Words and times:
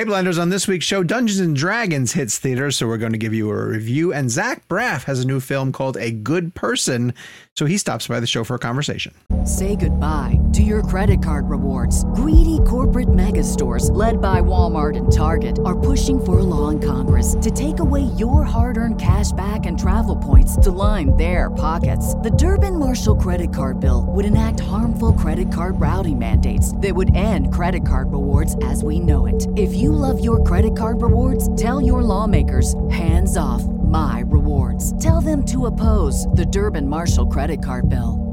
Hey, 0.00 0.06
Blenders, 0.06 0.40
on 0.40 0.48
this 0.48 0.66
week's 0.66 0.86
show, 0.86 1.02
Dungeons 1.02 1.40
and 1.40 1.54
Dragons 1.54 2.14
hits 2.14 2.38
theaters, 2.38 2.74
so 2.74 2.86
we're 2.86 2.96
going 2.96 3.12
to 3.12 3.18
give 3.18 3.34
you 3.34 3.50
a 3.50 3.66
review. 3.66 4.14
And 4.14 4.30
Zach 4.30 4.66
Braff 4.66 5.04
has 5.04 5.20
a 5.20 5.26
new 5.26 5.40
film 5.40 5.72
called 5.72 5.98
A 5.98 6.10
Good 6.10 6.54
Person, 6.54 7.12
so 7.54 7.66
he 7.66 7.76
stops 7.76 8.08
by 8.08 8.18
the 8.18 8.26
show 8.26 8.42
for 8.42 8.54
a 8.54 8.58
conversation. 8.58 9.12
Say 9.44 9.76
goodbye 9.76 10.40
to 10.54 10.62
your 10.62 10.82
credit 10.82 11.22
card 11.22 11.50
rewards. 11.50 12.04
Greedy 12.14 12.60
corporate 12.66 13.12
mega 13.12 13.44
stores, 13.44 13.90
led 13.90 14.22
by 14.22 14.40
Walmart 14.40 14.96
and 14.96 15.12
Target, 15.12 15.58
are 15.66 15.78
pushing 15.78 16.18
for 16.18 16.38
a 16.38 16.44
law 16.44 16.70
in 16.70 16.80
Congress 16.80 17.36
to 17.42 17.50
take 17.50 17.78
away 17.78 18.04
your 18.16 18.42
hard 18.42 18.78
earned 18.78 18.98
cash 18.98 19.32
back 19.32 19.66
and 19.66 19.78
travel 19.78 20.16
points 20.16 20.56
to 20.56 20.70
line 20.70 21.14
their 21.18 21.50
pockets. 21.50 22.14
The 22.14 22.30
Durbin 22.30 22.78
Marshall 22.78 23.16
credit 23.16 23.54
card 23.54 23.80
bill 23.80 24.06
would 24.08 24.24
enact 24.24 24.60
harmful 24.60 25.12
credit 25.12 25.52
card 25.52 25.78
routing 25.78 26.18
mandates 26.18 26.74
that 26.76 26.94
would 26.94 27.14
end 27.16 27.52
credit 27.52 27.86
card 27.86 28.10
rewards 28.12 28.56
as 28.62 28.82
we 28.82 28.98
know 28.98 29.26
it. 29.26 29.46
If 29.56 29.74
you 29.74 29.89
love 29.92 30.24
your 30.24 30.42
credit 30.44 30.76
card 30.76 31.02
rewards, 31.02 31.54
tell 31.56 31.80
your 31.80 32.02
lawmakers 32.02 32.74
hands 32.88 33.36
off 33.36 33.64
my 33.64 34.22
rewards. 34.26 35.02
Tell 35.02 35.20
them 35.20 35.44
to 35.46 35.66
oppose 35.66 36.26
the 36.28 36.46
Durbin 36.46 36.86
Marshall 36.86 37.26
credit 37.26 37.62
card 37.62 37.88
bill. 37.88 38.30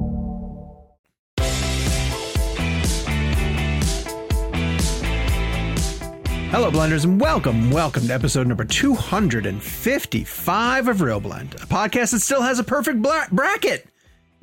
Hello, 6.50 6.72
Blenders, 6.72 7.04
and 7.04 7.20
welcome, 7.20 7.70
welcome 7.70 8.08
to 8.08 8.14
episode 8.14 8.48
number 8.48 8.64
255 8.64 10.88
of 10.88 11.00
ReelBlend, 11.00 11.62
a 11.62 11.68
podcast 11.68 12.12
that 12.12 12.22
still 12.22 12.42
has 12.42 12.58
a 12.58 12.64
perfect 12.64 13.06
bracket. 13.32 13.86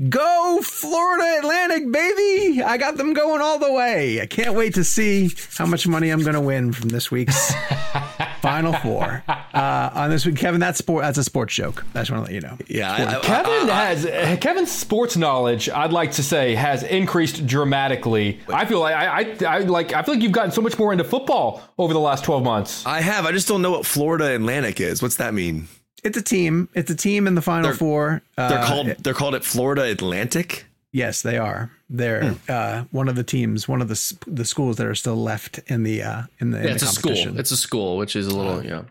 Go 0.09 0.59
Florida 0.61 1.39
Atlantic, 1.39 1.89
baby! 1.93 2.61
I 2.61 2.77
got 2.79 2.97
them 2.97 3.13
going 3.13 3.41
all 3.41 3.61
the 3.61 3.73
way. 3.73 4.21
I 4.21 4.27
can't 4.27 4.55
wait 4.57 4.75
to 4.75 4.83
see 4.83 5.31
how 5.57 5.67
much 5.67 5.87
money 5.87 6.11
I'm 6.11 6.23
going 6.23 6.35
to 6.35 6.41
win 6.41 6.73
from 6.73 6.89
this 6.89 7.13
week's 7.13 7.53
Final 8.43 8.73
Four. 8.73 9.23
Uh, 9.29 9.91
on 9.95 10.11
this 10.11 10.27
week, 10.27 10.35
Kevin, 10.35 10.59
that's 10.59 10.79
sport. 10.79 11.05
That's 11.05 11.19
a 11.19 11.23
sports 11.23 11.55
joke. 11.55 11.85
I 11.95 12.01
just 12.01 12.11
want 12.11 12.27
to 12.27 12.33
let 12.33 12.35
you 12.35 12.41
know. 12.41 12.59
Yeah, 12.67 12.93
I, 12.93 13.19
I, 13.19 13.21
Kevin 13.21 13.69
has 13.69 14.39
Kevin's 14.41 14.73
sports 14.73 15.17
knowledge. 15.17 15.69
I'd 15.69 15.93
like 15.93 16.11
to 16.13 16.25
say 16.25 16.57
has 16.57 16.83
increased 16.83 17.47
dramatically. 17.47 18.41
I 18.49 18.65
feel 18.65 18.81
like 18.81 18.97
I, 18.97 19.21
I, 19.21 19.45
I 19.47 19.59
like 19.61 19.93
I 19.93 20.03
feel 20.03 20.15
like 20.15 20.25
you've 20.25 20.33
gotten 20.33 20.51
so 20.51 20.61
much 20.61 20.77
more 20.77 20.91
into 20.91 21.05
football 21.05 21.63
over 21.79 21.93
the 21.93 22.01
last 22.01 22.25
twelve 22.25 22.43
months. 22.43 22.85
I 22.85 23.01
have. 23.01 23.27
I 23.27 23.31
just 23.31 23.47
don't 23.47 23.63
know 23.63 23.71
what 23.71 23.87
Florida 23.87 24.35
Atlantic 24.35 24.81
is. 24.81 25.01
What's 25.01 25.17
that 25.17 25.35
mean? 25.35 25.69
It's 26.05 26.17
a 26.19 26.23
team. 26.23 26.69
It's 26.75 26.91
a 26.91 26.95
team 26.95 27.27
in 27.27 27.35
the 27.35 27.43
Final 27.43 27.71
They're- 27.71 27.77
Four. 27.79 28.23
They're 28.37 28.59
Uh, 28.59 28.67
called 28.67 28.87
they're 29.03 29.15
called 29.15 29.35
it 29.35 29.45
Florida 29.45 29.83
Atlantic. 29.85 30.67
Yes, 30.93 31.23
they 31.23 31.39
are. 31.39 31.73
They're 31.91 32.37
uh, 32.49 32.85
one 32.93 33.09
of 33.09 33.17
the 33.17 33.25
teams, 33.25 33.67
one 33.67 33.83
of 33.83 33.89
the 33.89 34.15
the 34.29 34.45
schools 34.45 34.77
that 34.77 34.87
are 34.87 34.95
still 34.95 35.17
left 35.21 35.59
in 35.67 35.83
the 35.83 36.03
uh, 36.03 36.23
in 36.41 36.51
the, 36.53 36.59
in 36.59 36.63
Yeah, 36.65 36.69
the 36.71 36.75
it's 36.75 36.83
a 36.85 36.87
school. 36.87 37.39
It's 37.39 37.51
a 37.51 37.57
school, 37.57 37.97
which 37.97 38.15
is 38.15 38.27
a 38.29 38.37
little, 38.37 38.65
yeah. 38.65 38.83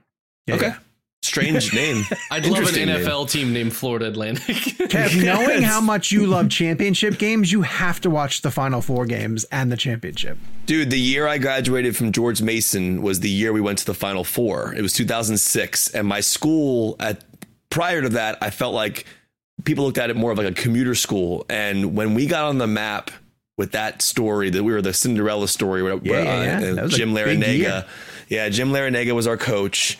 Yeah, 0.48 0.56
okay. 0.56 0.68
yeah. 0.68 0.78
Strange 1.24 1.74
name. 1.76 2.04
I'd 2.32 2.46
love 2.46 2.52
an 2.54 2.58
Interesting 2.66 2.86
name. 2.88 3.00
NFL 3.06 3.30
team 3.30 3.54
named 3.54 3.74
Florida 3.76 4.08
Atlantic. 4.08 4.56
Kev, 4.90 5.24
knowing 5.24 5.62
how 5.64 5.80
much 5.82 6.12
you 6.12 6.26
love 6.28 6.50
championship 6.50 7.18
games, 7.18 7.52
you 7.52 7.62
have 7.62 8.02
to 8.02 8.10
watch 8.10 8.42
the 8.42 8.52
Final 8.52 8.82
Four 8.82 9.06
games 9.06 9.46
and 9.46 9.72
the 9.72 9.78
championship. 9.78 10.38
Dude, 10.66 10.90
the 10.90 11.00
year 11.00 11.28
I 11.28 11.38
graduated 11.38 11.96
from 11.96 12.12
George 12.12 12.42
Mason 12.42 13.02
was 13.02 13.22
the 13.22 13.30
year 13.30 13.54
we 13.54 13.62
went 13.62 13.80
to 13.80 13.86
the 13.86 13.94
Final 13.94 14.24
Four. 14.24 14.74
It 14.76 14.82
was 14.82 14.94
2006, 14.94 15.90
and 15.96 16.08
my 16.08 16.20
school 16.20 16.96
at 17.00 17.24
prior 17.70 18.02
to 18.02 18.10
that, 18.10 18.38
I 18.42 18.50
felt 18.50 18.74
like 18.74 19.06
people 19.64 19.86
looked 19.86 19.98
at 19.98 20.10
it 20.10 20.16
more 20.16 20.32
of 20.32 20.38
like 20.38 20.48
a 20.48 20.54
commuter 20.54 20.94
school. 20.96 21.46
And 21.50 21.96
when 21.96 22.14
we 22.14 22.28
got 22.28 22.46
on 22.46 22.58
the 22.58 22.68
map 22.68 23.12
with 23.58 23.72
that 23.72 24.02
story, 24.02 24.50
that 24.50 24.64
we 24.64 24.74
were 24.74 24.82
the 24.82 24.94
Cinderella 24.94 25.48
story, 25.48 25.82
where, 25.84 25.96
Yeah, 26.04 26.22
yeah, 26.24 26.60
yeah. 26.60 26.72
uh, 26.72 26.76
That 26.76 26.90
Jim 26.90 27.14
big 27.14 27.26
Larranaga, 27.40 27.58
year. 27.58 27.86
yeah, 28.28 28.50
Jim 28.50 28.70
Larranaga 28.70 29.14
was 29.14 29.26
our 29.28 29.38
coach. 29.38 29.98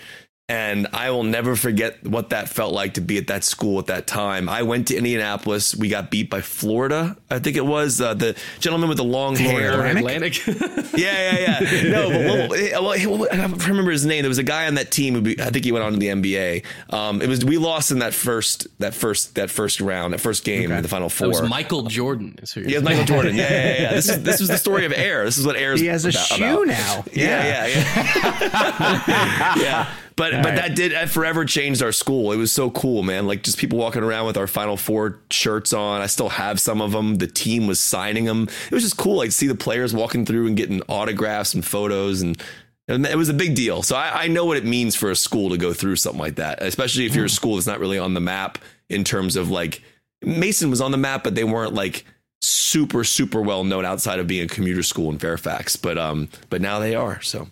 And 0.50 0.88
I 0.92 1.10
will 1.12 1.24
never 1.24 1.56
forget 1.56 2.06
what 2.06 2.32
that 2.32 2.50
felt 2.50 2.74
like 2.74 2.96
to 2.96 3.02
be 3.02 3.18
at 3.18 3.28
that 3.28 3.46
school 3.46 3.80
at 3.80 3.86
that 3.86 4.08
time. 4.08 4.50
I 4.50 4.64
went 4.64 4.90
to 4.90 4.98
Indianapolis. 4.98 5.74
We 5.74 5.88
got 5.88 6.12
beat 6.12 6.30
by 6.30 6.42
Florida. 6.42 7.16
I 7.32 7.40
think 7.40 7.56
it 7.56 7.66
was 7.66 8.02
uh, 8.02 8.14
the 8.14 8.36
gentleman 8.60 8.90
with 8.90 8.98
the 8.98 9.06
long 9.06 9.38
hair. 9.38 9.72
Atlantic? 9.86 10.46
Atlantic. 10.46 10.80
Yeah, 10.96 11.32
yeah, 11.34 11.60
yeah. 11.64 11.90
No, 11.90 12.10
but 12.10 12.20
well, 12.20 12.84
well, 12.84 13.18
well, 13.18 13.28
I 13.32 13.36
don't 13.36 13.68
remember 13.68 13.90
his 13.90 14.06
name. 14.06 14.22
There 14.22 14.30
was 14.30 14.38
a 14.38 14.44
guy 14.44 14.68
on 14.68 14.76
that 14.76 14.92
team 14.92 15.16
who 15.16 15.22
be, 15.22 15.42
I 15.42 15.50
think 15.50 15.66
he 15.66 15.72
went 15.72 15.84
on 15.84 15.94
to 15.94 15.98
the 15.98 16.10
NBA. 16.10 16.64
Um, 16.94 17.20
it 17.20 17.28
was 17.28 17.44
we 17.44 17.58
lost 17.58 17.90
in 17.90 17.98
that 18.00 18.14
first 18.14 18.68
that 18.78 18.94
first 18.94 19.34
that 19.34 19.50
first 19.50 19.82
round, 19.82 20.14
that 20.14 20.20
first 20.22 20.44
game 20.44 20.72
in 20.72 20.84
the 20.84 20.88
final 20.88 21.10
That 21.10 21.16
four. 21.16 21.30
was 21.30 21.42
Michael 21.50 21.84
Jordan. 21.84 22.38
Is 22.44 22.54
who 22.54 22.62
yeah, 22.62 22.80
Michael 22.82 23.06
Jordan. 23.06 23.36
Yeah, 23.36 23.50
yeah, 23.50 23.82
yeah. 23.82 23.94
This 23.94 24.08
is 24.08 24.22
this 24.22 24.40
was 24.40 24.50
the 24.50 24.58
story 24.60 24.86
of 24.86 24.94
Air. 24.94 25.26
This 25.26 25.40
is 25.40 25.48
what 25.48 25.56
Air 25.56 25.74
is. 25.74 25.80
He 25.82 25.88
has 25.88 26.06
a 26.06 26.10
about, 26.10 26.26
shoe 26.26 26.64
about. 26.64 26.68
now. 26.68 27.04
Yeah, 27.14 27.68
yeah, 27.68 27.68
yeah. 27.68 29.54
yeah. 29.64 29.94
But 30.16 30.32
but 30.32 30.46
right. 30.46 30.56
that 30.56 30.76
did 30.76 30.92
that 30.92 31.10
forever 31.10 31.46
changed 31.46 31.82
our 31.82 31.92
school. 31.92 32.32
It 32.32 32.38
was 32.38 32.52
so 32.52 32.70
cool, 32.72 33.04
man. 33.04 33.28
Like 33.28 33.44
just 33.44 33.58
people 33.58 33.80
walking 33.80 34.04
around 34.04 34.26
with 34.26 34.38
our 34.38 34.48
Final 34.48 34.78
Four 34.78 35.20
shirts 35.32 35.74
on. 35.74 36.02
I 36.02 36.08
still 36.08 36.30
have 36.30 36.60
some 36.60 36.82
of 36.82 36.92
them. 36.92 37.16
The 37.16 37.28
team 37.28 37.68
was 37.68 37.80
signing 37.80 38.26
them. 38.26 38.48
It 38.68 38.74
was 38.74 38.84
just 38.84 38.98
cool. 38.98 39.18
Like 39.18 39.32
see 39.32 39.48
the 39.48 39.56
players 39.56 39.94
walking 39.94 40.26
through 40.26 40.48
and 40.48 40.58
getting 40.58 40.82
autographs 40.84 41.54
and 41.54 41.66
photos 41.66 42.22
and. 42.22 42.42
and 42.88 43.06
It 43.06 43.18
was 43.18 43.30
a 43.30 43.34
big 43.34 43.56
deal. 43.56 43.82
So 43.82 43.96
I, 43.96 44.24
I 44.24 44.28
know 44.28 44.46
what 44.46 44.58
it 44.58 44.66
means 44.66 44.96
for 44.96 45.10
a 45.10 45.16
school 45.16 45.50
to 45.50 45.58
go 45.58 45.74
through 45.74 45.96
something 45.96 46.22
like 46.22 46.36
that, 46.36 46.62
especially 46.62 47.06
if 47.06 47.16
you're 47.16 47.26
a 47.26 47.30
school 47.30 47.56
that's 47.56 47.68
not 47.68 47.80
really 47.80 47.98
on 47.98 48.14
the 48.14 48.22
map 48.22 48.58
in 48.90 49.04
terms 49.04 49.36
of 49.36 49.50
like 49.50 49.82
Mason 50.22 50.70
was 50.70 50.82
on 50.82 50.92
the 50.92 50.98
map, 50.98 51.24
but 51.24 51.36
they 51.36 51.44
weren't 51.44 51.74
like 51.74 52.06
super, 52.42 53.04
super 53.04 53.42
well 53.42 53.64
known 53.64 53.86
outside 53.86 54.20
of 54.20 54.28
being 54.28 54.46
a 54.46 54.48
commuter 54.48 54.84
school 54.84 55.10
in 55.10 55.18
Fairfax. 55.18 55.76
But 55.76 55.98
um, 55.98 56.30
but 56.50 56.62
now 56.62 56.80
they 56.80 56.96
are. 56.96 57.22
So 57.22 57.48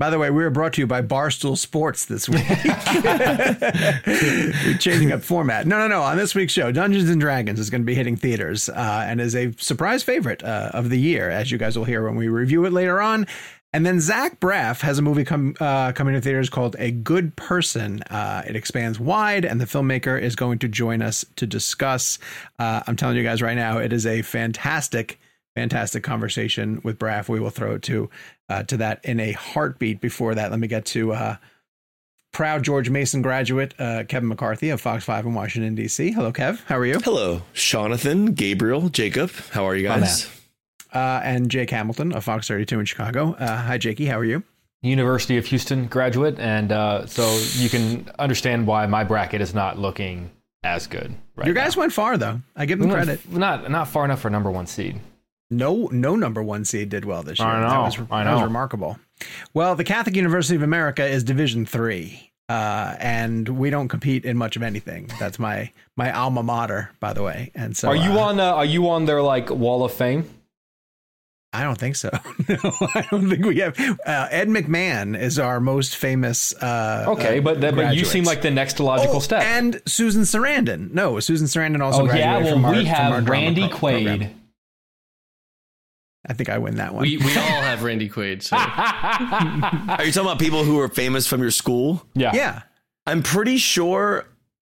By 0.00 0.08
the 0.08 0.18
way, 0.18 0.30
we 0.30 0.42
were 0.42 0.48
brought 0.48 0.72
to 0.72 0.80
you 0.80 0.86
by 0.86 1.02
Barstool 1.02 1.58
Sports 1.58 2.06
this 2.06 2.26
week. 2.26 2.48
We're 4.64 4.78
changing 4.78 5.12
up 5.12 5.20
format. 5.20 5.66
No, 5.66 5.76
no, 5.76 5.88
no. 5.88 6.00
On 6.00 6.16
this 6.16 6.34
week's 6.34 6.54
show, 6.54 6.72
Dungeons 6.72 7.10
and 7.10 7.20
Dragons 7.20 7.60
is 7.60 7.68
going 7.68 7.82
to 7.82 7.86
be 7.86 7.94
hitting 7.94 8.16
theaters 8.16 8.70
uh, 8.70 9.04
and 9.06 9.20
is 9.20 9.36
a 9.36 9.52
surprise 9.58 10.02
favorite 10.02 10.42
uh, 10.42 10.70
of 10.72 10.88
the 10.88 10.98
year, 10.98 11.28
as 11.28 11.52
you 11.52 11.58
guys 11.58 11.76
will 11.76 11.84
hear 11.84 12.02
when 12.02 12.16
we 12.16 12.28
review 12.28 12.64
it 12.64 12.72
later 12.72 13.02
on. 13.02 13.26
And 13.74 13.84
then 13.84 14.00
Zach 14.00 14.40
Braff 14.40 14.80
has 14.80 14.98
a 14.98 15.02
movie 15.02 15.22
come 15.22 15.54
uh, 15.60 15.92
coming 15.92 16.14
to 16.14 16.20
theaters 16.22 16.48
called 16.48 16.76
A 16.78 16.92
Good 16.92 17.36
Person. 17.36 18.02
Uh, 18.04 18.42
it 18.46 18.56
expands 18.56 18.98
wide, 18.98 19.44
and 19.44 19.60
the 19.60 19.66
filmmaker 19.66 20.18
is 20.18 20.34
going 20.34 20.60
to 20.60 20.68
join 20.68 21.02
us 21.02 21.26
to 21.36 21.46
discuss. 21.46 22.18
Uh, 22.58 22.80
I'm 22.86 22.96
telling 22.96 23.18
you 23.18 23.22
guys 23.22 23.42
right 23.42 23.54
now, 23.54 23.76
it 23.76 23.92
is 23.92 24.06
a 24.06 24.22
fantastic 24.22 25.20
fantastic 25.54 26.02
conversation 26.02 26.80
with 26.84 26.98
Braff. 26.98 27.28
We 27.28 27.40
will 27.40 27.50
throw 27.50 27.74
it 27.74 27.82
to 27.82 28.10
uh, 28.48 28.62
to 28.64 28.76
that 28.78 29.04
in 29.04 29.20
a 29.20 29.32
heartbeat. 29.32 30.00
Before 30.00 30.34
that, 30.34 30.50
let 30.50 30.60
me 30.60 30.68
get 30.68 30.84
to 30.86 31.12
uh, 31.12 31.36
proud 32.32 32.62
George 32.62 32.90
Mason 32.90 33.22
graduate 33.22 33.74
uh, 33.78 34.04
Kevin 34.04 34.28
McCarthy 34.28 34.70
of 34.70 34.80
Fox 34.80 35.04
Five 35.04 35.26
in 35.26 35.34
Washington 35.34 35.74
D.C. 35.74 36.12
Hello, 36.12 36.32
Kev. 36.32 36.62
How 36.64 36.78
are 36.78 36.86
you? 36.86 36.98
hello, 37.00 37.42
Jonathan, 37.54 38.32
Gabriel, 38.34 38.88
Jacob. 38.88 39.30
How 39.50 39.64
are 39.66 39.74
you 39.76 39.88
guys? 39.88 40.28
Uh, 40.92 41.20
and 41.22 41.50
Jake 41.50 41.70
Hamilton 41.70 42.12
of 42.12 42.24
Fox 42.24 42.48
32 42.48 42.80
in 42.80 42.84
Chicago. 42.84 43.34
Uh, 43.34 43.56
hi, 43.62 43.78
Jakey. 43.78 44.06
How 44.06 44.18
are 44.18 44.24
you? 44.24 44.42
University 44.82 45.36
of 45.36 45.46
Houston 45.46 45.86
graduate, 45.86 46.38
and 46.40 46.72
uh, 46.72 47.06
so 47.06 47.38
you 47.52 47.68
can 47.68 48.10
understand 48.18 48.66
why 48.66 48.86
my 48.86 49.04
bracket 49.04 49.40
is 49.40 49.54
not 49.54 49.78
looking 49.78 50.30
as 50.64 50.86
good. 50.86 51.14
Right 51.36 51.46
Your 51.46 51.54
guys 51.54 51.76
went 51.76 51.92
far 51.92 52.16
though. 52.16 52.40
I 52.56 52.66
give 52.66 52.78
them 52.78 52.88
now. 52.88 52.94
credit. 52.94 53.30
not 53.30 53.70
not 53.70 53.88
far 53.88 54.04
enough 54.04 54.20
for 54.20 54.30
number 54.30 54.50
one 54.50 54.66
seed. 54.66 54.98
No, 55.50 55.88
no 55.92 56.14
number 56.16 56.42
one 56.42 56.64
seed 56.64 56.88
did 56.90 57.04
well 57.04 57.22
this 57.22 57.38
year. 57.38 57.48
I 57.48 57.60
That 57.60 57.74
know, 57.74 57.82
was, 57.82 57.98
I 58.10 58.24
that 58.24 58.32
was 58.32 58.40
know. 58.40 58.44
remarkable. 58.46 58.98
Well, 59.52 59.74
the 59.74 59.84
Catholic 59.84 60.14
University 60.16 60.56
of 60.56 60.62
America 60.62 61.04
is 61.04 61.24
Division 61.24 61.66
Three, 61.66 62.30
uh, 62.48 62.94
and 62.98 63.48
we 63.48 63.68
don't 63.70 63.88
compete 63.88 64.24
in 64.24 64.36
much 64.36 64.56
of 64.56 64.62
anything. 64.62 65.10
That's 65.18 65.38
my 65.38 65.72
my 65.96 66.12
alma 66.12 66.42
mater, 66.42 66.92
by 67.00 67.12
the 67.12 67.22
way. 67.22 67.50
And 67.54 67.76
so, 67.76 67.88
are 67.88 67.96
you 67.96 68.12
uh, 68.12 68.18
on? 68.28 68.40
Uh, 68.40 68.44
are 68.54 68.64
you 68.64 68.88
on 68.88 69.06
their 69.06 69.20
like 69.22 69.50
wall 69.50 69.84
of 69.84 69.92
fame? 69.92 70.28
I 71.52 71.64
don't 71.64 71.76
think 71.76 71.96
so. 71.96 72.10
no, 72.48 72.56
I 72.94 73.04
don't 73.10 73.28
think 73.28 73.44
we 73.44 73.58
have. 73.58 73.76
Uh, 73.80 74.28
Ed 74.30 74.46
McMahon 74.46 75.20
is 75.20 75.36
our 75.36 75.58
most 75.58 75.96
famous. 75.96 76.54
Uh, 76.54 77.06
Okay, 77.08 77.38
uh, 77.38 77.42
but 77.42 77.60
that, 77.62 77.74
but 77.74 77.96
you 77.96 78.04
seem 78.04 78.22
like 78.22 78.40
the 78.40 78.52
next 78.52 78.78
logical 78.78 79.16
Oh, 79.16 79.18
step. 79.18 79.42
And 79.42 79.82
Susan 79.84 80.22
Sarandon. 80.22 80.92
No, 80.94 81.18
Susan 81.18 81.48
Sarandon 81.48 81.80
also 81.82 82.02
oh 82.02 82.06
graduated 82.06 82.24
yeah, 82.24 82.38
well 82.44 82.52
from 82.52 82.64
our, 82.66 82.72
we 82.72 82.84
from 82.84 82.94
our 82.94 83.14
have 83.20 83.28
Randy 83.28 83.66
Quaid. 83.68 84.06
program. 84.18 84.39
I 86.26 86.34
think 86.34 86.48
I 86.50 86.58
win 86.58 86.76
that 86.76 86.94
one. 86.94 87.02
We, 87.02 87.16
we 87.16 87.34
all 87.36 87.62
have 87.62 87.82
Randy 87.82 88.08
Quaid. 88.08 88.42
So. 88.42 88.56
Are 88.60 90.04
you 90.04 90.12
talking 90.12 90.28
about 90.28 90.38
people 90.38 90.64
who 90.64 90.78
are 90.80 90.88
famous 90.88 91.26
from 91.26 91.40
your 91.40 91.50
school? 91.50 92.06
Yeah, 92.14 92.32
yeah. 92.34 92.62
I'm 93.06 93.22
pretty 93.22 93.56
sure 93.56 94.26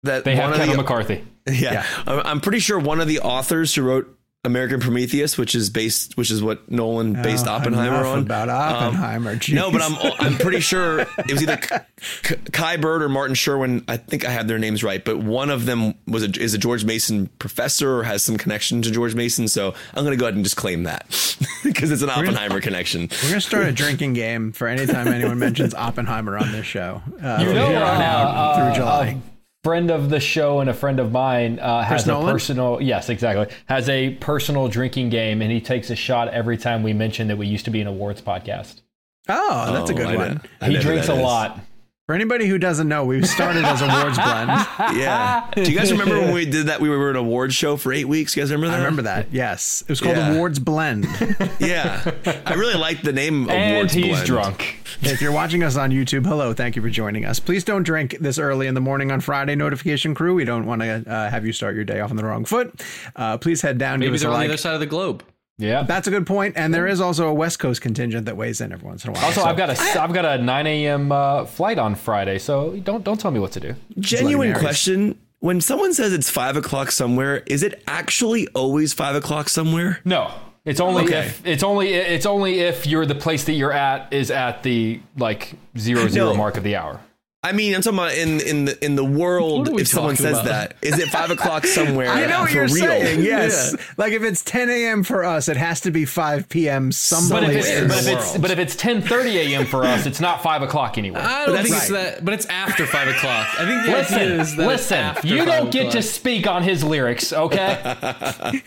that 0.02 0.24
They 0.24 0.34
have 0.36 0.50
one 0.50 0.58
Kevin 0.58 0.76
the, 0.76 0.82
McCarthy. 0.82 1.24
Yeah, 1.46 1.72
Yeah. 1.72 1.86
I'm 2.06 2.18
I'm 2.26 2.40
pretty 2.40 2.58
sure 2.58 2.78
one 2.78 3.00
of 3.00 3.06
the 3.06 3.20
authors 3.20 3.74
who 3.74 3.82
wrote 3.82 4.15
American 4.46 4.80
Prometheus, 4.80 5.36
which 5.36 5.54
is 5.54 5.68
based, 5.68 6.16
which 6.16 6.30
is 6.30 6.42
what 6.42 6.70
Nolan 6.70 7.20
based 7.22 7.46
Oh, 7.46 7.50
Oppenheimer 7.52 8.04
on. 8.06 8.20
about 8.20 8.48
Oppenheimer. 8.48 9.32
Um, 9.32 9.40
no, 9.52 9.70
but 9.70 9.82
I'm 9.82 9.96
I'm 10.18 10.38
pretty 10.38 10.60
sure 10.70 11.00
it 11.00 11.30
was 11.32 11.42
either 11.42 11.56
K- 11.58 11.78
K- 12.22 12.36
Kai 12.52 12.76
Bird 12.78 13.02
or 13.02 13.08
Martin 13.08 13.34
Sherwin. 13.34 13.84
I 13.88 13.96
think 13.98 14.24
I 14.24 14.30
have 14.30 14.48
their 14.48 14.58
names 14.58 14.82
right, 14.82 15.04
but 15.04 15.18
one 15.18 15.50
of 15.50 15.66
them 15.66 15.94
was 16.06 16.22
a, 16.22 16.30
is 16.40 16.54
a 16.54 16.58
George 16.58 16.84
Mason 16.84 17.26
professor 17.38 17.98
or 17.98 18.02
has 18.04 18.22
some 18.22 18.36
connection 18.38 18.80
to 18.82 18.90
George 18.90 19.14
Mason. 19.14 19.48
So 19.48 19.74
I'm 19.94 20.04
going 20.04 20.16
to 20.16 20.20
go 20.20 20.26
ahead 20.26 20.34
and 20.36 20.44
just 20.44 20.56
claim 20.56 20.84
that 20.84 21.06
because 21.64 21.90
it's 21.90 22.02
an 22.02 22.10
Oppenheimer 22.10 22.60
connection. 22.60 23.08
We're 23.22 23.28
gonna 23.30 23.40
start 23.40 23.66
a 23.66 23.72
drinking 23.72 24.12
game 24.14 24.52
for 24.52 24.68
any 24.68 24.86
time 24.86 25.08
anyone 25.08 25.38
mentions 25.38 25.74
Oppenheimer 25.74 26.38
on 26.38 26.52
this 26.52 26.64
show. 26.66 27.02
Uh, 27.22 27.38
You 27.40 27.52
know, 27.52 27.66
uh, 27.66 27.78
out 27.78 28.26
uh, 28.36 28.56
through 28.72 28.76
July. 28.76 29.20
Friend 29.66 29.90
of 29.90 30.10
the 30.10 30.20
show 30.20 30.60
and 30.60 30.70
a 30.70 30.74
friend 30.74 31.00
of 31.00 31.10
mine 31.12 31.58
uh, 31.58 31.82
has 31.82 31.88
Chris 32.02 32.04
a 32.04 32.08
Nolan? 32.08 32.32
personal 32.32 32.78
yes 32.80 33.08
exactly 33.08 33.46
has 33.66 33.88
a 33.88 34.10
personal 34.14 34.68
drinking 34.68 35.08
game 35.10 35.42
and 35.42 35.50
he 35.50 35.60
takes 35.60 35.90
a 35.90 35.96
shot 35.96 36.28
every 36.28 36.56
time 36.56 36.82
we 36.82 36.92
mention 36.92 37.26
that 37.28 37.36
we 37.36 37.46
used 37.48 37.64
to 37.64 37.70
be 37.72 37.80
an 37.80 37.86
awards 37.88 38.22
podcast 38.22 38.82
oh, 39.28 39.72
that's 39.72 39.90
a 39.90 39.92
Oh, 39.92 39.96
good 39.96 40.06
I 40.06 40.12
know- 40.12 40.18
one. 40.18 40.40
I 40.60 40.68
know 40.68 40.74
he 40.76 40.80
drinks 40.82 41.06
a 41.08 41.12
that 41.12 41.18
is. 41.18 41.22
lot 41.24 41.60
For 42.06 42.14
anybody 42.14 42.46
who 42.46 42.56
doesn't 42.56 42.86
know, 42.86 43.04
we 43.04 43.20
started 43.24 43.64
as 43.64 43.82
Awards 43.82 44.16
Blend. 44.16 44.50
Yeah. 44.96 45.50
Do 45.56 45.62
you 45.68 45.76
guys 45.76 45.90
remember 45.90 46.20
when 46.20 46.32
we 46.32 46.46
did 46.46 46.66
that? 46.68 46.80
We 46.80 46.88
were 46.88 47.10
an 47.10 47.16
awards 47.16 47.52
show 47.52 47.76
for 47.76 47.92
eight 47.92 48.04
weeks. 48.04 48.36
You 48.36 48.42
guys 48.42 48.52
remember 48.52 48.68
that? 48.68 48.74
I 48.74 48.84
remember 48.84 49.02
that. 49.02 49.32
Yes, 49.32 49.82
it 49.82 49.88
was 49.88 50.00
called 50.00 50.16
Yeah. 50.16 50.32
Awards 50.34 50.60
Blend. 50.60 51.04
Yeah. 51.58 52.12
I 52.46 52.54
really 52.54 52.76
like 52.78 53.02
the 53.02 53.12
name 53.12 53.50
and 53.50 53.74
Awards 53.74 53.92
he's 53.92 54.06
Blend. 54.06 54.26
drunk 54.26 54.76
if 55.02 55.20
you're 55.20 55.32
watching 55.32 55.64
us 55.64 55.76
on 55.76 55.90
YouTube, 55.90 56.24
hello, 56.26 56.52
thank 56.52 56.76
you 56.76 56.82
for 56.82 56.90
joining 56.90 57.24
us. 57.24 57.40
Please 57.40 57.64
don't 57.64 57.82
drink 57.82 58.16
this 58.20 58.38
early 58.38 58.68
in 58.68 58.74
the 58.74 58.80
morning 58.80 59.10
on 59.10 59.20
Friday. 59.20 59.56
Notification 59.56 60.14
crew, 60.14 60.34
we 60.34 60.44
don't 60.44 60.64
want 60.64 60.82
to 60.82 61.02
uh, 61.10 61.28
have 61.28 61.44
you 61.44 61.52
start 61.52 61.74
your 61.74 61.84
day 61.84 61.98
off 62.00 62.10
on 62.10 62.16
the 62.16 62.24
wrong 62.24 62.44
foot. 62.44 62.82
Uh, 63.16 63.36
please 63.36 63.62
head 63.62 63.78
down, 63.78 63.98
give 63.98 64.08
Maybe 64.10 64.14
us 64.14 64.20
a 64.22 64.24
they're 64.26 64.32
on 64.32 64.40
the 64.40 64.46
other 64.46 64.56
side 64.56 64.74
of 64.74 64.80
the 64.80 64.86
globe. 64.86 65.24
Yeah 65.58 65.82
That's 65.84 66.06
a 66.06 66.10
good 66.10 66.26
point, 66.26 66.54
and 66.56 66.72
there 66.74 66.86
is 66.86 67.00
also 67.00 67.28
a 67.28 67.34
West 67.34 67.58
Coast 67.58 67.80
contingent 67.80 68.26
that 68.26 68.36
weighs 68.36 68.60
in 68.60 68.72
every 68.72 68.86
once 68.86 69.04
in 69.04 69.10
a 69.10 69.12
while. 69.14 69.24
also 69.24 69.40
So- 69.42 69.46
i've 69.46 69.56
got 69.56 69.70
a 69.70 69.74
have 69.74 70.12
got 70.12 70.24
a 70.24 70.42
9 70.42 70.66
a.m 70.66 71.12
uh, 71.12 71.44
flight 71.46 71.78
on 71.78 71.94
friday 71.94 72.38
so 72.38 72.76
don't 72.76 73.02
don't 73.04 73.18
tell 73.20 73.30
me 73.30 73.40
what 73.40 73.52
to 73.52 73.60
do 73.60 73.74
Genuine 73.98 74.54
question. 74.54 75.18
When 75.40 75.60
someone 75.60 75.92
says 75.92 76.12
it's 76.14 76.30
five 76.30 76.56
o'clock 76.56 76.90
somewhere, 76.90 77.42
is 77.46 77.62
it 77.62 77.82
actually 77.86 78.48
always 78.48 78.94
five 78.94 79.14
o'clock 79.14 79.48
somewhere? 79.48 80.00
no 80.04 80.30
it's 80.64 80.80
only 80.80 81.04
Okay. 81.04 81.20
if 81.26 81.46
it's 81.46 81.62
only 81.62 81.92
it's 81.94 82.26
only 82.26 82.60
if 82.60 82.86
you're 82.86 83.06
the 83.06 83.14
place 83.14 83.44
that 83.44 83.52
you're 83.52 83.72
at 83.72 84.12
is 84.12 84.30
at 84.30 84.62
the 84.64 85.00
like 85.16 85.54
zero 85.78 86.08
zero 86.08 86.30
No. 86.30 86.34
mark 86.36 86.56
of 86.56 86.64
the 86.64 86.74
hour 86.76 87.00
I 87.46 87.52
mean, 87.52 87.74
I'm 87.74 87.80
talking 87.82 87.98
about 87.98 88.14
in 88.14 88.40
in 88.40 88.64
the 88.64 88.84
in 88.84 88.96
the 88.96 89.04
world. 89.04 89.60
What 89.60 89.68
are 89.68 89.72
we 89.74 89.82
If 89.82 89.88
someone 89.88 90.16
says 90.16 90.38
about? 90.38 90.44
that, 90.46 90.76
is 90.82 90.98
it 90.98 91.08
five 91.08 91.30
o'clock 91.30 91.64
somewhere? 91.78 92.08
I 92.08 92.26
know 92.26 92.40
what 92.40 92.48
for 92.50 92.54
you're 92.56 92.64
real? 92.64 92.74
saying. 92.74 93.22
Yes, 93.22 93.74
Yeah. 93.78 93.84
like 93.96 94.12
if 94.12 94.22
it's 94.22 94.42
10 94.42 94.68
a.m. 94.68 95.02
for 95.04 95.24
us, 95.24 95.48
it 95.48 95.56
has 95.56 95.80
to 95.82 95.90
be 95.90 96.04
5 96.04 96.48
p.m. 96.48 96.88
But 96.88 96.94
someplace 96.94 97.66
if, 97.66 97.78
in 97.78 97.84
it's, 97.90 98.04
the 98.04 98.10
but, 98.12 98.12
if 98.12 98.18
it's, 98.18 98.30
world. 98.30 98.42
but 98.42 98.50
if 98.50 98.58
it's 98.58 98.76
10:30 98.76 99.34
a.m. 99.36 99.64
for 99.66 99.84
us, 99.84 100.06
it's 100.06 100.20
not 100.20 100.42
five 100.42 100.62
o'clock 100.62 100.98
anywhere. 100.98 101.22
I 101.22 101.46
don't 101.46 101.54
that's 101.54 101.68
think 101.68 101.80
it's 101.82 101.90
that, 101.90 102.24
but 102.24 102.34
it's 102.34 102.46
after 102.46 102.84
five 102.86 103.08
o'clock. 103.08 103.46
I 103.60 103.64
think 103.66 103.86
the 103.86 103.92
Listen, 103.92 104.18
idea 104.18 104.40
is 104.40 104.56
that 104.56 104.62
it's 104.62 104.68
listen. 104.68 104.98
after 104.98 105.28
You 105.28 105.38
five 105.38 105.46
don't 105.46 105.70
get 105.70 105.92
to 105.92 106.02
speak 106.02 106.46
on 106.46 106.62
his 106.64 106.82
lyrics, 106.82 107.32
okay? 107.32 107.78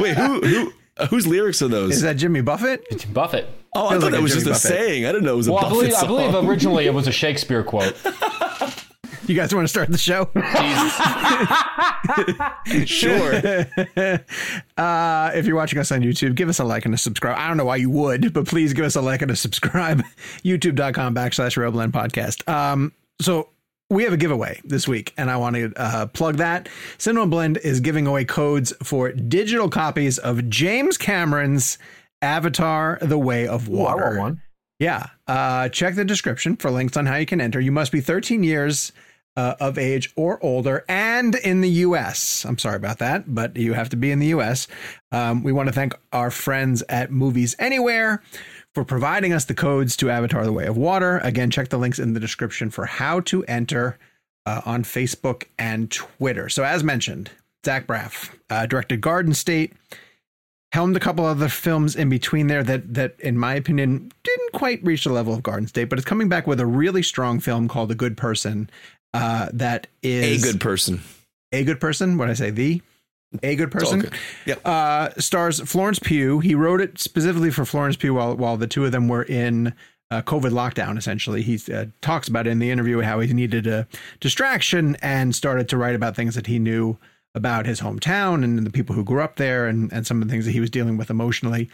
Wait, 0.00 0.16
who 0.16 0.40
who 0.40 0.72
whose 1.08 1.26
lyrics 1.26 1.62
are 1.62 1.68
those? 1.68 1.94
is 1.96 2.02
that 2.02 2.16
Jimmy 2.16 2.40
Buffett? 2.40 2.84
Jimmy 2.98 3.12
Buffett. 3.14 3.48
Oh, 3.74 3.86
I 3.86 3.90
thought 3.92 4.02
like 4.02 4.12
that 4.12 4.22
was 4.22 4.32
Jimmy 4.32 4.44
just 4.44 4.64
a 4.64 4.68
Buffett. 4.68 4.78
saying. 4.78 5.06
I 5.06 5.12
didn't 5.12 5.24
know 5.24 5.34
it 5.34 5.36
was 5.36 5.48
a 5.48 5.52
Well, 5.52 5.64
I 5.64 5.68
Buffett 5.68 5.90
believe, 5.90 5.94
I 5.94 6.06
believe 6.30 6.34
originally 6.48 6.86
it 6.86 6.94
was 6.94 7.06
a 7.06 7.12
Shakespeare 7.12 7.62
quote. 7.62 7.94
You 9.26 9.36
guys 9.36 9.54
want 9.54 9.64
to 9.64 9.68
start 9.68 9.90
the 9.90 9.98
show? 9.98 10.28
sure. 12.86 13.66
Uh, 14.76 15.30
if 15.34 15.44
you're 15.44 15.56
watching 15.56 15.78
us 15.78 15.92
on 15.92 16.00
YouTube, 16.00 16.34
give 16.34 16.48
us 16.48 16.58
a 16.58 16.64
like 16.64 16.86
and 16.86 16.94
a 16.94 16.98
subscribe. 16.98 17.36
I 17.38 17.46
don't 17.48 17.58
know 17.58 17.66
why 17.66 17.76
you 17.76 17.90
would, 17.90 18.32
but 18.32 18.46
please 18.46 18.72
give 18.72 18.86
us 18.86 18.96
a 18.96 19.02
like 19.02 19.20
and 19.20 19.30
a 19.30 19.36
subscribe. 19.36 20.02
YouTube.com 20.42 21.14
backslash 21.14 21.56
ReelBlend 21.58 21.90
Podcast. 21.92 22.48
Um, 22.50 22.92
so 23.20 23.50
we 23.90 24.04
have 24.04 24.14
a 24.14 24.16
giveaway 24.16 24.58
this 24.64 24.88
week, 24.88 25.12
and 25.18 25.30
I 25.30 25.36
want 25.36 25.56
to 25.56 25.72
uh, 25.76 26.06
plug 26.06 26.38
that. 26.38 26.70
Cinema 26.96 27.26
Blend 27.26 27.58
is 27.58 27.80
giving 27.80 28.06
away 28.06 28.24
codes 28.24 28.72
for 28.82 29.12
digital 29.12 29.68
copies 29.68 30.16
of 30.18 30.48
James 30.48 30.96
Cameron's 30.96 31.76
Avatar: 32.22 32.98
The 33.00 33.18
Way 33.18 33.46
of 33.46 33.68
Water. 33.68 34.38
Yeah. 34.78 35.08
Uh, 35.26 35.68
check 35.68 35.94
the 35.94 36.04
description 36.04 36.56
for 36.56 36.70
links 36.70 36.96
on 36.96 37.06
how 37.06 37.16
you 37.16 37.26
can 37.26 37.40
enter. 37.40 37.60
You 37.60 37.70
must 37.70 37.92
be 37.92 38.00
13 38.00 38.42
years 38.42 38.92
uh, 39.36 39.54
of 39.60 39.78
age 39.78 40.12
or 40.16 40.42
older 40.42 40.84
and 40.88 41.34
in 41.34 41.60
the 41.60 41.68
U.S. 41.68 42.44
I'm 42.44 42.58
sorry 42.58 42.76
about 42.76 42.98
that, 42.98 43.32
but 43.32 43.56
you 43.56 43.74
have 43.74 43.90
to 43.90 43.96
be 43.96 44.10
in 44.10 44.18
the 44.18 44.28
U.S. 44.28 44.66
Um, 45.12 45.42
we 45.42 45.52
want 45.52 45.68
to 45.68 45.72
thank 45.72 45.94
our 46.12 46.30
friends 46.30 46.82
at 46.88 47.12
Movies 47.12 47.54
Anywhere 47.58 48.22
for 48.74 48.84
providing 48.84 49.32
us 49.32 49.44
the 49.44 49.54
codes 49.54 49.96
to 49.96 50.10
Avatar 50.10 50.44
The 50.44 50.52
Way 50.52 50.66
of 50.66 50.76
Water. 50.76 51.18
Again, 51.18 51.50
check 51.50 51.68
the 51.68 51.78
links 51.78 51.98
in 51.98 52.14
the 52.14 52.20
description 52.20 52.70
for 52.70 52.86
how 52.86 53.20
to 53.20 53.44
enter 53.44 53.98
uh, 54.46 54.62
on 54.64 54.82
Facebook 54.82 55.44
and 55.58 55.90
Twitter. 55.90 56.48
So, 56.48 56.64
as 56.64 56.82
mentioned, 56.82 57.30
Zach 57.64 57.86
Braff 57.86 58.34
uh, 58.48 58.66
directed 58.66 59.00
Garden 59.00 59.34
State 59.34 59.74
helmed 60.72 60.96
a 60.96 61.00
couple 61.00 61.24
other 61.24 61.48
films 61.48 61.96
in 61.96 62.08
between 62.08 62.46
there 62.46 62.62
that 62.62 62.94
that 62.94 63.18
in 63.20 63.36
my 63.36 63.54
opinion 63.54 64.10
didn't 64.22 64.52
quite 64.52 64.82
reach 64.84 65.04
the 65.04 65.12
level 65.12 65.34
of 65.34 65.42
Garden 65.42 65.66
State, 65.66 65.84
but 65.84 65.98
it's 65.98 66.06
coming 66.06 66.28
back 66.28 66.46
with 66.46 66.60
a 66.60 66.66
really 66.66 67.02
strong 67.02 67.40
film 67.40 67.68
called 67.68 67.90
A 67.90 67.94
Good 67.94 68.16
Person. 68.16 68.70
Uh, 69.12 69.48
that 69.52 69.88
A 70.04 70.38
good 70.38 70.60
person. 70.60 71.00
a 71.52 71.64
good 71.64 71.80
person. 71.80 72.16
What 72.16 72.26
did 72.26 72.32
I 72.32 72.34
say? 72.34 72.50
The 72.50 72.82
a 73.42 73.56
good 73.56 73.70
person. 73.70 74.00
good. 74.00 74.14
Yep. 74.46 74.66
Uh, 74.66 75.10
stars 75.18 75.60
Florence 75.60 75.98
Pugh. 75.98 76.40
He 76.40 76.54
wrote 76.54 76.80
it 76.80 76.98
specifically 76.98 77.50
for 77.50 77.64
Florence 77.64 77.96
Pugh 77.96 78.14
while 78.14 78.36
while 78.36 78.56
the 78.56 78.66
two 78.66 78.84
of 78.84 78.92
them 78.92 79.08
were 79.08 79.22
in 79.24 79.74
uh, 80.12 80.22
COVID 80.22 80.50
lockdown. 80.50 80.98
Essentially, 80.98 81.42
he 81.42 81.60
uh, 81.72 81.86
talks 82.00 82.28
about 82.28 82.46
it 82.46 82.50
in 82.50 82.58
the 82.58 82.70
interview 82.70 83.00
how 83.00 83.20
he 83.20 83.32
needed 83.32 83.66
a 83.66 83.86
distraction 84.20 84.96
and 85.02 85.34
started 85.34 85.68
to 85.68 85.76
write 85.76 85.94
about 85.94 86.16
things 86.16 86.34
that 86.34 86.46
he 86.48 86.58
knew 86.58 86.98
about 87.34 87.66
his 87.66 87.80
hometown 87.80 88.42
and 88.42 88.58
the 88.66 88.70
people 88.70 88.94
who 88.94 89.04
grew 89.04 89.22
up 89.22 89.36
there 89.36 89.66
and 89.66 89.92
and 89.92 90.06
some 90.06 90.20
of 90.20 90.28
the 90.28 90.32
things 90.32 90.44
that 90.44 90.52
he 90.52 90.60
was 90.60 90.70
dealing 90.70 90.96
with 90.96 91.10
emotionally. 91.10 91.68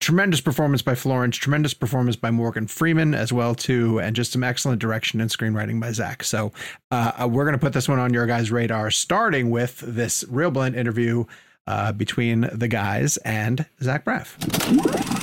Tremendous 0.00 0.40
performance 0.40 0.82
by 0.82 0.94
Florence, 0.94 1.36
tremendous 1.36 1.72
performance 1.72 2.16
by 2.16 2.30
Morgan 2.30 2.66
Freeman 2.66 3.14
as 3.14 3.32
well 3.32 3.54
too, 3.54 4.00
and 4.00 4.14
just 4.14 4.32
some 4.32 4.44
excellent 4.44 4.80
direction 4.80 5.20
and 5.20 5.30
screenwriting 5.30 5.80
by 5.80 5.92
Zach. 5.92 6.24
So 6.24 6.52
uh, 6.90 7.12
uh, 7.22 7.28
we're 7.28 7.44
going 7.44 7.54
to 7.54 7.58
put 7.58 7.72
this 7.72 7.88
one 7.88 7.98
on 7.98 8.12
your 8.12 8.26
guys' 8.26 8.50
radar, 8.50 8.90
starting 8.90 9.50
with 9.50 9.80
this 9.80 10.24
ReelBlend 10.24 10.76
interview 10.76 11.24
uh, 11.66 11.92
between 11.92 12.42
the 12.52 12.68
guys 12.68 13.16
and 13.18 13.64
Zach 13.80 14.04
Braff. 14.04 15.13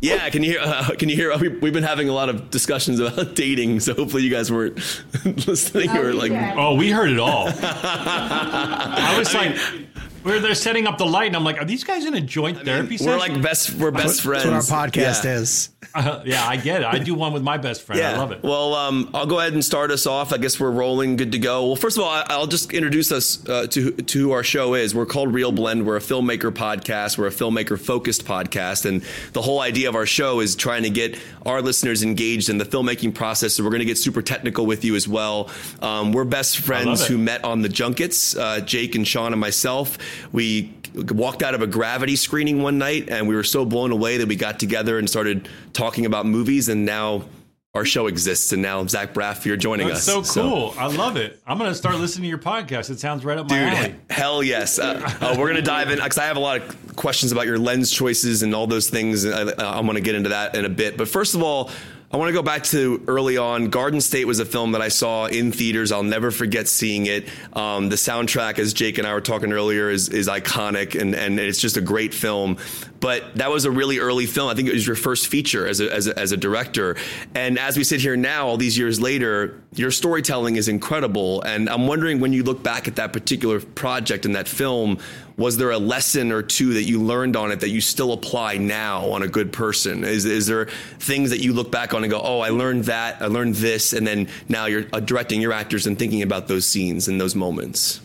Yeah, 0.00 0.30
can 0.30 0.42
you 0.42 0.52
hear? 0.52 0.60
Uh, 0.62 0.90
can 0.98 1.10
you 1.10 1.16
hear? 1.16 1.36
We, 1.36 1.48
we've 1.48 1.74
been 1.74 1.82
having 1.82 2.08
a 2.08 2.12
lot 2.12 2.30
of 2.30 2.50
discussions 2.50 3.00
about 3.00 3.34
dating, 3.34 3.80
so 3.80 3.94
hopefully 3.94 4.22
you 4.22 4.30
guys 4.30 4.50
weren't 4.50 4.76
listening 5.46 5.90
or 5.90 6.14
like. 6.14 6.32
Oh, 6.32 6.74
we 6.74 6.90
heard 6.90 7.10
it 7.10 7.18
all. 7.18 7.48
I 7.62 9.14
was 9.18 9.34
like, 9.34 9.56
we 9.56 9.86
are 10.24 10.54
setting 10.54 10.86
up 10.86 10.98
the 10.98 11.06
light, 11.06 11.28
and 11.28 11.36
I'm 11.36 11.44
like, 11.44 11.58
are 11.58 11.64
these 11.64 11.84
guys 11.84 12.04
in 12.04 12.14
a 12.14 12.20
joint 12.20 12.62
therapy 12.64 12.96
session? 12.96 13.12
We're 13.12 13.18
like 13.18 13.40
best. 13.42 13.74
We're 13.74 13.90
best 13.90 14.22
friends. 14.22 14.44
That's 14.44 14.70
what 14.70 14.78
our 14.78 14.88
podcast 14.88 15.24
Yeah. 15.24 15.34
is. 15.36 15.70
Uh, 15.92 16.22
yeah, 16.24 16.46
I 16.46 16.56
get 16.56 16.82
it. 16.82 16.86
I 16.86 16.98
do 16.98 17.16
one 17.16 17.32
with 17.32 17.42
my 17.42 17.56
best 17.56 17.82
friend. 17.82 18.00
I 18.00 18.16
love 18.16 18.30
it. 18.30 18.44
Well, 18.44 18.74
um, 18.74 19.10
I'll 19.12 19.26
go 19.26 19.40
ahead 19.40 19.54
and 19.54 19.64
start 19.64 19.90
us 19.90 20.06
off. 20.06 20.32
I 20.32 20.36
guess 20.36 20.60
we're 20.60 20.70
rolling, 20.70 21.16
good 21.16 21.32
to 21.32 21.38
go. 21.40 21.66
Well, 21.66 21.74
first 21.74 21.96
of 21.96 22.04
all, 22.04 22.10
I- 22.10 22.26
I'll 22.28 22.46
just 22.46 22.72
introduce 22.72 23.10
us 23.10 23.44
uh, 23.48 23.66
to 23.68 23.90
to 23.90 24.18
who 24.20 24.30
our 24.30 24.44
show 24.44 24.74
is. 24.74 24.94
We're 24.94 25.06
called 25.06 25.30
ReelBlend. 25.32 25.84
We're 25.84 25.96
a 25.96 26.00
filmmaker 26.00 26.52
podcast. 26.52 27.18
We're 27.18 27.26
a 27.26 27.30
filmmaker 27.32 27.76
focused 27.80 28.24
podcast, 28.24 28.84
and 28.86 29.02
the 29.32 29.42
whole 29.42 29.58
idea 29.58 29.88
of 29.88 29.96
our 29.96 30.06
show 30.06 30.38
is 30.38 30.54
trying 30.54 30.84
to 30.84 30.90
get 30.90 31.18
our 31.44 31.60
listeners 31.60 32.04
engaged 32.04 32.48
in 32.50 32.58
the 32.58 32.64
filmmaking 32.66 33.12
process. 33.16 33.54
So 33.54 33.64
we're 33.64 33.70
going 33.70 33.80
to 33.80 33.84
get 33.86 33.98
super 33.98 34.22
technical 34.22 34.66
with 34.66 34.84
you 34.84 34.94
as 34.94 35.08
well. 35.08 35.50
Um, 35.82 36.12
we're 36.12 36.24
best 36.24 36.58
friends 36.58 37.04
who 37.04 37.18
met 37.18 37.42
on 37.42 37.62
the 37.62 37.68
junkets. 37.68 38.36
Uh, 38.36 38.60
Jake 38.60 38.94
and 38.94 39.08
Sean 39.08 39.32
and 39.32 39.40
myself. 39.40 39.98
We 40.32 40.74
walked 40.94 41.42
out 41.42 41.54
of 41.54 41.62
a 41.62 41.66
gravity 41.66 42.16
screening 42.16 42.62
one 42.62 42.78
night 42.78 43.08
and 43.08 43.28
we 43.28 43.34
were 43.34 43.44
so 43.44 43.64
blown 43.64 43.92
away 43.92 44.16
that 44.18 44.28
we 44.28 44.36
got 44.36 44.58
together 44.58 44.98
and 44.98 45.08
started 45.08 45.48
talking 45.72 46.06
about 46.06 46.26
movies 46.26 46.68
and 46.68 46.84
now 46.84 47.24
our 47.72 47.84
show 47.84 48.08
exists 48.08 48.50
and 48.50 48.60
now 48.60 48.84
Zach 48.84 49.14
Braff 49.14 49.44
you're 49.44 49.56
joining 49.56 49.86
That's 49.86 50.08
us 50.08 50.30
so 50.30 50.42
cool. 50.42 50.74
I 50.76 50.88
love 50.88 51.16
it. 51.16 51.40
I'm 51.46 51.56
going 51.56 51.70
to 51.70 51.74
start 51.74 51.94
listening 51.96 52.24
to 52.24 52.28
your 52.28 52.38
podcast. 52.38 52.90
It 52.90 52.98
sounds 52.98 53.24
right 53.24 53.38
up 53.38 53.48
my 53.48 53.58
Dude, 53.58 53.68
alley. 53.72 53.94
hell 54.10 54.42
yes. 54.42 54.80
Uh, 54.80 55.00
uh, 55.20 55.36
we're 55.38 55.46
gonna 55.46 55.62
dive 55.62 55.88
in 55.90 55.96
because 55.96 56.18
I 56.18 56.24
have 56.24 56.36
a 56.36 56.40
lot 56.40 56.60
of 56.60 56.96
questions 56.96 57.30
about 57.30 57.46
your 57.46 57.58
lens 57.58 57.92
choices 57.92 58.42
and 58.42 58.54
all 58.56 58.66
those 58.66 58.90
things. 58.90 59.24
I, 59.24 59.42
I'm 59.58 59.86
gonna 59.86 60.00
get 60.00 60.16
into 60.16 60.30
that 60.30 60.56
in 60.56 60.64
a 60.64 60.68
bit. 60.68 60.96
But 60.96 61.06
first 61.06 61.36
of 61.36 61.44
all, 61.44 61.70
I 62.12 62.16
want 62.16 62.28
to 62.28 62.32
go 62.32 62.42
back 62.42 62.64
to 62.64 63.04
early 63.06 63.36
on. 63.36 63.68
Garden 63.68 64.00
State 64.00 64.26
was 64.26 64.40
a 64.40 64.44
film 64.44 64.72
that 64.72 64.82
I 64.82 64.88
saw 64.88 65.26
in 65.26 65.52
theaters. 65.52 65.92
I'll 65.92 66.02
never 66.02 66.32
forget 66.32 66.66
seeing 66.66 67.06
it. 67.06 67.28
Um, 67.52 67.88
the 67.88 67.94
soundtrack, 67.94 68.58
as 68.58 68.74
Jake 68.74 68.98
and 68.98 69.06
I 69.06 69.14
were 69.14 69.20
talking 69.20 69.52
earlier, 69.52 69.88
is, 69.88 70.08
is 70.08 70.26
iconic 70.26 71.00
and, 71.00 71.14
and 71.14 71.38
it's 71.38 71.60
just 71.60 71.76
a 71.76 71.80
great 71.80 72.12
film. 72.12 72.58
But 72.98 73.36
that 73.36 73.48
was 73.48 73.64
a 73.64 73.70
really 73.70 74.00
early 74.00 74.26
film. 74.26 74.50
I 74.50 74.54
think 74.54 74.68
it 74.68 74.74
was 74.74 74.84
your 74.84 74.96
first 74.96 75.28
feature 75.28 75.68
as 75.68 75.80
a, 75.80 75.94
as 75.94 76.08
a, 76.08 76.18
as 76.18 76.32
a 76.32 76.36
director. 76.36 76.96
And 77.36 77.60
as 77.60 77.76
we 77.76 77.84
sit 77.84 78.00
here 78.00 78.16
now, 78.16 78.48
all 78.48 78.56
these 78.56 78.76
years 78.76 79.00
later, 79.00 79.62
your 79.76 79.92
storytelling 79.92 80.56
is 80.56 80.66
incredible. 80.66 81.42
And 81.42 81.70
I'm 81.70 81.86
wondering 81.86 82.18
when 82.18 82.32
you 82.32 82.42
look 82.42 82.60
back 82.60 82.88
at 82.88 82.96
that 82.96 83.12
particular 83.12 83.60
project 83.60 84.26
and 84.26 84.34
that 84.34 84.48
film, 84.48 84.98
was 85.40 85.56
there 85.56 85.70
a 85.70 85.78
lesson 85.78 86.32
or 86.32 86.42
two 86.42 86.74
that 86.74 86.82
you 86.82 87.02
learned 87.02 87.34
on 87.34 87.50
it 87.50 87.60
that 87.60 87.70
you 87.70 87.80
still 87.80 88.12
apply 88.12 88.58
now 88.58 89.10
on 89.10 89.22
a 89.22 89.26
good 89.26 89.54
person? 89.54 90.04
Is, 90.04 90.26
is 90.26 90.46
there 90.46 90.66
things 90.98 91.30
that 91.30 91.40
you 91.40 91.54
look 91.54 91.72
back 91.72 91.94
on 91.94 92.04
and 92.04 92.10
go, 92.10 92.20
oh, 92.22 92.40
I 92.40 92.50
learned 92.50 92.84
that, 92.84 93.22
I 93.22 93.26
learned 93.26 93.54
this, 93.54 93.94
and 93.94 94.06
then 94.06 94.28
now 94.50 94.66
you're 94.66 94.84
uh, 94.92 95.00
directing 95.00 95.40
your 95.40 95.54
actors 95.54 95.86
and 95.86 95.98
thinking 95.98 96.20
about 96.20 96.46
those 96.46 96.66
scenes 96.66 97.08
and 97.08 97.18
those 97.18 97.34
moments? 97.34 98.02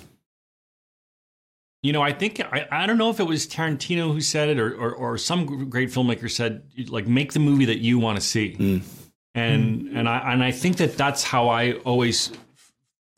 You 1.83 1.91
know, 1.91 2.01
I 2.01 2.13
think 2.13 2.39
I, 2.39 2.65
I 2.71 2.87
don't 2.87 2.97
know 2.97 3.09
if 3.09 3.19
it 3.19 3.25
was 3.25 3.45
Tarantino 3.45 4.13
who 4.13 4.21
said 4.21 4.47
it 4.47 4.57
or, 4.57 4.73
or, 4.73 4.93
or 4.93 5.17
some 5.17 5.69
great 5.69 5.89
filmmaker 5.89 6.31
said 6.31 6.63
like 6.87 7.05
make 7.05 7.33
the 7.33 7.39
movie 7.39 7.65
that 7.65 7.79
you 7.79 7.99
want 7.99 8.17
to 8.17 8.25
see, 8.25 8.55
mm. 8.57 8.81
and 9.35 9.81
mm. 9.81 9.95
and 9.95 10.09
I 10.09 10.33
and 10.33 10.43
I 10.43 10.51
think 10.51 10.77
that 10.77 10.97
that's 10.97 11.21
how 11.21 11.49
I 11.49 11.73
always 11.83 12.31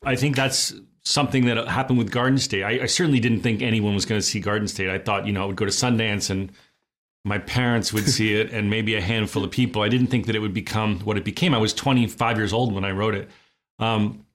I 0.04 0.16
think 0.16 0.36
that's 0.36 0.74
something 1.08 1.46
that 1.46 1.68
happened 1.68 1.98
with 1.98 2.10
Garden 2.10 2.38
State. 2.38 2.62
I, 2.62 2.82
I 2.82 2.86
certainly 2.86 3.18
didn't 3.18 3.40
think 3.40 3.62
anyone 3.62 3.94
was 3.94 4.04
going 4.04 4.20
to 4.20 4.26
see 4.26 4.40
Garden 4.40 4.68
State. 4.68 4.90
I 4.90 4.98
thought, 4.98 5.26
you 5.26 5.32
know, 5.32 5.42
I 5.42 5.46
would 5.46 5.56
go 5.56 5.64
to 5.64 5.70
Sundance 5.70 6.28
and 6.28 6.52
my 7.24 7.38
parents 7.38 7.94
would 7.94 8.06
see 8.06 8.34
it 8.34 8.52
and 8.52 8.68
maybe 8.68 8.94
a 8.94 9.00
handful 9.00 9.42
of 9.42 9.50
people. 9.50 9.80
I 9.80 9.88
didn't 9.88 10.08
think 10.08 10.26
that 10.26 10.36
it 10.36 10.40
would 10.40 10.52
become 10.52 11.00
what 11.00 11.16
it 11.16 11.24
became. 11.24 11.54
I 11.54 11.58
was 11.58 11.72
25 11.72 12.36
years 12.36 12.52
old 12.52 12.74
when 12.74 12.84
I 12.84 12.90
wrote 12.90 13.14
it. 13.14 13.30
Um, 13.78 14.26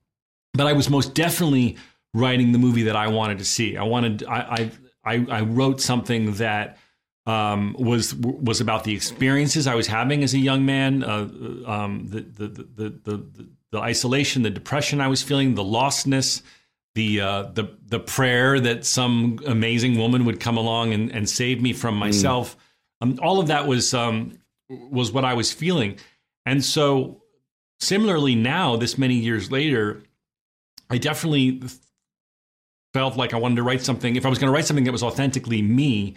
but 0.55 0.65
I 0.65 0.73
was 0.73 0.89
most 0.89 1.13
definitely 1.13 1.77
writing 2.15 2.53
the 2.53 2.59
movie 2.59 2.83
that 2.83 2.95
I 2.95 3.07
wanted 3.07 3.37
to 3.37 3.45
see. 3.45 3.77
I 3.77 3.83
wanted, 3.83 4.23
I, 4.27 4.71
I, 5.05 5.25
I 5.29 5.41
wrote 5.41 5.79
something 5.79 6.33
that 6.33 6.79
um, 7.27 7.75
was 7.77 8.15
was 8.15 8.59
about 8.61 8.83
the 8.83 8.93
experiences 8.93 9.65
I 9.67 9.75
was 9.75 9.87
having 9.87 10.23
as 10.23 10.33
a 10.33 10.39
young 10.39 10.65
man, 10.65 11.03
uh, 11.03 11.29
um, 11.65 12.07
the, 12.09 12.21
the, 12.21 12.47
the, 12.47 12.89
the, 13.03 13.47
the 13.71 13.79
isolation, 13.79 14.41
the 14.41 14.49
depression 14.49 14.99
I 14.99 15.07
was 15.07 15.21
feeling, 15.21 15.55
the 15.55 15.63
lostness, 15.63 16.41
the 16.95 17.21
uh, 17.21 17.43
the 17.53 17.75
the 17.87 17.99
prayer 17.99 18.59
that 18.59 18.85
some 18.85 19.39
amazing 19.47 19.97
woman 19.97 20.25
would 20.25 20.39
come 20.39 20.57
along 20.57 20.93
and, 20.93 21.11
and 21.11 21.29
save 21.29 21.61
me 21.61 21.73
from 21.73 21.95
mm. 21.95 21.99
myself. 21.99 22.55
Mm. 22.55 22.59
Um, 23.01 23.19
all 23.21 23.39
of 23.39 23.47
that 23.47 23.67
was 23.67 23.93
um, 23.93 24.37
was 24.69 25.11
what 25.11 25.25
I 25.25 25.33
was 25.33 25.51
feeling, 25.51 25.97
and 26.45 26.63
so 26.63 27.23
similarly 27.79 28.35
now, 28.35 28.75
this 28.75 28.97
many 28.97 29.15
years 29.15 29.51
later, 29.51 30.03
I 30.89 30.97
definitely 30.97 31.61
felt 32.93 33.17
like 33.17 33.33
I 33.33 33.37
wanted 33.37 33.55
to 33.55 33.63
write 33.63 33.81
something. 33.81 34.15
If 34.15 34.25
I 34.25 34.29
was 34.29 34.37
going 34.37 34.47
to 34.47 34.53
write 34.53 34.65
something 34.65 34.85
that 34.85 34.91
was 34.91 35.03
authentically 35.03 35.61
me, 35.63 36.15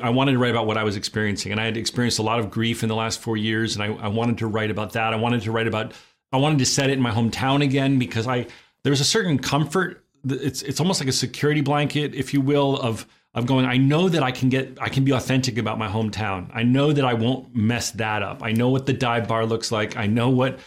I 0.00 0.10
wanted 0.10 0.32
to 0.32 0.38
write 0.38 0.52
about 0.52 0.66
what 0.66 0.78
I 0.78 0.84
was 0.84 0.96
experiencing, 0.96 1.50
and 1.50 1.60
I 1.60 1.64
had 1.64 1.76
experienced 1.76 2.20
a 2.20 2.22
lot 2.22 2.38
of 2.38 2.48
grief 2.50 2.84
in 2.84 2.88
the 2.88 2.94
last 2.94 3.20
four 3.20 3.36
years, 3.36 3.76
and 3.76 3.82
I, 3.82 4.04
I 4.04 4.08
wanted 4.08 4.38
to 4.38 4.46
write 4.46 4.70
about 4.70 4.92
that. 4.92 5.12
I 5.12 5.16
wanted 5.16 5.42
to 5.42 5.52
write 5.52 5.66
about. 5.66 5.92
I 6.30 6.36
wanted 6.38 6.60
to 6.60 6.66
set 6.66 6.88
it 6.88 6.94
in 6.94 7.00
my 7.02 7.10
hometown 7.10 7.62
again 7.62 7.98
because 7.98 8.26
I 8.26 8.46
there 8.84 8.90
was 8.90 9.00
a 9.00 9.04
certain 9.04 9.38
comfort 9.38 10.01
it's 10.24 10.62
it's 10.62 10.80
almost 10.80 11.00
like 11.00 11.08
a 11.08 11.12
security 11.12 11.60
blanket, 11.60 12.14
if 12.14 12.32
you 12.32 12.40
will, 12.40 12.78
of 12.78 13.06
of 13.34 13.46
going. 13.46 13.66
I 13.66 13.76
know 13.76 14.08
that 14.08 14.22
I 14.22 14.30
can 14.30 14.48
get 14.48 14.78
I 14.80 14.88
can 14.88 15.04
be 15.04 15.12
authentic 15.12 15.58
about 15.58 15.78
my 15.78 15.88
hometown. 15.88 16.50
I 16.54 16.62
know 16.62 16.92
that 16.92 17.04
I 17.04 17.14
won't 17.14 17.54
mess 17.54 17.90
that 17.92 18.22
up. 18.22 18.42
I 18.42 18.52
know 18.52 18.68
what 18.70 18.86
the 18.86 18.92
dive 18.92 19.28
bar 19.28 19.46
looks 19.46 19.72
like. 19.72 19.96
I 19.96 20.06
know 20.06 20.30
what 20.30 20.58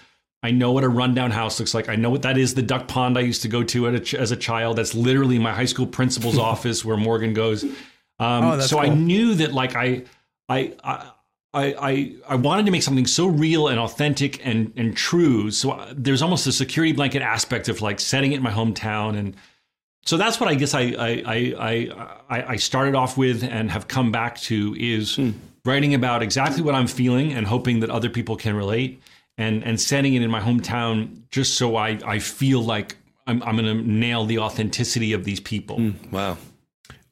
I 0.43 0.51
know 0.51 0.71
what 0.71 0.83
a 0.83 0.89
rundown 0.89 1.31
house 1.31 1.59
looks 1.59 1.73
like. 1.73 1.89
I 1.89 1.95
know 1.95 2.09
what 2.09 2.21
that 2.21 2.37
is. 2.37 2.53
The 2.53 2.61
duck 2.61 2.87
pond 2.87 3.17
I 3.17 3.21
used 3.21 3.41
to 3.43 3.47
go 3.47 3.63
to 3.63 3.87
a, 3.87 3.93
as 4.19 4.31
a 4.31 4.37
child. 4.37 4.77
That's 4.77 4.93
literally 4.93 5.39
my 5.39 5.51
high 5.51 5.65
school 5.65 5.87
principal's 5.87 6.37
office 6.51 6.85
where 6.85 6.97
Morgan 6.97 7.33
goes. 7.33 7.63
Um, 7.63 7.73
oh, 8.19 8.59
so 8.59 8.79
cool. 8.79 8.85
I 8.85 8.93
knew 8.93 9.35
that 9.35 9.53
like 9.53 9.75
I 9.75 10.03
I, 10.47 10.73
I 10.83 11.11
I, 11.55 11.75
I, 11.79 12.15
I 12.29 12.35
wanted 12.35 12.65
to 12.65 12.71
make 12.71 12.83
something 12.83 13.07
so 13.07 13.27
real 13.27 13.69
and 13.69 13.79
authentic 13.79 14.45
and, 14.45 14.73
and 14.75 14.95
true. 14.95 15.49
So 15.51 15.71
uh, 15.71 15.93
there's 15.95 16.21
almost 16.21 16.45
a 16.47 16.51
security 16.51 16.91
blanket 16.91 17.21
aspect 17.21 17.69
of 17.69 17.81
like 17.81 18.01
setting 18.01 18.33
it 18.33 18.37
in 18.37 18.43
my 18.43 18.51
hometown. 18.51 19.17
And 19.17 19.35
so 20.05 20.17
that's 20.17 20.39
what 20.39 20.49
I 20.49 20.55
guess 20.55 20.73
I, 20.73 20.81
I, 20.81 21.23
I, 21.27 22.17
I, 22.29 22.43
I 22.49 22.55
started 22.57 22.93
off 22.93 23.17
with 23.17 23.41
and 23.41 23.71
have 23.71 23.87
come 23.87 24.11
back 24.11 24.37
to 24.41 24.75
is 24.77 25.15
hmm. 25.15 25.31
writing 25.63 25.93
about 25.93 26.21
exactly 26.21 26.61
what 26.61 26.75
I'm 26.75 26.87
feeling 26.87 27.31
and 27.31 27.47
hoping 27.47 27.79
that 27.79 27.89
other 27.89 28.09
people 28.09 28.35
can 28.35 28.55
relate 28.55 29.01
and, 29.37 29.63
and 29.63 29.79
setting 29.79 30.13
it 30.13 30.21
in 30.21 30.29
my 30.29 30.41
hometown 30.41 31.21
just 31.31 31.55
so 31.55 31.77
I, 31.77 31.99
I 32.05 32.19
feel 32.19 32.61
like 32.61 32.97
I'm, 33.27 33.41
I'm 33.43 33.55
going 33.55 33.65
to 33.65 33.89
nail 33.89 34.25
the 34.25 34.39
authenticity 34.39 35.13
of 35.13 35.23
these 35.23 35.39
people. 35.39 35.77
Mm, 35.77 36.11
wow. 36.11 36.37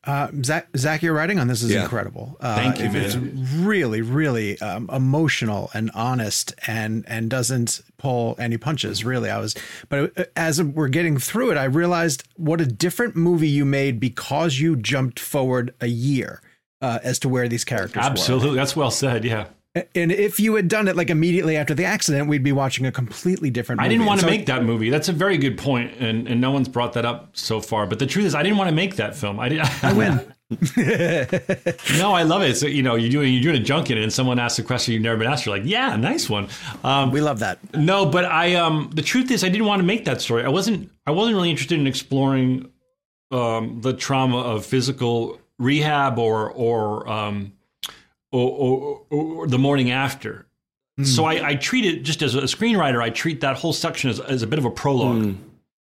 Uh, 0.05 0.27
Zach, 0.43 0.67
Zach, 0.75 1.01
your 1.01 1.13
writing 1.13 1.39
on 1.39 1.48
this 1.48 1.63
is 1.63 1.72
yeah. 1.72 1.83
incredible. 1.83 2.36
Uh, 2.41 2.55
Thank 2.55 2.79
you, 2.79 2.89
man. 2.89 3.05
It's 3.05 3.15
really, 3.15 4.01
really 4.01 4.60
um, 4.60 4.89
emotional 4.91 5.72
and 5.74 5.91
honest, 5.93 6.53
and 6.67 7.05
and 7.07 7.29
doesn't 7.29 7.81
pull 7.98 8.36
any 8.38 8.57
punches. 8.57 9.05
Really, 9.05 9.29
I 9.29 9.39
was, 9.39 9.55
but 9.88 10.17
uh, 10.19 10.25
as 10.36 10.62
we're 10.62 10.89
getting 10.89 11.17
through 11.17 11.51
it, 11.51 11.57
I 11.57 11.65
realized 11.65 12.27
what 12.36 12.60
a 12.60 12.65
different 12.65 13.15
movie 13.15 13.48
you 13.48 13.63
made 13.63 14.01
because 14.01 14.60
you 14.60 14.75
jumped 14.75 15.19
forward 15.19 15.74
a 15.79 15.88
year 15.88 16.41
uh, 16.81 17.00
as 17.01 17.17
to 17.19 17.29
where 17.29 17.48
these 17.48 17.63
characters. 17.63 18.03
Absolutely, 18.03 18.50
were. 18.50 18.55
that's 18.55 18.75
well 18.75 18.91
said. 18.91 19.24
Yeah. 19.24 19.48
And 19.75 20.12
if 20.12 20.39
you 20.39 20.53
had 20.53 20.68
done 20.68 20.88
it 20.88 20.96
like 20.96 21.10
immediately 21.10 21.58
after 21.58 21.74
the 21.74 21.86
accident, 21.86 22.27
we'd 22.27 22.44
be 22.44 22.51
watching 22.51 22.86
a 22.86 22.92
completely 22.92 23.50
different 23.50 23.82
movie. 23.82 23.88
I 23.88 23.89
didn't 23.89 24.06
want 24.06 24.20
to 24.20 24.27
so 24.27 24.30
make 24.30 24.46
that 24.46 24.63
movie. 24.63 24.92
That's 24.92 25.10
a 25.10 25.13
very 25.13 25.36
good 25.39 25.58
point, 25.58 25.94
and, 26.00 26.27
and 26.27 26.39
no 26.39 26.51
one's 26.51 26.70
brought 26.70 26.94
that 26.94 27.06
up 27.06 27.36
so 27.36 27.60
far. 27.60 27.88
But 27.88 27.98
the 27.98 28.06
truth 28.06 28.25
is, 28.25 28.36
I 28.36 28.44
didn't 28.44 28.60
want 28.60 28.70
to 28.70 28.75
make 28.75 28.98
that 28.98 29.15
film. 29.15 29.39
I 29.39 29.50
did. 29.50 29.62
I 29.82 29.94
win. 29.94 30.20
no, 31.98 32.13
I 32.13 32.22
love 32.22 32.44
it. 32.44 32.56
So 32.56 32.68
you 32.68 32.84
know, 32.84 32.94
you're 32.94 33.10
doing 33.10 33.34
you're 33.34 33.42
doing 33.42 33.62
a 33.63 33.65
junket, 33.65 33.98
and 33.98 34.13
someone 34.13 34.38
asks 34.38 34.60
a 34.60 34.63
question 34.63 34.94
you've 34.94 35.01
never 35.01 35.18
been 35.18 35.27
asked. 35.27 35.48
You're 35.48 35.58
like, 35.58 35.65
yeah, 35.65 35.96
nice 35.96 36.30
one. 36.30 36.50
Um, 36.84 37.10
we 37.10 37.22
love 37.22 37.39
that. 37.39 37.58
No, 37.74 38.06
but 38.06 38.25
I 38.25 38.53
um, 38.53 38.92
the 38.94 39.01
truth 39.01 39.32
is, 39.32 39.44
I 39.44 39.50
didn't 39.50 39.65
want 39.65 39.80
to 39.80 39.86
make 39.86 40.06
that 40.06 40.22
story. 40.22 40.44
I 40.44 40.50
wasn't 40.50 40.92
I 41.08 41.12
wasn't 41.12 41.36
really 41.36 41.50
interested 41.50 41.80
in 41.80 41.88
exploring 41.88 42.70
um, 43.32 43.82
the 43.82 43.94
trauma 43.94 44.38
of 44.38 44.68
physical 44.68 45.39
rehab 45.58 46.20
or 46.20 46.51
or 46.51 47.10
um, 47.10 47.53
or, 48.34 49.02
or, 49.10 49.25
or 49.42 49.48
the 49.48 49.60
morning 49.60 49.92
after. 49.92 50.46
Mm. 51.00 51.06
So 51.06 51.25
I, 51.25 51.50
I, 51.50 51.56
treat 51.56 51.86
it 51.86 52.04
just 52.04 52.22
as 52.22 52.36
a 52.36 52.42
screenwriter. 52.42 53.02
I 53.02 53.10
treat 53.10 53.42
that 53.42 53.58
whole 53.58 53.74
section 53.74 54.10
as, 54.10 54.20
as 54.20 54.42
a 54.42 54.48
bit 54.48 54.60
of 54.60 54.66
a 54.66 54.72
prologue, 54.72 55.24
mm. 55.24 55.38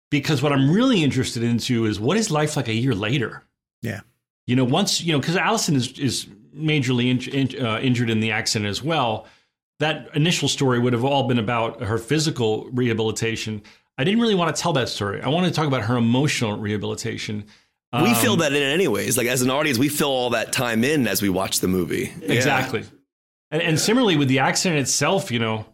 because 0.10 0.42
what 0.42 0.52
I'm 0.52 0.72
really 0.72 1.04
interested 1.04 1.44
into 1.44 1.86
is 1.86 2.00
what 2.00 2.18
is 2.18 2.32
life 2.32 2.56
like 2.56 2.68
a 2.68 2.74
year 2.74 2.96
later. 2.96 3.44
Yeah, 3.82 4.02
you 4.48 4.56
know, 4.56 4.64
once 4.64 5.02
you 5.02 5.12
know, 5.12 5.20
because 5.20 5.36
Allison 5.36 5.75
is 5.75 6.00
is 6.00 6.25
majorly 6.56 7.12
in, 7.12 7.34
in, 7.34 7.66
uh, 7.66 7.80
injured 7.80 8.10
in 8.10 8.20
the 8.20 8.32
accident 8.32 8.70
as 8.70 8.82
well. 8.82 9.28
That 9.80 10.08
initial 10.16 10.48
story 10.48 10.80
would 10.80 10.94
have 10.94 11.04
all 11.04 11.28
been 11.28 11.38
about 11.38 11.84
her 11.84 11.98
physical 11.98 12.70
rehabilitation. 12.72 13.62
I 13.98 14.06
didn't 14.06 14.22
really 14.22 14.36
want 14.36 14.56
to 14.56 14.62
tell 14.62 14.72
that 14.74 14.88
story. 14.88 15.22
I 15.22 15.28
wanted 15.28 15.50
to 15.50 15.54
talk 15.54 15.68
about 15.68 15.84
her 15.84 15.98
emotional 15.98 16.58
rehabilitation 16.58 17.46
we 18.04 18.10
um, 18.10 18.16
fill 18.16 18.38
that 18.38 18.54
in 18.54 18.64
anyways. 18.64 19.18
Like 19.18 19.28
as 19.28 19.42
an 19.42 19.50
audience, 19.50 19.78
we 19.78 19.90
fill 19.90 20.10
all 20.10 20.32
that 20.32 20.52
time 20.52 20.84
in 20.84 21.08
as 21.08 21.22
we 21.22 21.30
watch 21.30 21.60
the 21.60 21.68
movie. 21.68 22.14
Exactly. 22.22 22.82
Yeah. 22.82 22.88
And, 23.52 23.62
and 23.62 23.80
similarly 23.80 24.18
with 24.18 24.28
the 24.28 24.40
accident 24.40 24.80
itself, 24.80 25.32
you 25.32 25.40
know, 25.40 25.66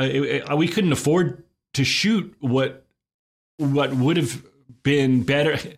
uh, 0.00 0.04
it, 0.04 0.22
it, 0.22 0.56
we 0.56 0.68
couldn't 0.68 0.92
afford 0.92 1.42
to 1.74 1.84
shoot 1.84 2.34
what 2.40 2.84
what 3.58 3.92
would 3.94 4.16
have 4.16 4.42
been 4.82 5.22
better. 5.22 5.58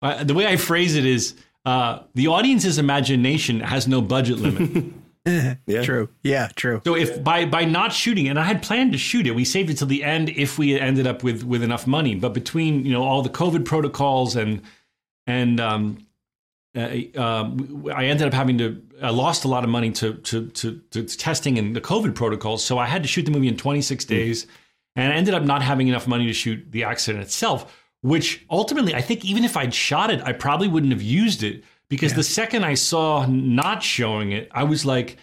Uh, 0.00 0.22
the 0.22 0.32
way 0.32 0.46
I 0.46 0.56
phrase 0.56 0.94
it 0.94 1.04
is, 1.04 1.34
uh, 1.64 2.04
the 2.14 2.28
audience's 2.28 2.78
imagination 2.78 3.58
has 3.58 3.88
no 3.88 4.00
budget 4.00 4.38
limit. 4.38 4.94
yeah. 5.66 5.82
True. 5.82 6.08
Yeah, 6.22 6.48
true. 6.54 6.80
So 6.84 6.94
if 6.96 7.22
by 7.22 7.44
by 7.44 7.64
not 7.64 7.92
shooting 7.92 8.26
it, 8.26 8.30
and 8.30 8.38
I 8.38 8.44
had 8.44 8.62
planned 8.62 8.92
to 8.92 8.98
shoot 8.98 9.26
it, 9.26 9.34
we 9.34 9.44
saved 9.44 9.70
it 9.70 9.78
till 9.78 9.86
the 9.86 10.04
end 10.04 10.30
if 10.30 10.58
we 10.58 10.78
ended 10.78 11.06
up 11.06 11.22
with 11.22 11.44
with 11.44 11.62
enough 11.62 11.86
money. 11.86 12.14
But 12.14 12.32
between 12.32 12.84
you 12.84 12.92
know 12.92 13.02
all 13.02 13.22
the 13.22 13.28
COVID 13.28 13.64
protocols 13.64 14.36
and 14.36 14.62
and 15.28 15.60
um, 15.60 16.06
uh, 16.74 16.88
uh, 17.16 17.50
I 17.94 18.06
ended 18.06 18.26
up 18.26 18.34
having 18.34 18.58
to. 18.58 18.82
I 19.00 19.10
lost 19.10 19.44
a 19.44 19.48
lot 19.48 19.62
of 19.62 19.70
money 19.70 19.92
to, 19.92 20.14
to 20.14 20.48
to, 20.48 20.80
to 20.90 21.04
testing 21.04 21.58
and 21.58 21.76
the 21.76 21.80
COVID 21.80 22.16
protocols, 22.16 22.64
so 22.64 22.78
I 22.78 22.86
had 22.86 23.02
to 23.02 23.08
shoot 23.08 23.22
the 23.26 23.30
movie 23.30 23.46
in 23.46 23.56
26 23.56 24.04
hmm. 24.04 24.08
days, 24.08 24.44
mm. 24.44 24.48
and 24.96 25.12
I 25.12 25.16
ended 25.16 25.34
up 25.34 25.44
not 25.44 25.62
having 25.62 25.86
enough 25.86 26.08
money 26.08 26.26
to 26.26 26.32
shoot 26.32 26.66
the 26.72 26.82
accident 26.82 27.22
itself. 27.22 27.84
Which 28.00 28.44
ultimately, 28.48 28.94
I 28.94 29.00
think 29.00 29.24
even 29.24 29.44
if 29.44 29.56
I'd 29.56 29.74
shot 29.74 30.10
it, 30.10 30.22
I 30.22 30.32
probably 30.32 30.68
wouldn't 30.68 30.92
have 30.92 31.02
used 31.02 31.42
it 31.42 31.64
because 31.88 32.12
yeah. 32.12 32.18
the 32.18 32.22
second 32.22 32.64
I 32.64 32.74
saw 32.74 33.26
not 33.26 33.82
showing 33.82 34.30
it, 34.30 34.48
I 34.52 34.62
was 34.62 34.86
like, 34.86 35.18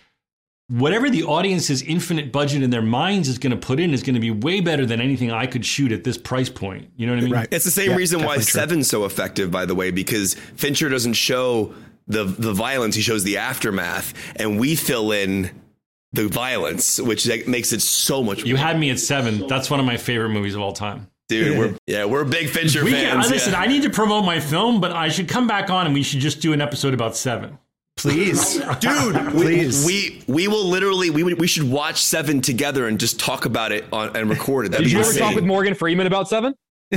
whatever 0.67 1.09
the 1.09 1.23
audience's 1.23 1.81
infinite 1.81 2.31
budget 2.31 2.63
in 2.63 2.69
their 2.69 2.81
minds 2.81 3.27
is 3.27 3.37
going 3.37 3.51
to 3.51 3.57
put 3.57 3.79
in 3.79 3.93
is 3.93 4.01
going 4.01 4.15
to 4.15 4.19
be 4.19 4.31
way 4.31 4.61
better 4.61 4.85
than 4.85 4.99
anything 4.99 5.31
I 5.31 5.45
could 5.45 5.65
shoot 5.65 5.91
at 5.91 6.03
this 6.03 6.17
price 6.17 6.49
point. 6.49 6.89
You 6.95 7.05
know 7.07 7.13
what 7.13 7.19
I 7.19 7.25
mean? 7.25 7.33
Right. 7.33 7.47
It's 7.51 7.65
the 7.65 7.71
same 7.71 7.91
yeah, 7.91 7.97
reason 7.97 8.23
why 8.23 8.39
Seven's 8.39 8.87
so 8.87 9.05
effective, 9.05 9.51
by 9.51 9.65
the 9.65 9.75
way, 9.75 9.91
because 9.91 10.33
Fincher 10.33 10.89
doesn't 10.89 11.13
show 11.13 11.73
the 12.07 12.23
the 12.23 12.53
violence; 12.53 12.95
he 12.95 13.01
shows 13.01 13.23
the 13.23 13.37
aftermath, 13.37 14.13
and 14.35 14.59
we 14.59 14.75
fill 14.75 15.11
in 15.11 15.49
the 16.13 16.27
violence, 16.27 16.99
which 16.99 17.27
makes 17.47 17.73
it 17.73 17.81
so 17.81 18.23
much. 18.23 18.43
You 18.43 18.55
had 18.55 18.79
me 18.79 18.89
at 18.89 18.99
seven. 18.99 19.47
That's 19.47 19.69
one 19.69 19.79
of 19.79 19.85
my 19.85 19.97
favorite 19.97 20.29
movies 20.29 20.55
of 20.55 20.61
all 20.61 20.73
time. 20.73 21.07
dude. 21.29 21.57
We're 21.57 21.77
yeah, 21.87 22.05
we're 22.05 22.23
big 22.23 22.49
Fincher 22.49 22.83
We 22.83 22.91
can, 22.91 23.15
fans. 23.15 23.27
I- 23.27 23.29
listen, 23.29 23.53
yeah. 23.53 23.59
I 23.59 23.67
need 23.67 23.83
to 23.83 23.89
promote 23.89 24.23
my 24.25 24.39
film, 24.39 24.81
but 24.81 24.91
I 24.91 25.09
should 25.09 25.27
come 25.27 25.47
back 25.47 25.69
on 25.69 25.85
and 25.85 25.93
we 25.95 26.03
should 26.03 26.19
just 26.19 26.41
do 26.41 26.53
an 26.53 26.61
episode 26.61 26.93
about 26.93 27.15
seven. 27.15 27.57
Please. 28.13 28.55
dude 28.79 29.15
Please. 29.31 29.85
we, 29.85 30.23
we 30.27 30.33
we 30.35 30.47
will 30.47 30.65
literally 30.65 31.09
we 31.09 31.23
we 31.33 31.47
should 31.47 31.69
watch 31.69 32.01
seven 32.01 32.41
together 32.41 32.87
and 32.87 32.99
just 32.99 33.19
talk 33.19 33.45
about 33.45 33.71
it 33.71 33.85
on 33.91 34.15
and 34.15 34.29
record 34.29 34.65
it 34.67 34.69
That'd 34.71 34.85
Did 34.85 34.89
be 34.89 34.93
you 34.93 34.99
ever 34.99 35.09
insane. 35.09 35.23
talk 35.23 35.35
with 35.35 35.43
Morgan 35.45 35.73
Freeman 35.75 36.07
about 36.07 36.27
Seven? 36.29 36.53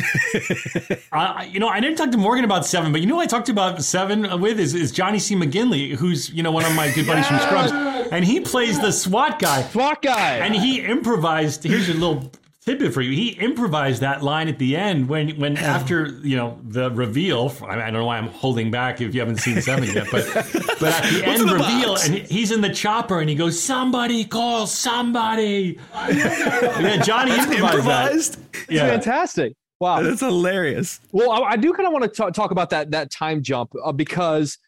I, 1.13 1.49
you 1.51 1.61
know, 1.61 1.69
I 1.69 1.81
didn't 1.81 1.97
talk 1.97 2.11
to 2.11 2.19
Morgan 2.19 2.45
about 2.45 2.67
Seven, 2.67 2.93
but 2.93 3.01
you 3.01 3.07
know 3.07 3.15
who 3.17 3.21
I 3.21 3.27
talked 3.27 3.49
about 3.49 3.83
Seven 3.83 4.41
with 4.41 4.61
is, 4.61 4.75
is 4.75 4.93
Johnny 4.93 5.19
C. 5.19 5.35
McGinley, 5.35 5.93
who's 5.95 6.31
you 6.31 6.43
know 6.43 6.51
one 6.53 6.65
of 6.65 6.75
my 6.75 6.91
good 6.93 7.07
buddies 7.07 7.27
from 7.27 7.39
Scrubs, 7.41 7.73
and 8.13 8.25
he 8.25 8.41
plays 8.41 8.79
the 8.81 8.93
SWAT 8.93 9.39
guy, 9.39 9.63
SWAT 9.63 10.03
guy. 10.03 10.37
and 10.39 10.55
he 10.55 10.81
improvised. 10.81 11.65
Here's 11.65 11.89
a 11.89 11.95
little 11.95 12.31
tidbit 12.69 12.93
for 12.93 13.01
you. 13.01 13.13
He 13.13 13.29
improvised 13.31 14.03
that 14.03 14.23
line 14.23 14.49
at 14.49 14.59
the 14.59 14.77
end 14.77 15.09
when 15.09 15.31
when 15.41 15.57
after 15.57 16.09
you 16.23 16.37
know 16.37 16.59
the 16.63 16.91
reveal. 16.91 17.55
I, 17.63 17.71
mean, 17.71 17.79
I 17.81 17.85
don't 17.91 18.01
know 18.01 18.07
why 18.07 18.19
I'm 18.19 18.29
holding 18.29 18.71
back 18.71 19.01
if 19.01 19.15
you 19.15 19.21
haven't 19.21 19.39
seen 19.39 19.61
Seven 19.63 19.85
yet, 19.85 20.09
but 20.11 20.27
but 20.35 20.83
at 20.83 21.13
the 21.13 21.23
end 21.25 21.49
the 21.49 21.55
reveal, 21.55 21.95
box? 21.95 22.09
and 22.09 22.17
he's 22.17 22.53
in 22.53 22.61
the 22.61 22.73
chopper, 22.73 23.21
and 23.21 23.29
he 23.29 23.35
goes, 23.35 23.61
"Somebody 23.61 24.25
call 24.25 24.67
somebody." 24.67 25.79
yeah, 25.95 27.03
Johnny 27.03 27.33
improvised, 27.33 27.53
improvised 27.53 28.53
that. 28.53 28.71
Yeah. 28.71 28.87
Fantastic. 28.89 29.55
Wow. 29.81 30.03
That's 30.03 30.21
hilarious. 30.21 31.01
Well, 31.13 31.31
I, 31.31 31.51
I 31.51 31.57
do 31.57 31.73
kind 31.73 31.87
of 31.87 31.93
want 31.93 32.13
to 32.13 32.31
talk 32.33 32.51
about 32.51 32.71
that 32.71 32.91
that 32.91 33.11
time 33.11 33.43
jump 33.43 33.73
uh, 33.83 33.93
because 33.93 34.59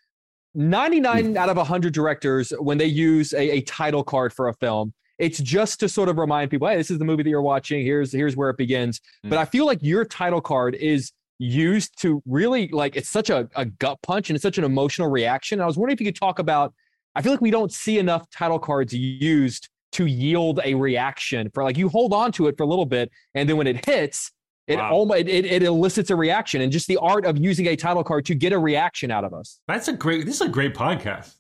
99 0.55 1.37
out 1.37 1.49
of 1.49 1.57
100 1.57 1.93
directors, 1.93 2.53
when 2.59 2.79
they 2.79 2.87
use 2.87 3.33
a, 3.33 3.57
a 3.57 3.61
title 3.63 4.05
card 4.05 4.33
for 4.33 4.49
a 4.49 4.55
film, 4.55 4.95
it's 5.21 5.39
just 5.39 5.79
to 5.81 5.89
sort 5.89 6.09
of 6.09 6.19
remind 6.19 6.51
people, 6.51 6.67
hey, 6.67 6.77
this 6.77 6.91
is 6.91 6.99
the 6.99 7.05
movie 7.05 7.23
that 7.23 7.31
you're 7.31 7.43
watching. 7.43 7.85
Here's 7.85 8.13
here's 8.13 8.37
where 8.37 8.51
it 8.51 8.57
begins. 8.57 9.01
But 9.23 9.37
hmm. 9.37 9.39
I 9.39 9.45
feel 9.45 9.67
like 9.67 9.79
your 9.83 10.05
title 10.05 10.41
card 10.41 10.75
is 10.75 11.13
used 11.39 12.01
to 12.01 12.23
really 12.27 12.69
like 12.69 12.97
it's 12.97 13.09
such 13.09 13.31
a, 13.31 13.49
a 13.55 13.67
gut 13.67 13.99
punch 14.03 14.31
and 14.31 14.37
it's 14.37 14.43
such 14.43 14.59
an 14.59 14.65
emotional 14.65 15.09
reaction. 15.09 15.57
And 15.57 15.63
I 15.63 15.67
was 15.67 15.77
wondering 15.77 15.95
if 15.95 16.01
you 16.01 16.07
could 16.07 16.19
talk 16.19 16.39
about. 16.39 16.75
I 17.17 17.23
feel 17.23 17.33
like 17.33 17.41
we 17.41 17.51
don't 17.51 17.73
see 17.73 17.99
enough 17.99 18.31
title 18.31 18.61
cards 18.61 18.95
used 18.95 19.69
to 19.93 20.07
yield 20.07 20.61
a 20.65 20.75
reaction 20.75 21.51
for 21.53 21.65
like 21.65 21.77
you 21.77 21.89
hold 21.89 22.13
on 22.15 22.31
to 22.33 22.47
it 22.47 22.57
for 22.57 22.63
a 22.63 22.67
little 22.67 22.87
bit 22.87 23.11
and 23.35 23.49
then 23.49 23.57
when 23.57 23.67
it 23.67 23.85
hits 23.85 24.31
it 24.69 24.79
Wow. 24.79 24.93
almost 24.93 25.27
it, 25.27 25.45
it 25.45 25.65
elicits 25.65 26.11
a 26.11 26.17
reaction 26.17 26.61
and 26.61 26.71
just 26.71 26.87
the 26.87 26.97
art 26.99 27.27
of 27.27 27.37
using 27.37 27.67
a 27.67 27.75
title 27.75 28.05
card 28.05 28.25
to 28.27 28.37
get 28.37 28.53
a 28.53 28.59
reaction 28.59 29.11
out 29.11 29.25
of 29.25 29.35
us 29.35 29.61
That's 29.67 29.89
a 29.89 29.93
great. 29.93 30.25
This 30.25 30.37
is 30.37 30.43
a 30.43 30.49
great 30.49 30.75
podcast. 30.75 31.35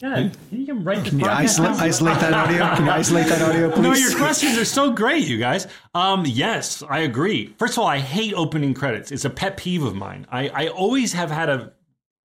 Yeah, 0.00 0.30
you 0.52 0.64
can 0.64 0.84
write 0.84 1.04
Can 1.04 1.18
you 1.18 1.26
isolate, 1.26 1.72
isolate 1.72 2.20
that 2.20 2.32
audio? 2.32 2.58
Can 2.76 2.86
you 2.86 2.90
isolate 2.92 3.26
that 3.26 3.42
audio, 3.42 3.68
please? 3.74 3.82
No, 3.82 3.94
your 3.94 4.16
questions 4.16 4.56
are 4.56 4.64
so 4.64 4.92
great, 4.92 5.26
you 5.26 5.38
guys. 5.38 5.66
Um, 5.92 6.24
yes, 6.24 6.84
I 6.88 7.00
agree. 7.00 7.52
First 7.58 7.74
of 7.74 7.80
all, 7.80 7.88
I 7.88 7.98
hate 7.98 8.32
opening 8.34 8.74
credits. 8.74 9.10
It's 9.10 9.24
a 9.24 9.30
pet 9.30 9.56
peeve 9.56 9.82
of 9.82 9.96
mine. 9.96 10.24
I, 10.30 10.48
I 10.50 10.68
always 10.68 11.14
have 11.14 11.32
had 11.32 11.48
a 11.48 11.72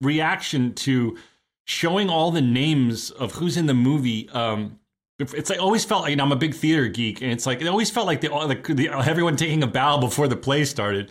reaction 0.01 0.75
to 0.75 1.17
showing 1.65 2.11
all 2.11 2.29
the 2.29 2.41
names 2.41 3.09
of 3.09 3.31
who's 3.31 3.57
in 3.57 3.65
the 3.65 3.73
movie. 3.73 4.29
Um, 4.29 4.79
it's 5.17 5.49
like 5.49 5.59
always 5.59 5.83
felt 5.83 6.03
like 6.03 6.11
you 6.11 6.15
know, 6.15 6.25
I'm 6.25 6.31
a 6.31 6.35
big 6.35 6.53
theater 6.53 6.87
geek, 6.87 7.21
and 7.23 7.31
it's 7.31 7.47
like 7.47 7.59
it 7.59 7.67
always 7.67 7.89
felt 7.89 8.05
like 8.05 8.21
the, 8.21 8.27
the, 8.27 8.73
the 8.73 8.89
everyone 8.89 9.35
taking 9.35 9.63
a 9.63 9.67
bow 9.67 9.97
before 9.97 10.27
the 10.27 10.35
play 10.35 10.63
started. 10.65 11.09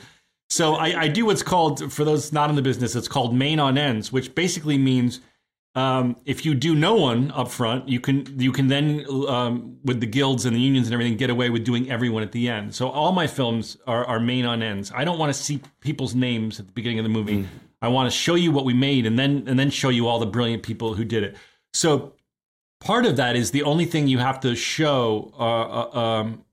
So 0.48 0.74
I, 0.74 1.02
I 1.02 1.08
do 1.08 1.26
what's 1.26 1.42
called 1.42 1.92
for 1.92 2.04
those 2.04 2.32
not 2.32 2.50
in 2.50 2.56
the 2.56 2.62
business. 2.62 2.94
It's 2.94 3.08
called 3.08 3.34
main 3.34 3.58
on 3.58 3.76
ends, 3.76 4.12
which 4.12 4.34
basically 4.36 4.78
means 4.78 5.20
um, 5.74 6.16
if 6.26 6.44
you 6.44 6.54
do 6.54 6.74
no 6.74 6.94
one 6.94 7.30
up 7.30 7.48
front, 7.48 7.88
you 7.88 7.98
can 7.98 8.38
you 8.38 8.52
can 8.52 8.68
then 8.68 9.06
um, 9.26 9.78
with 9.84 10.00
the 10.00 10.06
guilds 10.06 10.44
and 10.44 10.54
the 10.54 10.60
unions 10.60 10.86
and 10.86 10.94
everything 10.94 11.16
get 11.16 11.30
away 11.30 11.48
with 11.48 11.64
doing 11.64 11.90
everyone 11.90 12.22
at 12.22 12.32
the 12.32 12.48
end. 12.48 12.74
So 12.74 12.88
all 12.90 13.12
my 13.12 13.26
films 13.26 13.78
are, 13.86 14.04
are 14.04 14.20
main 14.20 14.44
on 14.44 14.62
ends. 14.62 14.92
I 14.94 15.04
don't 15.04 15.18
want 15.18 15.34
to 15.34 15.40
see 15.40 15.62
people's 15.80 16.14
names 16.14 16.60
at 16.60 16.66
the 16.66 16.72
beginning 16.72 16.98
of 16.98 17.04
the 17.04 17.08
movie. 17.08 17.46
I 17.80 17.88
want 17.88 18.10
to 18.10 18.16
show 18.16 18.34
you 18.34 18.52
what 18.52 18.64
we 18.64 18.74
made 18.74 19.06
and 19.06 19.18
then 19.18 19.44
and 19.46 19.58
then 19.58 19.70
show 19.70 19.88
you 19.88 20.08
all 20.08 20.18
the 20.18 20.26
brilliant 20.26 20.62
people 20.62 20.94
who 20.94 21.04
did 21.04 21.22
it. 21.22 21.36
So 21.72 22.12
part 22.78 23.06
of 23.06 23.16
that 23.16 23.34
is 23.34 23.50
the 23.50 23.62
only 23.62 23.86
thing 23.86 24.08
you 24.08 24.18
have 24.18 24.40
to 24.40 24.54
show 24.54 25.32
uh, 25.38 25.42
uh, 25.42 25.98
um, 25.98 26.44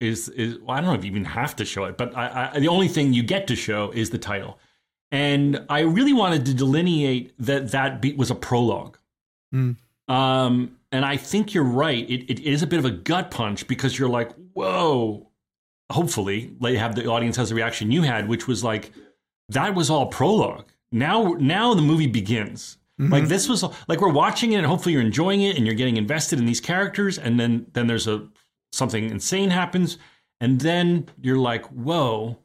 is 0.00 0.30
is 0.30 0.58
well, 0.58 0.78
I 0.78 0.80
don't 0.80 0.88
know 0.88 0.98
if 0.98 1.04
you 1.04 1.10
even 1.10 1.26
have 1.26 1.54
to 1.56 1.66
show 1.66 1.84
it, 1.84 1.98
but 1.98 2.16
I, 2.16 2.50
I, 2.54 2.60
the 2.60 2.68
only 2.68 2.88
thing 2.88 3.12
you 3.12 3.22
get 3.22 3.46
to 3.48 3.56
show 3.56 3.90
is 3.90 4.08
the 4.08 4.18
title. 4.18 4.58
And 5.12 5.64
I 5.68 5.80
really 5.80 6.12
wanted 6.12 6.46
to 6.46 6.54
delineate 6.54 7.34
that 7.38 7.70
that 7.70 8.02
beat 8.02 8.16
was 8.16 8.30
a 8.30 8.34
prologue. 8.34 8.98
Mm. 9.54 9.76
Um, 10.08 10.78
and 10.90 11.04
I 11.04 11.16
think 11.16 11.54
you're 11.54 11.62
right. 11.62 12.08
It, 12.10 12.30
it 12.30 12.40
is 12.40 12.62
a 12.62 12.66
bit 12.66 12.80
of 12.80 12.84
a 12.84 12.90
gut 12.90 13.30
punch 13.30 13.68
because 13.68 13.98
you're 13.98 14.08
like, 14.08 14.32
whoa. 14.54 15.28
Hopefully, 15.90 16.54
they 16.60 16.78
have 16.78 16.94
the 16.94 17.06
audience 17.06 17.36
has 17.36 17.50
the 17.50 17.54
reaction 17.54 17.92
you 17.92 18.02
had, 18.02 18.26
which 18.26 18.48
was 18.48 18.64
like, 18.64 18.92
that 19.50 19.74
was 19.74 19.90
all 19.90 20.06
prologue. 20.06 20.64
Now, 20.90 21.34
now 21.38 21.74
the 21.74 21.82
movie 21.82 22.06
begins. 22.06 22.78
Like 23.10 23.26
this 23.26 23.48
was 23.48 23.64
like 23.88 24.00
we're 24.00 24.12
watching 24.12 24.52
it, 24.52 24.56
and 24.58 24.66
hopefully 24.66 24.92
you're 24.92 25.02
enjoying 25.02 25.42
it, 25.42 25.56
and 25.56 25.66
you're 25.66 25.74
getting 25.74 25.96
invested 25.96 26.38
in 26.38 26.46
these 26.46 26.60
characters, 26.60 27.18
and 27.18 27.40
then 27.40 27.66
then 27.72 27.88
there's 27.88 28.06
a 28.06 28.28
something 28.72 29.10
insane 29.10 29.50
happens, 29.50 29.98
and 30.40 30.60
then 30.60 31.08
you're 31.20 31.38
like, 31.38 31.66
whoa, 31.66 32.38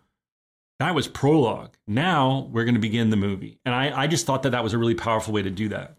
that 0.79 0.95
was 0.95 1.07
prologue. 1.07 1.75
Now 1.87 2.49
we're 2.51 2.65
going 2.65 2.75
to 2.75 2.81
begin 2.81 3.09
the 3.09 3.17
movie, 3.17 3.59
and 3.65 3.73
I 3.73 4.03
I 4.03 4.07
just 4.07 4.25
thought 4.25 4.43
that 4.43 4.51
that 4.51 4.63
was 4.63 4.73
a 4.73 4.77
really 4.77 4.95
powerful 4.95 5.33
way 5.33 5.41
to 5.41 5.49
do 5.49 5.69
that. 5.69 5.96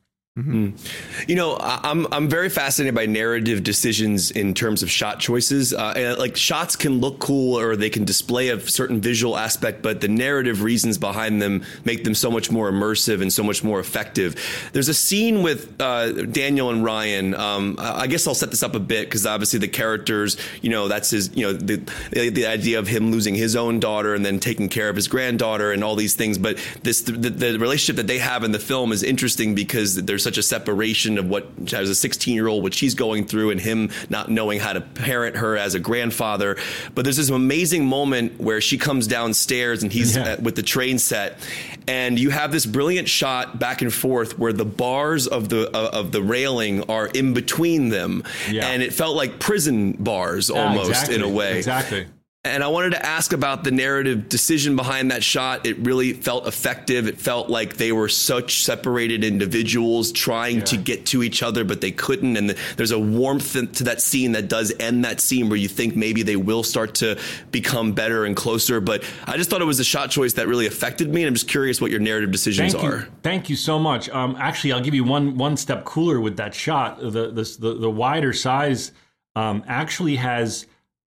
You 1.26 1.34
know, 1.34 1.56
I'm 1.60 2.06
I'm 2.12 2.28
very 2.28 2.48
fascinated 2.48 2.94
by 2.94 3.06
narrative 3.06 3.62
decisions 3.62 4.30
in 4.30 4.54
terms 4.54 4.82
of 4.82 4.90
shot 4.90 5.18
choices. 5.20 5.74
Uh, 5.74 6.16
like 6.18 6.36
shots 6.36 6.76
can 6.76 7.00
look 7.00 7.18
cool 7.18 7.58
or 7.58 7.76
they 7.76 7.90
can 7.90 8.04
display 8.04 8.50
a 8.50 8.60
certain 8.60 9.00
visual 9.00 9.36
aspect, 9.36 9.82
but 9.82 10.00
the 10.00 10.08
narrative 10.08 10.62
reasons 10.62 10.98
behind 10.98 11.42
them 11.42 11.64
make 11.84 12.04
them 12.04 12.14
so 12.14 12.30
much 12.30 12.50
more 12.50 12.70
immersive 12.70 13.20
and 13.20 13.32
so 13.32 13.42
much 13.42 13.64
more 13.64 13.80
effective. 13.80 14.36
There's 14.72 14.88
a 14.88 14.94
scene 14.94 15.42
with 15.42 15.74
uh, 15.80 16.12
Daniel 16.12 16.70
and 16.70 16.84
Ryan. 16.84 17.34
Um, 17.34 17.76
I 17.78 18.06
guess 18.06 18.26
I'll 18.26 18.34
set 18.34 18.50
this 18.50 18.62
up 18.62 18.74
a 18.74 18.80
bit 18.80 19.06
because 19.06 19.26
obviously 19.26 19.58
the 19.58 19.68
characters, 19.68 20.36
you 20.62 20.70
know, 20.70 20.88
that's 20.88 21.10
his, 21.10 21.34
you 21.34 21.46
know, 21.46 21.52
the 21.52 21.82
the 22.12 22.46
idea 22.46 22.78
of 22.78 22.86
him 22.86 23.10
losing 23.10 23.34
his 23.34 23.56
own 23.56 23.80
daughter 23.80 24.14
and 24.14 24.24
then 24.24 24.38
taking 24.38 24.68
care 24.68 24.88
of 24.88 24.96
his 24.96 25.08
granddaughter 25.08 25.72
and 25.72 25.82
all 25.82 25.96
these 25.96 26.14
things. 26.14 26.38
But 26.38 26.58
this 26.82 27.02
the, 27.02 27.12
the 27.12 27.58
relationship 27.58 27.96
that 27.96 28.06
they 28.06 28.18
have 28.18 28.44
in 28.44 28.52
the 28.52 28.58
film 28.58 28.92
is 28.92 29.02
interesting 29.02 29.54
because 29.54 29.96
there's 29.96 30.27
such 30.28 30.36
a 30.36 30.42
separation 30.42 31.16
of 31.16 31.26
what 31.30 31.46
as 31.72 31.88
a 31.88 31.94
16 31.94 32.34
year 32.34 32.48
old 32.48 32.62
what 32.62 32.74
she's 32.74 32.92
going 32.94 33.24
through 33.24 33.48
and 33.50 33.58
him 33.60 33.88
not 34.10 34.30
knowing 34.30 34.60
how 34.60 34.74
to 34.74 34.80
parent 34.82 35.36
her 35.36 35.56
as 35.56 35.74
a 35.74 35.80
grandfather. 35.80 36.56
But 36.94 37.04
there's 37.04 37.16
this 37.16 37.30
amazing 37.30 37.86
moment 37.86 38.38
where 38.38 38.60
she 38.60 38.76
comes 38.76 39.06
downstairs 39.06 39.82
and 39.82 39.90
he's 39.90 40.14
Yeah. 40.16 40.36
with 40.40 40.54
the 40.54 40.62
train 40.62 40.98
set, 40.98 41.38
and 41.86 42.18
you 42.18 42.28
have 42.30 42.52
this 42.52 42.66
brilliant 42.66 43.08
shot 43.08 43.58
back 43.58 43.80
and 43.80 43.92
forth 43.92 44.38
where 44.38 44.52
the 44.52 44.66
bars 44.66 45.26
of 45.26 45.48
the 45.48 45.70
uh, 45.74 45.90
of 46.00 46.12
the 46.12 46.22
railing 46.22 46.82
are 46.90 47.06
in 47.06 47.32
between 47.32 47.88
them, 47.88 48.22
Yeah. 48.50 48.66
and 48.68 48.82
it 48.82 48.92
felt 48.92 49.16
like 49.16 49.38
prison 49.38 49.92
bars 49.98 50.50
almost 50.50 50.90
exactly, 50.90 51.14
in 51.14 51.22
a 51.22 51.28
way. 51.28 51.56
Exactly. 51.56 52.06
And 52.48 52.64
I 52.64 52.68
wanted 52.68 52.90
to 52.90 53.04
ask 53.04 53.32
about 53.32 53.64
the 53.64 53.70
narrative 53.70 54.28
decision 54.28 54.76
behind 54.76 55.10
that 55.10 55.22
shot. 55.22 55.66
It 55.66 55.78
really 55.78 56.12
felt 56.12 56.46
effective. 56.46 57.06
It 57.06 57.20
felt 57.20 57.50
like 57.50 57.76
they 57.76 57.92
were 57.92 58.08
such 58.08 58.64
separated 58.64 59.24
individuals 59.24 60.12
trying 60.12 60.62
to 60.64 60.76
get 60.76 61.06
to 61.06 61.22
each 61.22 61.42
other, 61.42 61.64
but 61.64 61.80
they 61.80 61.90
couldn't. 61.90 62.36
And 62.36 62.50
there's 62.76 62.90
a 62.90 62.98
warmth 62.98 63.52
to 63.52 63.84
that 63.84 64.00
scene 64.00 64.32
that 64.32 64.48
does 64.48 64.72
end 64.80 65.04
that 65.04 65.20
scene 65.20 65.48
where 65.48 65.58
you 65.58 65.68
think 65.68 65.96
maybe 65.96 66.22
they 66.22 66.36
will 66.36 66.62
start 66.62 66.94
to 66.96 67.18
become 67.50 67.92
better 67.92 68.24
and 68.24 68.36
closer. 68.36 68.80
But 68.80 69.04
I 69.26 69.36
just 69.36 69.50
thought 69.50 69.62
it 69.62 69.66
was 69.66 69.80
a 69.80 69.84
shot 69.84 70.10
choice 70.10 70.34
that 70.34 70.48
really 70.48 70.66
affected 70.66 71.12
me. 71.12 71.22
And 71.22 71.28
I'm 71.28 71.34
just 71.34 71.48
curious 71.48 71.80
what 71.80 71.90
your 71.90 72.00
narrative 72.00 72.30
decisions 72.30 72.72
Thank 72.72 72.84
are. 72.84 72.96
you, 73.00 73.06
thank 73.22 73.50
you 73.50 73.56
so 73.56 73.78
much. 73.78 74.08
Um, 74.10 74.36
actually, 74.38 74.72
I'll 74.72 74.80
give 74.80 74.94
you 74.94 75.04
one 75.04 75.36
one 75.36 75.56
step 75.56 75.84
cooler 75.84 76.20
with 76.20 76.36
that 76.38 76.54
shot. 76.54 77.00
The 77.00 77.10
the 77.10 77.56
the, 77.58 77.74
the 77.74 77.90
wider 77.90 78.32
size 78.32 78.92
um, 79.36 79.62
actually 79.66 80.16
has 80.16 80.66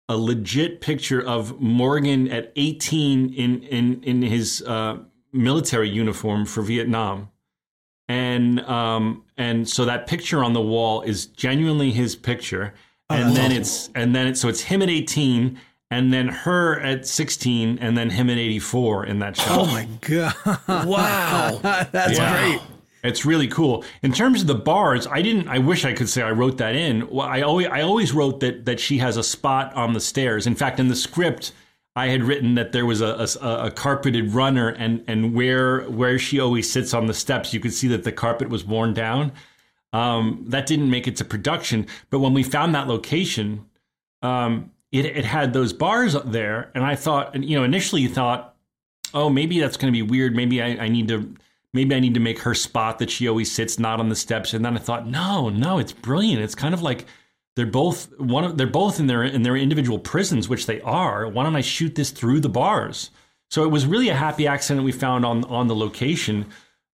a 0.09 0.17
legit 0.17 0.81
picture 0.81 1.21
of 1.23 1.61
Morgan 1.61 2.29
at 2.31 2.53
18 2.57 3.33
in 3.35 3.63
in 3.63 4.03
in 4.03 4.23
his 4.23 4.63
uh, 4.67 4.99
military 5.33 5.89
uniform 5.89 6.45
for 6.47 6.63
Vietnam, 6.63 7.31
and 8.09 8.61
um, 8.61 9.25
and 9.37 9.69
so 9.69 9.85
that 9.85 10.07
picture 10.07 10.45
on 10.45 10.53
the 10.53 10.61
wall 10.61 11.03
is 11.03 11.27
genuinely 11.27 11.91
his 11.91 12.17
picture, 12.17 12.75
and 13.09 13.35
then 13.37 13.51
it's 13.53 13.91
and 13.95 14.15
then 14.15 14.27
it's 14.27 14.41
so 14.41 14.49
it's 14.49 14.63
him 14.63 14.83
at 14.83 14.89
18. 14.91 15.59
And 15.91 16.13
then 16.13 16.27
her 16.27 16.81
at 16.81 17.07
16, 17.07 17.79
and 17.79 17.97
then 17.97 18.11
him 18.11 18.29
at 18.29 18.37
84 18.37 19.07
in 19.07 19.21
that 19.21 19.37
shot. 19.37 19.59
Oh 19.61 19.67
my 19.67 19.87
god, 20.01 20.35
Wow. 20.89 21.61
that's 21.93 22.19
great. 22.19 22.61
It's 23.05 23.27
really 23.27 23.49
cool. 23.49 23.85
In 24.03 24.13
terms 24.13 24.41
of 24.41 24.47
the 24.47 24.55
bars, 24.55 25.07
I 25.07 25.21
didn't. 25.21 25.47
I 25.47 25.59
wish 25.59 25.85
I 25.85 25.93
could 25.93 26.09
say 26.09 26.23
I 26.23 26.31
wrote 26.31 26.57
that 26.57 26.75
in. 26.75 27.07
Well, 27.11 27.27
I 27.27 27.43
always, 27.43 27.67
I 27.67 27.83
always 27.83 28.13
wrote 28.13 28.41
that 28.41 28.65
that 28.65 28.81
she 28.81 28.97
has 28.99 29.19
a 29.19 29.23
spot 29.23 29.75
on 29.75 29.93
the 29.93 30.01
stairs. 30.01 30.47
In 30.47 30.55
fact, 30.55 30.81
in 30.81 30.89
the 30.89 30.97
script, 30.97 31.53
I 31.95 32.09
had 32.09 32.25
written 32.25 32.55
that 32.55 32.73
there 32.73 32.87
was 32.87 33.03
a, 33.03 33.29
a, 33.43 33.67
a 33.67 33.71
carpeted 33.71 34.33
runner, 34.33 34.71
and 34.71 35.05
and 35.07 35.35
where 35.35 35.83
where 35.83 36.19
she 36.19 36.41
always 36.41 36.73
sits 36.73 36.95
on 36.95 37.05
the 37.07 37.13
steps, 37.13 37.53
you 37.53 37.61
could 37.61 37.75
see 37.75 37.89
that 37.89 38.05
the 38.05 38.13
carpet 38.13 38.49
was 38.49 38.65
worn 38.65 38.95
down. 38.95 39.33
Um, 39.93 40.47
that 40.49 40.67
didn't 40.67 40.91
make 40.91 41.07
it 41.07 41.17
to 41.17 41.25
production, 41.25 41.87
but 42.11 42.19
when 42.19 42.33
we 42.33 42.43
found 42.43 42.75
that 42.75 42.89
location, 42.89 43.67
um, 44.23 44.73
it, 44.91 45.05
it 45.05 45.25
had 45.25 45.53
those 45.53 45.73
bars 45.73 46.17
up 46.17 46.33
there, 46.33 46.73
and 46.75 46.83
I 46.83 46.97
thought, 46.97 47.41
you 47.41 47.57
know, 47.57 47.65
initially 47.65 48.01
you 48.03 48.09
thought, 48.09 48.57
oh, 49.13 49.29
maybe 49.29 49.61
that's 49.61 49.77
going 49.77 49.93
to 49.93 49.97
be 49.97 50.03
weird. 50.03 50.35
Maybe 50.35 50.61
I, 50.61 50.85
I 50.85 50.89
need 50.89 51.07
to 51.09 51.37
maybe 51.75 51.95
I 51.95 52.01
need 52.01 52.15
to 52.15 52.21
make 52.21 52.39
her 52.39 52.55
spot 52.55 53.01
that 53.01 53.11
she 53.11 53.29
always 53.29 53.53
sits 53.53 53.79
not 53.79 54.01
on 54.01 54.09
the 54.09 54.17
steps. 54.17 54.55
And 54.55 54.65
then 54.65 54.77
I 54.77 54.81
thought, 54.81 55.07
no, 55.07 55.51
no, 55.51 55.79
it's 55.79 55.93
brilliant. 55.93 56.41
It's 56.41 56.55
kind 56.55 56.73
of 56.73 56.81
like 56.81 57.05
they're 57.57 57.67
both 57.67 58.09
one 58.19 58.45
of 58.45 58.57
they're 58.57 58.67
both 58.67 58.99
in 58.99 59.09
their 59.09 59.23
in 59.23 59.43
their 59.43 59.57
individual 59.57 59.99
prisons, 59.99 60.49
which 60.49 60.67
they 60.67 60.81
are. 60.81 61.29
Why 61.29 61.43
don't 61.45 61.57
I 61.57 61.61
shoot 61.61 61.95
this 61.95 62.11
through 62.11 62.41
the 62.41 62.49
bars? 62.49 63.11
So 63.51 63.65
it 63.65 63.69
was 63.69 63.87
really 63.87 64.09
a 64.09 64.15
happy 64.15 64.47
accident 64.47 64.85
we 64.85 64.93
found 64.93 65.27
on 65.27 65.45
on 65.45 65.67
the 65.67 65.77
location. 65.77 66.47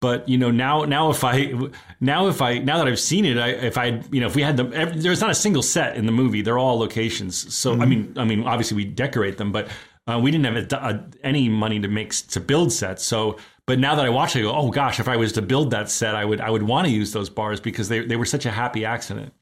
But 0.01 0.29
you 0.29 0.37
know 0.37 0.51
now 0.51 0.83
now 0.83 1.09
if 1.09 1.23
I 1.23 1.53
now 1.99 2.27
if 2.27 2.41
I 2.41 2.59
now 2.59 2.77
that 2.77 2.87
I've 2.87 2.99
seen 2.99 3.25
it, 3.25 3.37
I, 3.37 3.49
if 3.49 3.77
I 3.77 4.01
you 4.11 4.21
know 4.21 4.27
if 4.27 4.35
we 4.35 4.43
had 4.43 4.57
them, 4.57 4.69
there's 4.69 5.21
not 5.21 5.29
a 5.29 5.35
single 5.35 5.63
set 5.63 5.97
in 5.97 6.05
the 6.05 6.11
movie. 6.11 6.41
They're 6.41 6.59
all 6.59 6.77
locations. 6.77 7.53
So 7.53 7.71
mm-hmm. 7.71 7.81
I 7.81 7.85
mean 7.85 8.13
I 8.17 8.23
mean 8.25 8.43
obviously 8.43 8.77
we 8.77 8.85
decorate 8.85 9.37
them, 9.37 9.51
but 9.51 9.69
uh, 10.07 10.19
we 10.21 10.31
didn't 10.31 10.45
have 10.45 10.71
a, 10.71 10.75
a, 10.75 11.05
any 11.23 11.49
money 11.49 11.79
to 11.79 11.87
make 11.87 12.11
to 12.11 12.39
build 12.39 12.71
sets. 12.71 13.03
So 13.03 13.37
but 13.67 13.79
now 13.79 13.95
that 13.95 14.05
I 14.05 14.09
watch 14.09 14.35
it, 14.35 14.39
I 14.39 14.41
go, 14.43 14.53
oh 14.53 14.69
gosh, 14.69 14.99
if 14.99 15.07
I 15.07 15.17
was 15.17 15.31
to 15.33 15.41
build 15.41 15.71
that 15.71 15.89
set, 15.89 16.15
I 16.15 16.25
would 16.25 16.41
I 16.41 16.49
would 16.49 16.63
want 16.63 16.87
to 16.87 16.93
use 16.93 17.11
those 17.11 17.29
bars 17.29 17.59
because 17.59 17.89
they 17.89 18.05
they 18.05 18.15
were 18.15 18.25
such 18.25 18.45
a 18.45 18.51
happy 18.51 18.85
accident. 18.85 19.33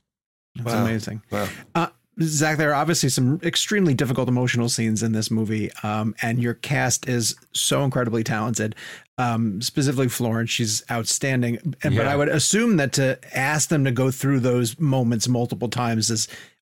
That's 0.56 0.74
wow. 0.74 0.86
amazing. 0.86 1.22
Wow. 1.32 1.50
Uh, 1.76 1.88
Zach, 2.22 2.58
there 2.58 2.70
are 2.70 2.76
obviously 2.76 3.10
some 3.10 3.40
extremely 3.44 3.96
difficult 3.96 4.30
emotional 4.30 4.70
scenes 4.70 5.02
in 5.02 5.14
this 5.14 5.32
movie, 5.32 5.72
um, 5.82 6.14
and 6.22 6.40
your 6.40 6.54
cast 6.54 7.10
is 7.10 7.36
so 7.54 7.84
incredibly 7.84 8.24
talented. 8.24 8.76
Um, 9.18 9.62
specifically, 9.62 10.10
Florence, 10.10 10.52
she's 10.52 10.84
outstanding. 10.92 11.76
And, 11.82 11.94
yeah. 11.94 12.02
But 12.02 12.08
I 12.08 12.16
would 12.16 12.30
assume 12.30 12.78
that 12.78 12.94
to 12.94 13.18
ask 13.36 13.70
them 13.70 13.84
to 13.86 13.92
go 13.92 14.12
through 14.12 14.42
those 14.42 14.80
moments 14.80 15.28
multiple 15.28 15.70
times 15.70 16.12
is 16.12 16.28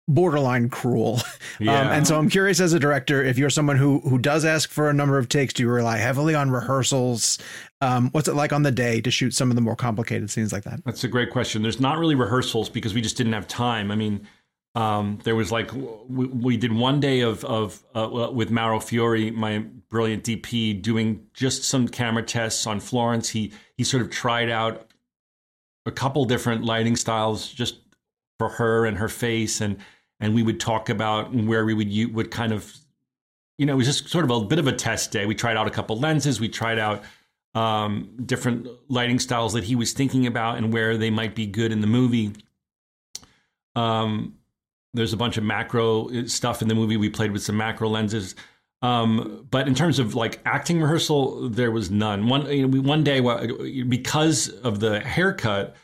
borderline 0.08 0.68
cruel. 0.68 1.20
Yeah. 1.60 1.74
Um, 1.84 1.88
and 1.88 2.06
so 2.06 2.18
I'm 2.18 2.28
curious 2.28 2.60
as 2.60 2.72
a 2.72 2.80
director, 2.80 3.22
if 3.22 3.38
you're 3.38 3.50
someone 3.50 3.76
who 3.76 4.00
who 4.00 4.18
does 4.18 4.44
ask 4.44 4.70
for 4.70 4.90
a 4.90 4.92
number 4.92 5.18
of 5.18 5.28
takes, 5.28 5.54
do 5.54 5.62
you 5.62 5.68
rely 5.68 5.98
heavily 5.98 6.34
on 6.34 6.50
rehearsals? 6.50 7.38
Um, 7.80 8.10
what's 8.10 8.28
it 8.28 8.34
like 8.34 8.52
on 8.52 8.62
the 8.62 8.70
day 8.70 9.00
to 9.00 9.10
shoot 9.10 9.34
some 9.34 9.50
of 9.50 9.54
the 9.56 9.62
more 9.62 9.76
complicated 9.76 10.30
scenes 10.30 10.52
like 10.52 10.64
that? 10.64 10.84
That's 10.84 11.04
a 11.04 11.08
great 11.08 11.30
question. 11.30 11.62
There's 11.62 11.80
not 11.80 11.98
really 11.98 12.14
rehearsals 12.16 12.68
because 12.68 12.92
we 12.92 13.00
just 13.00 13.16
didn't 13.16 13.34
have 13.34 13.46
time. 13.46 13.90
I 13.90 13.96
mean, 13.96 14.26
um, 14.74 15.20
there 15.22 15.36
was 15.36 15.52
like 15.52 15.70
we, 15.72 16.26
we, 16.26 16.56
did 16.56 16.72
one 16.72 16.98
day 16.98 17.20
of 17.20 17.44
of 17.44 17.82
uh, 17.94 18.30
with 18.32 18.50
Mauro 18.50 18.80
Fiore, 18.80 19.30
my 19.30 19.60
brilliant 19.90 20.24
DP, 20.24 20.82
doing 20.82 21.26
just 21.34 21.64
some 21.64 21.86
camera 21.86 22.24
tests 22.24 22.66
on 22.66 22.80
Florence. 22.80 23.28
He 23.28 23.52
he 23.76 23.84
sort 23.84 24.02
of 24.02 24.10
tried 24.10 24.50
out 24.50 24.90
a 25.86 25.92
couple 25.92 26.24
different 26.24 26.64
lighting 26.64 26.96
styles 26.96 27.48
just 27.48 27.83
for 28.48 28.56
her 28.56 28.86
and 28.86 28.98
her 28.98 29.08
face 29.08 29.60
and 29.60 29.78
and 30.20 30.34
we 30.34 30.42
would 30.42 30.60
talk 30.60 30.88
about 30.88 31.34
where 31.34 31.64
we 31.64 31.74
would 31.74 31.90
you 31.90 32.08
would 32.10 32.30
kind 32.30 32.52
of 32.52 32.74
you 33.58 33.66
know 33.66 33.74
it 33.74 33.76
was 33.76 33.86
just 33.86 34.08
sort 34.08 34.24
of 34.24 34.30
a 34.30 34.40
bit 34.44 34.58
of 34.58 34.66
a 34.66 34.72
test 34.72 35.10
day. 35.10 35.26
We 35.26 35.34
tried 35.34 35.56
out 35.56 35.66
a 35.66 35.70
couple 35.70 35.98
lenses. 35.98 36.40
We 36.40 36.48
tried 36.48 36.78
out 36.78 37.02
um, 37.54 38.10
different 38.24 38.68
lighting 38.88 39.18
styles 39.18 39.52
that 39.52 39.64
he 39.64 39.76
was 39.76 39.92
thinking 39.92 40.26
about 40.26 40.58
and 40.58 40.72
where 40.72 40.96
they 40.96 41.10
might 41.10 41.34
be 41.34 41.46
good 41.46 41.72
in 41.72 41.80
the 41.80 41.86
movie. 41.86 42.32
Um, 43.76 44.36
there's 44.92 45.12
a 45.12 45.16
bunch 45.16 45.36
of 45.36 45.44
macro 45.44 46.08
uh, 46.08 46.26
stuff 46.26 46.62
in 46.62 46.68
the 46.68 46.74
movie. 46.74 46.96
We 46.96 47.10
played 47.10 47.32
with 47.32 47.42
some 47.42 47.56
macro 47.56 47.88
lenses. 47.88 48.34
Um, 48.82 49.46
but 49.50 49.66
in 49.66 49.74
terms 49.74 49.98
of 49.98 50.14
like 50.14 50.40
acting 50.44 50.80
rehearsal 50.80 51.48
there 51.48 51.70
was 51.70 51.90
none. 51.90 52.28
One 52.28 52.46
you 52.50 52.66
know, 52.66 52.80
one 52.80 53.02
day 53.02 53.20
because 53.88 54.48
of 54.48 54.80
the 54.80 55.00
haircut 55.00 55.74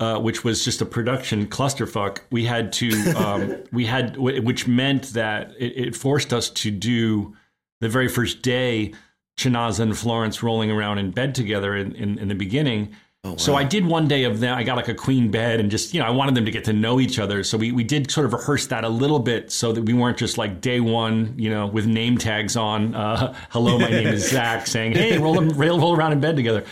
uh, 0.00 0.18
which 0.18 0.44
was 0.44 0.64
just 0.64 0.80
a 0.80 0.86
production 0.86 1.46
clusterfuck. 1.46 2.20
We 2.30 2.44
had 2.44 2.72
to, 2.74 2.90
um, 3.12 3.56
we 3.72 3.84
had, 3.84 4.16
which 4.16 4.68
meant 4.68 5.12
that 5.14 5.52
it, 5.58 5.76
it, 5.76 5.96
forced 5.96 6.32
us 6.32 6.50
to 6.50 6.70
do 6.70 7.36
the 7.80 7.88
very 7.88 8.08
first 8.08 8.42
day, 8.42 8.94
Chinaza 9.36 9.80
and 9.80 9.96
Florence 9.96 10.42
rolling 10.42 10.70
around 10.70 10.98
in 10.98 11.10
bed 11.10 11.34
together 11.34 11.76
in, 11.76 11.94
in, 11.94 12.18
in 12.18 12.28
the 12.28 12.34
beginning. 12.34 12.94
Oh, 13.24 13.30
wow. 13.30 13.36
So 13.36 13.56
I 13.56 13.64
did 13.64 13.84
one 13.84 14.06
day 14.06 14.22
of 14.22 14.38
them. 14.38 14.56
I 14.56 14.62
got 14.62 14.76
like 14.76 14.86
a 14.86 14.94
queen 14.94 15.32
bed 15.32 15.58
and 15.58 15.68
just, 15.68 15.92
you 15.92 15.98
know, 15.98 16.06
I 16.06 16.10
wanted 16.10 16.36
them 16.36 16.44
to 16.44 16.52
get 16.52 16.64
to 16.64 16.72
know 16.72 17.00
each 17.00 17.18
other. 17.18 17.42
So 17.42 17.58
we, 17.58 17.72
we 17.72 17.82
did 17.82 18.08
sort 18.10 18.26
of 18.26 18.32
rehearse 18.32 18.68
that 18.68 18.84
a 18.84 18.88
little 18.88 19.18
bit 19.18 19.50
so 19.50 19.72
that 19.72 19.82
we 19.82 19.94
weren't 19.94 20.16
just 20.16 20.38
like 20.38 20.60
day 20.60 20.78
one, 20.78 21.34
you 21.36 21.50
know, 21.50 21.66
with 21.66 21.86
name 21.86 22.18
tags 22.18 22.56
on, 22.56 22.94
uh, 22.94 23.34
hello, 23.50 23.78
my 23.78 23.90
name 23.90 24.06
is 24.06 24.30
Zach 24.30 24.68
saying, 24.68 24.92
hey, 24.92 25.18
roll, 25.18 25.40
roll, 25.42 25.80
roll 25.80 25.96
around 25.96 26.12
in 26.12 26.20
bed 26.20 26.36
together. 26.36 26.64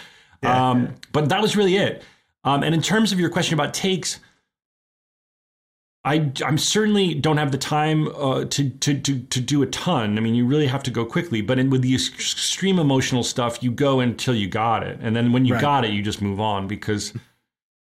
Yeah. 0.44 0.70
Um, 0.70 0.94
but 1.10 1.28
that 1.30 1.42
was 1.42 1.56
really 1.56 1.76
it. 1.76 2.04
Um, 2.46 2.62
and 2.62 2.74
in 2.74 2.80
terms 2.80 3.12
of 3.12 3.20
your 3.20 3.28
question 3.28 3.54
about 3.54 3.74
takes, 3.74 4.20
I 6.04 6.30
I'm 6.44 6.56
certainly 6.56 7.14
don't 7.14 7.36
have 7.38 7.50
the 7.50 7.58
time 7.58 8.06
uh, 8.08 8.44
to, 8.44 8.70
to 8.70 9.00
to 9.00 9.18
to 9.18 9.40
do 9.40 9.62
a 9.62 9.66
ton. 9.66 10.16
I 10.16 10.20
mean, 10.20 10.36
you 10.36 10.46
really 10.46 10.68
have 10.68 10.84
to 10.84 10.90
go 10.92 11.04
quickly. 11.04 11.42
But 11.42 11.58
in, 11.58 11.68
with 11.68 11.82
the 11.82 11.94
extreme 11.94 12.78
emotional 12.78 13.24
stuff, 13.24 13.62
you 13.62 13.72
go 13.72 13.98
until 13.98 14.34
you 14.34 14.46
got 14.46 14.84
it, 14.84 14.98
and 15.02 15.16
then 15.16 15.32
when 15.32 15.44
you 15.44 15.54
right. 15.54 15.60
got 15.60 15.84
it, 15.84 15.90
you 15.90 16.02
just 16.02 16.22
move 16.22 16.38
on 16.38 16.68
because 16.68 17.12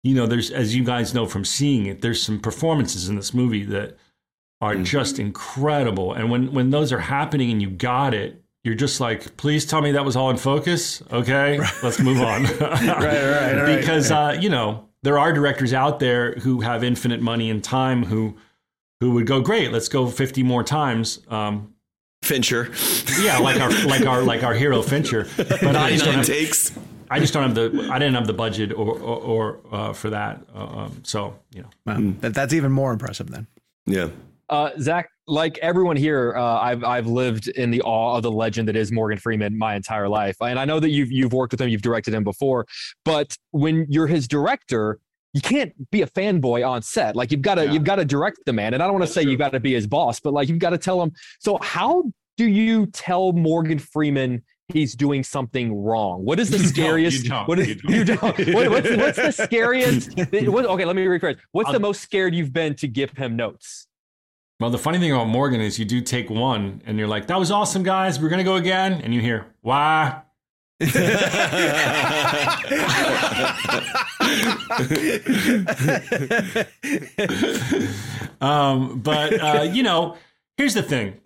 you 0.04 0.14
know 0.14 0.26
there's 0.26 0.50
as 0.50 0.76
you 0.76 0.84
guys 0.84 1.14
know 1.14 1.24
from 1.24 1.46
seeing 1.46 1.86
it, 1.86 2.02
there's 2.02 2.22
some 2.22 2.38
performances 2.38 3.08
in 3.08 3.16
this 3.16 3.32
movie 3.32 3.64
that 3.64 3.96
are 4.60 4.74
mm-hmm. 4.74 4.84
just 4.84 5.18
incredible. 5.18 6.12
And 6.12 6.30
when 6.30 6.52
when 6.52 6.68
those 6.68 6.92
are 6.92 7.00
happening 7.00 7.50
and 7.50 7.62
you 7.62 7.70
got 7.70 8.12
it, 8.12 8.39
you're 8.64 8.74
just 8.74 9.00
like, 9.00 9.36
please 9.36 9.64
tell 9.64 9.80
me 9.80 9.92
that 9.92 10.04
was 10.04 10.16
all 10.16 10.30
in 10.30 10.36
focus. 10.36 11.02
Okay, 11.10 11.58
right. 11.60 11.72
let's 11.82 12.00
move 12.00 12.20
on. 12.20 12.44
right, 12.60 12.60
right, 12.60 13.54
right. 13.54 13.78
Because 13.78 14.10
uh, 14.10 14.36
you 14.38 14.48
know 14.48 14.88
there 15.02 15.18
are 15.18 15.32
directors 15.32 15.72
out 15.72 16.00
there 16.00 16.32
who 16.34 16.60
have 16.60 16.84
infinite 16.84 17.20
money 17.20 17.50
and 17.50 17.64
time 17.64 18.04
who 18.04 18.36
who 19.00 19.12
would 19.12 19.26
go, 19.26 19.40
great, 19.40 19.72
let's 19.72 19.88
go 19.88 20.06
50 20.06 20.42
more 20.42 20.62
times. 20.62 21.20
Um, 21.28 21.74
Fincher. 22.22 22.70
Yeah, 23.18 23.38
like 23.38 23.60
our 23.60 23.70
like 23.86 24.06
our 24.06 24.22
like 24.22 24.42
our 24.42 24.52
hero 24.52 24.82
Fincher. 24.82 25.26
But 25.36 25.74
I 25.74 25.90
just 25.90 26.04
don't 26.04 26.14
have, 26.16 26.26
takes. 26.26 26.78
I 27.10 27.18
just 27.18 27.32
don't 27.32 27.42
have 27.42 27.54
the 27.54 27.88
I 27.90 27.98
didn't 27.98 28.14
have 28.14 28.26
the 28.26 28.34
budget 28.34 28.72
or 28.72 28.98
or, 28.98 29.16
or 29.16 29.60
uh, 29.72 29.92
for 29.94 30.10
that. 30.10 30.42
Uh, 30.54 30.64
um, 30.64 31.00
so 31.02 31.38
you 31.54 31.62
know, 31.62 31.68
well, 31.86 31.96
mm. 31.96 32.20
that's 32.20 32.52
even 32.52 32.72
more 32.72 32.92
impressive 32.92 33.30
then. 33.30 33.46
Yeah. 33.86 34.08
Uh, 34.50 34.70
Zach, 34.78 35.08
like 35.30 35.58
everyone 35.58 35.96
here, 35.96 36.34
uh, 36.36 36.58
I've 36.58 36.84
I've 36.84 37.06
lived 37.06 37.48
in 37.48 37.70
the 37.70 37.80
awe 37.82 38.16
of 38.16 38.22
the 38.22 38.30
legend 38.30 38.68
that 38.68 38.76
is 38.76 38.90
Morgan 38.90 39.18
Freeman 39.18 39.56
my 39.56 39.76
entire 39.76 40.08
life, 40.08 40.36
and 40.40 40.58
I 40.58 40.64
know 40.64 40.80
that 40.80 40.90
you've 40.90 41.10
you've 41.10 41.32
worked 41.32 41.52
with 41.52 41.60
him, 41.60 41.68
you've 41.68 41.82
directed 41.82 42.12
him 42.12 42.24
before, 42.24 42.66
but 43.04 43.36
when 43.52 43.86
you're 43.88 44.08
his 44.08 44.26
director, 44.26 44.98
you 45.32 45.40
can't 45.40 45.72
be 45.90 46.02
a 46.02 46.06
fanboy 46.06 46.68
on 46.68 46.82
set. 46.82 47.14
Like 47.14 47.30
you've 47.30 47.42
got 47.42 47.54
to 47.54 47.66
yeah. 47.66 47.72
you've 47.72 47.84
got 47.84 47.96
to 47.96 48.04
direct 48.04 48.40
the 48.44 48.52
man, 48.52 48.74
and 48.74 48.82
I 48.82 48.86
don't 48.86 48.94
want 48.94 49.06
to 49.06 49.12
say 49.12 49.22
true. 49.22 49.30
you've 49.30 49.38
got 49.38 49.52
to 49.52 49.60
be 49.60 49.72
his 49.72 49.86
boss, 49.86 50.18
but 50.18 50.32
like 50.32 50.48
you've 50.48 50.58
got 50.58 50.70
to 50.70 50.78
tell 50.78 51.00
him. 51.00 51.12
So 51.38 51.58
how 51.62 52.04
do 52.36 52.46
you 52.46 52.86
tell 52.86 53.32
Morgan 53.32 53.78
Freeman 53.78 54.42
he's 54.68 54.94
doing 54.94 55.22
something 55.22 55.72
wrong? 55.72 56.24
What 56.24 56.40
is 56.40 56.50
the 56.50 56.58
scariest? 56.58 57.30
What 57.46 57.60
is, 57.60 57.68
you 57.68 57.74
don't. 57.84 57.88
You 57.88 58.04
don't. 58.04 58.54
What, 58.54 58.70
what's, 58.70 58.90
what's 58.90 59.16
the 59.16 59.30
scariest? 59.30 60.16
what, 60.48 60.66
okay, 60.66 60.84
let 60.84 60.96
me 60.96 61.04
rephrase. 61.04 61.38
What's 61.52 61.68
I'll, 61.68 61.74
the 61.74 61.80
most 61.80 62.00
scared 62.00 62.34
you've 62.34 62.52
been 62.52 62.74
to 62.76 62.88
give 62.88 63.10
him 63.12 63.36
notes? 63.36 63.86
Well, 64.60 64.68
the 64.68 64.78
funny 64.78 64.98
thing 64.98 65.10
about 65.10 65.28
Morgan 65.28 65.62
is 65.62 65.78
you 65.78 65.86
do 65.86 66.02
take 66.02 66.28
one 66.28 66.82
and 66.84 66.98
you're 66.98 67.08
like, 67.08 67.28
that 67.28 67.38
was 67.38 67.50
awesome, 67.50 67.82
guys. 67.82 68.20
We're 68.20 68.28
going 68.28 68.40
to 68.40 68.44
go 68.44 68.56
again. 68.56 69.00
And 69.00 69.14
you 69.14 69.22
hear, 69.22 69.46
why? 69.62 70.20
um, 78.42 79.00
but, 79.00 79.40
uh, 79.40 79.62
you 79.72 79.82
know, 79.82 80.18
here's 80.58 80.74
the 80.74 80.82
thing 80.82 81.18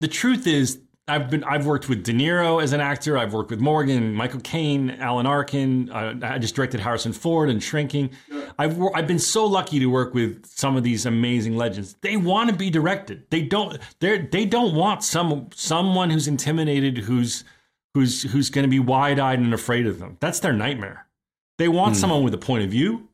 the 0.00 0.08
truth 0.08 0.48
is, 0.48 0.80
I've 1.08 1.30
been 1.30 1.42
I've 1.44 1.66
worked 1.66 1.88
with 1.88 2.04
De 2.04 2.12
Niro 2.12 2.62
as 2.62 2.72
an 2.72 2.80
actor. 2.80 3.18
I've 3.18 3.32
worked 3.32 3.50
with 3.50 3.60
Morgan, 3.60 4.14
Michael 4.14 4.40
Caine, 4.40 4.90
Alan 4.90 5.26
Arkin. 5.26 5.90
Uh, 5.90 6.14
I 6.22 6.38
just 6.38 6.54
directed 6.54 6.78
Harrison 6.78 7.12
Ford 7.12 7.50
and 7.50 7.60
Shrinking. 7.60 8.10
I've 8.56 8.80
I've 8.94 9.08
been 9.08 9.18
so 9.18 9.44
lucky 9.44 9.80
to 9.80 9.86
work 9.86 10.14
with 10.14 10.46
some 10.46 10.76
of 10.76 10.84
these 10.84 11.04
amazing 11.04 11.56
legends. 11.56 11.96
They 12.02 12.16
want 12.16 12.50
to 12.50 12.56
be 12.56 12.70
directed. 12.70 13.24
They 13.30 13.42
don't 13.42 13.78
they 13.98 14.18
they 14.18 14.44
don't 14.44 14.76
want 14.76 15.02
some 15.02 15.48
someone 15.52 16.08
who's 16.10 16.28
intimidated, 16.28 16.98
who's 16.98 17.42
who's 17.94 18.22
who's 18.22 18.48
going 18.48 18.64
to 18.64 18.70
be 18.70 18.78
wide 18.78 19.18
eyed 19.18 19.40
and 19.40 19.52
afraid 19.52 19.88
of 19.88 19.98
them. 19.98 20.18
That's 20.20 20.38
their 20.38 20.52
nightmare. 20.52 21.06
They 21.58 21.68
want 21.68 21.96
mm. 21.96 21.98
someone 21.98 22.22
with 22.22 22.34
a 22.34 22.38
point 22.38 22.62
of 22.62 22.70
view. 22.70 23.08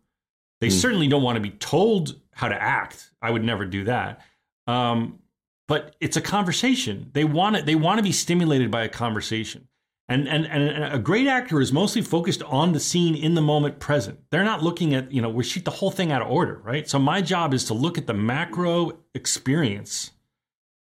They 0.60 0.68
mm. 0.68 0.72
certainly 0.72 1.08
don't 1.08 1.22
want 1.22 1.36
to 1.36 1.40
be 1.40 1.50
told 1.50 2.20
how 2.32 2.48
to 2.48 2.62
act. 2.62 3.10
I 3.22 3.30
would 3.30 3.44
never 3.44 3.64
do 3.64 3.84
that. 3.84 4.20
Um, 4.66 5.20
but 5.68 5.94
it's 6.00 6.16
a 6.16 6.20
conversation. 6.20 7.10
They 7.12 7.24
want 7.24 7.56
it. 7.56 7.66
They 7.66 7.76
want 7.76 7.98
to 7.98 8.02
be 8.02 8.10
stimulated 8.10 8.70
by 8.70 8.82
a 8.82 8.88
conversation. 8.88 9.68
And, 10.10 10.26
and 10.26 10.46
and 10.46 10.94
a 10.94 10.98
great 10.98 11.26
actor 11.26 11.60
is 11.60 11.70
mostly 11.70 12.00
focused 12.00 12.42
on 12.44 12.72
the 12.72 12.80
scene 12.80 13.14
in 13.14 13.34
the 13.34 13.42
moment 13.42 13.78
present. 13.78 14.18
They're 14.30 14.42
not 14.42 14.62
looking 14.62 14.94
at 14.94 15.12
you 15.12 15.20
know 15.20 15.28
we 15.28 15.44
shoot 15.44 15.66
the 15.66 15.70
whole 15.70 15.90
thing 15.90 16.10
out 16.10 16.22
of 16.22 16.30
order, 16.30 16.62
right? 16.64 16.88
So 16.88 16.98
my 16.98 17.20
job 17.20 17.52
is 17.52 17.64
to 17.66 17.74
look 17.74 17.98
at 17.98 18.06
the 18.06 18.14
macro 18.14 18.98
experience 19.14 20.12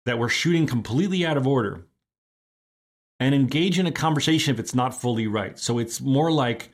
that 0.05 0.17
we're 0.17 0.29
shooting 0.29 0.65
completely 0.65 1.25
out 1.25 1.35
of 1.35 1.45
order 1.45 1.85
and 3.19 3.35
engage 3.35 3.77
in 3.77 3.85
a 3.85 3.91
conversation 3.91 4.53
if 4.53 4.59
it's 4.61 4.73
not 4.73 4.99
fully 4.99 5.27
right. 5.27 5.59
So 5.59 5.77
it's 5.77 5.99
more 5.99 6.31
like 6.31 6.71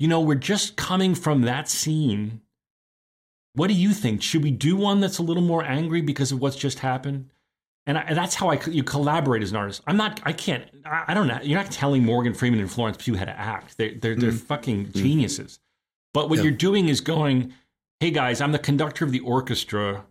you 0.00 0.08
know, 0.08 0.20
we're 0.20 0.34
just 0.34 0.76
coming 0.76 1.14
from 1.14 1.42
that 1.42 1.68
scene. 1.68 2.40
What 3.56 3.68
do 3.68 3.74
you 3.74 3.94
think? 3.94 4.22
Should 4.22 4.42
we 4.42 4.50
do 4.50 4.76
one 4.76 5.00
that's 5.00 5.16
a 5.16 5.22
little 5.22 5.42
more 5.42 5.64
angry 5.64 6.02
because 6.02 6.30
of 6.30 6.40
what's 6.40 6.56
just 6.56 6.78
happened? 6.80 7.30
And, 7.86 7.96
I, 7.96 8.02
and 8.02 8.16
that's 8.16 8.34
how 8.34 8.50
I 8.50 8.60
you 8.66 8.84
collaborate 8.84 9.42
as 9.42 9.50
an 9.50 9.56
artist. 9.56 9.82
I'm 9.86 9.96
not. 9.96 10.20
I 10.24 10.32
can't. 10.32 10.64
I, 10.84 11.04
I 11.08 11.14
don't 11.14 11.26
know. 11.26 11.38
You're 11.42 11.58
not 11.58 11.70
telling 11.70 12.04
Morgan 12.04 12.34
Freeman 12.34 12.60
and 12.60 12.70
Florence 12.70 12.98
Pugh 12.98 13.16
how 13.16 13.24
to 13.24 13.38
act. 13.38 13.78
They're 13.78 13.94
they're, 13.94 14.14
they're 14.14 14.32
mm. 14.32 14.40
fucking 14.40 14.86
mm. 14.88 14.92
geniuses. 14.92 15.58
But 16.12 16.28
what 16.28 16.36
Yeah. 16.38 16.44
you're 16.44 16.52
doing 16.52 16.88
is 16.88 17.00
going, 17.00 17.54
"Hey 17.98 18.10
guys, 18.10 18.42
I'm 18.42 18.52
the 18.52 18.58
conductor 18.58 19.06
of 19.06 19.10
the 19.12 19.20
orchestra. 19.20 20.04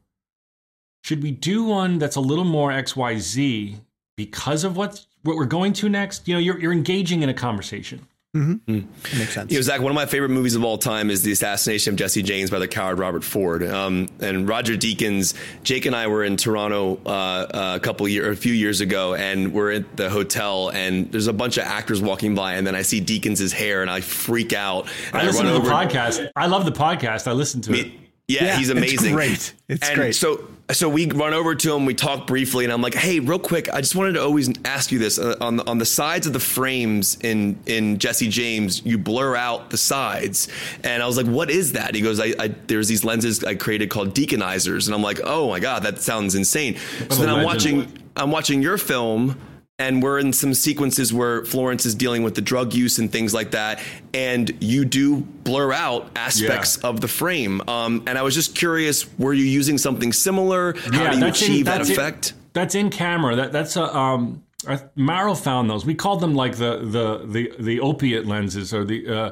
Should 1.03 1.21
we 1.21 1.29
do 1.29 1.65
one 1.65 1.99
that's 1.99 2.15
a 2.15 2.21
little 2.21 2.45
more 2.45 2.71
X 2.71 2.95
Y 2.95 3.19
Z 3.19 3.77
because 4.17 4.63
of 4.63 4.75
what's 4.75 5.05
what 5.21 5.35
we're 5.35 5.45
going 5.45 5.73
to 5.73 5.89
next? 5.89 6.27
You 6.27 6.33
know, 6.33 6.39
you're 6.39 6.57
you're 6.57 6.73
engaging 6.73 7.21
in 7.21 7.29
a 7.29 7.33
conversation. 7.33 8.07
Makes 8.35 9.33
sense. 9.33 9.51
You 9.51 9.57
know, 9.57 9.61
Zach, 9.61 9.79
one 9.81 9.91
of 9.91 9.95
my 9.95 10.05
favorite 10.05 10.29
movies 10.29 10.55
of 10.55 10.63
all 10.65 10.77
time 10.77 11.09
is 11.09 11.23
The 11.23 11.31
Assassination 11.31 11.93
of 11.93 11.97
Jesse 11.97 12.21
James 12.21 12.49
by 12.49 12.59
the 12.59 12.67
coward 12.67 12.99
Robert 12.99 13.23
Ford. 13.23 13.63
Um, 13.63 14.09
and 14.19 14.47
Roger 14.47 14.73
Deakins, 14.75 15.33
Jake 15.63 15.85
and 15.85 15.95
I 15.95 16.07
were 16.07 16.23
in 16.23 16.35
Toronto 16.35 16.99
uh, 17.05 17.09
uh, 17.09 17.73
a 17.77 17.79
couple 17.79 18.07
year, 18.09 18.29
a 18.31 18.35
few 18.35 18.53
years 18.53 18.81
ago, 18.81 19.15
and 19.15 19.53
we're 19.53 19.71
at 19.71 19.95
the 19.95 20.09
hotel, 20.09 20.69
and 20.69 21.09
there's 21.11 21.27
a 21.27 21.33
bunch 21.33 21.57
of 21.57 21.63
actors 21.63 22.01
walking 22.01 22.35
by, 22.35 22.55
and 22.55 22.67
then 22.67 22.75
I 22.75 22.81
see 22.81 22.99
Deakins' 22.99 23.53
hair, 23.53 23.81
and 23.81 23.89
I 23.89 24.01
freak 24.01 24.51
out. 24.51 24.87
And 25.13 25.21
I 25.21 25.25
listen 25.25 25.45
run 25.45 25.53
to 25.55 25.59
the 25.61 25.65
over- 25.67 25.71
podcast. 25.87 26.29
I 26.35 26.47
love 26.47 26.65
the 26.65 26.71
podcast. 26.73 27.27
I 27.27 27.31
listen 27.31 27.61
to 27.61 27.73
it. 27.73 27.91
Yeah, 28.27 28.43
Yeah, 28.45 28.57
he's 28.57 28.69
it's 28.69 28.77
amazing. 28.77 29.13
great. 29.13 29.53
It's 29.69 29.87
and 29.87 29.95
great. 29.97 30.15
So 30.15 30.45
so 30.71 30.89
we 30.89 31.05
run 31.11 31.33
over 31.33 31.53
to 31.53 31.75
him, 31.75 31.85
we 31.85 31.93
talk 31.93 32.25
briefly, 32.25 32.63
and 32.63 32.73
I'm 32.73 32.81
like, 32.81 32.95
"Hey, 32.95 33.19
real 33.19 33.37
quick, 33.37 33.71
I 33.71 33.81
just 33.81 33.95
wanted 33.95 34.13
to 34.13 34.23
always 34.23 34.49
ask 34.65 34.91
you 34.91 34.97
this 34.97 35.19
uh, 35.19 35.35
on 35.39 35.57
the, 35.57 35.67
on 35.69 35.77
the 35.77 35.85
sides 35.85 36.25
of 36.25 36.33
the 36.33 36.39
frames 36.39 37.17
in 37.21 37.59
in 37.67 37.99
Jesse 37.99 38.29
James, 38.29 38.83
you 38.83 38.97
blur 38.97 39.35
out 39.35 39.69
the 39.69 39.77
sides." 39.77 40.47
And 40.83 41.03
I 41.03 41.07
was 41.07 41.17
like, 41.17 41.27
"What 41.27 41.51
is 41.51 41.73
that?" 41.73 41.93
He 41.93 42.01
goes, 42.01 42.19
"I, 42.19 42.33
I 42.39 42.47
there's 42.67 42.87
these 42.87 43.03
lenses 43.03 43.43
I 43.43 43.53
created 43.53 43.89
called 43.89 44.15
Deakinizers," 44.15 44.87
and 44.87 44.95
I'm 44.95 45.03
like, 45.03 45.19
"Oh 45.23 45.49
my 45.49 45.59
god, 45.59 45.83
that 45.83 45.99
sounds 46.01 46.33
insane." 46.33 46.77
So 47.09 47.21
then 47.21 47.29
I'm 47.29 47.43
watching 47.43 47.91
I'm 48.15 48.31
watching 48.31 48.63
your 48.63 48.79
film 48.79 49.39
and 49.77 50.01
we're 50.01 50.19
in 50.19 50.31
some 50.31 50.53
sequences 50.53 51.13
where 51.13 51.43
Florence 51.45 51.85
is 51.85 51.95
dealing 51.95 52.23
with 52.23 52.35
the 52.35 52.41
drug 52.41 52.73
use 52.73 52.97
and 52.97 53.11
things 53.11 53.33
like 53.33 53.51
that, 53.51 53.81
and 54.13 54.51
you 54.63 54.85
do 54.85 55.17
blur 55.21 55.73
out 55.73 56.09
aspects 56.15 56.77
of 56.77 57.01
the 57.01 57.07
frame. 57.07 57.61
Um, 57.67 58.03
and 58.07 58.17
I 58.17 58.21
was 58.21 58.33
just 58.33 58.55
curious, 58.55 59.05
were 59.17 59.33
you 59.33 59.43
using 59.43 59.77
something 59.77 60.13
similar? 60.13 60.73
How 60.73 60.89
do 61.11 61.15
you 61.15 61.19
that's 61.21 61.41
in- 61.41 61.47
achieve 61.51 61.65
that 61.65 61.77
that's 61.79 61.89
in- 61.89 61.95
effect? 61.95 62.33
that's 62.53 62.75
in 62.75 62.89
camera. 62.89 63.35
That 63.35 63.51
that's 63.51 63.75
a 63.75 63.93
um. 63.95 64.41
I- 64.67 64.81
Mauro 64.95 65.35
found 65.35 65.69
those. 65.69 65.85
We 65.85 65.93
called 65.93 66.21
them 66.21 66.33
like 66.35 66.55
the 66.55 66.77
the 66.79 67.25
the 67.27 67.51
the 67.59 67.79
opiate 67.81 68.25
lenses, 68.25 68.73
or 68.73 68.83
the 68.85 69.07
uh, 69.07 69.31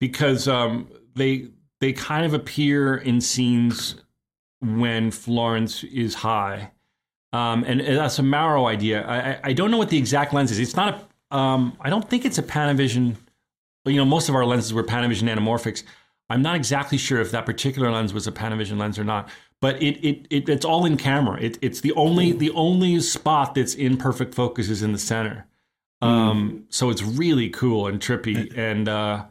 because 0.00 0.48
um 0.48 0.88
they 1.14 1.48
they 1.80 1.92
kind 1.92 2.26
of 2.26 2.34
appear 2.34 2.96
in 2.96 3.20
scenes 3.20 3.94
when 4.60 5.10
Florence 5.10 5.84
is 5.84 6.14
high, 6.14 6.72
um, 7.34 7.64
and 7.64 7.80
that's 7.80 8.18
a 8.18 8.22
Mauro 8.22 8.66
idea. 8.66 9.04
I, 9.06 9.40
I- 9.42 9.52
don't 9.52 9.70
know 9.70 9.78
what 9.78 9.90
the 9.90 9.98
exact 9.98 10.32
lens 10.32 10.50
is. 10.52 10.58
It's 10.60 10.76
not 10.76 10.94
a. 11.32 11.36
Um, 11.36 11.76
I 11.80 11.90
don't 11.90 12.08
think 12.08 12.24
it's 12.24 12.38
a 12.38 12.42
Panavision. 12.42 13.16
You 13.86 13.96
know, 13.96 14.04
most 14.04 14.28
of 14.28 14.34
our 14.36 14.44
lenses 14.46 14.72
were 14.72 14.84
Panavision 14.84 15.28
anamorphics. 15.28 15.82
I'm 16.30 16.42
not 16.42 16.54
exactly 16.54 16.96
sure 16.96 17.20
if 17.20 17.32
that 17.32 17.44
particular 17.44 17.90
lens 17.90 18.14
was 18.14 18.26
a 18.26 18.32
Panavision 18.32 18.78
lens 18.78 18.98
or 18.98 19.04
not, 19.04 19.28
but 19.60 19.82
it, 19.82 19.96
it, 20.06 20.26
it 20.30 20.48
it's 20.48 20.64
all 20.64 20.86
in 20.86 20.96
camera. 20.96 21.38
It, 21.40 21.58
it's 21.60 21.80
the 21.80 21.92
only 21.94 22.32
the 22.32 22.50
only 22.52 23.00
spot 23.00 23.56
that's 23.56 23.74
in 23.74 23.96
perfect 23.96 24.34
focus 24.34 24.70
is 24.70 24.82
in 24.82 24.92
the 24.92 24.98
center. 24.98 25.46
Um, 26.02 26.66
so 26.68 26.90
it's 26.90 27.02
really 27.02 27.48
cool 27.50 27.86
and 27.88 27.98
trippy, 27.98 28.56
and 28.56 28.88
uh, 28.88 29.24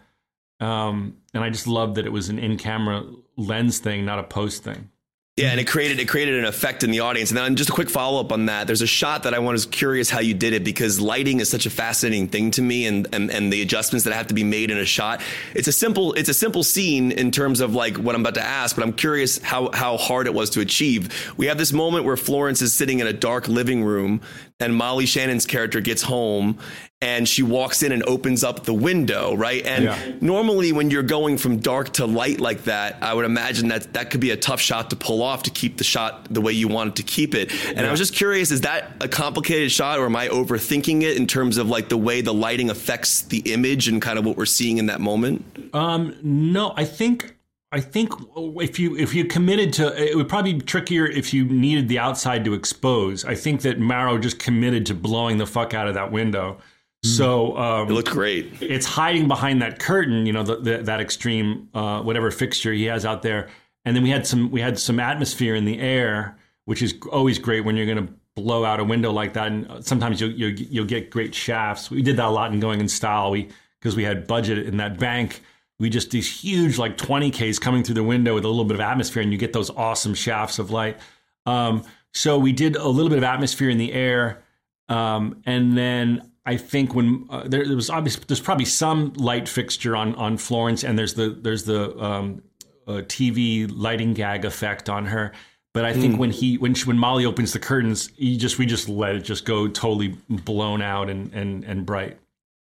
um, 0.60 1.18
and 1.34 1.44
I 1.44 1.50
just 1.50 1.68
love 1.68 1.96
that 1.96 2.06
it 2.06 2.12
was 2.12 2.30
an 2.30 2.38
in 2.40 2.58
camera 2.58 3.04
lens 3.38 3.80
thing, 3.80 4.06
not 4.06 4.20
a 4.20 4.24
post 4.24 4.64
thing. 4.64 4.90
Yeah, 5.36 5.50
and 5.50 5.60
it 5.60 5.66
created 5.66 6.00
it 6.00 6.08
created 6.08 6.38
an 6.38 6.46
effect 6.46 6.84
in 6.84 6.92
the 6.92 7.00
audience. 7.00 7.32
And 7.32 7.38
then 7.40 7.56
just 7.56 7.72
a 7.72 7.74
quick 7.74 7.90
follow 7.90 8.20
up 8.20 8.32
on 8.32 8.46
that. 8.46 8.68
There's 8.68 8.84
a 8.84 8.88
shot 8.88 9.24
that 9.24 9.34
I 9.34 9.40
was 9.40 9.66
curious 9.66 10.12
how 10.12 10.20
you 10.20 10.36
did 10.36 10.54
it 10.54 10.64
because 10.64 11.00
lighting 11.02 11.40
is 11.40 11.50
such 11.50 11.66
a 11.66 11.72
fascinating 11.72 12.28
thing 12.28 12.52
to 12.52 12.62
me, 12.62 12.86
and, 12.86 13.08
and 13.12 13.32
and 13.32 13.52
the 13.52 13.64
adjustments 13.64 14.04
that 14.04 14.14
have 14.14 14.28
to 14.28 14.36
be 14.36 14.44
made 14.44 14.70
in 14.70 14.78
a 14.78 14.86
shot. 14.86 15.22
It's 15.56 15.68
a 15.68 15.72
simple 15.72 16.14
it's 16.14 16.30
a 16.30 16.36
simple 16.36 16.64
scene 16.64 17.12
in 17.12 17.32
terms 17.32 17.62
of 17.62 17.74
like 17.74 17.98
what 17.98 18.14
I'm 18.14 18.22
about 18.22 18.36
to 18.36 18.44
ask, 18.44 18.76
but 18.76 18.84
I'm 18.84 18.94
curious 18.94 19.40
how 19.40 19.72
how 19.72 19.98
hard 19.98 20.28
it 20.28 20.36
was 20.36 20.52
to 20.52 20.62
achieve. 20.62 21.34
We 21.36 21.48
have 21.48 21.58
this 21.58 21.74
moment 21.74 22.06
where 22.06 22.16
Florence 22.16 22.62
is 22.62 22.72
sitting 22.72 23.00
in 23.00 23.08
a 23.08 23.14
dark 23.14 23.48
living 23.48 23.84
room, 23.84 24.22
and 24.64 24.76
Molly 24.76 25.06
Shannon's 25.06 25.46
character 25.46 25.82
gets 25.82 26.02
home, 26.02 26.58
and 27.02 27.28
she 27.28 27.44
walks 27.44 27.84
in 27.84 27.92
and 27.92 28.02
opens 28.04 28.46
up 28.46 28.64
the 28.64 28.74
window, 28.74 29.36
right? 29.36 29.66
And 29.66 29.84
Yeah. 29.86 29.98
normally 30.22 30.72
when 30.72 30.90
you're 30.90 31.04
going 31.04 31.38
from 31.38 31.58
dark 31.58 31.92
to 31.94 32.06
light 32.06 32.40
like 32.40 32.64
that, 32.64 32.98
I 33.02 33.14
would 33.14 33.26
imagine 33.26 33.68
that 33.68 33.92
that 33.94 34.10
could 34.10 34.22
be 34.22 34.32
a 34.32 34.38
tough 34.38 34.62
shot 34.62 34.90
to 34.92 34.96
pull 34.96 35.22
off 35.22 35.44
to 35.44 35.50
keep 35.50 35.78
the 35.78 35.84
shot 35.84 36.34
the 36.34 36.40
way 36.40 36.54
you 36.54 36.70
wanted 36.70 36.96
to 36.96 37.04
keep 37.04 37.36
it. 37.36 37.52
And 37.76 37.86
I 37.86 37.92
was 37.92 38.00
just 38.00 38.16
curious, 38.16 38.52
is 38.52 38.62
that 38.62 38.92
a 39.02 39.10
complicated 39.10 39.70
shot 39.70 40.00
or 40.00 40.06
am 40.06 40.16
I 40.16 40.30
overthinking 40.30 41.02
it 41.02 41.18
in 41.18 41.28
terms 41.28 41.58
of 41.58 41.68
like 41.68 41.90
the 41.90 41.98
way 41.98 42.22
the 42.22 42.34
lighting 42.34 42.70
affects 42.70 43.22
the 43.24 43.40
image 43.40 43.90
and 43.90 44.02
kind 44.02 44.18
of 44.18 44.24
what 44.26 44.38
we're 44.38 44.46
seeing 44.46 44.78
in 44.78 44.86
that 44.86 45.02
moment? 45.02 45.44
Um, 45.74 46.16
no, 46.24 46.74
I 46.78 46.86
think 46.86 47.33
I 47.74 47.82
think 47.82 48.14
if 48.38 48.78
you 48.78 48.96
if 48.96 49.16
you 49.16 49.26
committed 49.26 49.74
to 49.74 49.86
it 50.00 50.16
would 50.16 50.30
probably 50.30 50.54
be 50.54 50.62
trickier 50.62 51.08
if 51.08 51.34
you 51.34 51.46
needed 51.46 51.88
the 51.90 51.98
outside 51.98 52.46
to 52.46 52.54
expose. 52.54 53.26
I 53.26 53.34
think 53.34 53.62
that 53.62 53.80
Mauro 53.80 54.20
just 54.20 54.38
committed 54.38 54.86
to 54.86 54.94
blowing 54.94 55.40
the 55.40 55.48
fuck 55.48 55.74
out 55.74 55.88
of 55.88 55.96
that 55.96 56.12
window. 56.12 56.60
So 57.04 57.58
um, 57.58 57.90
It 57.90 57.94
looked 57.94 58.12
great. 58.12 58.62
it's 58.62 58.86
hiding 58.86 59.28
behind 59.28 59.62
that 59.62 59.78
curtain, 59.78 60.26
you 60.26 60.32
know, 60.32 60.44
the, 60.44 60.56
the, 60.56 60.78
that 60.84 61.02
extreme 61.02 61.68
uh, 61.74 62.02
whatever 62.02 62.32
fixture 62.32 62.72
he 62.72 62.86
has 62.86 63.06
out 63.06 63.24
there. 63.24 63.50
And 63.84 63.94
then 63.94 64.04
we 64.04 64.10
had 64.10 64.26
some 64.26 64.52
we 64.52 64.62
had 64.62 64.80
some 64.80 65.00
atmosphere 65.00 65.56
in 65.56 65.66
the 65.66 65.80
air, 65.80 66.38
which 66.66 66.82
is 66.82 66.94
always 67.12 67.40
great 67.40 67.66
when 67.66 67.76
you're 67.76 67.88
going 67.88 68.08
to 68.08 68.14
blow 68.36 68.64
out 68.64 68.80
a 68.80 68.84
window 68.84 69.12
like 69.12 69.34
that. 69.34 69.48
And 69.48 69.84
sometimes 69.86 70.22
you'll 70.22 70.32
you'll, 70.32 70.52
you'll 70.52 70.86
get 70.86 71.10
great 71.10 71.34
shafts. 71.36 71.90
We 71.92 72.02
did 72.04 72.18
that 72.18 72.26
a 72.26 72.30
lot 72.30 72.54
in 72.54 72.60
Going 72.60 72.80
in 72.80 72.88
Style. 72.88 73.32
We 73.32 73.50
because 73.80 73.96
we 73.96 74.04
had 74.04 74.28
budget 74.28 74.60
in 74.60 74.78
that 74.78 74.98
bank. 75.00 75.42
We 75.84 75.90
just 75.90 76.12
these 76.12 76.42
huge 76.42 76.78
like 76.78 76.98
20ks 76.98 77.60
coming 77.60 77.84
through 77.84 77.96
the 77.96 78.04
window 78.04 78.34
with 78.34 78.46
a 78.46 78.48
little 78.48 78.64
bit 78.64 78.76
of 78.76 78.80
atmosphere, 78.80 79.22
and 79.22 79.34
you 79.34 79.38
get 79.38 79.52
those 79.52 79.70
awesome 79.70 80.14
shafts 80.14 80.58
of 80.58 80.72
light. 80.72 80.98
Um, 81.46 81.84
so 82.14 82.40
we 82.40 82.54
did 82.54 82.78
a 82.78 82.88
little 82.88 83.10
bit 83.10 83.18
of 83.18 83.26
atmosphere 83.26 83.70
in 83.70 83.78
the 83.78 83.92
air, 83.92 84.44
um, 84.88 85.42
and 85.46 85.78
then 85.78 86.32
I 86.46 86.56
think 86.56 86.96
when 86.96 87.28
uh, 87.30 87.44
there, 87.46 87.68
there 87.68 87.76
was 87.76 87.90
obviously 87.90 88.24
there's 88.28 88.40
probably 88.40 88.64
some 88.64 89.12
light 89.18 89.50
fixture 89.50 89.94
on 89.94 90.16
on 90.16 90.38
Florence, 90.38 90.86
and 90.86 90.98
there's 90.98 91.16
the 91.16 91.30
there's 91.30 91.66
the 91.66 92.02
um, 92.02 92.42
uh, 92.88 93.02
TV 93.02 93.70
lighting 93.70 94.14
gag 94.14 94.46
effect 94.46 94.88
on 94.90 95.08
her. 95.08 95.34
But 95.74 95.86
I 95.86 95.94
think 95.94 96.18
when 96.18 96.30
he 96.30 96.58
when 96.60 96.76
she, 96.76 96.86
when 96.86 96.98
Molly 96.98 97.26
opens 97.26 97.52
the 97.52 97.60
curtains, 97.60 98.10
he 98.16 98.38
just 98.38 98.58
we 98.58 98.66
just 98.66 98.88
let 98.88 99.16
it 99.16 99.24
just 99.24 99.44
go 99.44 99.68
totally 99.68 100.16
blown 100.30 100.82
out 100.82 101.10
and 101.10 101.34
and 101.34 101.66
and 101.66 101.86
bright. 101.86 102.20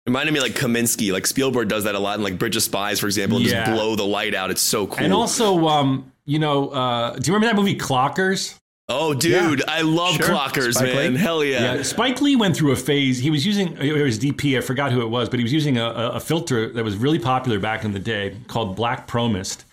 Reminded 0.06 0.32
me 0.32 0.40
like 0.40 0.52
Kaminski, 0.52 1.12
like 1.12 1.26
Spielberg 1.26 1.68
does 1.68 1.84
that 1.84 1.94
a 1.94 1.98
lot 1.98 2.18
in 2.18 2.22
like 2.24 2.38
Bridge 2.38 2.56
of 2.56 2.62
Spies, 2.62 3.00
for 3.00 3.06
example, 3.06 3.38
and 3.38 3.46
Yeah. 3.46 3.64
just 3.64 3.74
blow 3.74 3.96
the 3.96 4.04
light 4.04 4.34
out. 4.34 4.50
It's 4.50 4.60
so 4.60 4.86
cool. 4.86 4.98
And 5.02 5.12
also, 5.14 5.66
um, 5.66 6.12
you 6.26 6.38
know, 6.38 6.68
uh, 6.68 7.16
do 7.16 7.26
you 7.30 7.34
remember 7.34 7.54
that 7.54 7.60
movie 7.60 7.76
Clockers? 7.78 8.58
oh, 8.90 9.14
dude, 9.14 9.62
I 9.66 9.80
love 9.80 10.16
Sure. 10.16 10.26
clockers, 10.26 10.74
Spike 10.74 10.92
man. 10.94 11.14
Lee. 11.14 11.18
Hell 11.18 11.42
yeah. 11.42 11.76
Yeah, 11.76 11.82
Spike 11.82 12.20
Lee 12.20 12.36
went 12.36 12.54
through 12.54 12.72
a 12.72 12.76
phase. 12.76 13.18
He 13.18 13.30
was 13.30 13.46
using 13.46 13.78
it 13.78 14.02
was 14.02 14.18
DP. 14.18 14.58
I 14.58 14.60
forgot 14.60 14.92
who 14.92 15.00
it 15.00 15.08
was, 15.08 15.30
but 15.30 15.38
he 15.38 15.42
was 15.42 15.54
using 15.54 15.78
a, 15.78 15.84
a 15.86 16.10
a 16.16 16.20
filter 16.20 16.70
that 16.70 16.84
was 16.84 16.96
really 16.96 17.18
popular 17.18 17.58
back 17.58 17.82
in 17.86 17.92
the 17.92 17.98
day 17.98 18.36
called 18.46 18.76
Black 18.76 19.06
Pro-Mist, 19.06 19.64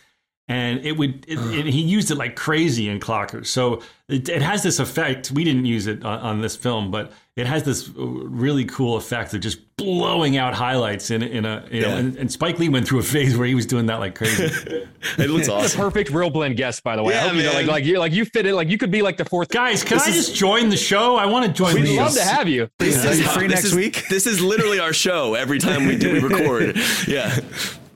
and 0.47 0.79
it 0.85 0.93
would 0.93 1.25
it, 1.27 1.37
it, 1.53 1.65
he 1.65 1.81
used 1.81 2.09
it 2.09 2.15
like 2.15 2.37
crazy 2.37 2.87
in 2.87 3.01
Clockers. 3.01 3.47
So 3.47 3.81
it, 4.07 4.29
it 4.29 4.41
has 4.41 4.63
this 4.63 4.79
effect. 4.79 5.29
We 5.29 5.43
didn't 5.43 5.65
use 5.65 5.87
it 5.87 6.05
on, 6.05 6.19
on 6.19 6.41
this 6.41 6.55
film, 6.55 6.89
but 6.89 7.11
it 7.37 7.47
has 7.47 7.63
this 7.63 7.89
really 7.95 8.65
cool 8.65 8.97
effect 8.97 9.33
of 9.33 9.39
just 9.39 9.59
blowing 9.77 10.35
out 10.37 10.53
highlights 10.53 11.11
in 11.11 11.23
in 11.23 11.45
a 11.45 11.65
you 11.71 11.81
know. 11.81 11.87
Yeah. 11.89 11.95
And, 11.97 12.17
and 12.17 12.31
Spike 12.31 12.59
Lee 12.59 12.67
went 12.69 12.87
through 12.87 12.99
a 12.99 13.03
phase 13.03 13.37
where 13.37 13.47
he 13.47 13.55
was 13.55 13.65
doing 13.65 13.85
that 13.87 13.99
like 13.99 14.15
crazy. 14.15 14.49
It 15.17 15.29
looks 15.31 15.49
awesome. 15.49 15.79
The 15.79 15.83
Perfect 15.83 16.11
ReelBlend 16.11 16.57
guest, 16.57 16.83
by 16.83 16.95
the 16.95 17.01
way. 17.03 17.15
I 17.15 17.17
Yeah, 17.17 17.27
hope 17.29 17.37
you 17.37 17.43
know, 17.43 17.53
like 17.53 17.65
like 17.67 17.85
you 17.85 17.97
like 17.99 18.11
you 18.13 18.23
fit 18.25 18.45
it 18.45 18.53
like 18.53 18.69
you 18.69 18.77
could 18.77 18.91
be 18.91 19.01
like 19.01 19.17
the 19.17 19.25
fourth. 19.25 19.49
Guys, 19.49 19.83
can 19.83 19.97
This 19.97 20.07
I 20.07 20.09
is- 20.11 20.15
just 20.27 20.35
join 20.35 20.69
the 20.69 20.77
show? 20.77 21.15
I 21.15 21.25
want 21.25 21.45
to 21.47 21.51
join 21.51 21.73
the 21.73 21.81
We'd 21.81 21.95
show. 21.95 22.01
love 22.03 22.13
to 22.13 22.21
have 22.23 22.47
you. 22.47 22.69
Are 22.79 22.85
you 22.85 22.91
free 22.91 23.47
This 23.47 23.55
next 23.55 23.63
is- 23.65 23.75
week? 23.75 24.03
This 24.09 24.27
is 24.27 24.41
literally 24.41 24.79
our 24.79 24.93
show 24.93 25.33
every 25.33 25.57
time 25.57 25.87
we 25.87 25.97
do 25.97 26.13
we 26.13 26.19
record. 26.19 26.77
Yeah. 27.07 27.39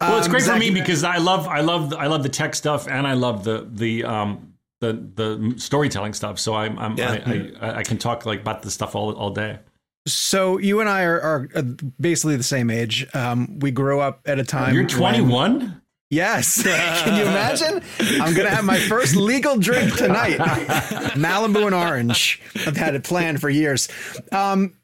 Well, 0.02 0.18
it's 0.18 0.28
Um, 0.28 0.32
great 0.32 0.42
for 0.44 0.48
Zach, 0.50 0.60
me 0.60 0.72
because 0.72 1.04
I 1.04 1.18
love 1.18 1.48
I 1.48 1.62
love 1.62 1.94
I 1.94 2.08
love 2.08 2.24
the 2.24 2.30
tech 2.30 2.56
stuff 2.56 2.88
and 2.88 3.06
I 3.08 3.14
love 3.14 3.44
the 3.44 3.68
the 3.72 4.04
um 4.04 4.54
the 4.82 4.94
the 4.94 5.54
storytelling 5.58 6.14
stuff. 6.14 6.40
So 6.40 6.54
I'm, 6.56 6.78
I'm 6.80 6.98
Yeah. 6.98 7.22
I, 7.26 7.52
I 7.68 7.76
I 7.78 7.84
can 7.84 7.98
talk 7.98 8.26
like 8.26 8.42
about 8.42 8.62
this 8.62 8.74
stuff 8.74 8.96
all 8.96 9.14
all 9.14 9.30
day. 9.32 9.60
So 10.08 10.60
you 10.60 10.82
and 10.82 10.88
I 10.90 11.04
are, 11.04 11.20
are 11.22 11.50
uh, 11.56 11.64
basically 12.00 12.36
the 12.36 12.44
same 12.44 12.70
age. 12.70 13.08
Um, 13.16 13.58
we 13.60 13.72
grew 13.72 14.00
up 14.00 14.22
at 14.28 14.38
a 14.38 14.44
time. 14.44 14.74
You're 14.76 14.84
when- 14.84 14.90
21. 15.24 15.82
Yes. 16.12 16.62
Can 17.04 17.16
you 17.18 17.24
imagine? 17.24 17.82
I'm 18.22 18.36
going 18.36 18.48
to 18.48 18.54
have 18.56 18.64
my 18.64 18.78
first 18.78 19.16
legal 19.16 19.58
drink 19.58 19.96
tonight. 19.98 20.38
Malibu 21.18 21.66
and 21.66 21.74
orange. 21.74 22.40
I've 22.68 22.78
had 22.78 22.94
it 22.94 23.04
planned 23.04 23.42
for 23.42 23.50
years. 23.50 23.90
Um, 24.32 24.76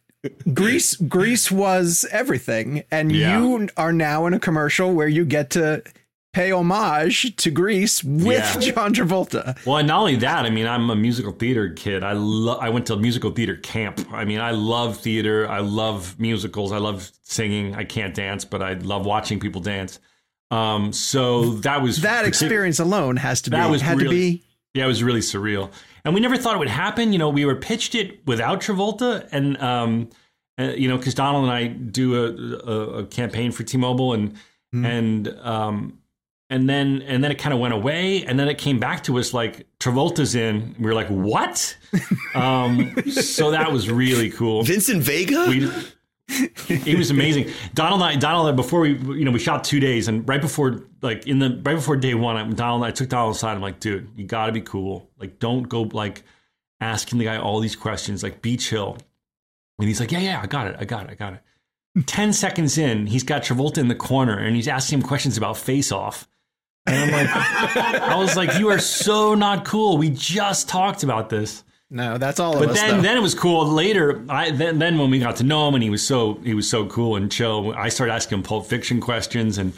Grease 0.54 0.96
Grease 0.96 1.52
was 1.52 2.06
everything, 2.12 2.84
and 2.92 3.12
Yeah. 3.12 3.40
you 3.40 3.70
are 3.78 3.94
now 3.94 4.26
in 4.26 4.34
a 4.34 4.40
commercial 4.40 4.92
where 4.94 5.08
you 5.08 5.24
get 5.26 5.52
to 5.52 5.84
pay 6.34 6.52
homage 6.52 7.36
to 7.38 7.52
Grease 7.52 8.04
with 8.04 8.56
Yeah. 8.64 8.72
John 8.72 8.94
Travolta. 8.94 9.58
Well, 9.66 9.78
and 9.78 9.88
not 9.88 10.00
only 10.00 10.16
that, 10.18 10.46
I 10.46 10.50
mean, 10.50 10.66
I'm 10.68 10.90
a 10.90 10.96
musical 10.96 11.32
theater 11.34 11.70
kid. 11.70 12.04
I 12.04 12.14
lo- 12.14 12.58
I 12.58 12.70
went 12.70 12.86
to 12.88 12.96
musical 12.96 13.32
theater 13.32 13.56
camp. 13.58 14.00
I 14.14 14.24
mean, 14.26 14.40
I 14.40 14.52
love 14.52 14.98
theater. 14.98 15.48
I 15.50 15.60
love 15.60 16.20
musicals. 16.20 16.72
I 16.72 16.78
love 16.78 17.12
singing. 17.24 17.76
I 17.76 17.84
can't 17.84 18.14
dance, 18.16 18.46
but 18.46 18.62
I 18.62 18.74
love 18.74 19.06
watching 19.06 19.40
people 19.40 19.62
dance. 19.62 20.00
Um, 20.52 20.92
so 20.94 21.52
that 21.62 21.82
was 21.82 22.02
That 22.02 22.26
experience 22.26 22.80
alone 22.80 23.18
has 23.18 23.42
to 23.44 23.50
be 23.52 23.58
was 23.58 23.82
had 23.82 24.00
to 24.00 24.10
be 24.10 24.44
Yeah, 24.74 24.84
it 24.84 24.88
was 24.88 25.02
really 25.04 25.22
surreal, 25.22 25.72
and 26.06 26.14
we 26.14 26.20
never 26.20 26.38
thought 26.38 26.56
it 26.56 26.60
would 26.60 26.68
happen. 26.70 27.14
You 27.14 27.20
know, 27.20 27.30
we 27.30 27.46
were 27.46 27.56
pitched 27.56 27.96
it 27.96 28.26
without 28.26 28.62
Travolta, 28.62 29.28
and 29.32 29.58
um, 29.62 30.10
uh, 30.60 30.74
you 30.76 30.88
know, 30.90 30.98
because 30.98 31.14
Donald 31.14 31.44
and 31.46 31.54
I 31.54 31.68
do 31.68 32.16
a, 32.16 32.70
a, 32.70 32.98
a 33.00 33.06
campaign 33.06 33.52
for 33.52 33.64
T-Mobile, 33.64 34.14
and 34.14 34.36
and 34.74 35.28
um, 35.42 35.98
and 36.52 36.70
then 36.70 37.02
and 37.08 37.24
then 37.24 37.32
it 37.32 37.40
kind 37.40 37.54
of 37.54 37.60
went 37.60 37.74
away, 37.74 38.26
and 38.26 38.38
then 38.38 38.50
it 38.50 38.58
came 38.58 38.78
back 38.78 39.06
to 39.06 39.18
us 39.18 39.34
like 39.34 39.66
Travolta's 39.80 40.36
in. 40.36 40.76
We 40.78 40.86
were 40.86 40.94
like, 40.94 41.08
what? 41.08 41.76
um, 42.36 42.94
so 43.10 43.52
that 43.52 43.72
was 43.72 43.90
really 43.90 44.30
cool. 44.30 44.62
Vincent 44.64 45.02
Vega? 45.02 45.46
We, 45.48 45.72
it 46.68 46.98
was 46.98 47.10
amazing. 47.10 47.50
Donald 47.74 48.02
and 48.02 48.12
I, 48.12 48.16
Donald 48.18 48.50
and 48.50 48.58
before 48.58 48.82
we, 48.82 48.98
you 48.98 49.24
know, 49.24 49.32
we 49.32 49.40
shot 49.40 49.64
two 49.64 49.80
days, 49.80 50.10
and 50.10 50.28
right 50.28 50.42
before, 50.42 50.84
like 51.02 51.26
in 51.26 51.40
the 51.40 51.50
right 51.64 51.76
before 51.76 51.96
day 51.96 52.16
one, 52.16 52.36
I, 52.36 52.44
Donald, 52.44 52.84
and 52.84 52.86
I 52.86 52.92
took 52.92 53.08
Donald 53.08 53.36
aside. 53.36 53.56
I'm 53.56 53.62
like, 53.62 53.80
dude, 53.80 54.10
you 54.18 54.26
got 54.26 54.48
to 54.48 54.52
be 54.52 54.62
cool. 54.62 55.10
Like, 55.18 55.40
don't 55.40 55.64
go 55.64 55.84
like 55.84 56.24
asking 56.82 57.20
the 57.20 57.26
guy 57.26 57.38
all 57.38 57.62
these 57.62 57.78
questions, 57.78 58.24
like 58.24 58.42
be 58.42 58.58
chill. 58.58 58.98
And 59.80 59.88
he's 59.88 60.02
like, 60.02 60.12
yeah, 60.12 60.20
yeah, 60.20 60.42
I 60.44 60.48
got 60.48 60.68
it, 60.68 60.76
I 60.78 60.84
got 60.84 61.06
it, 61.06 61.12
I 61.12 61.16
got 61.16 61.34
it. 61.34 62.06
Ten 62.08 62.34
seconds 62.34 62.78
in, 62.78 63.08
he's 63.08 63.24
got 63.24 63.44
Travolta 63.44 63.78
in 63.78 63.88
the 63.88 63.96
corner, 63.96 64.38
and 64.38 64.56
he's 64.56 64.68
asking 64.68 65.00
him 65.00 65.08
questions 65.08 65.38
about 65.38 65.58
Face 65.58 65.94
Off. 65.94 66.28
And 66.88 66.98
I'm 66.98 67.12
like, 67.12 68.02
I 68.02 68.16
was 68.16 68.36
like, 68.36 68.58
you 68.60 68.70
are 68.70 68.80
so 68.80 69.36
not 69.36 69.66
cool. 69.66 69.98
We 69.98 70.10
just 70.10 70.68
talked 70.68 71.04
about 71.04 71.30
this. 71.30 71.64
no. 71.90 72.18
That's 72.18 72.40
all 72.40 72.54
of 72.54 72.60
But 72.60 72.70
us. 72.72 72.80
then, 72.82 72.98
though. 72.98 73.02
then 73.04 73.18
it 73.18 73.22
was 73.22 73.36
cool. 73.36 73.68
Later, 73.68 74.24
I 74.30 74.52
then, 74.52 74.80
then 74.80 74.98
when 74.98 75.10
we 75.12 75.20
got 75.20 75.36
to 75.38 75.44
know 75.44 75.68
him, 75.68 75.76
and 75.76 75.84
he 75.84 75.90
was 75.90 76.06
so 76.06 76.36
he 76.44 76.54
was 76.54 76.70
so 76.70 76.86
cool 76.88 77.16
and 77.16 77.32
chill. 77.32 77.74
I 77.76 77.90
started 77.90 78.14
asking 78.14 78.40
him 78.40 78.44
Pulp 78.44 78.66
Fiction 78.66 79.00
questions, 79.00 79.58
and 79.58 79.74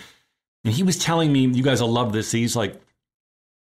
and 0.63 0.73
he 0.73 0.83
was 0.83 0.97
telling 0.97 1.31
me, 1.33 1.45
"You 1.47 1.61
guys 1.63 1.81
will 1.81 1.91
love 1.91 2.13
this." 2.13 2.31
He's 2.31 2.55
like, 2.55 2.79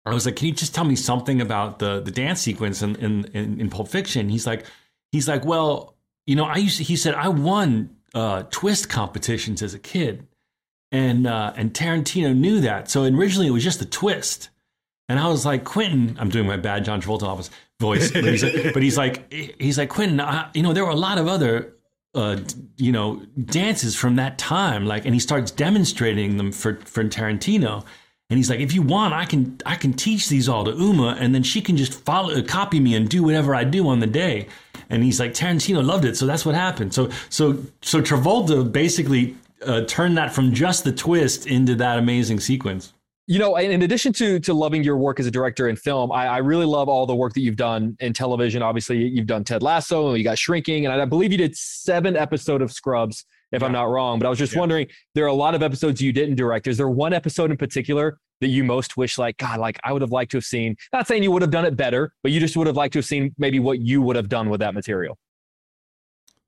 I 0.05 0.13
was 0.13 0.25
like, 0.27 0.35
"Can 0.35 0.47
you 0.47 0.53
just 0.53 0.75
tell 0.75 0.83
me 0.85 0.95
something 0.95 1.41
about 1.41 1.79
the 1.79 1.99
the 2.01 2.11
dance 2.11 2.41
sequence 2.41 2.81
in 2.83 2.95
in 2.97 3.25
in, 3.33 3.59
in 3.61 3.69
Pulp 3.71 3.87
Fiction?" 3.87 4.29
He's 4.29 4.45
like, 4.45 4.65
he's 5.11 5.27
like, 5.27 5.43
"Well, 5.45 5.95
you 6.27 6.35
know, 6.35 6.45
I 6.45 6.57
used 6.57 6.77
to." 6.77 6.83
He 6.83 6.95
said, 6.95 7.15
"I 7.15 7.29
won 7.29 7.89
uh, 8.13 8.43
twist 8.51 8.87
competitions 8.87 9.63
as 9.63 9.73
a 9.73 9.79
kid, 9.79 10.27
and 10.91 11.27
uh, 11.27 11.53
and 11.55 11.73
Tarantino 11.73 12.35
knew 12.35 12.61
that. 12.61 12.89
So 12.89 13.03
originally 13.03 13.47
it 13.47 13.51
was 13.51 13.63
just 13.63 13.81
a 13.81 13.85
twist." 13.85 14.49
And 15.07 15.19
I 15.19 15.27
was 15.27 15.45
like, 15.45 15.65
Quentin, 15.65 16.17
I'm 16.19 16.29
doing 16.29 16.47
my 16.47 16.57
bad 16.57 16.83
John 16.83 17.01
Travolta 17.01 17.23
office 17.23 17.51
voice, 17.79 18.11
but 18.11 18.23
he's, 18.23 18.41
but 18.73 18.81
he's 18.81 18.97
like, 18.97 19.31
he's 19.31 19.77
like, 19.77 19.89
Quentin, 19.89 20.19
I, 20.19 20.49
you 20.53 20.63
know, 20.63 20.73
there 20.73 20.83
were 20.83 20.91
a 20.91 20.95
lot 20.95 21.17
of 21.17 21.27
other, 21.27 21.73
uh, 22.15 22.37
you 22.77 22.91
know, 22.91 23.21
dances 23.45 23.95
from 23.95 24.15
that 24.15 24.37
time, 24.37 24.85
like, 24.85 25.05
and 25.05 25.13
he 25.13 25.19
starts 25.19 25.51
demonstrating 25.51 26.37
them 26.37 26.51
for 26.51 26.79
for 26.85 27.03
Tarantino, 27.03 27.85
and 28.29 28.37
he's 28.37 28.49
like, 28.49 28.59
if 28.59 28.73
you 28.73 28.81
want, 28.81 29.13
I 29.13 29.25
can 29.25 29.59
I 29.65 29.75
can 29.75 29.93
teach 29.93 30.29
these 30.29 30.49
all 30.49 30.63
to 30.65 30.71
Uma, 30.71 31.17
and 31.19 31.35
then 31.35 31.43
she 31.43 31.61
can 31.61 31.77
just 31.77 31.93
follow, 31.93 32.41
copy 32.41 32.79
me, 32.79 32.95
and 32.95 33.07
do 33.07 33.21
whatever 33.21 33.53
I 33.53 33.63
do 33.63 33.87
on 33.87 33.99
the 33.99 34.07
day. 34.07 34.47
And 34.89 35.03
he's 35.03 35.19
like, 35.19 35.33
Tarantino 35.33 35.85
loved 35.85 36.05
it, 36.05 36.17
so 36.17 36.25
that's 36.25 36.45
what 36.45 36.55
happened. 36.55 36.93
So 36.93 37.11
so 37.29 37.59
so 37.81 38.01
Travolta 38.01 38.71
basically 38.71 39.35
uh, 39.63 39.81
turned 39.85 40.17
that 40.17 40.33
from 40.33 40.53
just 40.53 40.83
the 40.83 40.91
twist 40.91 41.47
into 41.47 41.75
that 41.75 41.99
amazing 41.99 42.39
sequence. 42.39 42.93
You 43.27 43.39
know, 43.39 43.55
in 43.55 43.81
addition 43.81 44.13
to 44.13 44.39
to 44.41 44.53
loving 44.53 44.83
your 44.83 44.97
work 44.97 45.19
as 45.19 45.25
a 45.25 45.31
director 45.31 45.67
in 45.67 45.75
film, 45.77 46.11
I, 46.11 46.27
I 46.27 46.37
really 46.37 46.65
love 46.67 46.87
all 46.87 47.07
the 47.07 47.15
work 47.15 47.33
that 47.33 47.41
you've 47.41 47.55
done 47.55 47.97
in 47.99 48.13
television. 48.13 48.61
Obviously, 48.61 49.03
you've 49.03 49.25
done 49.25 49.43
Ted 49.43 49.63
Lasso, 49.63 50.09
and 50.09 50.17
you 50.19 50.23
got 50.23 50.37
Shrinking, 50.37 50.85
and 50.85 51.01
I 51.01 51.05
believe 51.05 51.31
you 51.31 51.37
did 51.39 51.55
seven 51.55 52.15
episode 52.15 52.61
of 52.61 52.71
Scrubs, 52.71 53.25
if 53.51 53.63
I'm 53.63 53.71
not 53.71 53.89
wrong. 53.89 54.19
But 54.19 54.27
I 54.27 54.29
was 54.29 54.37
just 54.37 54.55
wondering, 54.55 54.87
there 55.15 55.23
are 55.23 55.29
a 55.29 55.33
lot 55.33 55.55
of 55.55 55.63
episodes 55.63 56.01
you 56.01 56.13
didn't 56.13 56.35
direct. 56.35 56.67
Is 56.67 56.77
there 56.77 56.89
one 56.89 57.13
episode 57.13 57.49
in 57.49 57.57
particular 57.57 58.19
that 58.41 58.49
you 58.49 58.63
most 58.63 58.95
wish, 58.95 59.17
like 59.17 59.37
God, 59.37 59.59
like 59.59 59.79
I 59.83 59.91
would 59.91 60.03
have 60.03 60.11
liked 60.11 60.29
to 60.31 60.37
have 60.37 60.45
seen? 60.45 60.75
Not 60.93 61.07
saying 61.07 61.23
you 61.23 61.31
would 61.31 61.41
have 61.41 61.51
done 61.51 61.65
it 61.65 61.75
better, 61.75 62.13
but 62.21 62.31
you 62.31 62.39
just 62.39 62.55
would 62.57 62.67
have 62.67 62.75
liked 62.75 62.93
to 62.93 62.99
have 62.99 63.05
seen 63.05 63.33
maybe 63.39 63.59
what 63.59 63.81
you 63.81 64.03
would 64.03 64.17
have 64.17 64.29
done 64.29 64.51
with 64.51 64.59
that 64.59 64.75
material. 64.75 65.17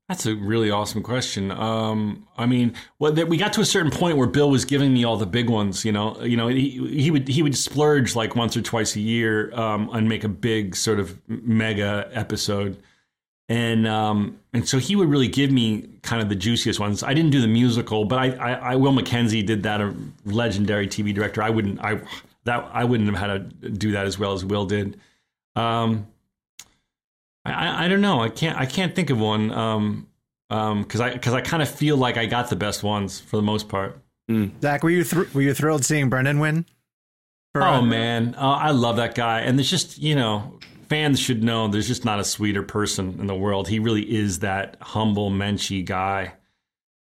That's 0.08 0.24
a 0.24 0.34
really 0.34 0.70
awesome 0.70 1.02
question. 1.02 1.50
Um, 1.50 2.26
I 2.38 2.46
mean, 2.46 2.72
well, 2.98 3.12
we 3.12 3.36
got 3.36 3.52
to 3.54 3.60
a 3.60 3.64
certain 3.64 3.90
point 3.90 4.16
where 4.16 4.26
Bill 4.26 4.48
was 4.48 4.64
giving 4.64 4.94
me 4.94 5.04
all 5.04 5.18
the 5.18 5.26
big 5.26 5.50
ones. 5.50 5.84
You 5.84 5.92
know, 5.92 6.18
you 6.22 6.34
know, 6.34 6.48
he, 6.48 6.70
he 6.88 7.10
would 7.10 7.28
he 7.28 7.42
would 7.42 7.54
splurge 7.54 8.16
like 8.16 8.34
once 8.34 8.56
or 8.56 8.62
twice 8.62 8.96
a 8.96 9.00
year 9.00 9.52
um, 9.54 9.90
and 9.92 10.08
make 10.08 10.24
a 10.24 10.28
big 10.28 10.76
sort 10.76 10.98
of 10.98 11.18
mega 11.28 12.08
episode, 12.14 12.82
and 13.50 13.86
um, 13.86 14.40
and 14.54 14.66
so 14.66 14.78
he 14.78 14.96
would 14.96 15.10
really 15.10 15.28
give 15.28 15.52
me 15.52 15.86
kind 16.00 16.22
of 16.22 16.30
the 16.30 16.36
juiciest 16.36 16.80
ones. 16.80 17.02
I 17.02 17.12
didn't 17.12 17.30
do 17.30 17.42
the 17.42 17.46
musical, 17.46 18.06
but 18.06 18.18
I, 18.18 18.30
I, 18.30 18.52
I 18.52 18.76
Will 18.76 18.92
Mackenzie 18.92 19.42
did 19.42 19.62
that, 19.64 19.82
a 19.82 19.94
legendary 20.24 20.86
TV 20.86 21.14
director. 21.14 21.42
I 21.42 21.50
wouldn't 21.50 21.80
I 21.80 22.00
that 22.44 22.66
I 22.72 22.84
wouldn't 22.84 23.14
have 23.14 23.18
had 23.18 23.60
to 23.60 23.68
do 23.68 23.92
that 23.92 24.06
as 24.06 24.18
well 24.18 24.32
as 24.32 24.42
Will 24.42 24.64
did. 24.64 24.98
Um, 25.54 26.06
I, 27.50 27.84
I 27.84 27.88
don't 27.88 28.00
know. 28.00 28.20
I 28.20 28.28
can't. 28.28 28.58
I 28.58 28.66
can't 28.66 28.94
think 28.94 29.10
of 29.10 29.18
one. 29.18 29.50
Um, 29.52 30.08
um, 30.50 30.82
because 30.82 31.00
I 31.00 31.12
because 31.12 31.34
I 31.34 31.40
kind 31.40 31.62
of 31.62 31.68
feel 31.68 31.96
like 31.96 32.16
I 32.16 32.26
got 32.26 32.50
the 32.50 32.56
best 32.56 32.82
ones 32.82 33.20
for 33.20 33.36
the 33.36 33.42
most 33.42 33.68
part. 33.68 34.00
Zach, 34.60 34.82
were 34.82 34.90
you 34.90 35.04
thr- 35.04 35.24
were 35.34 35.42
you 35.42 35.54
thrilled 35.54 35.84
seeing 35.84 36.08
Brendan 36.08 36.38
win? 36.38 36.66
For, 37.54 37.62
Oh 37.62 37.74
uh, 37.74 37.82
man, 37.82 38.34
uh, 38.36 38.40
I 38.40 38.70
love 38.70 38.96
that 38.96 39.14
guy, 39.14 39.40
and 39.40 39.58
there's 39.58 39.70
just 39.70 39.98
you 39.98 40.14
know 40.14 40.58
fans 40.88 41.20
should 41.20 41.42
know 41.42 41.68
there's 41.68 41.86
just 41.86 42.04
not 42.04 42.18
a 42.18 42.24
sweeter 42.24 42.62
person 42.62 43.18
in 43.20 43.26
the 43.26 43.34
world. 43.34 43.68
He 43.68 43.78
really 43.78 44.02
is 44.02 44.40
that 44.40 44.76
humble, 44.80 45.30
menschy 45.30 45.84
guy. 45.84 46.34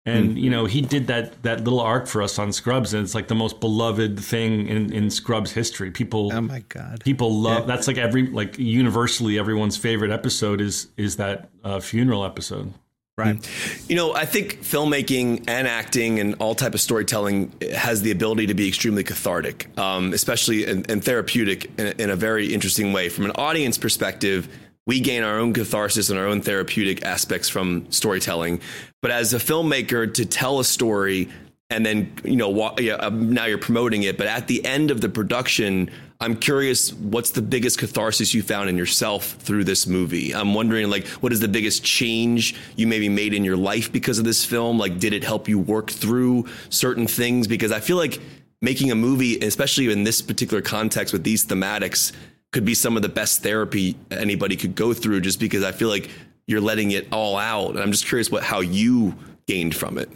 And 0.08 0.38
you 0.38 0.50
know 0.50 0.64
he 0.66 0.80
did 0.80 1.06
that 1.08 1.42
that 1.42 1.64
little 1.64 1.80
arc 1.80 2.06
for 2.06 2.22
us 2.22 2.38
on 2.38 2.52
Scrubs, 2.52 2.94
and 2.94 3.02
it's 3.04 3.14
like 3.14 3.28
the 3.28 3.34
most 3.34 3.60
beloved 3.60 4.18
thing 4.18 4.66
in, 4.68 4.92
in 4.92 5.10
Scrubs 5.10 5.52
history. 5.52 5.90
People 5.90 6.30
Oh 6.32 6.40
my 6.40 6.60
god. 6.68 7.02
people 7.04 7.32
love 7.34 7.66
that's 7.66 7.86
like 7.86 7.98
every 7.98 8.26
like 8.26 8.58
universally 8.58 9.38
everyone's 9.38 9.76
favorite 9.76 10.10
episode 10.10 10.60
is 10.60 10.88
is 10.96 11.16
that 11.16 11.50
uh, 11.64 11.80
funeral 11.80 12.24
episode. 12.24 12.72
Right. 13.18 13.50
You 13.88 13.96
know, 13.96 14.14
I 14.14 14.26
think 14.26 14.62
filmmaking 14.62 15.46
and 15.48 15.66
acting 15.66 16.20
and 16.20 16.36
all 16.38 16.54
type 16.54 16.72
of 16.72 16.80
storytelling 16.80 17.52
has 17.74 18.02
the 18.02 18.12
ability 18.12 18.46
to 18.46 18.54
be 18.54 18.68
extremely 18.68 19.02
cathartic, 19.02 19.76
um, 19.76 20.12
especially 20.12 20.64
and, 20.64 20.88
and 20.88 21.02
therapeutic 21.02 21.68
in, 21.80 21.86
in 21.98 22.10
a 22.10 22.16
very 22.16 22.54
interesting 22.54 22.92
way. 22.92 23.08
From 23.08 23.24
an 23.24 23.32
audience 23.32 23.76
perspective, 23.76 24.48
we 24.88 25.00
gain 25.00 25.22
our 25.22 25.38
own 25.38 25.52
catharsis 25.52 26.08
and 26.08 26.18
our 26.18 26.26
own 26.26 26.40
therapeutic 26.40 27.04
aspects 27.04 27.46
from 27.48 27.86
storytelling. 27.92 28.60
But 29.02 29.10
as 29.10 29.34
a 29.34 29.36
filmmaker, 29.38 30.12
to 30.14 30.24
tell 30.24 30.58
a 30.60 30.64
story 30.64 31.28
and 31.70 31.84
then 31.84 32.10
you 32.24 32.36
know 32.36 32.74
um, 33.00 33.34
now 33.34 33.44
you're 33.44 33.58
promoting 33.58 34.02
it, 34.02 34.16
but 34.16 34.26
at 34.26 34.48
the 34.48 34.64
end 34.64 34.90
of 34.90 35.00
the 35.00 35.08
production. 35.08 35.90
I'm 36.20 36.34
curious, 36.34 36.92
what's 36.94 37.30
the 37.30 37.42
biggest 37.42 37.78
catharsis 37.78 38.34
you 38.34 38.42
found 38.42 38.68
in 38.68 38.76
yourself 38.76 39.34
through 39.34 39.62
this 39.62 39.86
movie? 39.86 40.34
I'm 40.34 40.52
wondering, 40.52 40.90
like, 40.90 41.06
what 41.06 41.32
is 41.32 41.38
the 41.38 41.46
biggest 41.46 41.84
change 41.84 42.56
you 42.74 42.88
maybe 42.88 43.08
made 43.08 43.34
in 43.34 43.44
your 43.44 43.56
life 43.56 43.92
because 43.92 44.18
of 44.18 44.24
this 44.24 44.44
film? 44.44 44.80
Like, 44.80 44.98
did 44.98 45.12
it 45.12 45.22
help 45.22 45.46
you 45.46 45.60
work 45.60 45.92
through 45.92 46.46
certain 46.70 47.06
things? 47.06 47.46
Because 47.46 47.70
I 47.70 47.78
feel 47.78 47.96
like 47.96 48.18
making 48.60 48.90
a 48.90 48.96
movie, 48.96 49.38
especially 49.38 49.92
in 49.92 50.02
this 50.02 50.20
particular 50.20 50.60
context 50.60 51.12
with 51.12 51.22
these 51.22 51.46
thematics, 51.46 52.10
could 52.52 52.64
be 52.64 52.74
some 52.74 52.96
of 52.96 53.02
the 53.02 53.08
best 53.08 53.42
therapy 53.42 53.96
anybody 54.10 54.56
could 54.56 54.74
go 54.74 54.92
through 54.92 55.20
just 55.20 55.38
because 55.38 55.62
I 55.62 55.72
feel 55.72 55.88
like 55.88 56.10
you're 56.46 56.60
letting 56.60 56.92
it 56.92 57.06
all 57.12 57.36
out. 57.36 57.70
And 57.70 57.80
I'm 57.80 57.92
just 57.92 58.06
curious 58.06 58.30
what 58.30 58.42
how 58.42 58.60
you 58.60 59.14
gained 59.46 59.74
from 59.74 59.98
it. 59.98 60.10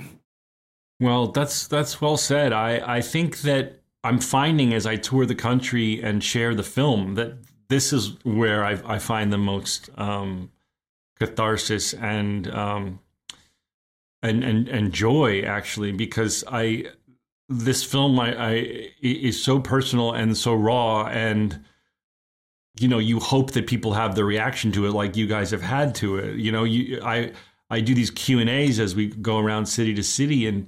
Well, 1.00 1.28
that's 1.28 1.66
that's 1.66 2.00
well 2.00 2.16
said. 2.16 2.52
I 2.52 2.96
I 2.96 3.00
think 3.00 3.40
that 3.42 3.80
I'm 4.04 4.18
finding 4.18 4.72
as 4.72 4.86
I 4.86 4.96
tour 4.96 5.26
the 5.26 5.34
country 5.34 6.02
and 6.02 6.22
share 6.24 6.54
the 6.54 6.62
film 6.62 7.14
that 7.14 7.38
this 7.68 7.92
is 7.92 8.16
where 8.24 8.64
I 8.64 8.78
I 8.84 8.98
find 8.98 9.32
the 9.32 9.38
most 9.38 9.90
um, 9.96 10.50
catharsis 11.18 11.92
and 11.94 12.48
um, 12.52 13.00
and 14.22 14.42
and 14.42 14.68
and 14.68 14.92
joy 14.92 15.42
actually 15.42 15.92
because 15.92 16.44
I 16.48 16.86
this 17.48 17.84
film 17.84 18.18
I, 18.18 18.34
I 18.34 18.52
is 19.02 19.42
so 19.42 19.60
personal 19.60 20.12
and 20.12 20.36
so 20.36 20.54
raw 20.54 21.06
and 21.06 21.60
you 22.78 22.88
know 22.88 22.98
you 22.98 23.20
hope 23.20 23.52
that 23.52 23.66
people 23.66 23.92
have 23.92 24.14
the 24.14 24.24
reaction 24.24 24.72
to 24.72 24.86
it 24.86 24.92
like 24.92 25.16
you 25.16 25.26
guys 25.26 25.50
have 25.50 25.62
had 25.62 25.94
to 25.94 26.16
it 26.16 26.36
you 26.36 26.50
know 26.50 26.64
you 26.64 27.00
I 27.02 27.32
I 27.70 27.80
do 27.80 27.94
these 27.94 28.10
Q 28.10 28.38
and 28.38 28.50
A's 28.50 28.80
as 28.80 28.94
we 28.94 29.08
go 29.08 29.38
around 29.38 29.66
city 29.66 29.94
to 29.94 30.02
city 30.02 30.46
and 30.46 30.66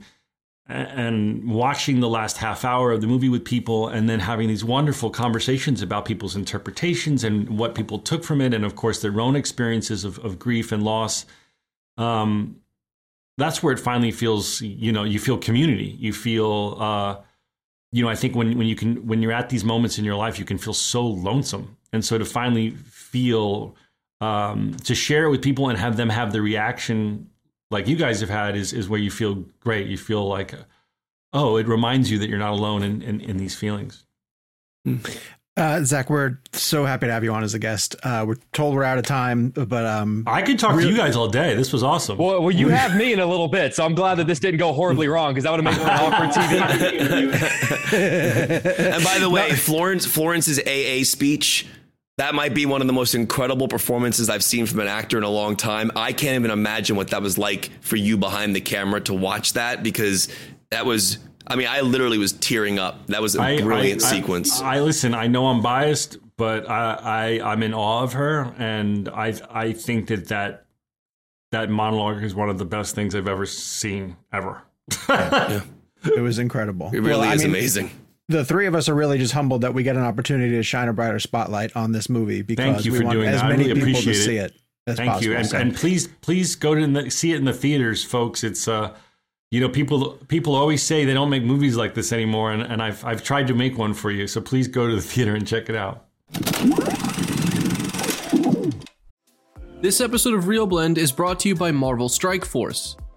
and 0.67 1.51
watching 1.51 2.01
the 2.01 2.09
last 2.09 2.39
half 2.39 2.65
hour 2.65 2.91
of 2.91 3.03
the 3.03 3.07
movie 3.07 3.29
with 3.29 3.45
people 3.45 3.89
and 3.89 4.09
then 4.09 4.21
having 4.21 4.49
these 4.49 4.65
wonderful 4.65 5.11
conversations 5.11 5.83
about 5.83 6.07
people's 6.07 6.37
interpretations 6.37 7.23
and 7.23 7.59
what 7.59 7.75
people 7.75 7.99
took 7.99 8.25
from 8.25 8.41
it 8.41 8.55
and 8.55 8.65
of 8.65 8.75
course 8.75 9.03
their 9.03 9.21
own 9.21 9.37
experiences 9.37 10.05
of, 10.05 10.19
of 10.21 10.39
grief 10.39 10.73
and 10.73 10.83
loss 10.83 11.27
um, 11.97 12.57
that's 13.37 13.63
where 13.63 13.73
it 13.73 13.81
finally 13.81 14.13
feels. 14.13 14.61
You 14.61 14.93
know, 14.93 15.05
you 15.05 15.19
feel 15.19 15.39
community. 15.39 15.97
You 15.99 16.13
feel. 16.13 16.77
Uh, 16.79 17.17
you 17.93 18.03
know, 18.03 18.11
I 18.11 18.17
think 18.17 18.35
when 18.35 18.59
when 18.59 18.67
you 18.67 18.75
can 18.77 19.07
when 19.07 19.23
you're 19.23 19.33
at 19.33 19.49
these 19.49 19.65
moments 19.65 19.99
in 19.99 20.05
your 20.05 20.17
life, 20.17 20.39
you 20.39 20.45
can 20.45 20.59
feel 20.59 20.75
so 20.75 21.07
lonesome, 21.07 21.77
and 21.95 22.05
so 22.05 22.19
to 22.19 22.25
finally 22.25 22.71
feel 22.71 23.77
um, 24.21 24.77
to 24.85 24.95
share 24.95 25.25
it 25.25 25.31
with 25.31 25.43
people 25.43 25.69
and 25.69 25.79
have 25.79 25.97
them 25.97 26.09
have 26.09 26.33
the 26.33 26.43
reaction 26.43 27.31
like 27.71 27.87
you 27.89 27.97
guys 27.97 28.21
have 28.21 28.31
had 28.31 28.57
is 28.57 28.73
is 28.73 28.89
where 28.89 29.01
you 29.01 29.11
feel 29.11 29.45
great. 29.61 29.87
You 29.87 29.97
feel 29.97 30.27
like, 30.27 30.55
oh, 31.33 31.57
it 31.57 31.67
reminds 31.67 32.11
you 32.11 32.19
that 32.19 32.29
you're 32.29 32.39
not 32.39 32.53
alone 32.53 32.83
in 32.83 33.03
in, 33.03 33.21
in 33.21 33.37
these 33.37 33.55
feelings. 33.55 34.05
Uh, 35.57 35.85
Zach, 35.85 36.11
we're 36.11 36.41
so 36.53 36.85
happy 36.85 37.07
to 37.07 37.13
have 37.13 37.23
you 37.23 37.33
on 37.33 37.45
as 37.45 37.55
a 37.55 37.61
guest. 37.61 37.95
Uh, 38.03 38.25
we're 38.27 38.37
told 38.53 38.75
we're 38.75 38.83
out 38.83 38.99
of 38.99 39.07
time, 39.07 39.51
but 39.51 39.87
um, 39.87 40.25
I 40.27 40.43
could 40.43 40.59
talk 40.59 40.75
to 40.75 40.89
you 40.89 40.97
guys 40.97 41.15
all 41.15 41.29
day. 41.29 41.55
This 41.55 41.73
was 41.73 41.85
awesome. 41.85 42.19
Well, 42.19 42.43
well, 42.43 42.51
you 42.51 42.69
have 42.81 42.97
me 42.97 43.13
in 43.13 43.21
a 43.21 43.27
little 43.27 43.47
bit, 43.47 43.73
so 43.73 43.85
I'm 43.85 43.95
glad 43.95 44.17
that 44.17 44.27
this 44.27 44.41
didn't 44.41 44.59
go 44.59 44.73
horribly 44.73 45.07
wrong 45.07 45.33
because 45.33 45.45
that 45.45 45.53
would 45.53 45.65
have 45.65 45.73
made 45.73 45.81
for 45.81 45.89
an 45.89 46.13
awkward 46.13 46.31
TV. 46.31 46.61
and 48.95 49.05
by 49.05 49.19
the 49.21 49.31
way, 49.31 49.53
Florence 49.53 50.07
Florence's 50.07 50.59
AA 50.59 51.05
speech 51.05 51.67
that 52.17 52.35
might 52.35 52.55
be 52.55 52.65
one 52.67 52.81
of 52.81 52.87
the 52.87 52.93
most 52.93 53.15
incredible 53.15 53.67
performances 53.67 54.31
I've 54.31 54.45
seen 54.45 54.67
from 54.67 54.81
an 54.81 54.87
actor 54.87 55.19
in 55.19 55.25
a 55.25 55.29
long 55.29 55.57
time. 55.57 55.91
I 55.97 56.13
can't 56.13 56.37
even 56.37 56.51
imagine 56.51 56.97
what 56.97 57.09
that 57.09 57.23
was 57.23 57.39
like 57.39 57.71
for 57.81 57.97
you 57.97 58.17
behind 58.17 58.55
the 58.55 58.61
camera 58.61 59.01
to 59.03 59.15
watch 59.15 59.55
that 59.55 59.83
because 59.83 60.29
that 60.71 60.87
was 60.87 61.19
I 61.47 61.57
mean, 61.57 61.67
I 61.69 61.83
literally 61.83 62.19
was 62.19 62.33
tearing 62.33 62.79
up. 62.79 63.07
That 63.09 63.21
was 63.21 63.37
a 63.37 63.43
I, 63.43 63.61
brilliant 63.61 64.03
I, 64.03 64.11
sequence. 64.11 64.61
I, 64.61 64.77
I, 64.77 64.81
listen. 64.81 65.15
I 65.15 65.27
know 65.27 65.49
I'm 65.49 65.61
biased, 65.61 66.17
but 66.37 66.69
I, 66.71 67.41
I 67.41 67.53
I'm 67.53 67.63
in 67.63 67.75
awe 67.75 68.03
of 68.03 68.15
her, 68.15 68.55
and 68.59 69.09
I 69.11 69.35
I 69.51 69.73
think 69.73 70.09
that 70.09 70.29
that 70.29 70.65
that 71.53 71.69
monologue 71.69 72.23
is 72.23 72.35
one 72.35 72.49
of 72.49 72.59
the 72.59 72.65
best 72.65 72.95
things 72.95 73.15
I've 73.15 73.29
ever 73.29 73.45
seen 73.47 74.17
ever. 74.33 74.63
yeah. 75.09 75.61
It 76.05 76.21
was 76.21 76.39
incredible. 76.39 76.91
It 76.93 77.01
really 77.01 77.21
well, 77.21 77.33
is 77.33 77.43
I 77.43 77.47
mean, 77.47 77.55
amazing. 77.55 77.91
The 78.29 78.45
three 78.45 78.67
of 78.67 78.75
us 78.75 78.89
are 78.89 78.95
really 78.95 79.19
just 79.19 79.35
humbled 79.35 79.61
that 79.63 79.75
we 79.75 79.83
get 79.83 79.97
an 79.97 80.03
opportunity 80.03 80.53
to 80.53 80.63
shine 80.63 80.89
a 80.89 80.95
brighter 80.95 81.19
spotlight 81.19 81.77
on 81.77 81.93
this 81.93 82.09
movie 82.09 82.41
because 82.41 82.77
Thank 82.77 82.85
you 82.87 82.93
we 82.93 82.99
for 82.99 83.05
want 83.05 83.17
doing 83.17 83.29
as 83.29 83.43
that. 83.43 83.49
many 83.51 83.65
really 83.69 83.85
people 83.85 84.01
to 84.03 84.11
it. 84.11 84.15
see 84.15 84.37
it. 84.37 84.55
As 84.87 84.97
Thank 84.97 85.13
possible. 85.13 85.33
you, 85.33 85.39
and, 85.39 85.47
so. 85.47 85.57
and 85.59 85.75
please, 85.75 86.09
please 86.21 86.57
go 86.57 86.75
to 86.75 86.87
the, 86.87 87.11
see 87.11 87.33
it 87.33 87.37
in 87.37 87.45
the 87.45 87.55
theaters, 87.55 88.05
folks. 88.05 88.45
It's 88.45 88.69
uh, 88.69 88.95
you 89.51 89.61
know, 89.61 89.69
people 89.69 90.13
people 90.29 90.55
always 90.55 90.83
say 90.83 91.05
they 91.05 91.15
don't 91.15 91.31
make 91.31 91.43
movies 91.43 91.77
like 91.77 91.95
this 91.95 92.13
anymore, 92.13 92.53
and, 92.53 92.61
and 92.63 92.83
I've 92.83 93.05
I've 93.05 93.23
tried 93.23 93.47
to 93.47 93.55
make 93.55 93.79
one 93.79 93.95
for 93.95 94.11
you. 94.11 94.27
So 94.27 94.41
please 94.41 94.69
go 94.69 94.89
to 94.89 94.95
the 94.95 95.01
theater 95.13 95.35
and 95.35 95.47
check 95.47 95.71
it 95.71 95.77
out. 95.77 96.07
This 99.81 100.01
episode 100.01 100.35
of 100.35 100.45
ReelBlend 100.45 100.99
is 100.99 101.13
brought 101.13 101.41
to 101.41 101.49
you 101.49 101.55
by 101.55 101.71
Marvel 101.71 102.09
Strike 102.09 102.45
Force. 102.45 102.97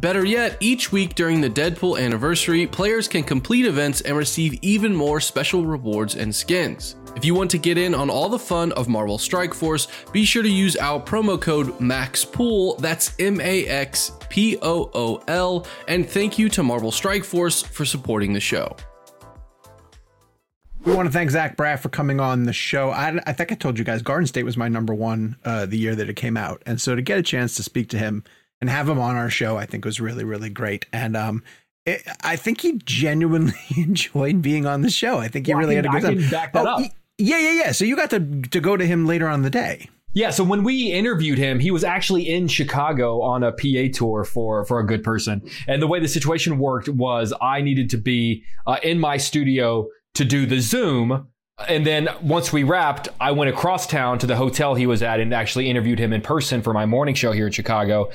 Better 0.00 0.24
yet, 0.24 0.56
each 0.60 0.92
week 0.92 1.16
during 1.16 1.40
the 1.40 1.50
Deadpool 1.50 2.00
anniversary, 2.00 2.68
players 2.68 3.08
can 3.08 3.24
complete 3.24 3.66
events 3.66 4.00
and 4.02 4.16
receive 4.16 4.56
even 4.62 4.94
more 4.94 5.18
special 5.18 5.66
rewards 5.66 6.14
and 6.14 6.32
skins. 6.32 6.94
If 7.16 7.24
you 7.24 7.34
want 7.34 7.50
to 7.50 7.58
get 7.58 7.76
in 7.76 7.96
on 7.96 8.08
all 8.08 8.28
the 8.28 8.38
fun 8.38 8.70
of 8.72 8.86
Marvel 8.86 9.18
Strike 9.18 9.52
Force, 9.52 9.88
be 10.12 10.24
sure 10.24 10.44
to 10.44 10.48
use 10.48 10.76
our 10.76 11.00
promo 11.00 11.40
code 11.40 11.76
MAXPOOL, 11.80 12.78
that's 12.78 13.12
M 13.18 13.40
A 13.40 13.66
X 13.66 14.12
P 14.28 14.56
O 14.62 14.88
O 14.94 15.20
L, 15.26 15.66
and 15.88 16.08
thank 16.08 16.38
you 16.38 16.48
to 16.50 16.62
Marvel 16.62 16.92
Strike 16.92 17.24
Force 17.24 17.62
for 17.62 17.84
supporting 17.84 18.32
the 18.32 18.40
show. 18.40 18.76
We 20.84 20.94
want 20.94 21.08
to 21.08 21.12
thank 21.12 21.32
Zach 21.32 21.56
Braff 21.56 21.80
for 21.80 21.88
coming 21.88 22.20
on 22.20 22.44
the 22.44 22.52
show. 22.52 22.90
I, 22.90 23.18
I 23.26 23.32
think 23.32 23.50
I 23.50 23.56
told 23.56 23.80
you 23.80 23.84
guys 23.84 24.00
Garden 24.00 24.28
State 24.28 24.44
was 24.44 24.56
my 24.56 24.68
number 24.68 24.94
one 24.94 25.36
uh, 25.44 25.66
the 25.66 25.76
year 25.76 25.96
that 25.96 26.08
it 26.08 26.14
came 26.14 26.36
out. 26.36 26.62
And 26.66 26.80
so 26.80 26.94
to 26.94 27.02
get 27.02 27.18
a 27.18 27.22
chance 27.22 27.56
to 27.56 27.64
speak 27.64 27.88
to 27.88 27.98
him 27.98 28.22
and 28.60 28.68
have 28.70 28.88
him 28.88 28.98
on 28.98 29.16
our 29.16 29.30
show, 29.30 29.56
I 29.56 29.66
think 29.66 29.84
was 29.84 30.00
really, 30.00 30.24
really 30.24 30.50
great. 30.50 30.86
And 30.92 31.16
um, 31.16 31.42
it, 31.86 32.02
I 32.22 32.36
think 32.36 32.60
he 32.60 32.78
genuinely 32.84 33.54
enjoyed 33.76 34.42
being 34.42 34.66
on 34.66 34.82
the 34.82 34.90
show. 34.90 35.18
I 35.18 35.28
think 35.28 35.46
he 35.46 35.52
well, 35.52 35.60
really 35.60 35.76
had 35.76 35.86
a 35.86 35.88
good 35.88 36.04
I 36.04 36.14
time. 36.14 36.30
back 36.30 36.52
that 36.52 36.66
oh, 36.66 36.70
up. 36.70 36.80
Yeah, 37.18 37.38
yeah, 37.38 37.52
yeah. 37.52 37.72
So 37.72 37.84
you 37.84 37.96
got 37.96 38.10
to 38.10 38.20
to 38.42 38.60
go 38.60 38.76
to 38.76 38.86
him 38.86 39.06
later 39.06 39.28
on 39.28 39.42
the 39.42 39.50
day. 39.50 39.88
Yeah, 40.14 40.30
so 40.30 40.42
when 40.42 40.64
we 40.64 40.90
interviewed 40.92 41.38
him, 41.38 41.60
he 41.60 41.70
was 41.70 41.84
actually 41.84 42.28
in 42.28 42.48
Chicago 42.48 43.20
on 43.20 43.42
a 43.42 43.52
PA 43.52 43.92
tour 43.92 44.24
for 44.24 44.64
for 44.64 44.78
a 44.80 44.86
good 44.86 45.02
person. 45.02 45.48
And 45.66 45.82
the 45.82 45.86
way 45.86 46.00
the 46.00 46.08
situation 46.08 46.58
worked 46.58 46.88
was 46.88 47.32
I 47.40 47.60
needed 47.60 47.90
to 47.90 47.98
be 47.98 48.44
uh, 48.66 48.78
in 48.82 48.98
my 48.98 49.16
studio 49.16 49.88
to 50.14 50.24
do 50.24 50.46
the 50.46 50.60
Zoom 50.60 51.28
and 51.66 51.84
then 51.84 52.08
once 52.22 52.52
we 52.52 52.62
wrapped, 52.62 53.08
I 53.20 53.32
went 53.32 53.50
across 53.50 53.86
town 53.86 54.18
to 54.20 54.26
the 54.26 54.36
hotel 54.36 54.74
he 54.74 54.86
was 54.86 55.02
at 55.02 55.18
and 55.18 55.34
actually 55.34 55.68
interviewed 55.68 55.98
him 55.98 56.12
in 56.12 56.20
person 56.20 56.62
for 56.62 56.72
my 56.72 56.86
morning 56.86 57.14
show 57.14 57.32
here 57.32 57.46
in 57.46 57.52
Chicago. 57.52 58.10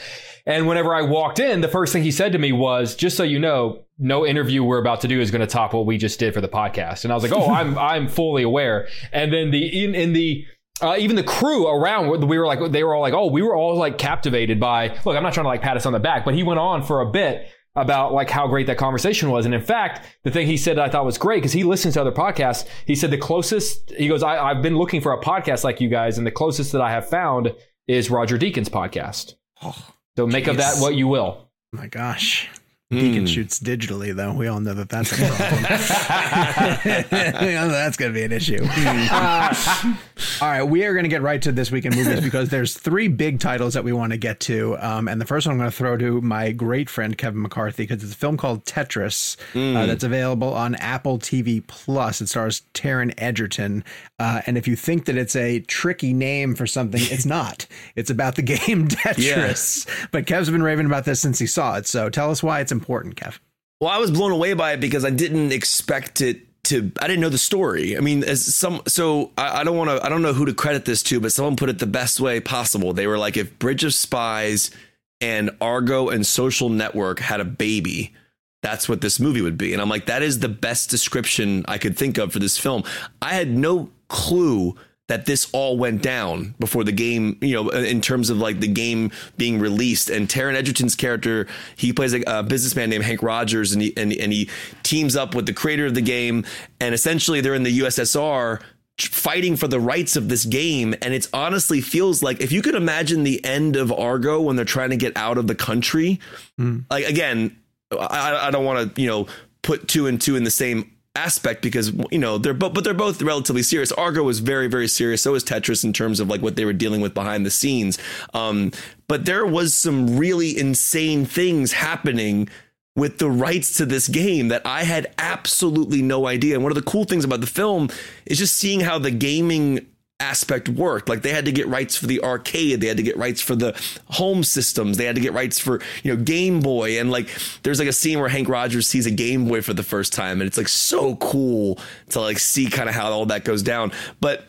And 0.45 0.67
whenever 0.67 0.93
I 0.93 1.01
walked 1.01 1.39
in, 1.39 1.61
the 1.61 1.67
first 1.67 1.91
thing 1.91 2.03
he 2.03 2.11
said 2.11 2.31
to 2.33 2.37
me 2.37 2.51
was, 2.51 2.95
"Just 2.95 3.17
so 3.17 3.23
you 3.23 3.39
know, 3.39 3.83
no 3.97 4.25
interview 4.25 4.63
we're 4.63 4.79
about 4.79 5.01
to 5.01 5.07
do 5.07 5.19
is 5.19 5.31
going 5.31 5.41
to 5.41 5.47
top 5.47 5.73
what 5.73 5.85
we 5.85 5.97
just 5.97 6.19
did 6.19 6.33
for 6.33 6.41
the 6.41 6.47
podcast." 6.47 7.03
And 7.03 7.11
I 7.11 7.15
was 7.15 7.23
like, 7.23 7.33
"Oh, 7.33 7.51
I'm 7.51 7.77
I'm 7.93 8.07
fully 8.07 8.43
aware." 8.43 8.87
And 9.11 9.33
then 9.33 9.51
the 9.51 9.83
in 9.83 9.95
in 9.95 10.13
the 10.13 10.45
uh, 10.81 10.95
even 10.97 11.15
the 11.15 11.23
crew 11.23 11.67
around, 11.67 12.27
we 12.27 12.37
were 12.37 12.45
like, 12.45 12.71
they 12.71 12.83
were 12.83 12.93
all 12.93 13.01
like, 13.01 13.13
"Oh, 13.13 13.27
we 13.27 13.41
were 13.41 13.55
all 13.55 13.75
like 13.77 13.97
captivated 13.97 14.59
by." 14.59 14.97
Look, 15.05 15.15
I'm 15.15 15.23
not 15.23 15.33
trying 15.33 15.45
to 15.45 15.49
like 15.49 15.61
pat 15.61 15.77
us 15.77 15.85
on 15.85 15.93
the 15.93 15.99
back, 15.99 16.25
but 16.25 16.33
he 16.33 16.43
went 16.43 16.59
on 16.59 16.83
for 16.83 17.01
a 17.01 17.09
bit 17.09 17.47
about 17.75 18.13
like 18.13 18.29
how 18.29 18.47
great 18.47 18.67
that 18.67 18.77
conversation 18.77 19.29
was. 19.29 19.45
And 19.45 19.53
in 19.53 19.61
fact, 19.61 20.05
the 20.23 20.31
thing 20.31 20.47
he 20.47 20.57
said 20.57 20.77
I 20.77 20.89
thought 20.89 21.05
was 21.05 21.17
great 21.17 21.37
because 21.37 21.53
he 21.53 21.63
listens 21.63 21.95
to 21.95 22.01
other 22.01 22.11
podcasts. 22.11 22.67
He 22.85 22.95
said 22.95 23.11
the 23.11 23.17
closest 23.17 23.91
he 23.91 24.07
goes, 24.07 24.23
I, 24.23 24.53
have 24.53 24.61
been 24.61 24.77
looking 24.77 25.01
for 25.01 25.13
a 25.13 25.21
podcast 25.21 25.63
like 25.63 25.81
you 25.81 25.89
guys, 25.89 26.17
and 26.17 26.27
the 26.27 26.31
closest 26.31 26.71
that 26.73 26.81
I 26.81 26.91
have 26.91 27.09
found 27.09 27.53
is 27.87 28.09
Roger 28.09 28.37
Deakins' 28.37 28.69
podcast. 28.69 29.35
Oh, 29.61 29.75
so 30.15 30.27
make 30.27 30.45
geez. 30.45 30.51
of 30.51 30.57
that 30.57 30.75
what 30.77 30.95
you 30.95 31.07
will. 31.07 31.49
My 31.71 31.87
gosh. 31.87 32.49
Deacon 32.93 33.25
mm. 33.25 33.27
shoots 33.27 33.59
digitally, 33.59 34.15
though. 34.15 34.33
We 34.33 34.47
all 34.47 34.59
know 34.59 34.73
that 34.73 34.89
that's 34.89 35.11
a 35.11 35.15
problem. 35.15 35.63
that's 37.69 37.97
going 37.97 38.11
to 38.11 38.13
be 38.13 38.23
an 38.23 38.31
issue. 38.31 38.63
Uh, 38.63 39.53
all 40.41 40.49
right, 40.49 40.63
we 40.63 40.85
are 40.85 40.93
going 40.93 41.03
to 41.03 41.09
get 41.09 41.21
right 41.21 41.41
to 41.41 41.51
this 41.51 41.71
weekend 41.71 41.95
movies 41.95 42.21
because 42.23 42.49
there's 42.49 42.77
three 42.77 43.07
big 43.07 43.39
titles 43.39 43.73
that 43.73 43.83
we 43.83 43.93
want 43.93 44.11
to 44.11 44.17
get 44.17 44.39
to, 44.41 44.77
um, 44.79 45.07
and 45.07 45.19
the 45.19 45.25
first 45.25 45.47
one 45.47 45.53
I'm 45.53 45.59
going 45.59 45.69
to 45.69 45.75
throw 45.75 45.97
to 45.97 46.21
my 46.21 46.51
great 46.51 46.89
friend 46.89 47.17
Kevin 47.17 47.41
McCarthy 47.41 47.83
because 47.83 48.03
it's 48.03 48.13
a 48.13 48.17
film 48.17 48.37
called 48.37 48.65
Tetris 48.65 49.37
mm. 49.53 49.75
uh, 49.75 49.85
that's 49.85 50.03
available 50.03 50.53
on 50.53 50.75
Apple 50.75 51.19
TV 51.19 51.65
Plus. 51.65 52.21
It 52.21 52.29
stars 52.29 52.63
Taron 52.73 53.13
Egerton, 53.17 53.83
uh, 54.19 54.41
and 54.45 54.57
if 54.57 54.67
you 54.67 54.75
think 54.75 55.05
that 55.05 55.17
it's 55.17 55.35
a 55.35 55.59
tricky 55.61 56.13
name 56.13 56.55
for 56.55 56.67
something, 56.67 57.01
it's 57.03 57.25
not. 57.25 57.65
It's 57.95 58.09
about 58.09 58.35
the 58.35 58.41
game 58.41 58.87
Tetris. 58.87 59.87
Yeah. 59.87 60.07
But 60.11 60.27
Kev's 60.27 60.49
been 60.49 60.63
raving 60.63 60.85
about 60.85 61.05
this 61.05 61.19
since 61.19 61.39
he 61.39 61.47
saw 61.47 61.77
it. 61.77 61.87
So 61.87 62.09
tell 62.09 62.31
us 62.31 62.43
why 62.43 62.59
it's 62.59 62.71
important, 62.71 62.82
Kev. 62.87 63.39
Well, 63.81 63.91
I 63.91 63.97
was 63.97 64.11
blown 64.11 64.31
away 64.31 64.53
by 64.53 64.73
it 64.73 64.79
because 64.79 65.03
I 65.03 65.09
didn't 65.09 65.51
expect 65.51 66.21
it 66.21 66.41
to 66.65 66.91
I 67.01 67.07
didn't 67.07 67.19
know 67.19 67.29
the 67.29 67.37
story. 67.37 67.97
I 67.97 67.99
mean, 67.99 68.23
as 68.23 68.43
some 68.55 68.81
so 68.87 69.31
I, 69.37 69.61
I 69.61 69.63
don't 69.63 69.77
want 69.77 69.89
to 69.89 70.05
I 70.05 70.09
don't 70.09 70.21
know 70.21 70.33
who 70.33 70.45
to 70.45 70.53
credit 70.53 70.85
this 70.85 71.03
to, 71.03 71.19
but 71.19 71.31
someone 71.31 71.55
put 71.55 71.69
it 71.69 71.79
the 71.79 71.87
best 71.87 72.19
way 72.19 72.39
possible. 72.39 72.93
They 72.93 73.07
were 73.07 73.17
like, 73.17 73.37
if 73.37 73.57
Bridge 73.59 73.83
of 73.83 73.93
Spies 73.93 74.71
and 75.19 75.51
Argo 75.59 76.09
and 76.09 76.25
Social 76.25 76.69
Network 76.69 77.19
had 77.19 77.39
a 77.39 77.45
baby, 77.45 78.13
that's 78.61 78.87
what 78.87 79.01
this 79.01 79.19
movie 79.19 79.41
would 79.41 79.57
be. 79.57 79.73
And 79.73 79.81
I'm 79.81 79.89
like, 79.89 80.05
that 80.05 80.21
is 80.21 80.39
the 80.39 80.49
best 80.49 80.89
description 80.89 81.65
I 81.67 81.77
could 81.77 81.97
think 81.97 82.17
of 82.17 82.31
for 82.31 82.39
this 82.39 82.57
film. 82.57 82.83
I 83.21 83.33
had 83.33 83.49
no 83.49 83.89
clue 84.07 84.75
that 85.13 85.27
this 85.27 85.47
all 85.53 85.77
went 85.77 86.01
down 86.01 86.55
before 86.57 86.83
the 86.83 86.91
game, 86.91 87.37
you 87.39 87.53
know, 87.53 87.69
in 87.69 88.01
terms 88.01 88.31
of 88.31 88.39
like 88.39 88.59
the 88.59 88.67
game 88.67 89.11
being 89.37 89.59
released. 89.59 90.09
And 90.09 90.27
Taron 90.27 90.55
Egerton's 90.55 90.95
character, 90.95 91.45
he 91.75 91.93
plays 91.93 92.15
a, 92.15 92.23
a, 92.25 92.41
businessman 92.41 92.89
named 92.89 93.03
Hank 93.03 93.21
Rogers, 93.21 93.73
and 93.73 93.81
he 93.83 93.95
and, 93.95 94.11
and 94.11 94.33
he 94.33 94.49
teams 94.81 95.15
up 95.15 95.35
with 95.35 95.45
the 95.45 95.53
creator 95.53 95.85
of 95.85 95.93
the 95.93 96.01
game, 96.01 96.45
and 96.79 96.95
essentially 96.95 97.41
they're 97.41 97.53
in 97.53 97.61
the 97.61 97.79
USSR 97.81 98.59
fighting 98.97 99.55
for 99.55 99.67
the 99.67 99.79
rights 99.79 100.15
of 100.15 100.29
this 100.29 100.45
game 100.45 100.93
and 101.01 101.15
it 101.15 101.27
honestly 101.33 101.81
feels 101.81 102.21
like 102.21 102.39
if 102.41 102.51
you 102.51 102.61
could 102.61 102.75
imagine 102.75 103.23
the 103.23 103.43
end 103.43 103.75
of 103.75 103.91
argo 103.91 104.39
when 104.39 104.55
they're 104.55 104.63
trying 104.63 104.91
to 104.91 104.95
get 104.95 105.17
out 105.17 105.39
of 105.39 105.47
the 105.47 105.55
country 105.55 106.19
mm. 106.61 106.85
like 106.91 107.03
again 107.03 107.57
I, 107.91 108.49
I 108.49 108.51
don't 108.51 108.63
want 108.63 108.95
to 108.95 109.01
you 109.01 109.07
know 109.07 109.25
put 109.63 109.87
two 109.87 110.05
and 110.05 110.21
two 110.21 110.35
in 110.35 110.43
the 110.43 110.51
same 110.51 110.92
aspect 111.15 111.61
because 111.61 111.93
you 112.11 112.17
know 112.17 112.39
they're 112.39 112.55
both 112.55 112.73
but 112.73 112.83
they're 112.83 112.93
both 112.93 113.21
relatively 113.21 113.63
serious. 113.63 113.91
Argo 113.91 114.23
was 114.23 114.39
very 114.39 114.67
very 114.67 114.87
serious. 114.87 115.21
So 115.21 115.33
was 115.33 115.43
tetris 115.43 115.83
in 115.83 115.93
terms 115.93 116.19
of 116.19 116.27
like 116.27 116.41
what 116.41 116.55
they 116.55 116.65
were 116.65 116.73
dealing 116.73 117.01
with 117.01 117.13
behind 117.13 117.45
the 117.45 117.51
scenes. 117.51 117.99
Um, 118.33 118.71
but 119.07 119.25
there 119.25 119.45
was 119.45 119.73
some 119.73 120.17
really 120.17 120.57
insane 120.57 121.25
things 121.25 121.73
happening 121.73 122.49
with 122.95 123.17
the 123.17 123.29
rights 123.29 123.77
to 123.77 123.85
this 123.85 124.07
game 124.07 124.49
that 124.49 124.61
I 124.65 124.83
had 124.83 125.13
absolutely 125.17 126.01
no 126.01 126.27
idea. 126.27 126.55
And 126.55 126.63
one 126.63 126.71
of 126.71 126.75
the 126.75 126.83
cool 126.83 127.05
things 127.05 127.25
about 127.25 127.41
the 127.41 127.47
film 127.47 127.89
is 128.25 128.37
just 128.37 128.55
seeing 128.55 128.81
how 128.81 128.99
the 128.99 129.11
gaming 129.11 129.87
aspect 130.19 130.69
worked. 130.69 131.09
Like 131.09 131.21
they 131.21 131.31
had 131.31 131.45
to 131.45 131.51
get 131.51 131.67
rights 131.67 131.95
for 131.95 132.07
the 132.07 132.21
arcade, 132.23 132.81
they 132.81 132.87
had 132.87 132.97
to 132.97 133.03
get 133.03 133.17
rights 133.17 133.41
for 133.41 133.55
the 133.55 133.79
home 134.09 134.43
systems, 134.43 134.97
they 134.97 135.05
had 135.05 135.15
to 135.15 135.21
get 135.21 135.33
rights 135.33 135.59
for, 135.59 135.81
you 136.03 136.15
know, 136.15 136.23
Game 136.23 136.59
Boy. 136.59 136.99
And 136.99 137.11
like 137.11 137.29
there's 137.63 137.79
like 137.79 137.87
a 137.87 137.93
scene 137.93 138.19
where 138.19 138.29
Hank 138.29 138.47
Rogers 138.47 138.87
sees 138.87 139.05
a 139.05 139.11
Game 139.11 139.47
Boy 139.47 139.61
for 139.61 139.73
the 139.73 139.83
first 139.83 140.13
time, 140.13 140.41
and 140.41 140.47
it's 140.47 140.57
like 140.57 140.69
so 140.69 141.15
cool 141.17 141.79
to 142.09 142.21
like 142.21 142.39
see 142.39 142.69
kind 142.69 142.89
of 142.89 142.95
how 142.95 143.11
all 143.11 143.25
that 143.27 143.43
goes 143.43 143.63
down. 143.63 143.91
But 144.19 144.45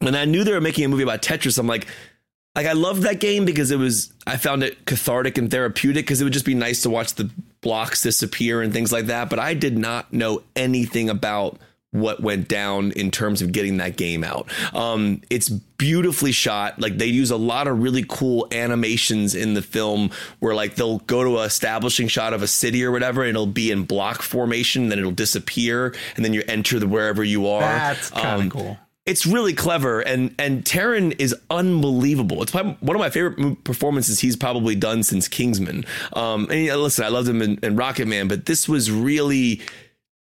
when 0.00 0.14
I 0.14 0.24
knew 0.24 0.44
they 0.44 0.52
were 0.52 0.60
making 0.60 0.84
a 0.84 0.88
movie 0.88 1.02
about 1.02 1.22
Tetris, 1.22 1.58
I'm 1.58 1.66
like, 1.66 1.86
like 2.54 2.66
I 2.66 2.72
loved 2.72 3.02
that 3.02 3.20
game 3.20 3.44
because 3.44 3.70
it 3.70 3.78
was 3.78 4.12
I 4.26 4.36
found 4.38 4.62
it 4.62 4.86
cathartic 4.86 5.38
and 5.38 5.50
therapeutic 5.50 6.06
because 6.06 6.20
it 6.20 6.24
would 6.24 6.32
just 6.32 6.46
be 6.46 6.54
nice 6.54 6.82
to 6.82 6.90
watch 6.90 7.14
the 7.14 7.30
blocks 7.60 8.02
disappear 8.02 8.62
and 8.62 8.72
things 8.72 8.92
like 8.92 9.06
that. 9.06 9.30
But 9.30 9.38
I 9.38 9.54
did 9.54 9.76
not 9.76 10.12
know 10.12 10.42
anything 10.56 11.10
about 11.10 11.58
what 12.00 12.20
went 12.22 12.48
down 12.48 12.92
in 12.92 13.10
terms 13.10 13.42
of 13.42 13.52
getting 13.52 13.78
that 13.78 13.96
game 13.96 14.22
out. 14.24 14.48
Um, 14.74 15.22
it's 15.30 15.48
beautifully 15.48 16.32
shot. 16.32 16.80
Like 16.80 16.98
they 16.98 17.06
use 17.06 17.30
a 17.30 17.36
lot 17.36 17.66
of 17.68 17.82
really 17.82 18.04
cool 18.08 18.48
animations 18.52 19.34
in 19.34 19.54
the 19.54 19.62
film 19.62 20.10
where 20.38 20.54
like 20.54 20.76
they'll 20.76 20.98
go 21.00 21.24
to 21.24 21.38
a 21.38 21.44
establishing 21.44 22.08
shot 22.08 22.32
of 22.32 22.42
a 22.42 22.46
city 22.46 22.84
or 22.84 22.90
whatever, 22.92 23.22
and 23.22 23.30
it'll 23.30 23.46
be 23.46 23.70
in 23.70 23.84
block 23.84 24.22
formation, 24.22 24.88
then 24.88 24.98
it'll 24.98 25.10
disappear, 25.10 25.94
and 26.16 26.24
then 26.24 26.32
you 26.32 26.42
enter 26.48 26.78
the 26.78 26.86
wherever 26.88 27.22
you 27.24 27.46
are. 27.46 27.60
That's 27.60 28.10
kind 28.10 28.26
of 28.26 28.40
Um, 28.42 28.50
cool. 28.50 28.78
it's 29.04 29.26
really 29.26 29.52
clever 29.52 30.00
and 30.00 30.34
and 30.38 30.64
Taron 30.64 31.14
is 31.20 31.34
unbelievable. 31.50 32.42
It's 32.42 32.52
probably 32.52 32.76
one 32.80 32.96
of 32.96 33.00
my 33.00 33.10
favorite 33.10 33.62
performances 33.64 34.20
he's 34.20 34.36
probably 34.36 34.74
done 34.74 35.02
since 35.02 35.28
Kingsman. 35.28 35.84
Um, 36.14 36.48
and 36.50 36.66
listen, 36.80 37.04
I 37.04 37.08
loved 37.08 37.28
him 37.28 37.42
in, 37.42 37.58
in 37.62 37.76
Rocket 37.76 38.06
Man, 38.08 38.28
but 38.28 38.46
this 38.46 38.68
was 38.68 38.90
really 38.90 39.60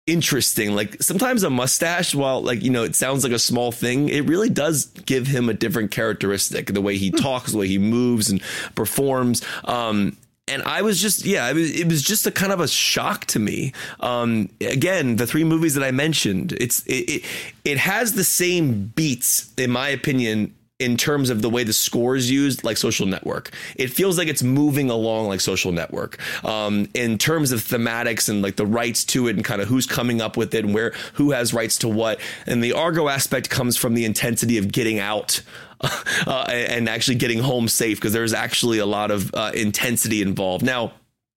interesting. 0.07 0.75
Like 0.75 1.01
sometimes 1.01 1.43
a 1.43 1.49
mustache, 1.49 2.13
while 2.15 2.41
like 2.41 2.61
you 2.63 2.69
know 2.69 2.83
it 2.83 2.95
sounds 2.95 3.23
like 3.23 3.33
a 3.33 3.39
small 3.39 3.71
thing, 3.71 4.09
it 4.09 4.27
really 4.27 4.49
does 4.49 4.85
give 4.85 5.27
him 5.27 5.49
a 5.49 5.53
different 5.53 5.91
characteristic. 5.91 6.67
The 6.67 6.81
way 6.81 6.97
he 6.97 7.11
talks, 7.11 7.51
the 7.51 7.57
way 7.57 7.67
he 7.67 7.77
moves 7.77 8.29
and 8.29 8.41
performs. 8.75 9.41
Um, 9.65 10.17
and 10.47 10.61
I 10.63 10.81
was 10.81 11.01
just, 11.01 11.23
yeah, 11.23 11.49
it 11.49 11.53
was, 11.53 11.79
it 11.79 11.87
was 11.87 12.01
just 12.01 12.27
a 12.27 12.31
kind 12.31 12.51
of 12.51 12.59
a 12.59 12.67
shock 12.67 13.23
to 13.27 13.39
me. 13.39 13.71
Um, 14.01 14.49
again, 14.59 15.15
the 15.15 15.25
three 15.25 15.45
movies 15.45 15.73
that 15.75 15.85
I 15.85 15.91
mentioned, 15.91 16.51
it's 16.53 16.85
it, 16.85 17.09
it 17.09 17.25
it 17.63 17.77
has 17.77 18.13
the 18.13 18.25
same 18.25 18.91
beats, 18.93 19.53
in 19.57 19.71
my 19.71 19.87
opinion, 19.87 20.53
in 20.79 20.97
terms 20.97 21.29
of 21.29 21.41
the 21.41 21.49
way 21.49 21.63
the 21.63 21.73
score 21.73 22.15
is 22.15 22.29
used, 22.29 22.63
like 22.63 22.77
Social 22.77 23.05
Network. 23.05 23.51
It 23.75 23.89
feels 23.89 24.17
like 24.17 24.27
it's 24.27 24.43
moving 24.43 24.89
along 24.89 25.27
like 25.27 25.39
Social 25.39 25.71
Network. 25.71 26.19
Um, 26.43 26.87
in 26.93 27.17
terms 27.17 27.51
of 27.51 27.61
thematics 27.61 28.27
and 28.27 28.41
like 28.41 28.55
the 28.55 28.65
rights 28.65 29.03
to 29.05 29.27
it 29.27 29.35
and 29.35 29.45
kind 29.45 29.61
of 29.61 29.67
who's 29.67 29.85
coming 29.85 30.19
up 30.19 30.35
with 30.35 30.53
it 30.53 30.65
and 30.65 30.73
where 30.73 30.93
who 31.13 31.31
has 31.31 31.53
rights 31.53 31.77
to 31.79 31.87
what. 31.87 32.19
And 32.47 32.63
the 32.63 32.73
Argo 32.73 33.07
aspect 33.07 33.49
comes 33.49 33.77
from 33.77 33.93
the 33.93 34.05
intensity 34.05 34.57
of 34.57 34.71
getting 34.71 34.99
out 34.99 35.41
uh, 36.27 36.45
and 36.49 36.89
actually 36.89 37.15
getting 37.15 37.39
home 37.39 37.67
safe 37.67 37.99
because 37.99 38.13
there's 38.13 38.33
actually 38.33 38.79
a 38.79 38.85
lot 38.85 39.11
of 39.11 39.33
uh, 39.33 39.51
intensity 39.53 40.21
involved. 40.21 40.65
Now, 40.65 40.93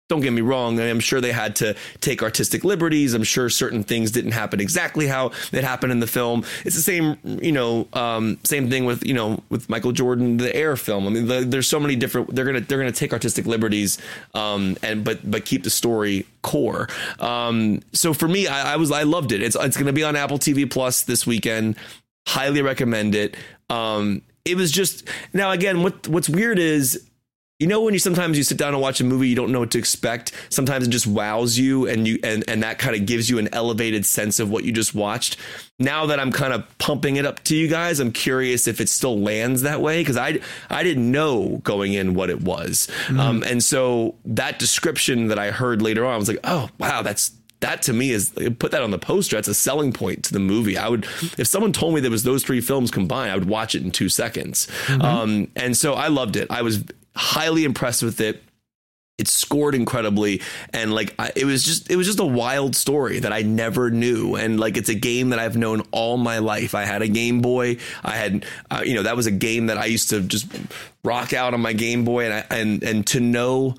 don't 0.08 0.20
get 0.20 0.32
me 0.32 0.40
wrong. 0.40 0.78
I'm 0.78 1.00
sure 1.00 1.20
they 1.20 1.32
had 1.32 1.56
to 1.56 1.74
take 2.00 2.22
artistic 2.22 2.62
liberties. 2.62 3.12
I'm 3.12 3.24
sure 3.24 3.48
certain 3.48 3.82
things 3.82 4.12
didn't 4.12 4.32
happen 4.32 4.60
exactly 4.60 5.08
how 5.08 5.32
it 5.52 5.64
happened 5.64 5.90
in 5.90 5.98
the 5.98 6.06
film. 6.06 6.44
It's 6.64 6.76
the 6.76 6.82
same, 6.82 7.16
you 7.24 7.50
know, 7.50 7.88
um, 7.92 8.38
same 8.44 8.70
thing 8.70 8.84
with 8.84 9.04
you 9.04 9.14
know 9.14 9.42
with 9.50 9.68
Michael 9.68 9.90
Jordan, 9.92 10.36
the 10.36 10.54
Air 10.54 10.76
film. 10.76 11.06
I 11.06 11.10
mean, 11.10 11.26
the, 11.26 11.40
there's 11.40 11.66
so 11.66 11.80
many 11.80 11.96
different. 11.96 12.34
They're 12.34 12.44
gonna 12.44 12.60
they're 12.60 12.78
gonna 12.78 12.92
take 12.92 13.12
artistic 13.12 13.46
liberties, 13.46 13.98
um, 14.34 14.76
and 14.82 15.04
but 15.04 15.28
but 15.28 15.44
keep 15.44 15.64
the 15.64 15.70
story 15.70 16.24
core. 16.42 16.88
Um, 17.18 17.80
so 17.92 18.14
for 18.14 18.28
me, 18.28 18.46
I, 18.46 18.74
I 18.74 18.76
was 18.76 18.92
I 18.92 19.02
loved 19.02 19.32
it. 19.32 19.42
It's 19.42 19.56
it's 19.56 19.76
gonna 19.76 19.92
be 19.92 20.04
on 20.04 20.14
Apple 20.14 20.38
TV 20.38 20.70
Plus 20.70 21.02
this 21.02 21.26
weekend. 21.26 21.76
Highly 22.28 22.62
recommend 22.62 23.16
it. 23.16 23.36
Um, 23.70 24.22
it 24.44 24.56
was 24.56 24.70
just 24.70 25.08
now 25.32 25.50
again. 25.50 25.82
What 25.82 26.06
what's 26.06 26.28
weird 26.28 26.60
is 26.60 27.04
you 27.58 27.66
know 27.66 27.80
when 27.80 27.94
you 27.94 28.00
sometimes 28.00 28.36
you 28.36 28.44
sit 28.44 28.58
down 28.58 28.74
and 28.74 28.82
watch 28.82 29.00
a 29.00 29.04
movie 29.04 29.28
you 29.28 29.34
don't 29.34 29.50
know 29.50 29.60
what 29.60 29.70
to 29.70 29.78
expect 29.78 30.32
sometimes 30.50 30.86
it 30.86 30.90
just 30.90 31.06
wows 31.06 31.58
you 31.58 31.86
and 31.86 32.06
you 32.06 32.18
and 32.22 32.44
and 32.48 32.62
that 32.62 32.78
kind 32.78 32.94
of 32.94 33.06
gives 33.06 33.30
you 33.30 33.38
an 33.38 33.48
elevated 33.52 34.04
sense 34.04 34.38
of 34.38 34.50
what 34.50 34.64
you 34.64 34.72
just 34.72 34.94
watched 34.94 35.36
now 35.78 36.06
that 36.06 36.20
i'm 36.20 36.32
kind 36.32 36.52
of 36.52 36.66
pumping 36.78 37.16
it 37.16 37.24
up 37.24 37.42
to 37.44 37.56
you 37.56 37.66
guys 37.68 37.98
i'm 37.98 38.12
curious 38.12 38.66
if 38.66 38.80
it 38.80 38.88
still 38.88 39.18
lands 39.18 39.62
that 39.62 39.80
way 39.80 40.02
because 40.02 40.16
i 40.16 40.38
i 40.68 40.82
didn't 40.82 41.10
know 41.10 41.60
going 41.64 41.94
in 41.94 42.14
what 42.14 42.28
it 42.28 42.42
was 42.42 42.90
um, 43.18 43.42
and 43.44 43.62
so 43.62 44.14
that 44.24 44.58
description 44.58 45.28
that 45.28 45.38
i 45.38 45.50
heard 45.50 45.80
later 45.80 46.04
on 46.04 46.12
i 46.12 46.16
was 46.16 46.28
like 46.28 46.40
oh 46.44 46.68
wow 46.78 47.00
that's 47.02 47.32
that 47.60 47.80
to 47.82 47.92
me 47.94 48.10
is 48.10 48.30
put 48.58 48.70
that 48.72 48.82
on 48.82 48.90
the 48.90 48.98
poster. 48.98 49.36
That's 49.36 49.48
a 49.48 49.54
selling 49.54 49.90
point 49.90 50.24
to 50.24 50.32
the 50.34 50.38
movie. 50.38 50.76
I 50.76 50.90
would, 50.90 51.04
if 51.38 51.46
someone 51.46 51.72
told 51.72 51.94
me 51.94 52.00
there 52.00 52.10
was 52.10 52.22
those 52.22 52.44
three 52.44 52.60
films 52.60 52.90
combined, 52.90 53.32
I 53.32 53.34
would 53.34 53.48
watch 53.48 53.74
it 53.74 53.82
in 53.82 53.90
two 53.90 54.10
seconds. 54.10 54.68
Um, 55.00 55.48
and 55.56 55.74
so 55.74 55.94
I 55.94 56.08
loved 56.08 56.36
it. 56.36 56.50
I 56.50 56.60
was 56.60 56.84
highly 57.16 57.64
impressed 57.64 58.02
with 58.02 58.20
it. 58.20 58.42
It 59.18 59.28
scored 59.28 59.74
incredibly, 59.74 60.42
and 60.74 60.94
like 60.94 61.14
I, 61.18 61.32
it 61.34 61.46
was 61.46 61.64
just 61.64 61.90
it 61.90 61.96
was 61.96 62.06
just 62.06 62.20
a 62.20 62.26
wild 62.26 62.76
story 62.76 63.18
that 63.20 63.32
I 63.32 63.40
never 63.40 63.90
knew, 63.90 64.36
and 64.36 64.60
like 64.60 64.76
it's 64.76 64.90
a 64.90 64.94
game 64.94 65.30
that 65.30 65.38
I've 65.38 65.56
known 65.56 65.82
all 65.90 66.18
my 66.18 66.38
life. 66.38 66.74
I 66.74 66.84
had 66.84 67.00
a 67.00 67.08
Game 67.08 67.40
Boy. 67.40 67.78
I 68.04 68.16
had 68.16 68.44
uh, 68.70 68.82
you 68.84 68.94
know 68.94 69.04
that 69.04 69.16
was 69.16 69.26
a 69.26 69.30
game 69.30 69.68
that 69.68 69.78
I 69.78 69.86
used 69.86 70.10
to 70.10 70.20
just 70.20 70.46
rock 71.02 71.32
out 71.32 71.54
on 71.54 71.62
my 71.62 71.72
Game 71.72 72.04
Boy, 72.04 72.26
and 72.26 72.34
I, 72.34 72.54
and 72.54 72.82
and 72.82 73.06
to 73.06 73.20
know 73.20 73.76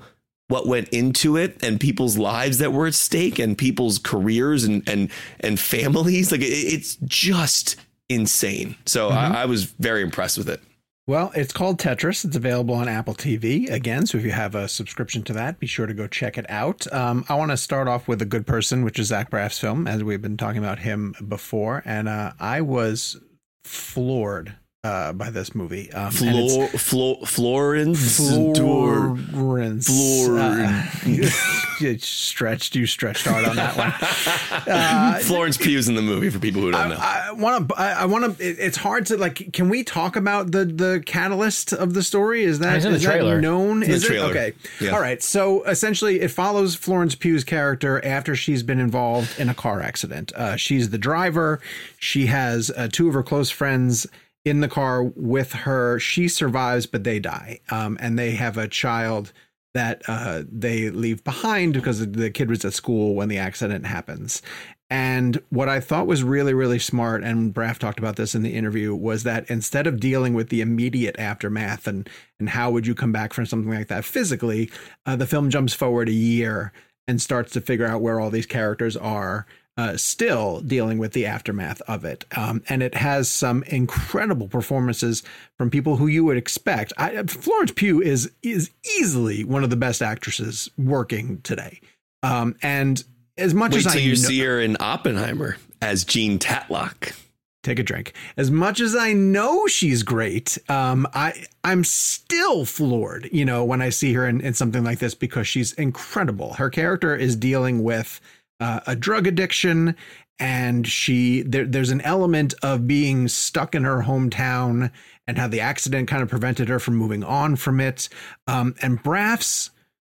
what 0.48 0.66
went 0.66 0.88
into 0.88 1.36
it 1.36 1.62
and 1.62 1.78
people's 1.78 2.18
lives 2.18 2.58
that 2.58 2.72
were 2.72 2.86
at 2.86 2.94
stake 2.94 3.38
and 3.38 3.56
people's 3.56 3.98
careers 3.98 4.64
and 4.64 4.86
and 4.88 5.10
and 5.40 5.60
families 5.60 6.32
like 6.32 6.40
it, 6.40 6.46
it's 6.46 6.96
just 7.04 7.76
insane 8.08 8.74
so 8.86 9.10
I, 9.10 9.42
I 9.42 9.44
was 9.44 9.64
very 9.64 10.02
impressed 10.02 10.38
with 10.38 10.48
it 10.48 10.60
Well, 11.08 11.32
it's 11.34 11.54
called 11.54 11.78
Tetris. 11.78 12.26
It's 12.26 12.36
available 12.36 12.74
on 12.74 12.86
Apple 12.86 13.14
TV 13.14 13.70
again. 13.70 14.04
So 14.04 14.18
if 14.18 14.24
you 14.24 14.30
have 14.32 14.54
a 14.54 14.68
subscription 14.68 15.22
to 15.22 15.32
that, 15.32 15.58
be 15.58 15.66
sure 15.66 15.86
to 15.86 15.94
go 15.94 16.06
check 16.06 16.36
it 16.36 16.44
out. 16.50 16.86
Um, 16.92 17.24
I 17.30 17.34
want 17.34 17.50
to 17.50 17.56
start 17.56 17.88
off 17.88 18.08
with 18.08 18.20
A 18.20 18.26
Good 18.26 18.46
Person, 18.46 18.84
which 18.84 18.98
is 18.98 19.06
Zach 19.06 19.30
Braff's 19.30 19.58
film, 19.58 19.86
as 19.86 20.04
we've 20.04 20.20
been 20.20 20.36
talking 20.36 20.58
about 20.58 20.80
him 20.80 21.14
before. 21.26 21.82
And 21.86 22.10
uh, 22.10 22.34
I 22.38 22.60
was 22.60 23.18
floored 23.64 24.56
uh, 24.84 25.12
by 25.12 25.28
this 25.30 25.54
movie. 25.56 25.90
Um, 25.92 26.12
and 26.22 26.38
it's- 26.38 26.82
Flor, 26.82 27.16
Flor, 27.26 27.26
Florence 27.26 28.18
Dor- 28.54 29.16
Florence. 29.16 29.90
Uh, 29.90 30.82
you 31.06 31.98
stretched. 31.98 32.76
You 32.76 32.86
stretched 32.86 33.26
hard 33.26 33.44
on 33.44 33.56
that 33.56 33.76
one. 33.76 33.92
Uh, 34.68 35.18
Florence 35.20 35.56
Pugh's 35.56 35.88
in 35.88 35.94
the 35.94 36.02
movie 36.02 36.28
for 36.30 36.38
people 36.38 36.60
who 36.60 36.70
don't 36.70 36.90
know. 36.90 36.96
I 36.98 37.30
want 37.32 37.68
to. 37.68 37.74
I, 37.76 37.90
I 37.92 38.04
want 38.06 38.38
to. 38.38 38.44
It, 38.46 38.58
it's 38.58 38.76
hard 38.76 39.06
to 39.06 39.16
like. 39.16 39.52
Can 39.52 39.68
we 39.68 39.82
talk 39.84 40.16
about 40.16 40.50
the 40.52 40.64
the 40.64 41.02
catalyst 41.06 41.72
of 41.72 41.94
the 41.94 42.02
story? 42.02 42.42
Is 42.44 42.58
that 42.58 42.76
It's 42.76 42.84
in 42.84 42.92
the 42.92 42.98
that 42.98 43.04
trailer. 43.04 43.40
known? 43.40 43.82
in 43.82 43.90
is 43.90 44.04
trailer. 44.04 44.30
it 44.34 44.36
okay? 44.36 44.52
Yeah. 44.80 44.90
All 44.90 45.00
right. 45.00 45.22
So 45.22 45.62
essentially, 45.64 46.20
it 46.20 46.28
follows 46.30 46.74
Florence 46.74 47.14
Pugh's 47.14 47.44
character 47.44 48.04
after 48.04 48.34
she's 48.34 48.62
been 48.62 48.80
involved 48.80 49.38
in 49.38 49.48
a 49.48 49.54
car 49.54 49.80
accident. 49.80 50.32
Uh, 50.34 50.56
she's 50.56 50.90
the 50.90 50.98
driver. 50.98 51.60
She 51.98 52.26
has 52.26 52.70
uh, 52.76 52.88
two 52.92 53.08
of 53.08 53.14
her 53.14 53.22
close 53.22 53.50
friends 53.50 54.06
in 54.44 54.60
the 54.60 54.68
car 54.68 55.02
with 55.02 55.52
her. 55.52 55.98
She 55.98 56.28
survives, 56.28 56.86
but 56.86 57.04
they 57.04 57.18
die, 57.18 57.60
um, 57.70 57.98
and 58.00 58.18
they 58.18 58.32
have 58.32 58.56
a 58.56 58.68
child 58.68 59.32
that 59.74 60.02
uh, 60.08 60.42
they 60.50 60.90
leave 60.90 61.22
behind 61.24 61.74
because 61.74 62.10
the 62.10 62.30
kid 62.30 62.48
was 62.48 62.64
at 62.64 62.72
school 62.72 63.14
when 63.14 63.28
the 63.28 63.38
accident 63.38 63.86
happens. 63.86 64.42
And 64.90 65.42
what 65.50 65.68
I 65.68 65.80
thought 65.80 66.06
was 66.06 66.22
really, 66.22 66.54
really 66.54 66.78
smart, 66.78 67.22
and 67.22 67.52
Braff 67.52 67.78
talked 67.78 67.98
about 67.98 68.16
this 68.16 68.34
in 68.34 68.42
the 68.42 68.54
interview, 68.54 68.94
was 68.94 69.22
that 69.24 69.48
instead 69.50 69.86
of 69.86 70.00
dealing 70.00 70.32
with 70.32 70.48
the 70.48 70.62
immediate 70.62 71.18
aftermath 71.18 71.86
and 71.86 72.08
and 72.38 72.48
how 72.48 72.70
would 72.70 72.86
you 72.86 72.94
come 72.94 73.12
back 73.12 73.34
from 73.34 73.44
something 73.44 73.70
like 73.70 73.88
that 73.88 74.04
physically, 74.04 74.70
uh, 75.04 75.16
the 75.16 75.26
film 75.26 75.50
jumps 75.50 75.74
forward 75.74 76.08
a 76.08 76.12
year 76.12 76.72
and 77.06 77.20
starts 77.20 77.52
to 77.52 77.60
figure 77.60 77.86
out 77.86 78.00
where 78.00 78.18
all 78.18 78.30
these 78.30 78.46
characters 78.46 78.96
are. 78.96 79.46
Uh, 79.78 79.96
still 79.96 80.60
dealing 80.62 80.98
with 80.98 81.12
the 81.12 81.24
aftermath 81.24 81.80
of 81.82 82.04
it, 82.04 82.24
um, 82.36 82.60
and 82.68 82.82
it 82.82 82.96
has 82.96 83.28
some 83.28 83.62
incredible 83.68 84.48
performances 84.48 85.22
from 85.56 85.70
people 85.70 85.96
who 85.98 86.08
you 86.08 86.24
would 86.24 86.36
expect. 86.36 86.92
I, 86.98 87.22
Florence 87.22 87.70
Pugh 87.70 88.02
is 88.02 88.28
is 88.42 88.70
easily 88.98 89.44
one 89.44 89.62
of 89.62 89.70
the 89.70 89.76
best 89.76 90.02
actresses 90.02 90.68
working 90.76 91.40
today, 91.42 91.78
um, 92.24 92.56
and 92.60 93.04
as 93.36 93.54
much 93.54 93.70
Wait 93.70 93.86
as 93.86 93.92
till 93.92 94.02
I 94.02 94.04
you 94.04 94.10
know- 94.10 94.14
see 94.16 94.40
her 94.40 94.60
in 94.60 94.76
Oppenheimer 94.80 95.58
as 95.80 96.02
Jean 96.04 96.40
Tatlock. 96.40 97.14
take 97.62 97.78
a 97.78 97.84
drink. 97.84 98.14
As 98.36 98.50
much 98.50 98.80
as 98.80 98.96
I 98.96 99.12
know 99.12 99.68
she's 99.68 100.02
great, 100.02 100.58
um, 100.68 101.06
I 101.14 101.44
I'm 101.62 101.84
still 101.84 102.64
floored, 102.64 103.28
you 103.30 103.44
know, 103.44 103.64
when 103.64 103.80
I 103.80 103.90
see 103.90 104.12
her 104.14 104.26
in, 104.26 104.40
in 104.40 104.54
something 104.54 104.82
like 104.82 104.98
this 104.98 105.14
because 105.14 105.46
she's 105.46 105.72
incredible. 105.74 106.54
Her 106.54 106.68
character 106.68 107.14
is 107.14 107.36
dealing 107.36 107.84
with 107.84 108.20
uh, 108.60 108.80
a 108.86 108.96
drug 108.96 109.26
addiction, 109.26 109.96
and 110.38 110.86
she 110.86 111.42
there, 111.42 111.64
there's 111.64 111.90
an 111.90 112.00
element 112.02 112.54
of 112.62 112.86
being 112.86 113.28
stuck 113.28 113.74
in 113.74 113.84
her 113.84 114.02
hometown 114.02 114.90
and 115.26 115.38
how 115.38 115.48
the 115.48 115.60
accident 115.60 116.08
kind 116.08 116.22
of 116.22 116.28
prevented 116.28 116.68
her 116.68 116.78
from 116.78 116.96
moving 116.96 117.24
on 117.24 117.56
from 117.56 117.80
it. 117.80 118.08
Um, 118.46 118.74
and 118.80 119.02
Braff's 119.02 119.70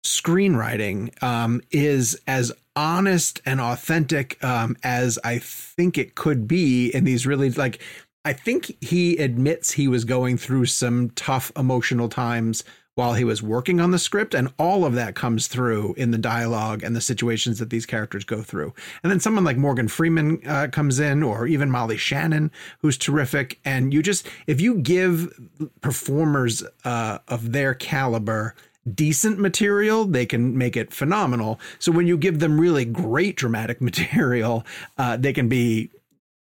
screenwriting 0.05 1.21
um, 1.23 1.61
is 1.71 2.21
as 2.27 2.53
honest 2.77 3.41
and 3.45 3.61
authentic 3.61 4.43
um, 4.45 4.77
as 4.83 5.19
I 5.25 5.39
think 5.39 5.99
it 5.99 6.15
could 6.15 6.47
be 6.47 6.89
in 6.89 7.05
these 7.05 7.27
really 7.27 7.51
like. 7.51 7.81
I 8.25 8.33
think 8.35 8.77
he 8.83 9.17
admits 9.17 9.73
he 9.73 9.89
was 9.89 10.05
going 10.05 10.37
through 10.37 10.67
some 10.67 11.11
tough 11.11 11.51
emotional 11.57 12.09
times 12.09 12.63
while 12.99 13.15
he 13.15 13.23
was 13.23 13.41
working 13.41 13.81
on 13.81 13.93
the 13.93 13.99
script, 13.99 14.35
and 14.35 14.53
all 14.59 14.85
of 14.85 14.93
that 14.93 15.15
comes 15.15 15.47
through 15.47 15.95
in 15.95 16.11
the 16.11 16.19
dialogue 16.19 16.83
and 16.83 16.97
the 16.97 17.01
situations 17.01 17.61
that 17.61 17.71
these 17.71 17.87
characters 17.87 18.25
go 18.25 18.43
through. 18.43 18.75
And 19.05 19.13
then 19.13 19.21
someone 19.21 19.45
like 19.45 19.57
Morgan 19.57 19.87
Freeman 19.87 20.43
uh, 20.45 20.67
comes 20.73 20.99
in, 20.99 21.23
or 21.23 21.47
even 21.47 21.71
Molly 21.71 21.97
Shannon, 21.97 22.51
who's 22.81 22.99
terrific. 22.99 23.61
And 23.65 23.95
you 23.95 24.03
just, 24.03 24.27
if 24.49 24.61
you 24.61 24.79
give 24.79 25.33
performers 25.81 26.65
uh, 26.85 27.19
of 27.29 27.53
their 27.53 27.73
caliber 27.73 28.57
decent 28.93 29.39
material, 29.39 30.05
they 30.05 30.27
can 30.27 30.59
make 30.59 30.77
it 30.77 30.93
phenomenal. 30.93 31.61
So 31.79 31.93
when 31.93 32.09
you 32.09 32.17
give 32.17 32.41
them 32.41 32.61
really 32.61 32.85
great 32.85 33.37
dramatic 33.37 33.81
material, 33.81 34.67
uh, 34.97 35.17
they 35.17 35.33
can 35.33 35.49
be 35.49 35.91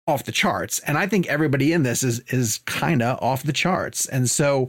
off 0.09 0.25
the 0.25 0.33
charts. 0.33 0.81
And 0.81 0.99
I 0.99 1.07
think 1.07 1.29
everybody 1.29 1.73
in 1.73 1.85
this 1.85 2.03
is 2.03 2.19
is 2.29 2.59
kind 2.67 3.03
of 3.03 3.23
off 3.23 3.45
the 3.45 3.53
charts. 3.53 4.07
And 4.07 4.29
so 4.29 4.69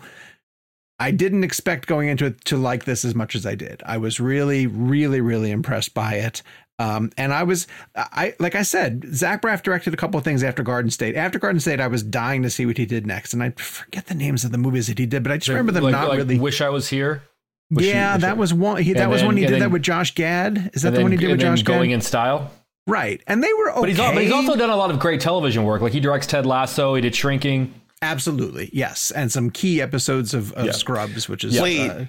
I 1.01 1.11
didn't 1.11 1.43
expect 1.43 1.87
going 1.87 2.09
into 2.09 2.25
it 2.25 2.45
to 2.45 2.57
like 2.57 2.85
this 2.85 3.03
as 3.03 3.15
much 3.15 3.35
as 3.35 3.45
I 3.45 3.55
did. 3.55 3.81
I 3.85 3.97
was 3.97 4.19
really, 4.19 4.67
really, 4.67 5.19
really 5.21 5.51
impressed 5.51 5.93
by 5.93 6.13
it. 6.15 6.43
Um, 6.79 7.11
and 7.17 7.31
I 7.33 7.43
was, 7.43 7.67
I 7.95 8.33
like 8.39 8.55
I 8.55 8.63
said, 8.63 9.05
Zach 9.13 9.41
Braff 9.41 9.61
directed 9.61 9.93
a 9.93 9.97
couple 9.97 10.17
of 10.17 10.23
things 10.23 10.43
after 10.43 10.63
Garden 10.63 10.89
State. 10.89 11.15
After 11.15 11.37
Garden 11.37 11.59
State, 11.59 11.79
I 11.79 11.87
was 11.87 12.01
dying 12.01 12.41
to 12.43 12.49
see 12.49 12.65
what 12.65 12.77
he 12.77 12.85
did 12.87 13.05
next, 13.05 13.33
and 13.33 13.43
I 13.43 13.51
forget 13.51 14.07
the 14.07 14.15
names 14.15 14.43
of 14.43 14.51
the 14.51 14.57
movies 14.57 14.87
that 14.87 14.97
he 14.97 15.05
did, 15.05 15.21
but 15.21 15.31
I 15.31 15.37
just 15.37 15.49
remember 15.49 15.71
them 15.73 15.83
like, 15.83 15.91
not 15.91 16.07
like 16.09 16.17
really. 16.17 16.39
Wish 16.39 16.59
I 16.61 16.69
was 16.69 16.89
here. 16.89 17.21
Wish 17.69 17.85
yeah, 17.85 18.17
that 18.17 18.31
I- 18.31 18.33
was 18.33 18.53
one. 18.53 18.81
He, 18.81 18.93
that 18.93 19.03
And 19.03 19.11
was 19.11 19.21
then- 19.21 19.27
when 19.27 19.37
he 19.37 19.45
did 19.45 19.61
that 19.61 19.69
with 19.71 19.81
Josh 19.83 20.15
Gad. 20.15 20.71
Is 20.73 20.81
that 20.81 20.89
the 20.91 20.95
then- 20.97 21.03
one 21.03 21.11
he 21.11 21.17
did 21.17 21.29
with 21.31 21.39
then 21.39 21.55
Josh 21.55 21.63
Going 21.63 21.89
Gad? 21.91 21.95
in 21.95 22.01
style. 22.01 22.51
right, 22.87 23.21
and 23.27 23.43
they 23.43 23.53
were 23.53 23.71
okay. 23.71 23.79
But 23.81 23.89
he's, 23.89 23.97
but 23.97 24.17
he's 24.23 24.31
also 24.31 24.55
done 24.55 24.69
a 24.71 24.75
lot 24.75 24.89
of 24.91 24.99
great 24.99 25.21
television 25.21 25.63
work. 25.63 25.81
Like 25.81 25.93
he 25.93 25.99
directs 25.99 26.25
Ted 26.27 26.45
Lasso. 26.47 26.95
He 26.95 27.01
did 27.01 27.15
Shrinking. 27.15 27.73
Absolutely 28.01 28.69
yes, 28.73 29.11
and 29.11 29.31
some 29.31 29.49
key 29.49 29.81
episodes 29.81 30.33
of, 30.33 30.51
of 30.53 30.65
Yeah. 30.65 30.71
Scrubs, 30.71 31.27
which 31.29 31.43
is 31.43 31.59
Wait. 31.59 31.89
uh, 31.89 32.05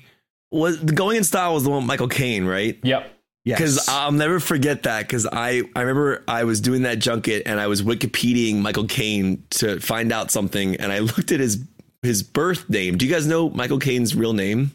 Was 0.51 0.77
Going 0.79 1.17
in 1.19 1.25
Style 1.25 1.55
was 1.55 1.65
the 1.65 1.71
one 1.71 1.79
with 1.81 1.87
Michael 1.87 2.09
Caine, 2.09 2.45
right? 2.45 2.79
Yep. 2.83 3.11
yes, 3.45 3.59
Because 3.59 3.89
I'll 3.89 4.13
never 4.13 4.39
forget 4.41 4.83
that. 4.85 5.01
Because 5.07 5.27
I, 5.27 5.63
I 5.77 5.81
remember 5.81 6.23
I 6.29 6.45
was 6.45 6.61
doing 6.61 6.83
that 6.83 6.99
junket 6.99 7.43
and 7.47 7.59
I 7.61 7.67
was 7.67 7.83
Wikipediaing 7.83 8.57
Michael 8.61 8.87
Caine 8.87 9.45
to 9.51 9.81
find 9.81 10.13
out 10.13 10.31
something, 10.31 10.77
and 10.77 10.93
I 10.93 10.99
looked 11.11 11.33
at 11.33 11.41
his 11.41 11.65
his 12.03 12.23
birth 12.25 12.69
name. 12.69 12.99
Do 12.99 13.07
you 13.07 13.13
guys 13.13 13.27
know 13.29 13.49
Michael 13.51 13.79
Caine's 13.79 14.15
real 14.15 14.33
name? 14.33 14.73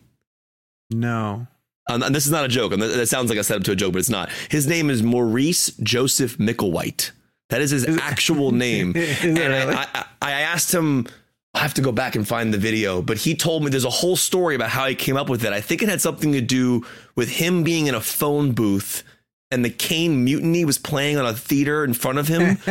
no. 0.91 1.47
Um, 1.89 2.03
and 2.03 2.13
this 2.13 2.25
is 2.25 2.31
not 2.33 2.43
a 2.43 2.49
joke. 2.49 2.73
and 2.73 2.81
that- 2.81 2.87
That 2.97 3.07
sounds 3.07 3.29
like 3.29 3.39
a 3.39 3.43
setup 3.45 3.63
to 3.63 3.71
a 3.71 3.75
joke, 3.75 3.93
but 3.93 3.99
it's 3.99 4.09
not. 4.09 4.29
His 4.49 4.67
name 4.67 4.89
is 4.89 5.01
Maurice 5.01 5.67
Joseph 5.81 6.37
Micklewhite. 6.37 7.11
That 7.49 7.61
is 7.61 7.71
his 7.71 7.85
actual 7.99 8.51
name. 8.65 8.95
And 8.95 9.37
really? 9.37 9.53
I, 9.55 9.87
I, 9.93 10.05
I 10.21 10.31
asked 10.41 10.73
him. 10.73 11.07
I 11.53 11.59
have 11.59 11.73
to 11.75 11.81
go 11.81 11.91
back 11.91 12.15
and 12.15 12.27
find 12.27 12.53
the 12.53 12.57
video, 12.59 13.01
but 13.01 13.17
he 13.17 13.33
told 13.33 13.63
me 13.63 13.71
there's 13.71 13.83
a 13.83 13.89
whole 13.89 14.15
story 14.15 14.53
about 14.53 14.69
how 14.69 14.85
he 14.85 14.93
came 14.93 15.17
up 15.17 15.27
with 15.27 15.43
it. 15.43 15.53
I 15.53 15.61
think 15.61 15.81
it 15.81 15.89
had 15.89 16.01
something 16.01 16.31
to 16.33 16.41
do 16.41 16.85
with 17.15 17.29
him 17.29 17.63
being 17.63 17.87
in 17.87 17.95
a 17.95 18.01
phone 18.01 18.51
booth 18.51 19.03
and 19.51 19.63
the 19.63 19.69
Caine 19.69 20.23
mutiny 20.25 20.65
was 20.65 20.77
playing 20.77 21.17
on 21.17 21.25
a 21.25 21.33
theater 21.33 21.83
in 21.83 21.93
front 21.93 22.17
of 22.19 22.27
him. 22.27 22.57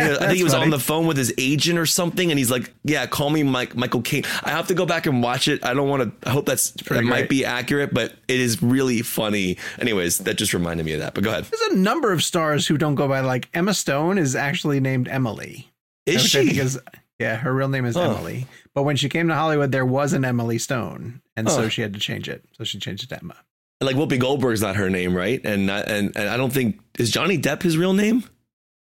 Uh, 0.00 0.16
I 0.20 0.26
think 0.26 0.36
he 0.36 0.44
was 0.44 0.52
funny. 0.52 0.64
on 0.64 0.70
the 0.70 0.78
phone 0.78 1.06
with 1.06 1.16
his 1.16 1.32
agent 1.36 1.78
or 1.78 1.84
something, 1.86 2.30
and 2.30 2.38
he's 2.38 2.50
like, 2.50 2.72
"Yeah, 2.84 3.06
call 3.06 3.28
me 3.30 3.42
Mike 3.42 3.74
Michael 3.76 4.02
Caine." 4.02 4.24
I 4.42 4.50
have 4.50 4.68
to 4.68 4.74
go 4.74 4.86
back 4.86 5.06
and 5.06 5.22
watch 5.22 5.48
it. 5.48 5.64
I 5.64 5.74
don't 5.74 5.88
want 5.88 6.20
to. 6.22 6.28
I 6.28 6.32
hope 6.32 6.46
that's 6.46 6.70
that 6.70 6.86
pretty 6.86 7.06
might 7.06 7.28
be 7.28 7.44
accurate, 7.44 7.92
but 7.92 8.12
it 8.28 8.40
is 8.40 8.62
really 8.62 9.02
funny. 9.02 9.58
Anyways, 9.78 10.18
that 10.18 10.34
just 10.34 10.54
reminded 10.54 10.86
me 10.86 10.92
of 10.94 11.00
that. 11.00 11.14
But 11.14 11.24
go 11.24 11.30
ahead. 11.30 11.44
There's 11.44 11.72
a 11.72 11.76
number 11.76 12.12
of 12.12 12.22
stars 12.22 12.66
who 12.66 12.78
don't 12.78 12.94
go 12.94 13.08
by 13.08 13.20
like 13.20 13.48
Emma 13.52 13.74
Stone 13.74 14.18
is 14.18 14.34
actually 14.36 14.80
named 14.80 15.08
Emily. 15.08 15.70
Is 16.06 16.22
which 16.22 16.36
I 16.36 16.38
think 16.40 16.52
she? 16.54 16.60
is- 16.60 16.78
yeah, 17.18 17.36
her 17.36 17.52
real 17.52 17.68
name 17.68 17.84
is 17.84 17.96
Huh. 17.96 18.02
Emily. 18.14 18.46
But 18.74 18.84
when 18.84 18.96
she 18.96 19.08
came 19.10 19.28
to 19.28 19.34
Hollywood, 19.34 19.72
there 19.72 19.84
was 19.84 20.12
an 20.14 20.24
Emily 20.24 20.56
Stone, 20.58 21.20
and 21.36 21.50
so 21.50 21.68
she 21.68 21.82
had 21.82 21.92
to 21.94 22.00
change 22.00 22.28
it. 22.28 22.44
So 22.56 22.64
she 22.64 22.78
changed 22.78 23.02
it 23.04 23.08
to 23.10 23.18
Emma. 23.20 23.36
Like 23.80 23.96
Whoopi 23.96 24.18
Goldberg's 24.18 24.60
not 24.60 24.76
her 24.76 24.90
name, 24.90 25.16
right? 25.16 25.40
And 25.44 25.70
and 25.70 26.14
and 26.16 26.28
I 26.28 26.36
don't 26.36 26.52
think 26.52 26.80
is 26.98 27.10
Johnny 27.10 27.38
Depp 27.38 27.62
his 27.62 27.78
real 27.78 27.94
name. 27.94 28.24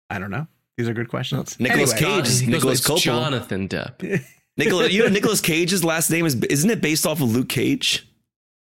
I 0.08 0.18
don't 0.18 0.30
know. 0.30 0.46
These 0.78 0.88
are 0.88 0.94
good 0.94 1.08
questions. 1.08 1.58
Nicolas 1.60 1.92
Anyway, 1.92 2.16
Cage 2.16 2.28
is 2.28 2.46
Nicolas 2.46 2.80
by 2.80 2.94
Coppola. 2.94 3.00
Jonathan 3.00 3.68
Depp. 3.68 4.24
Nicolas, 4.56 4.92
you 4.92 5.02
know 5.02 5.08
Nicolas 5.08 5.40
Cage's 5.40 5.84
last 5.84 6.10
name 6.10 6.24
is 6.24 6.34
isn't 6.34 6.70
it 6.70 6.80
based 6.80 7.06
off 7.06 7.20
of 7.20 7.30
Luke 7.30 7.48
Cage? 7.48 8.08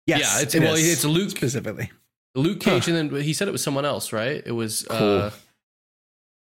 Yes, 0.06 0.20
yeah, 0.20 0.42
it's 0.42 0.56
it 0.56 0.62
well, 0.62 0.76
is, 0.76 0.92
it's 0.92 1.06
Luke 1.06 1.30
specifically. 1.30 1.92
Luke 2.34 2.62
Cage, 2.62 2.88
and 2.88 3.12
then 3.12 3.22
he 3.22 3.34
said 3.34 3.48
it 3.48 3.52
was 3.52 3.64
someone 3.64 3.86
else, 3.86 4.14
right? 4.14 4.42
It 4.46 4.52
was. 4.52 4.88
Uh, 4.88 5.32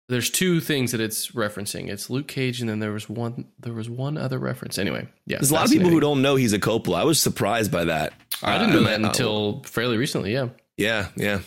there's 0.08 0.30
two 0.30 0.60
things 0.60 0.92
that 0.92 1.02
it's 1.02 1.32
referencing. 1.32 1.90
It's 1.90 2.10
Luke 2.10 2.28
Cage, 2.28 2.60
and 2.62 2.70
then 2.70 2.80
there 2.80 2.92
was 2.92 3.10
one. 3.10 3.46
There 3.60 3.74
was 3.74 3.90
one 3.90 4.18
other 4.18 4.38
reference. 4.40 4.78
Anyway, 4.78 5.08
yeah. 5.26 5.38
There's 5.38 5.52
a 5.52 5.54
lot 5.56 5.66
of 5.66 5.72
people 5.72 5.90
who 5.90 6.00
don't 6.00 6.22
know 6.22 6.36
he's 6.36 6.54
a 6.54 6.60
Coppola. 6.60 6.96
I 6.98 7.04
was 7.04 7.22
surprised 7.22 7.72
by 7.72 7.86
that. 7.86 8.14
I 8.44 8.58
didn't 8.60 8.74
know 8.76 8.82
Uh, 8.82 8.98
that 8.98 9.04
uh, 9.04 9.08
until 9.08 9.64
fairly 9.64 9.98
recently. 9.98 10.34
Yeah. 10.34 10.50
Yeah, 10.78 11.08
yeah. 11.16 11.40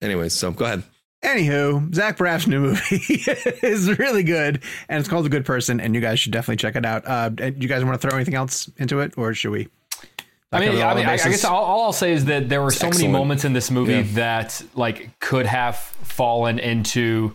Anyways, 0.00 0.32
so 0.32 0.50
go 0.52 0.64
ahead. 0.64 0.82
Anywho, 1.24 1.92
Zach 1.94 2.18
Braff's 2.18 2.46
new 2.46 2.60
movie 2.60 3.00
is 3.62 3.98
really 3.98 4.22
good, 4.22 4.62
and 4.88 5.00
it's 5.00 5.08
called 5.08 5.26
A 5.26 5.28
Good 5.28 5.44
Person, 5.44 5.80
and 5.80 5.94
you 5.94 6.00
guys 6.00 6.20
should 6.20 6.30
definitely 6.32 6.56
check 6.58 6.76
it 6.76 6.84
out. 6.86 7.02
Uh, 7.06 7.30
you 7.58 7.66
guys 7.68 7.84
want 7.84 8.00
to 8.00 8.06
throw 8.08 8.14
anything 8.16 8.34
else 8.34 8.70
into 8.76 9.00
it, 9.00 9.14
or 9.16 9.34
should 9.34 9.50
we? 9.50 9.68
I 10.52 10.60
mean, 10.60 10.80
I 10.80 10.94
mean, 10.94 11.06
I, 11.06 11.14
I 11.14 11.16
guess 11.16 11.44
all, 11.44 11.64
all 11.64 11.82
I'll 11.84 11.92
say 11.92 12.12
is 12.12 12.26
that 12.26 12.48
there 12.48 12.62
were 12.62 12.70
so 12.70 12.86
excellent. 12.86 13.10
many 13.10 13.12
moments 13.12 13.44
in 13.44 13.52
this 13.52 13.70
movie 13.70 13.94
Yeah. 13.94 14.02
that 14.14 14.62
like 14.74 15.18
could 15.18 15.46
have 15.46 15.76
fallen 15.76 16.58
into 16.60 17.34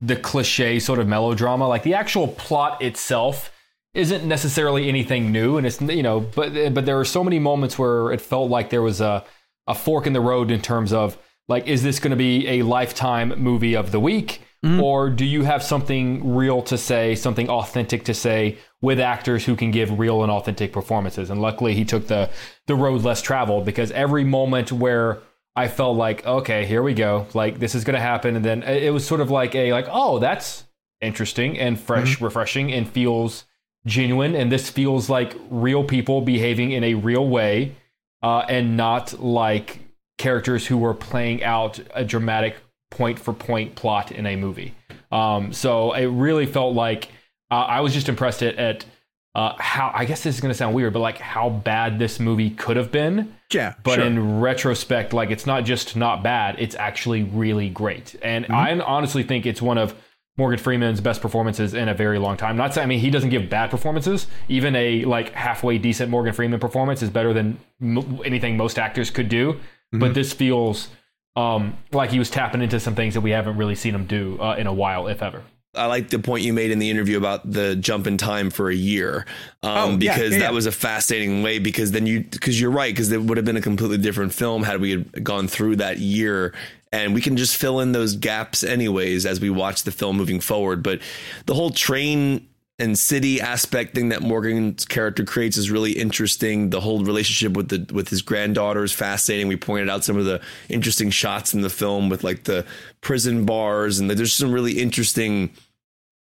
the 0.00 0.16
cliche 0.16 0.78
sort 0.78 0.98
of 0.98 1.08
melodrama. 1.08 1.68
Like 1.68 1.82
the 1.82 1.94
actual 1.94 2.28
plot 2.28 2.80
itself 2.82 3.52
isn't 3.94 4.26
necessarily 4.26 4.88
anything 4.88 5.32
new, 5.32 5.56
and 5.56 5.66
it's 5.66 5.80
you 5.80 6.02
know, 6.02 6.20
but 6.20 6.74
but 6.74 6.86
there 6.86 6.98
are 6.98 7.04
so 7.04 7.24
many 7.24 7.38
moments 7.38 7.78
where 7.78 8.12
it 8.12 8.20
felt 8.20 8.50
like 8.50 8.70
there 8.70 8.82
was 8.82 9.00
a 9.00 9.24
a 9.66 9.74
fork 9.74 10.06
in 10.06 10.12
the 10.12 10.20
road 10.20 10.50
in 10.50 10.60
terms 10.60 10.92
of 10.92 11.18
like, 11.48 11.66
is 11.66 11.82
this 11.82 11.98
going 11.98 12.10
to 12.10 12.16
be 12.16 12.46
a 12.46 12.62
lifetime 12.62 13.34
movie 13.36 13.74
of 13.74 13.90
the 13.90 14.00
week? 14.00 14.42
Mm-hmm. 14.64 14.80
Or 14.80 15.08
do 15.08 15.24
you 15.24 15.42
have 15.44 15.62
something 15.62 16.34
real 16.34 16.62
to 16.62 16.76
say, 16.76 17.14
something 17.14 17.48
authentic 17.48 18.04
to 18.04 18.14
say 18.14 18.58
with 18.82 19.00
actors 19.00 19.44
who 19.46 19.56
can 19.56 19.70
give 19.70 19.98
real 19.98 20.22
and 20.22 20.30
authentic 20.30 20.72
performances? 20.72 21.30
And 21.30 21.40
luckily, 21.40 21.74
he 21.74 21.84
took 21.84 22.08
the 22.08 22.30
the 22.66 22.74
road 22.74 23.02
less 23.02 23.22
traveled 23.22 23.64
because 23.64 23.90
every 23.92 24.24
moment 24.24 24.70
where 24.70 25.22
I 25.60 25.68
felt 25.68 25.96
like, 25.96 26.26
okay, 26.26 26.64
here 26.64 26.82
we 26.82 26.94
go, 26.94 27.26
like 27.34 27.58
this 27.58 27.74
is 27.74 27.84
going 27.84 27.94
to 27.94 28.00
happen, 28.00 28.34
and 28.36 28.44
then 28.44 28.62
it 28.62 28.92
was 28.92 29.06
sort 29.06 29.20
of 29.20 29.30
like 29.30 29.54
a 29.54 29.72
like, 29.72 29.88
oh, 29.90 30.18
that's 30.18 30.64
interesting 31.00 31.58
and 31.58 31.78
fresh, 31.78 32.18
refreshing, 32.20 32.72
and 32.72 32.88
feels 32.88 33.44
genuine. 33.84 34.34
And 34.34 34.50
this 34.50 34.70
feels 34.70 35.10
like 35.10 35.36
real 35.50 35.84
people 35.84 36.22
behaving 36.22 36.72
in 36.72 36.82
a 36.82 36.94
real 36.94 37.28
way, 37.28 37.76
uh, 38.22 38.44
and 38.48 38.76
not 38.76 39.20
like 39.20 39.80
characters 40.16 40.66
who 40.66 40.78
were 40.78 40.94
playing 40.94 41.44
out 41.44 41.78
a 41.94 42.04
dramatic 42.04 42.56
point 42.90 43.18
for 43.18 43.34
point 43.34 43.74
plot 43.74 44.12
in 44.12 44.26
a 44.26 44.36
movie. 44.36 44.74
Um, 45.12 45.52
so 45.52 45.92
it 45.92 46.06
really 46.06 46.46
felt 46.46 46.74
like 46.74 47.08
uh, 47.50 47.66
I 47.76 47.80
was 47.80 47.92
just 47.92 48.08
impressed 48.08 48.42
at, 48.42 48.56
at 48.56 48.86
uh, 49.34 49.54
how 49.58 49.92
I 49.94 50.04
guess 50.06 50.22
this 50.24 50.34
is 50.34 50.40
going 50.40 50.50
to 50.52 50.56
sound 50.58 50.74
weird, 50.74 50.92
but 50.92 51.00
like 51.00 51.18
how 51.18 51.48
bad 51.50 51.98
this 51.98 52.18
movie 52.18 52.50
could 52.50 52.76
have 52.76 52.90
been. 52.90 53.34
Yeah, 53.52 53.74
But 53.82 53.96
sure. 53.96 54.04
in 54.04 54.40
retrospect, 54.40 55.12
like 55.12 55.30
it's 55.30 55.46
not 55.46 55.64
just 55.64 55.96
not 55.96 56.22
bad; 56.22 56.56
it's 56.58 56.74
actually 56.74 57.22
really 57.22 57.68
great. 57.68 58.16
And 58.22 58.44
Mm-hmm. 58.44 58.54
I 58.54 58.80
honestly 58.80 59.22
think 59.22 59.46
it's 59.46 59.62
one 59.62 59.78
of 59.78 59.94
Morgan 60.36 60.58
Freeman's 60.58 61.00
best 61.00 61.20
performances 61.20 61.74
in 61.74 61.88
a 61.88 61.94
very 61.94 62.18
long 62.18 62.36
time. 62.36 62.56
Not 62.56 62.72
saying 62.74 62.84
I 62.84 62.88
mean 62.88 63.00
he 63.00 63.10
doesn't 63.10 63.30
give 63.30 63.48
bad 63.50 63.70
performances. 63.70 64.26
Even 64.48 64.74
a 64.74 65.04
like 65.04 65.32
halfway 65.32 65.78
decent 65.78 66.10
Morgan 66.10 66.32
Freeman 66.32 66.58
performance 66.60 67.02
is 67.02 67.10
better 67.10 67.32
than 67.32 67.58
m- 67.80 68.20
anything 68.24 68.56
most 68.56 68.78
actors 68.78 69.10
could 69.10 69.28
do. 69.28 69.52
Mm-hmm. 69.54 69.98
But 70.00 70.14
this 70.14 70.32
feels 70.32 70.88
um, 71.36 71.76
like 71.92 72.10
he 72.10 72.18
was 72.18 72.30
tapping 72.30 72.62
into 72.62 72.80
some 72.80 72.94
things 72.94 73.14
that 73.14 73.20
we 73.20 73.30
haven't 73.30 73.56
really 73.56 73.74
seen 73.76 73.94
him 73.94 74.06
do 74.06 74.40
uh, 74.40 74.54
in 74.56 74.66
a 74.66 74.72
while, 74.72 75.06
if 75.08 75.22
ever. 75.22 75.42
I 75.74 75.86
like 75.86 76.10
the 76.10 76.18
point 76.18 76.42
you 76.42 76.52
made 76.52 76.72
in 76.72 76.80
the 76.80 76.90
interview 76.90 77.16
about 77.16 77.50
the 77.50 77.76
jump 77.76 78.08
in 78.08 78.16
time 78.16 78.50
for 78.50 78.68
a 78.70 78.74
year, 78.74 79.24
um, 79.62 79.72
Oh, 79.72 79.98
yeah, 80.00 80.14
because 80.14 80.32
yeah, 80.32 80.40
that 80.40 80.52
was 80.52 80.66
a 80.66 80.72
fascinating 80.72 81.44
way. 81.44 81.60
Because 81.60 81.92
then 81.92 82.06
you, 82.06 82.24
because 82.24 82.60
you're 82.60 82.72
right, 82.72 82.92
because 82.92 83.12
it 83.12 83.22
would 83.22 83.36
have 83.36 83.44
been 83.46 83.56
a 83.56 83.62
completely 83.62 83.98
different 83.98 84.34
film 84.34 84.64
had 84.64 84.80
we 84.80 84.90
had 84.90 85.22
gone 85.22 85.46
through 85.46 85.76
that 85.76 85.98
year, 85.98 86.52
and 86.90 87.14
we 87.14 87.20
can 87.20 87.36
just 87.36 87.56
fill 87.56 87.78
in 87.78 87.92
those 87.92 88.16
gaps 88.16 88.64
anyways 88.64 89.24
as 89.26 89.40
we 89.40 89.48
watch 89.48 89.84
the 89.84 89.92
film 89.92 90.16
moving 90.16 90.40
forward. 90.40 90.82
But 90.82 91.00
the 91.46 91.54
whole 91.54 91.70
train 91.70 92.48
and 92.80 92.98
city 92.98 93.40
aspect 93.40 93.94
thing 93.94 94.08
that 94.08 94.22
Morgan's 94.22 94.84
character 94.86 95.24
creates 95.24 95.56
is 95.56 95.70
really 95.70 95.92
interesting. 95.92 96.70
The 96.70 96.80
whole 96.80 97.04
relationship 97.04 97.56
with 97.56 97.68
the 97.68 97.92
with 97.92 98.08
his 98.08 98.22
granddaughter 98.22 98.82
is 98.82 98.92
fascinating. 98.92 99.48
We 99.48 99.56
pointed 99.56 99.90
out 99.90 100.02
some 100.02 100.16
of 100.16 100.24
the 100.24 100.40
interesting 100.68 101.10
shots 101.10 101.52
in 101.52 101.60
the 101.60 101.70
film 101.70 102.08
with 102.08 102.24
like 102.24 102.44
the 102.44 102.64
prison 103.02 103.44
bars 103.44 103.98
and 103.98 104.10
there's 104.10 104.34
some 104.34 104.50
really 104.50 104.80
interesting 104.80 105.50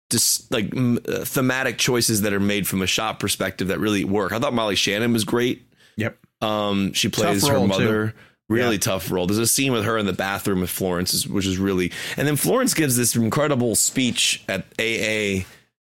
just 0.09 0.51
like 0.51 0.75
uh, 0.75 1.23
thematic 1.23 1.77
choices 1.77 2.21
that 2.21 2.33
are 2.33 2.39
made 2.39 2.67
from 2.67 2.81
a 2.81 2.87
shot 2.87 3.19
perspective 3.19 3.67
that 3.67 3.79
really 3.79 4.03
work. 4.03 4.31
I 4.31 4.39
thought 4.39 4.53
Molly 4.53 4.75
Shannon 4.75 5.13
was 5.13 5.23
great. 5.23 5.61
Yep. 5.97 6.17
Um, 6.41 6.93
she 6.93 7.09
plays 7.09 7.47
her 7.47 7.65
mother. 7.65 8.07
Too. 8.07 8.13
Really 8.47 8.77
yeah. 8.77 8.79
tough 8.79 9.11
role. 9.11 9.27
There's 9.27 9.37
a 9.37 9.45
scene 9.45 9.71
with 9.71 9.85
her 9.85 9.95
in 9.99 10.07
the 10.07 10.13
bathroom 10.13 10.61
with 10.61 10.71
Florence, 10.71 11.27
which 11.27 11.45
is 11.45 11.59
really, 11.59 11.91
and 12.17 12.27
then 12.27 12.35
Florence 12.35 12.73
gives 12.73 12.97
this 12.97 13.15
incredible 13.15 13.75
speech 13.75 14.43
at 14.49 14.65
AA 14.79 15.45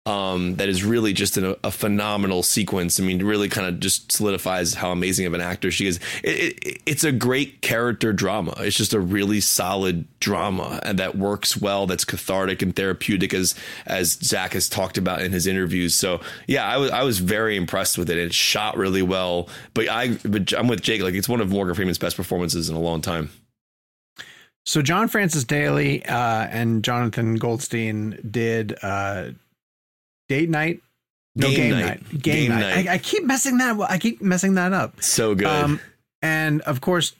um, 0.06 0.56
that 0.56 0.68
is 0.68 0.84
really 0.84 1.14
just 1.14 1.38
a, 1.38 1.58
a, 1.64 1.70
phenomenal 1.70 2.42
sequence. 2.42 3.00
I 3.00 3.02
mean, 3.02 3.24
really 3.24 3.48
kind 3.48 3.66
of 3.66 3.80
just 3.80 4.12
solidifies 4.12 4.74
how 4.74 4.90
amazing 4.90 5.24
of 5.24 5.32
an 5.32 5.40
actor 5.40 5.70
she 5.70 5.86
is. 5.86 5.98
It, 6.22 6.58
it, 6.62 6.82
it's 6.84 7.04
a 7.04 7.12
great 7.12 7.62
character 7.62 8.12
drama. 8.12 8.52
It's 8.58 8.76
just 8.76 8.92
a 8.92 9.00
really 9.00 9.40
solid 9.40 10.06
drama 10.20 10.78
and 10.82 10.98
that 10.98 11.16
works 11.16 11.56
well. 11.56 11.86
That's 11.86 12.04
cathartic 12.04 12.60
and 12.60 12.76
therapeutic, 12.76 13.32
as 13.32 13.54
as 13.86 14.12
Zach 14.12 14.52
has 14.52 14.68
talked 14.68 14.98
about 14.98 15.22
in 15.22 15.32
his 15.32 15.46
interviews. 15.46 15.94
So 15.94 16.20
yeah, 16.46 16.66
I 16.66 16.76
was 16.76 16.90
I 16.90 17.02
was 17.02 17.18
very 17.18 17.56
impressed 17.56 17.96
with 17.96 18.10
it. 18.10 18.18
It 18.18 18.34
shot 18.34 18.76
really 18.76 19.02
well. 19.02 19.48
But 19.72 19.88
I 19.88 20.18
but 20.22 20.52
I'm 20.52 20.68
with 20.68 20.82
Jake. 20.82 21.00
Like 21.00 21.14
it's 21.14 21.30
one 21.30 21.40
of 21.40 21.48
Morgan 21.50 21.74
Freeman's 21.74 21.98
best 21.98 22.16
performances 22.16 22.68
in 22.68 22.76
a 22.76 22.80
long 22.80 23.00
time. 23.00 23.30
So 24.66 24.82
John 24.82 25.08
Francis 25.08 25.44
Daley 25.44 26.04
uh, 26.04 26.46
and 26.50 26.84
Jonathan 26.84 27.36
Goldstein 27.36 28.18
did. 28.30 28.76
Uh, 28.82 29.30
date 30.28 30.48
night. 30.48 30.80
No 31.36 31.48
game, 31.48 31.56
game 31.56 31.70
night. 31.72 31.84
night. 31.84 32.10
Game, 32.10 32.20
game 32.20 32.50
night. 32.50 32.60
night. 32.60 32.88
I, 32.88 32.94
I, 32.94 32.98
keep 32.98 33.24
messing 33.24 33.58
that. 33.58 33.80
I 33.88 33.98
keep 33.98 34.22
messing 34.22 34.54
that 34.54 34.72
up. 34.72 35.02
So 35.02 35.34
good. 35.34 35.48
Um, 35.48 35.80
and 36.22 36.60
of 36.62 36.80
course, 36.80 37.14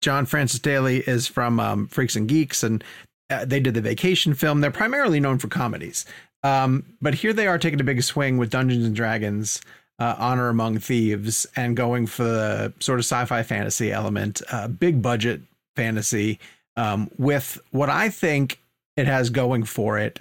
John 0.00 0.26
Francis 0.26 0.60
Daley 0.60 0.98
is 0.98 1.26
from 1.26 1.60
um, 1.60 1.86
Freaks 1.86 2.16
and 2.16 2.28
Geeks, 2.28 2.62
and 2.62 2.82
uh, 3.28 3.44
they 3.44 3.60
did 3.60 3.74
the 3.74 3.80
Vacation 3.80 4.34
film. 4.34 4.60
They're 4.60 4.70
primarily 4.70 5.20
known 5.20 5.38
for 5.38 5.48
comedies, 5.48 6.04
um, 6.42 6.84
but 7.00 7.14
here 7.14 7.32
they 7.32 7.46
are 7.46 7.58
taking 7.58 7.80
a 7.80 7.84
big 7.84 8.02
swing 8.02 8.38
with 8.38 8.50
Dungeons 8.50 8.84
and 8.84 8.94
Dragons. 8.94 9.60
Uh, 9.98 10.16
Honor 10.16 10.48
Among 10.48 10.78
Thieves 10.78 11.46
and 11.56 11.76
going 11.76 12.06
for 12.06 12.24
the 12.24 12.72
sort 12.80 12.98
of 12.98 13.04
sci-fi 13.04 13.42
fantasy 13.42 13.92
element, 13.92 14.40
uh, 14.50 14.66
big 14.66 15.02
budget 15.02 15.42
fantasy, 15.76 16.40
um, 16.78 17.10
with 17.18 17.60
what 17.70 17.90
I 17.90 18.08
think 18.08 18.62
it 18.96 19.06
has 19.06 19.28
going 19.28 19.64
for 19.64 19.98
it 19.98 20.20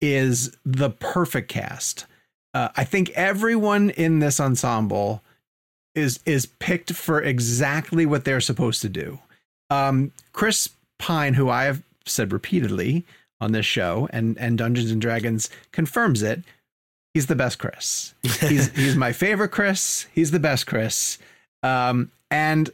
is 0.00 0.56
the 0.64 0.90
perfect 0.90 1.48
cast. 1.48 2.06
Uh, 2.54 2.68
I 2.76 2.84
think 2.84 3.10
everyone 3.10 3.90
in 3.90 4.18
this 4.18 4.40
ensemble 4.40 5.22
is 5.94 6.20
is 6.24 6.46
picked 6.46 6.92
for 6.92 7.20
exactly 7.20 8.06
what 8.06 8.24
they're 8.24 8.40
supposed 8.40 8.82
to 8.82 8.88
do. 8.88 9.18
Um, 9.70 10.12
Chris 10.32 10.70
Pine, 10.98 11.34
who 11.34 11.48
I 11.48 11.64
have 11.64 11.82
said 12.06 12.32
repeatedly 12.32 13.04
on 13.40 13.52
this 13.52 13.66
show, 13.66 14.08
and 14.12 14.36
and 14.38 14.58
Dungeons 14.58 14.90
and 14.90 15.00
Dragons 15.00 15.50
confirms 15.72 16.22
it. 16.22 16.42
He's 17.14 17.26
the 17.26 17.36
best 17.36 17.58
Chris. 17.58 18.14
He's 18.22 18.70
he's 18.76 18.94
my 18.94 19.12
favorite 19.12 19.50
Chris. 19.50 20.06
He's 20.14 20.30
the 20.30 20.38
best 20.38 20.66
Chris. 20.66 21.18
Um, 21.62 22.12
and 22.30 22.70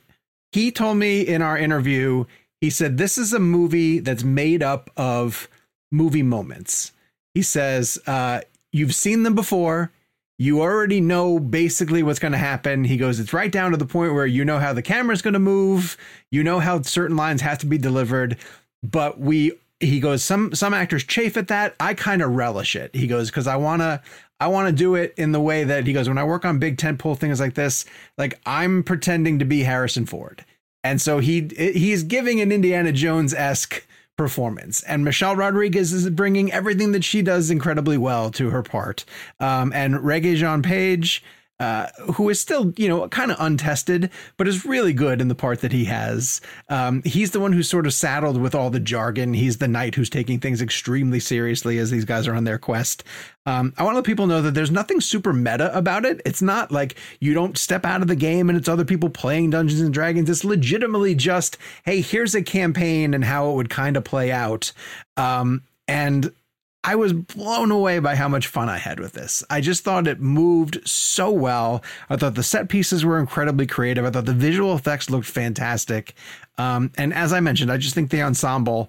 he 0.53 0.70
told 0.70 0.99
me 0.99 1.22
in 1.22 1.41
our 1.41 1.57
interview, 1.57 2.27
he 2.61 2.68
said 2.68 2.99
this 2.99 3.16
is 3.16 3.33
a 3.33 3.39
movie 3.39 3.99
that's 3.99 4.24
made 4.24 4.62
up 4.62 4.91
of 4.97 5.49
movie 5.91 6.22
moments. 6.22 6.93
He 7.37 7.43
says, 7.43 7.99
uh, 8.07 8.41
You've 8.72 8.95
seen 8.95 9.22
them 9.22 9.34
before. 9.34 9.93
You 10.39 10.62
already 10.62 11.03
know 11.03 11.39
basically 11.39 12.03
what's 12.03 12.18
going 12.18 12.32
to 12.32 12.39
happen. 12.39 12.82
He 12.84 12.97
goes, 12.97 13.20
It's 13.20 13.34
right 13.34 13.53
down 13.53 13.72
to 13.72 13.76
the 13.76 13.84
point 13.84 14.14
where 14.14 14.24
you 14.24 14.43
know 14.43 14.59
how 14.59 14.72
the 14.72 14.80
camera's 14.80 15.20
going 15.20 15.34
to 15.34 15.39
move. 15.39 15.99
You 16.30 16.43
know 16.43 16.61
how 16.61 16.80
certain 16.80 17.14
lines 17.14 17.43
have 17.43 17.59
to 17.59 17.66
be 17.66 17.76
delivered. 17.76 18.39
But 18.82 19.20
we, 19.20 19.53
he 19.80 20.01
goes, 20.01 20.24
some 20.24 20.55
some 20.55 20.72
actors 20.72 21.05
chafe 21.05 21.37
at 21.37 21.49
that. 21.49 21.76
I 21.78 21.93
kind 21.93 22.22
of 22.22 22.30
relish 22.30 22.74
it. 22.74 22.95
He 22.95 23.07
goes, 23.07 23.28
because 23.28 23.47
I 23.47 23.57
want 23.57 23.82
to 23.82 24.01
I 24.41 24.47
want 24.47 24.68
to 24.68 24.72
do 24.74 24.95
it 24.95 25.12
in 25.18 25.32
the 25.32 25.41
way 25.41 25.62
that 25.64 25.87
he 25.87 25.93
goes, 25.93 26.09
when 26.09 26.16
I 26.16 26.24
work 26.24 26.47
on 26.47 26.59
big 26.59 26.78
tentpole 26.78 27.18
things 27.18 27.39
like 27.39 27.53
this, 27.53 27.84
like 28.16 28.41
I'm 28.47 28.82
pretending 28.82 29.41
to 29.41 29.45
be 29.45 29.62
Harrison 29.64 30.07
Ford. 30.07 30.43
And 30.82 31.03
so 31.03 31.18
he 31.18 31.51
he's 31.55 32.03
giving 32.03 32.41
an 32.41 32.51
Indiana 32.51 32.93
Jones 32.93 33.34
esque 33.34 33.87
performance. 34.16 34.82
And 34.84 35.04
Michelle 35.04 35.36
Rodriguez 35.36 35.92
is 35.92 36.08
bringing 36.10 36.52
everything 36.52 36.92
that 36.92 37.04
she 37.04 37.22
does 37.22 37.50
incredibly 37.50 37.98
well 37.98 38.30
to 38.32 38.50
her 38.50 38.62
part. 38.62 39.04
Um, 39.40 39.72
and 39.72 39.94
Regé-Jean 39.96 40.62
Page, 40.62 41.22
uh, 41.59 41.86
who 42.14 42.28
is 42.28 42.40
still, 42.40 42.72
you 42.76 42.88
know, 42.88 43.09
kind 43.09 43.30
of 43.30 43.36
untested, 43.40 44.11
but 44.36 44.46
is 44.46 44.64
really 44.64 44.92
good 44.92 45.20
in 45.20 45.28
the 45.28 45.34
part 45.34 45.61
that 45.61 45.72
he 45.72 45.86
has. 45.86 46.40
Um, 46.68 47.02
he's 47.04 47.30
the 47.30 47.40
one 47.40 47.52
who's 47.52 47.68
sort 47.68 47.86
of 47.86 47.94
saddled 47.94 48.40
with 48.40 48.54
all 48.54 48.68
the 48.68 48.80
jargon. 48.80 49.32
He's 49.32 49.57
the 49.57 49.68
knight 49.68 49.94
who's 49.94 50.11
taking 50.11 50.38
things 50.38 50.61
extremely 50.61 51.18
seriously 51.18 51.78
as 51.78 51.90
these 51.90 52.04
guys 52.04 52.28
are 52.28 52.34
on 52.34 52.44
their 52.44 52.59
quest. 52.59 53.04
Um, 53.46 53.72
I 53.78 53.84
want 53.84 53.94
to 53.94 53.98
let 53.98 54.04
people 54.04 54.26
know 54.26 54.42
that 54.42 54.52
there's 54.52 54.70
nothing 54.70 55.00
super 55.00 55.32
meta 55.32 55.74
about 55.76 56.04
it. 56.04 56.20
It's 56.26 56.42
not 56.42 56.70
like 56.70 56.96
you 57.20 57.32
don't 57.32 57.57
step 57.57 57.86
out 57.86 58.02
of 58.02 58.09
the 58.09 58.16
game 58.16 58.50
and 58.50 58.59
it's 58.59 58.68
other 58.68 58.84
people 58.84 59.09
playing 59.09 59.50
Dungeons 59.50 59.80
and 59.80 59.94
Dragons. 59.94 60.28
It's 60.28 60.44
legitimately 60.44 61.14
just, 61.14 61.57
hey, 61.84 62.00
here's 62.00 62.34
a 62.34 62.42
campaign 62.42 63.14
and 63.14 63.24
how 63.24 63.50
it 63.50 63.54
would 63.54 63.70
kind 63.70 63.96
of 63.96 64.04
play 64.04 64.30
out. 64.30 64.72
Um, 65.16 65.62
and 65.88 66.32
I 66.87 66.95
was 66.95 67.12
blown 67.12 67.72
away 67.72 67.99
by 67.99 68.14
how 68.14 68.28
much 68.28 68.47
fun 68.47 68.68
I 68.68 68.78
had 68.78 69.01
with 69.01 69.12
this. 69.12 69.43
I 69.51 69.61
just 69.61 69.82
thought 69.82 70.07
it 70.07 70.20
moved 70.20 70.87
so 70.89 71.32
well. 71.32 71.82
I 72.09 72.14
thought 72.14 72.37
the 72.37 72.45
set 72.45 72.68
pieces 72.68 73.05
were 73.05 73.18
incredibly 73.18 73.66
creative. 73.66 74.05
I 74.05 74.11
thought 74.11 74.24
the 74.24 74.32
visual 74.32 74.72
effects 74.72 75.11
looked 75.11 75.26
fantastic. 75.26 76.14
Um, 76.59 76.93
and 76.97 77.12
as 77.12 77.32
I 77.32 77.41
mentioned, 77.41 77.72
I 77.72 77.76
just 77.76 77.97
think 77.97 78.11
the 78.11 78.22
ensemble 78.22 78.89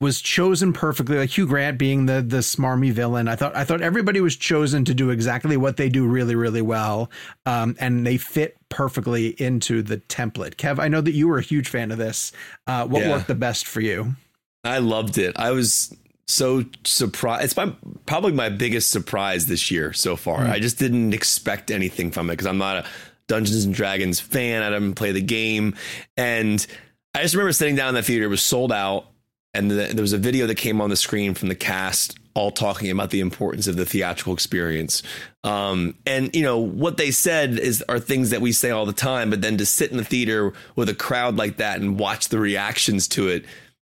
was 0.00 0.22
chosen 0.22 0.72
perfectly. 0.72 1.18
Like 1.18 1.36
Hugh 1.36 1.46
Grant 1.46 1.78
being 1.78 2.06
the 2.06 2.22
the 2.22 2.38
smarmy 2.38 2.90
villain, 2.90 3.28
I 3.28 3.36
thought 3.36 3.54
I 3.54 3.64
thought 3.64 3.82
everybody 3.82 4.22
was 4.22 4.36
chosen 4.36 4.86
to 4.86 4.94
do 4.94 5.10
exactly 5.10 5.58
what 5.58 5.76
they 5.76 5.90
do 5.90 6.06
really 6.06 6.34
really 6.34 6.62
well, 6.62 7.10
um, 7.44 7.76
and 7.78 8.06
they 8.06 8.16
fit 8.16 8.56
perfectly 8.70 9.28
into 9.40 9.82
the 9.82 9.98
template. 9.98 10.56
Kev, 10.56 10.78
I 10.78 10.88
know 10.88 11.02
that 11.02 11.12
you 11.12 11.28
were 11.28 11.38
a 11.38 11.42
huge 11.42 11.68
fan 11.68 11.90
of 11.92 11.98
this. 11.98 12.32
Uh, 12.66 12.86
what 12.86 13.02
yeah. 13.02 13.10
worked 13.10 13.26
the 13.26 13.34
best 13.34 13.66
for 13.66 13.82
you? 13.82 14.16
I 14.64 14.78
loved 14.78 15.18
it. 15.18 15.38
I 15.38 15.52
was 15.52 15.94
so 16.28 16.64
surprised. 16.84 17.44
It's 17.44 17.56
my 17.56 17.72
probably 18.04 18.32
my 18.32 18.48
biggest 18.48 18.90
surprise 18.90 19.46
this 19.46 19.70
year 19.70 19.92
so 19.92 20.16
far. 20.16 20.40
Mm. 20.40 20.50
I 20.50 20.58
just 20.58 20.78
didn't 20.78 21.14
expect 21.14 21.70
anything 21.70 22.10
from 22.10 22.30
it 22.30 22.34
because 22.34 22.46
I'm 22.46 22.58
not 22.58 22.78
a 22.78 22.86
Dungeons 23.28 23.64
and 23.64 23.74
Dragons 23.74 24.20
fan. 24.20 24.62
I 24.62 24.70
didn't 24.70 24.94
play 24.94 25.12
the 25.12 25.22
game, 25.22 25.76
and 26.16 26.64
I 27.14 27.22
just 27.22 27.34
remember 27.34 27.52
sitting 27.52 27.76
down 27.76 27.90
in 27.90 27.94
that 27.94 28.04
theater. 28.04 28.24
It 28.24 28.28
was 28.28 28.42
sold 28.42 28.72
out, 28.72 29.06
and 29.54 29.70
the, 29.70 29.74
there 29.74 30.02
was 30.02 30.12
a 30.12 30.18
video 30.18 30.46
that 30.46 30.56
came 30.56 30.80
on 30.80 30.90
the 30.90 30.96
screen 30.96 31.34
from 31.34 31.48
the 31.48 31.54
cast 31.54 32.18
all 32.34 32.50
talking 32.50 32.90
about 32.90 33.08
the 33.08 33.20
importance 33.20 33.66
of 33.66 33.76
the 33.76 33.86
theatrical 33.86 34.34
experience. 34.34 35.02
Um, 35.42 35.94
and 36.04 36.34
you 36.36 36.42
know 36.42 36.58
what 36.58 36.98
they 36.98 37.10
said 37.10 37.58
is 37.58 37.82
are 37.88 37.98
things 37.98 38.30
that 38.30 38.42
we 38.42 38.52
say 38.52 38.70
all 38.70 38.84
the 38.84 38.92
time, 38.92 39.30
but 39.30 39.40
then 39.40 39.56
to 39.56 39.64
sit 39.64 39.90
in 39.90 39.96
the 39.96 40.04
theater 40.04 40.52
with 40.74 40.90
a 40.90 40.94
crowd 40.94 41.36
like 41.36 41.56
that 41.56 41.80
and 41.80 41.98
watch 41.98 42.28
the 42.28 42.38
reactions 42.38 43.08
to 43.08 43.28
it 43.28 43.46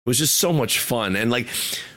was 0.05 0.17
just 0.17 0.35
so 0.37 0.53
much 0.53 0.79
fun. 0.79 1.15
And 1.15 1.31
like 1.31 1.47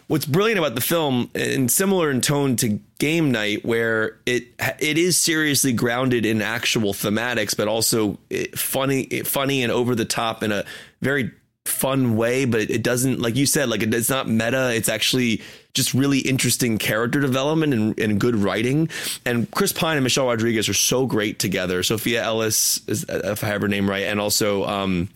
what's 0.09 0.25
brilliant 0.27 0.59
about 0.59 0.75
the 0.75 0.81
film 0.81 1.31
and 1.35 1.71
similar 1.71 2.11
in 2.11 2.21
tone 2.21 2.57
to 2.57 2.81
game 2.99 3.31
night 3.31 3.65
where 3.65 4.17
it 4.27 4.49
it 4.81 4.99
is 4.99 5.17
seriously 5.17 5.73
grounded 5.73 6.27
in 6.27 6.43
actual 6.43 6.93
thematics 6.93 7.57
but 7.57 7.69
also 7.69 8.19
funny 8.57 9.07
funny 9.23 9.63
and 9.63 9.71
over 9.71 9.95
the 9.95 10.05
top 10.05 10.43
in 10.43 10.51
a 10.51 10.65
very 11.01 11.31
fun 11.67 12.17
way 12.17 12.47
but 12.47 12.63
it 12.63 12.83
doesn't 12.83 13.21
like 13.21 13.37
you 13.37 13.45
said 13.45 13.69
like 13.69 13.83
it's 13.83 14.09
not 14.09 14.27
meta. 14.29 14.75
It's 14.75 14.89
actually 14.89 15.43
just 15.75 15.93
really 15.93 16.19
interesting 16.21 16.79
character 16.79 17.21
development 17.21 17.75
and, 17.75 17.99
and 18.01 18.19
good 18.19 18.35
writing. 18.35 18.89
And 19.27 19.51
chris 19.51 19.73
pine 19.73 19.99
and 19.99 20.05
michelle 20.05 20.27
rodriguez 20.27 20.69
are 20.69 20.75
so 20.75 21.07
great 21.07 21.39
together. 21.39 21.83
Sophia 21.83 22.23
ellis 22.23 22.81
is 22.89 23.05
if 23.09 23.45
i 23.45 23.47
have 23.47 23.61
her 23.61 23.69
name 23.69 23.89
right 23.89 24.05
and 24.05 24.19
also 24.19 24.65
um, 24.65 25.11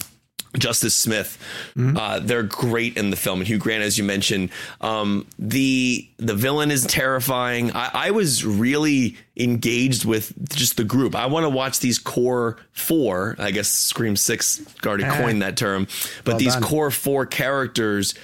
Justice 0.58 0.94
Smith. 0.94 1.38
Mm-hmm. 1.76 1.96
Uh, 1.96 2.18
they're 2.20 2.42
great 2.42 2.96
in 2.96 3.10
the 3.10 3.16
film, 3.16 3.40
and 3.40 3.48
Hugh 3.48 3.58
Grant, 3.58 3.82
as 3.82 3.96
you 3.96 4.04
mentioned, 4.04 4.50
um, 4.80 5.26
the 5.38 6.06
the 6.18 6.34
villain 6.34 6.70
is 6.70 6.86
terrifying. 6.86 7.72
I, 7.74 7.90
I, 7.92 8.10
was 8.10 8.44
really 8.44 9.16
engaged 9.36 10.04
with 10.04 10.32
just 10.54 10.76
the 10.76 10.84
group. 10.84 11.14
I 11.14 11.26
want 11.26 11.44
to 11.44 11.50
watch 11.50 11.80
these 11.80 11.98
core 11.98 12.58
four. 12.72 13.36
I 13.38 13.50
guess 13.50 13.68
Scream 13.68 14.16
Six 14.16 14.60
already 14.84 15.04
ah. 15.04 15.16
coined 15.16 15.42
that 15.42 15.56
term, 15.56 15.86
but 16.24 16.32
well 16.32 16.38
these 16.38 16.54
done. 16.54 16.62
core 16.62 16.90
four 16.90 17.26
characters. 17.26 18.14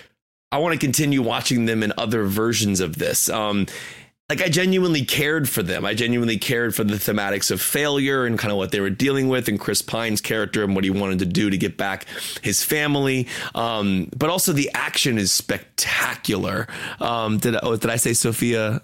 I 0.51 0.59
want 0.59 0.73
to 0.73 0.79
continue 0.79 1.21
watching 1.21 1.67
them 1.67 1.83
in 1.83 1.93
other 1.99 2.25
versions 2.25 2.81
of 2.81 2.97
this. 2.97 3.29
Um, 3.29 3.67
like 4.29 4.43
I 4.43 4.49
genuinely 4.49 5.05
cared 5.05 5.49
for 5.49 5.63
them. 5.63 5.87
I 5.87 5.95
genuinely 5.95 6.37
cared 6.37 6.75
for 6.75 6.85
the 6.85 6.97
thematics 6.97 7.51
of 7.51 7.63
failure 7.63 8.27
and 8.27 8.39
kind 8.39 8.53
of 8.53 8.59
what 8.59 8.73
they 8.73 8.81
were 8.81 8.91
dealing 8.91 9.29
with, 9.29 9.49
and 9.49 9.59
Chris 9.59 9.81
Pine's 9.81 10.21
character 10.21 10.63
and 10.63 10.75
what 10.75 10.85
he 10.85 10.91
wanted 10.91 11.21
to 11.21 11.27
do 11.27 11.49
to 11.49 11.57
get 11.57 11.79
back 11.79 12.05
his 12.43 12.63
family. 12.63 13.27
Um, 13.55 14.11
but 14.17 14.29
also 14.29 14.53
the 14.53 14.71
action 14.75 15.17
is 15.17 15.33
spectacular. 15.33 16.67
Um, 17.01 17.39
did 17.39 17.57
oh, 17.63 17.77
did 17.77 17.91
I 17.91 17.97
say 17.97 18.13
Sophia 18.13 18.83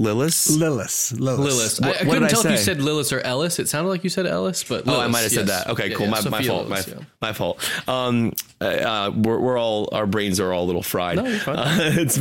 Lillis. 0.00 0.56
Lillis. 0.56 1.12
Lillis. 1.18 1.38
Lillis. 1.38 1.82
I, 1.82 1.88
What- 1.88 2.00
I 2.00 2.04
what 2.04 2.14
couldn't 2.14 2.28
did 2.28 2.38
I 2.38 2.42
thave 2.42 2.44
if 2.46 2.50
you 2.52 2.56
said 2.64 2.78
Lillis 2.78 3.12
or 3.12 3.20
Ellis. 3.20 3.58
It 3.58 3.68
sounded 3.68 3.90
like 3.90 4.04
you 4.04 4.10
said 4.10 4.26
Ellis, 4.26 4.62
but 4.62 4.84
Oh, 4.86 5.00
I 5.00 5.08
might 5.08 5.22
have 5.22 5.32
said 5.32 5.48
that. 5.48 5.66
Okay, 5.70 5.88
Yeah, 5.90 5.96
cool. 5.96 6.06
yeah, 6.06 6.12
my, 6.22 6.30
my 6.30 6.42
fault. 6.44 6.68
Lillis, 6.68 6.70
my, 6.70 6.94
yeah. 6.98 7.04
my 7.20 7.32
fault. 7.32 7.88
Um, 7.88 8.32
uh, 8.60 8.64
uh, 8.64 9.12
we're, 9.14 9.38
we're 9.38 9.58
all 9.58 9.88
our 9.92 10.06
brains 10.06 10.40
are 10.40 10.52
all 10.52 10.64
a 10.64 10.66
little 10.66 10.82
fried. 10.82 11.16
No. 11.16 11.24
Uh, 11.46 11.76
it's, 11.78 12.18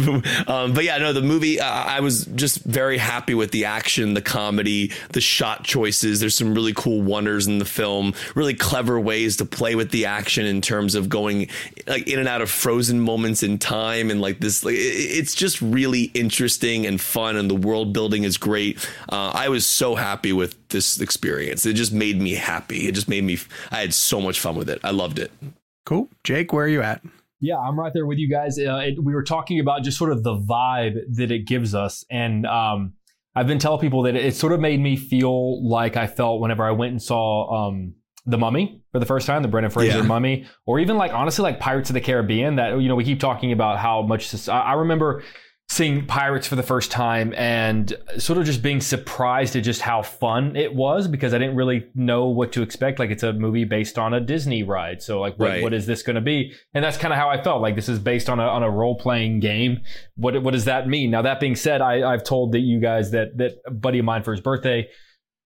um, 0.47 0.73
but 0.73 0.83
yeah, 0.83 0.97
no, 0.97 1.13
the 1.13 1.21
movie. 1.21 1.59
Uh, 1.59 1.65
I 1.67 1.99
was 2.01 2.25
just 2.25 2.63
very 2.63 2.97
happy 2.97 3.33
with 3.33 3.51
the 3.51 3.65
action, 3.65 4.13
the 4.13 4.21
comedy, 4.21 4.91
the 5.13 5.21
shot 5.21 5.63
choices. 5.63 6.19
There's 6.19 6.35
some 6.35 6.53
really 6.53 6.73
cool 6.73 7.01
wonders 7.01 7.47
in 7.47 7.57
the 7.57 7.65
film. 7.65 8.13
Really 8.35 8.53
clever 8.53 8.99
ways 8.99 9.37
to 9.37 9.45
play 9.45 9.75
with 9.75 9.91
the 9.91 10.05
action 10.05 10.45
in 10.45 10.61
terms 10.61 10.93
of 10.95 11.09
going 11.09 11.47
like 11.87 12.07
in 12.07 12.19
and 12.19 12.27
out 12.27 12.41
of 12.41 12.51
frozen 12.51 12.99
moments 12.99 13.41
in 13.43 13.57
time, 13.57 14.11
and 14.11 14.21
like 14.21 14.39
this. 14.39 14.63
Like, 14.63 14.75
it- 14.75 14.77
it's 15.17 15.33
just 15.33 15.61
really 15.61 16.03
interesting 16.13 16.85
and 16.85 17.01
fun, 17.01 17.35
and 17.35 17.49
the 17.49 17.55
world 17.55 17.93
building 17.93 18.23
is 18.23 18.37
great. 18.37 18.77
Uh, 19.09 19.31
I 19.33 19.49
was 19.49 19.65
so 19.65 19.95
happy 19.95 20.33
with 20.33 20.55
this 20.69 20.99
experience. 21.01 21.65
It 21.65 21.73
just 21.73 21.91
made 21.93 22.21
me 22.21 22.33
happy. 22.35 22.87
It 22.87 22.93
just 22.93 23.07
made 23.09 23.23
me. 23.23 23.37
I 23.71 23.79
had 23.81 23.93
so 23.93 24.21
much 24.21 24.39
fun 24.39 24.55
with 24.55 24.69
it. 24.69 24.79
I 24.83 24.91
loved 24.91 25.17
it. 25.17 25.31
Cool. 25.87 26.09
Jake, 26.25 26.51
where 26.51 26.65
are 26.65 26.67
you 26.67 26.81
at? 26.81 27.01
Yeah, 27.39 27.57
I'm 27.57 27.79
right 27.79 27.93
there 27.93 28.05
with 28.05 28.17
you 28.17 28.29
guys. 28.29 28.59
Uh, 28.59 28.75
it, 28.83 29.01
we 29.01 29.13
were 29.13 29.23
talking 29.23 29.61
about 29.61 29.83
just 29.83 29.97
sort 29.97 30.11
of 30.11 30.21
the 30.21 30.35
vibe 30.35 30.97
that 31.15 31.31
it 31.31 31.47
gives 31.47 31.73
us, 31.73 32.03
and 32.11 32.45
um, 32.45 32.91
I've 33.33 33.47
been 33.47 33.57
telling 33.57 33.79
people 33.79 34.01
that 34.01 34.13
it, 34.13 34.35
sort 34.35 34.51
of 34.51 34.59
made 34.59 34.81
me 34.81 34.97
feel 34.97 35.65
like 35.65 35.95
I 35.95 36.05
felt 36.05 36.41
whenever 36.41 36.65
I 36.65 36.71
went 36.71 36.91
and 36.91 37.01
saw 37.01 37.67
um, 37.69 37.93
the 38.25 38.37
Mummy 38.37 38.83
for 38.91 38.99
the 38.99 39.05
first 39.05 39.27
time, 39.27 39.43
the 39.43 39.47
Brendan 39.47 39.71
Fraser 39.71 39.99
Yeah. 39.99 40.03
Mummy, 40.03 40.45
or 40.65 40.77
even 40.79 40.97
like 40.97 41.13
honestly 41.13 41.43
like 41.43 41.57
Pirates 41.57 41.89
of 41.89 41.93
the 41.93 42.01
Caribbean. 42.01 42.57
That 42.57 42.81
you 42.81 42.89
know 42.89 42.95
we 42.95 43.05
keep 43.05 43.21
talking 43.21 43.53
about 43.53 43.79
how 43.79 44.01
much 44.01 44.31
this, 44.31 44.49
I, 44.49 44.59
I 44.59 44.73
remember 44.73 45.23
seeing 45.69 46.05
Pirates 46.05 46.47
for 46.47 46.55
the 46.55 46.63
first 46.63 46.91
time 46.91 47.33
and 47.35 47.93
sort 48.17 48.39
of 48.39 48.45
just 48.45 48.63
being 48.63 48.79
surprised 48.79 49.53
at 49.55 49.63
just 49.63 49.81
how 49.81 50.01
fun 50.01 50.55
it 50.55 50.73
was 50.73 51.09
because 51.09 51.33
I 51.33 51.37
didn't 51.39 51.57
really 51.57 51.85
know 51.93 52.27
what 52.29 52.53
to 52.53 52.61
expect. 52.61 52.99
Like 52.99 53.09
it's 53.11 53.23
a 53.23 53.33
movie 53.33 53.65
based 53.65 53.97
on 53.99 54.13
a 54.13 54.21
Disney 54.21 54.63
ride, 54.63 55.01
so 55.01 55.19
like 55.19 55.37
what, 55.37 55.49
Right. 55.49 55.61
what 55.63 55.73
is 55.73 55.85
this 55.85 56.03
going 56.03 56.15
to 56.15 56.21
be? 56.21 56.53
And 56.73 56.83
that's 56.83 56.97
kind 56.97 57.13
of 57.13 57.19
how 57.19 57.29
I 57.29 57.43
felt. 57.43 57.61
Like 57.61 57.75
this 57.75 57.89
is 57.89 57.99
based 57.99 58.29
on 58.29 58.39
a 58.39 58.43
on 58.43 58.63
a 58.63 58.69
role 58.71 58.97
playing 58.97 59.41
game. 59.41 59.81
What 60.15 60.41
what 60.41 60.51
does 60.51 60.65
that 60.65 60.87
mean? 60.87 61.11
Now 61.11 61.21
that 61.23 61.39
being 61.41 61.55
said, 61.55 61.81
I, 61.81 62.09
I've 62.13 62.23
told 62.23 62.53
that 62.53 62.59
you 62.59 62.79
guys 62.79 63.11
that 63.11 63.37
that 63.37 63.55
a 63.65 63.71
buddy 63.71 63.99
of 63.99 64.05
mine 64.05 64.23
for 64.23 64.31
his 64.31 64.41
birthday 64.41 64.87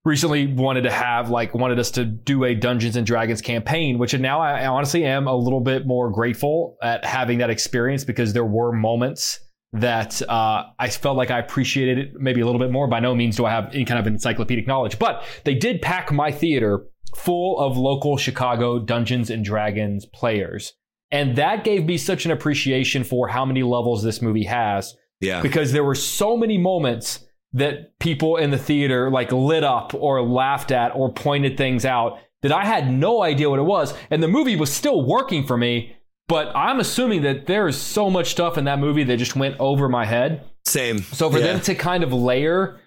recently 0.04 0.46
wanted 0.46 0.82
to 0.82 0.90
have 0.90 1.30
like 1.30 1.52
wanted 1.54 1.78
us 1.80 1.90
to 1.92 2.04
do 2.04 2.44
a 2.44 2.54
Dungeons 2.54 2.94
and 2.94 3.04
Dragons 3.04 3.40
campaign, 3.42 3.98
which 3.98 4.14
and 4.14 4.22
now 4.22 4.40
I 4.40 4.66
honestly 4.66 5.04
am 5.04 5.26
a 5.26 5.34
little 5.36 5.60
bit 5.60 5.84
more 5.84 6.10
grateful 6.10 6.76
at 6.80 7.04
having 7.04 7.38
that 7.38 7.50
experience 7.50 8.04
because 8.04 8.32
there 8.32 8.44
were 8.44 8.72
moments 8.72 9.40
that 9.72 10.20
uh, 10.28 10.64
I 10.78 10.88
felt 10.88 11.16
like 11.16 11.30
I 11.30 11.38
appreciated 11.38 11.98
it 11.98 12.12
maybe 12.16 12.40
a 12.40 12.46
little 12.46 12.58
bit 12.58 12.70
more. 12.70 12.86
By 12.88 13.00
no 13.00 13.14
means 13.14 13.36
do 13.36 13.46
I 13.46 13.50
have 13.50 13.72
any 13.74 13.84
kind 13.84 13.98
of 13.98 14.06
encyclopedic 14.06 14.66
knowledge, 14.66 14.98
but 14.98 15.24
they 15.44 15.54
did 15.54 15.80
pack 15.80 16.12
my 16.12 16.30
theater 16.30 16.84
full 17.16 17.58
of 17.58 17.76
local 17.76 18.16
Chicago 18.16 18.78
Dungeons 18.78 19.30
and 19.30 19.44
Dragons 19.44 20.04
players. 20.06 20.74
And 21.10 21.36
that 21.36 21.64
gave 21.64 21.84
me 21.86 21.98
such 21.98 22.24
an 22.24 22.30
appreciation 22.30 23.04
for 23.04 23.28
how 23.28 23.44
many 23.44 23.62
levels 23.62 24.02
this 24.02 24.22
movie 24.22 24.44
has 24.44 24.94
Yeah. 25.20 25.42
because 25.42 25.72
there 25.72 25.84
were 25.84 25.94
so 25.94 26.36
many 26.36 26.56
moments 26.58 27.24
that 27.54 27.98
people 27.98 28.36
in 28.38 28.50
the 28.50 28.56
theater 28.58 29.10
like 29.10 29.30
lit 29.30 29.62
up 29.62 29.92
or 29.94 30.22
laughed 30.22 30.70
at 30.72 30.94
or 30.94 31.12
pointed 31.12 31.58
things 31.58 31.84
out 31.84 32.18
that 32.40 32.50
I 32.52 32.64
had 32.64 32.90
no 32.90 33.22
idea 33.22 33.50
what 33.50 33.58
it 33.58 33.62
was. 33.64 33.92
And 34.10 34.22
the 34.22 34.28
movie 34.28 34.56
was 34.56 34.72
still 34.72 35.04
working 35.06 35.46
for 35.46 35.56
me, 35.58 35.94
but 36.32 36.50
I'm 36.56 36.80
assuming 36.80 37.22
that 37.22 37.44
there 37.46 37.68
is 37.68 37.76
so 37.76 38.08
much 38.08 38.30
stuff 38.30 38.56
in 38.56 38.64
that 38.64 38.78
movie 38.78 39.04
that 39.04 39.18
just 39.18 39.36
went 39.36 39.56
over 39.60 39.86
my 39.86 40.06
head. 40.06 40.42
Same. 40.64 40.98
So 40.98 41.28
for 41.30 41.38
Yeah. 41.38 41.48
them 41.48 41.60
to 41.60 41.74
kind 41.74 42.02
of 42.02 42.10
layer 42.10 42.78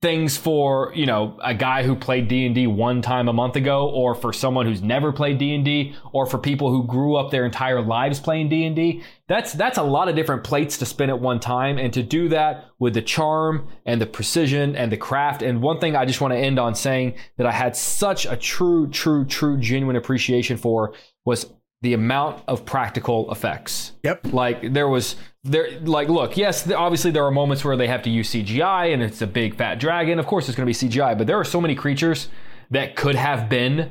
things 0.00 0.36
for, 0.36 0.92
you 0.94 1.06
know, 1.06 1.36
a 1.42 1.52
guy 1.54 1.82
who 1.82 1.96
played 1.96 2.28
D&D 2.28 2.68
one 2.68 3.02
time 3.02 3.28
a 3.28 3.32
month 3.32 3.56
ago 3.56 3.88
or 3.88 4.14
for 4.14 4.32
someone 4.32 4.66
who's 4.66 4.82
never 4.82 5.10
played 5.12 5.38
D&D 5.38 5.94
or 6.12 6.26
for 6.26 6.38
people 6.38 6.70
who 6.70 6.84
grew 6.86 7.16
up 7.16 7.32
their 7.32 7.44
entire 7.44 7.80
lives 7.80 8.20
playing 8.20 8.48
D&D, 8.48 9.02
that's 9.28 9.52
that's 9.52 9.78
a 9.78 9.82
lot 9.82 10.08
of 10.08 10.14
different 10.14 10.44
plates 10.44 10.78
to 10.78 10.86
spin 10.86 11.10
at 11.10 11.18
one 11.20 11.40
time 11.40 11.78
and 11.78 11.92
to 11.94 12.04
do 12.04 12.28
that 12.28 12.66
with 12.78 12.94
the 12.94 13.02
charm 13.02 13.66
and 13.84 14.00
the 14.00 14.06
precision 14.06 14.76
and 14.76 14.92
the 14.92 14.96
craft. 14.96 15.42
And 15.42 15.60
one 15.60 15.80
thing 15.80 15.96
I 15.96 16.04
just 16.04 16.20
want 16.20 16.34
to 16.34 16.38
end 16.38 16.58
on 16.60 16.76
saying 16.76 17.14
that 17.36 17.46
I 17.48 17.52
had 17.52 17.74
such 17.76 18.26
a 18.26 18.36
true 18.36 18.88
true 18.90 19.24
true 19.24 19.56
genuine 19.58 19.96
appreciation 19.96 20.56
for 20.56 20.92
was 21.24 21.46
the 21.82 21.94
amount 21.94 22.42
of 22.46 22.64
practical 22.64 23.30
effects. 23.30 23.92
Yep. 24.04 24.32
Like 24.32 24.72
there 24.72 24.88
was 24.88 25.16
there 25.44 25.78
like 25.80 26.08
look, 26.08 26.36
yes, 26.36 26.70
obviously 26.70 27.10
there 27.10 27.24
are 27.24 27.30
moments 27.30 27.64
where 27.64 27.76
they 27.76 27.88
have 27.88 28.02
to 28.02 28.10
use 28.10 28.30
CGI 28.30 28.94
and 28.94 29.02
it's 29.02 29.20
a 29.20 29.26
big 29.26 29.56
fat 29.56 29.80
dragon. 29.80 30.18
Of 30.18 30.26
course 30.26 30.48
it's 30.48 30.56
going 30.56 30.72
to 30.72 30.86
be 30.86 30.88
CGI, 30.88 31.18
but 31.18 31.26
there 31.26 31.38
are 31.38 31.44
so 31.44 31.60
many 31.60 31.74
creatures 31.74 32.28
that 32.70 32.96
could 32.96 33.16
have 33.16 33.48
been 33.48 33.90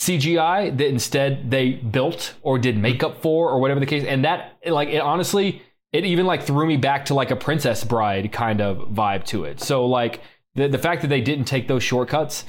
CGI 0.00 0.76
that 0.78 0.86
instead 0.86 1.50
they 1.50 1.72
built 1.72 2.34
or 2.42 2.58
did 2.58 2.78
makeup 2.78 3.20
for 3.20 3.50
or 3.50 3.60
whatever 3.60 3.80
the 3.80 3.86
case. 3.86 4.04
And 4.04 4.24
that 4.24 4.56
like 4.64 4.88
it 4.88 5.00
honestly 5.00 5.62
it 5.92 6.04
even 6.04 6.26
like 6.26 6.44
threw 6.44 6.66
me 6.66 6.76
back 6.76 7.06
to 7.06 7.14
like 7.14 7.32
a 7.32 7.36
Princess 7.36 7.82
Bride 7.82 8.30
kind 8.30 8.60
of 8.60 8.88
vibe 8.90 9.24
to 9.26 9.44
it. 9.44 9.60
So 9.60 9.84
like 9.84 10.20
the 10.54 10.68
the 10.68 10.78
fact 10.78 11.02
that 11.02 11.08
they 11.08 11.20
didn't 11.20 11.46
take 11.46 11.66
those 11.66 11.82
shortcuts 11.82 12.44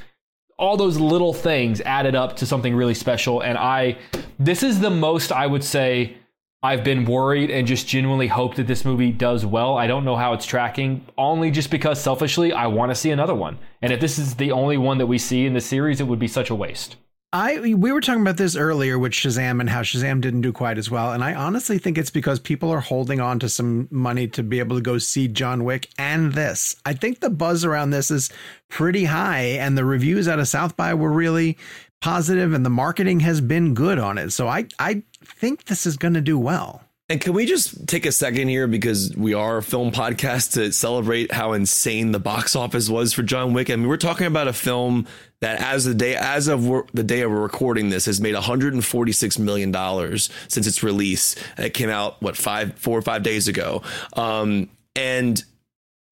all 0.61 0.77
those 0.77 0.99
little 0.99 1.33
things 1.33 1.81
added 1.81 2.13
up 2.13 2.35
to 2.37 2.45
something 2.45 2.75
really 2.75 2.93
special. 2.93 3.41
And 3.41 3.57
i 3.57 3.97
this 4.39 4.63
is 4.63 4.79
the 4.79 4.89
most 4.89 5.31
i 5.31 5.45
would 5.45 5.63
say 5.63 6.15
i've 6.63 6.83
been 6.83 7.05
worried 7.05 7.49
and 7.49 7.67
just 7.67 7.87
genuinely 7.87 8.27
hope 8.27 8.55
that 8.55 8.67
this 8.67 8.85
movie 8.85 9.11
does 9.11 9.45
well. 9.45 9.77
I 9.77 9.87
don't 9.87 10.05
know 10.05 10.15
how 10.15 10.33
it's 10.33 10.45
tracking 10.45 11.05
only 11.17 11.51
just 11.51 11.71
because 11.71 11.99
selfishly 11.99 12.53
i 12.53 12.67
want 12.67 12.91
to 12.91 12.95
see 12.95 13.09
another 13.09 13.35
one. 13.35 13.57
And 13.81 13.91
if 13.91 13.99
this 13.99 14.19
is 14.19 14.35
the 14.35 14.51
only 14.51 14.77
one 14.77 14.99
that 14.99 15.07
we 15.07 15.17
see 15.17 15.45
in 15.45 15.53
the 15.53 15.61
series 15.61 15.99
it 15.99 16.07
would 16.07 16.19
be 16.19 16.27
such 16.27 16.51
a 16.51 16.55
waste 16.55 16.95
I 17.33 17.59
we 17.59 17.93
were 17.93 18.01
talking 18.01 18.21
about 18.21 18.35
this 18.35 18.57
earlier 18.57 18.99
with 18.99 19.13
Shazam 19.13 19.61
and 19.61 19.69
how 19.69 19.83
Shazam 19.83 20.19
didn't 20.19 20.41
do 20.41 20.51
quite 20.51 20.77
as 20.77 20.91
well, 20.91 21.13
and 21.13 21.23
I 21.23 21.33
honestly 21.33 21.77
think 21.77 21.97
it's 21.97 22.09
because 22.09 22.39
people 22.39 22.69
are 22.71 22.81
holding 22.81 23.21
on 23.21 23.39
to 23.39 23.47
some 23.47 23.87
money 23.89 24.27
to 24.29 24.43
be 24.43 24.59
able 24.59 24.75
to 24.75 24.81
go 24.81 24.97
see 24.97 25.29
John 25.29 25.63
Wick 25.63 25.87
and 25.97 26.33
this. 26.33 26.75
I 26.85 26.91
think 26.91 27.21
the 27.21 27.29
buzz 27.29 27.63
around 27.63 27.91
this 27.91 28.11
is 28.11 28.29
pretty 28.67 29.05
high, 29.05 29.43
and 29.43 29.77
the 29.77 29.85
reviews 29.85 30.27
out 30.27 30.39
of 30.39 30.49
South 30.49 30.75
by 30.75 30.93
were 30.93 31.11
really 31.11 31.57
positive, 32.01 32.51
and 32.51 32.65
the 32.65 32.69
marketing 32.69 33.21
has 33.21 33.39
been 33.39 33.73
good 33.73 33.97
on 33.97 34.17
it. 34.17 34.31
So 34.31 34.49
I 34.49 34.67
I 34.77 35.03
think 35.23 35.65
this 35.65 35.85
is 35.85 35.95
going 35.95 36.15
to 36.15 36.21
do 36.21 36.37
well. 36.37 36.83
And 37.11 37.19
can 37.19 37.33
we 37.33 37.45
just 37.45 37.89
take 37.89 38.05
a 38.05 38.11
second 38.13 38.47
here 38.47 38.67
because 38.67 39.13
we 39.17 39.33
are 39.33 39.57
a 39.57 39.61
film 39.61 39.91
podcast 39.91 40.53
to 40.53 40.71
celebrate 40.71 41.29
how 41.29 41.51
insane 41.51 42.13
the 42.13 42.21
box 42.21 42.55
office 42.55 42.87
was 42.87 43.11
for 43.11 43.21
John 43.21 43.51
Wick? 43.51 43.69
I 43.69 43.75
mean, 43.75 43.89
we're 43.89 43.97
talking 43.97 44.27
about 44.27 44.47
a 44.47 44.53
film 44.53 45.05
that, 45.41 45.59
as 45.59 45.83
the 45.83 45.93
day 45.93 46.15
as 46.15 46.47
of 46.47 46.63
the 46.93 47.03
day 47.03 47.19
of 47.19 47.31
recording 47.31 47.89
this, 47.89 48.05
has 48.05 48.21
made 48.21 48.33
146 48.33 49.39
million 49.39 49.71
dollars 49.71 50.29
since 50.47 50.65
its 50.65 50.83
release. 50.83 51.35
It 51.57 51.73
came 51.73 51.89
out 51.89 52.21
what 52.21 52.37
five, 52.37 52.75
four 52.79 52.97
or 52.97 53.01
five 53.01 53.23
days 53.23 53.49
ago, 53.49 53.81
um, 54.13 54.69
and 54.95 55.43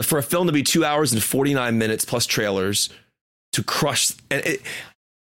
for 0.02 0.20
a 0.20 0.24
film 0.24 0.48
to 0.48 0.54
be 0.54 0.64
two 0.64 0.84
hours 0.84 1.14
and 1.14 1.24
49 1.24 1.78
minutes 1.78 2.04
plus 2.04 2.26
trailers 2.26 2.90
to 3.54 3.64
crush 3.64 4.12
and 4.30 4.46
it, 4.46 4.62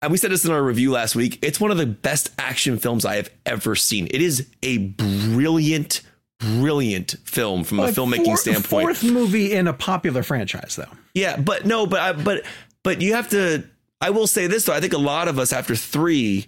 and 0.05 0.13
we 0.13 0.19
said 0.19 0.31
this 0.31 0.45
in 0.45 0.53
our 0.53 0.63
review 0.63 0.93
last 0.93 1.17
week. 1.17 1.39
It's 1.43 1.59
one 1.61 1.71
of 1.71 1.77
the 1.79 1.87
best 1.87 2.31
action 2.39 2.79
films 2.79 3.05
I 3.05 3.17
have 3.17 3.31
ever 3.47 3.75
seen. 3.75 4.07
It 4.11 4.21
is 4.21 4.49
a 4.63 4.79
brilliant, 4.79 6.03
brilliant 6.39 7.17
film 7.25 7.65
from 7.65 7.81
a 7.81 7.89
filmmaking 7.89 8.25
four- 8.25 8.37
standpoint. 8.37 8.87
Fourth 8.87 9.05
movie 9.05 9.53
in 9.53 9.67
a 9.67 9.73
popular 9.73 10.23
franchise, 10.23 10.77
though. 10.77 10.93
Yeah, 11.15 11.37
but 11.37 11.65
no, 11.67 11.87
but 11.87 12.01
I, 12.01 12.13
but 12.13 12.45
but 12.83 13.01
you 13.01 13.15
have 13.15 13.29
to. 13.31 13.65
I 14.01 14.11
will 14.11 14.27
say 14.27 14.47
this 14.47 14.65
though. 14.65 14.75
I 14.75 14.81
think 14.81 14.93
a 14.93 14.99
lot 14.99 15.29
of 15.29 15.39
us 15.39 15.53
after 15.53 15.75
three, 15.75 16.47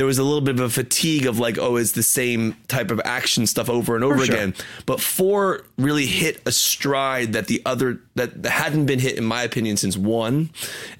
there 0.00 0.06
was 0.06 0.18
a 0.18 0.24
little 0.24 0.40
bit 0.40 0.54
of 0.54 0.60
a 0.62 0.70
fatigue 0.70 1.26
of 1.26 1.38
like, 1.38 1.58
oh, 1.58 1.76
it's 1.76 1.92
the 1.92 2.02
same 2.02 2.56
type 2.68 2.90
of 2.90 3.02
action 3.04 3.46
stuff 3.46 3.68
over 3.68 3.96
and 3.96 4.02
over 4.02 4.24
sure. 4.24 4.34
again. 4.34 4.54
But 4.86 4.98
four 4.98 5.66
really 5.76 6.06
hit 6.06 6.40
a 6.46 6.52
stride 6.52 7.34
that 7.34 7.48
the 7.48 7.60
other 7.66 8.00
that 8.14 8.46
hadn't 8.46 8.86
been 8.86 8.98
hit 8.98 9.18
in 9.18 9.24
my 9.24 9.42
opinion 9.42 9.76
since 9.76 9.98
one. 9.98 10.48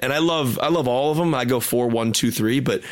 And 0.01 0.13
I 0.13 0.19
love 0.19 0.59
I 0.59 0.69
love 0.69 0.87
all 0.87 1.11
of 1.11 1.17
them. 1.17 1.35
I 1.35 1.47
go 1.47 1.61
four, 1.61 1.89
one, 1.89 2.13
two, 2.13 2.31
three, 2.31 2.61
but. 2.61 2.83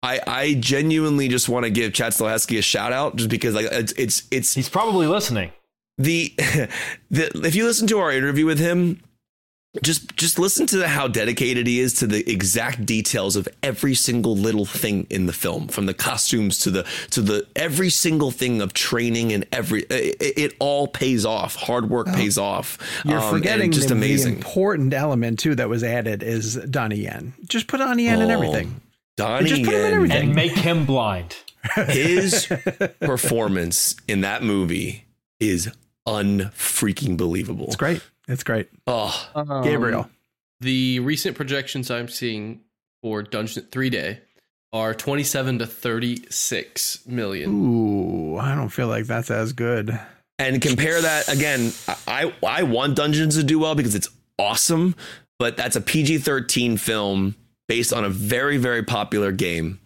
I, 0.00 0.20
I 0.28 0.54
genuinely 0.54 1.26
just 1.26 1.48
want 1.48 1.64
to 1.64 1.70
give 1.70 1.92
Chad 1.92 2.12
Stahelski 2.12 2.56
a 2.56 2.62
shout 2.62 2.92
out 2.92 3.16
just 3.16 3.28
because 3.28 3.56
like 3.56 3.66
it's 3.72 3.92
it's 3.94 4.28
it's 4.30 4.54
he's 4.54 4.68
probably 4.68 5.08
listening 5.08 5.50
the 5.98 6.32
the 7.10 7.32
if 7.44 7.56
you 7.56 7.64
listen 7.64 7.88
to 7.88 7.98
our 7.98 8.12
interview 8.12 8.46
with 8.46 8.60
him 8.60 9.00
just 9.82 10.16
just 10.16 10.38
listen 10.38 10.66
to 10.68 10.86
how 10.88 11.08
dedicated 11.08 11.66
he 11.66 11.80
is 11.80 11.94
to 11.94 12.06
the 12.06 12.28
exact 12.30 12.84
details 12.86 13.36
of 13.36 13.48
every 13.62 13.94
single 13.94 14.36
little 14.36 14.64
thing 14.64 15.06
in 15.10 15.26
the 15.26 15.32
film 15.32 15.68
from 15.68 15.86
the 15.86 15.94
costumes 15.94 16.58
to 16.58 16.70
the 16.70 16.86
to 17.10 17.20
the 17.20 17.46
every 17.56 17.90
single 17.90 18.30
thing 18.30 18.60
of 18.60 18.72
training 18.72 19.32
and 19.32 19.46
every 19.52 19.82
it, 19.90 20.16
it 20.38 20.54
all 20.58 20.86
pays 20.88 21.24
off 21.24 21.54
hard 21.56 21.88
work 21.90 22.06
pays 22.08 22.38
off 22.38 22.78
You're 23.04 23.20
Um, 23.20 23.30
forgetting 23.34 23.72
just 23.72 23.88
the, 23.88 23.94
the 23.94 23.98
amazing 24.00 24.36
important 24.36 24.92
element 24.94 25.38
too 25.38 25.54
that 25.56 25.68
was 25.68 25.82
added 25.84 26.22
is 26.22 26.54
Donnie 26.56 27.00
Yen. 27.00 27.34
Just 27.48 27.66
put 27.66 27.78
Donnie 27.78 28.04
Yen 28.04 28.20
in 28.20 28.30
Oh, 28.30 28.34
everything. 28.34 28.80
Donnie 29.16 29.48
Just 29.48 29.64
put 29.64 29.74
him 29.74 29.80
in 29.80 29.82
Yen, 29.84 29.94
everything. 29.94 30.26
and 30.28 30.34
make 30.34 30.52
him 30.52 30.86
blind 30.86 31.36
his 31.88 32.46
performance 33.00 33.96
in 34.06 34.20
that 34.22 34.42
movie 34.42 35.04
is 35.40 35.70
unfreaking 36.06 37.16
believable 37.16 37.66
It's 37.66 37.76
great. 37.76 38.00
It's 38.28 38.44
great. 38.44 38.68
Oh, 38.86 39.30
Um, 39.34 39.64
Gabriel. 39.64 40.08
The 40.60 41.00
recent 41.00 41.36
projections 41.36 41.90
I'm 41.90 42.08
seeing 42.08 42.60
for 43.02 43.22
Dungeon 43.22 43.66
Three 43.72 43.90
Day 43.90 44.20
are 44.72 44.92
27 44.92 45.60
to 45.60 45.66
36 45.66 47.06
million. 47.06 47.50
Ooh, 47.50 48.36
I 48.36 48.54
don't 48.54 48.68
feel 48.68 48.88
like 48.88 49.06
that's 49.06 49.30
as 49.30 49.52
good. 49.52 49.98
and 50.38 50.60
compare 50.62 51.00
that 51.00 51.28
again. 51.28 51.72
I 52.06 52.32
I 52.46 52.62
want 52.64 52.96
Dungeons 52.96 53.36
to 53.36 53.42
do 53.42 53.58
well 53.58 53.74
because 53.74 53.94
it's 53.94 54.08
awesome, 54.38 54.94
but 55.38 55.56
that's 55.56 55.74
a 55.76 55.80
PG 55.80 56.18
thirteen 56.18 56.76
film 56.76 57.34
based 57.66 57.92
on 57.92 58.04
a 58.04 58.08
very 58.10 58.56
very 58.56 58.82
popular 58.84 59.32
game. 59.32 59.80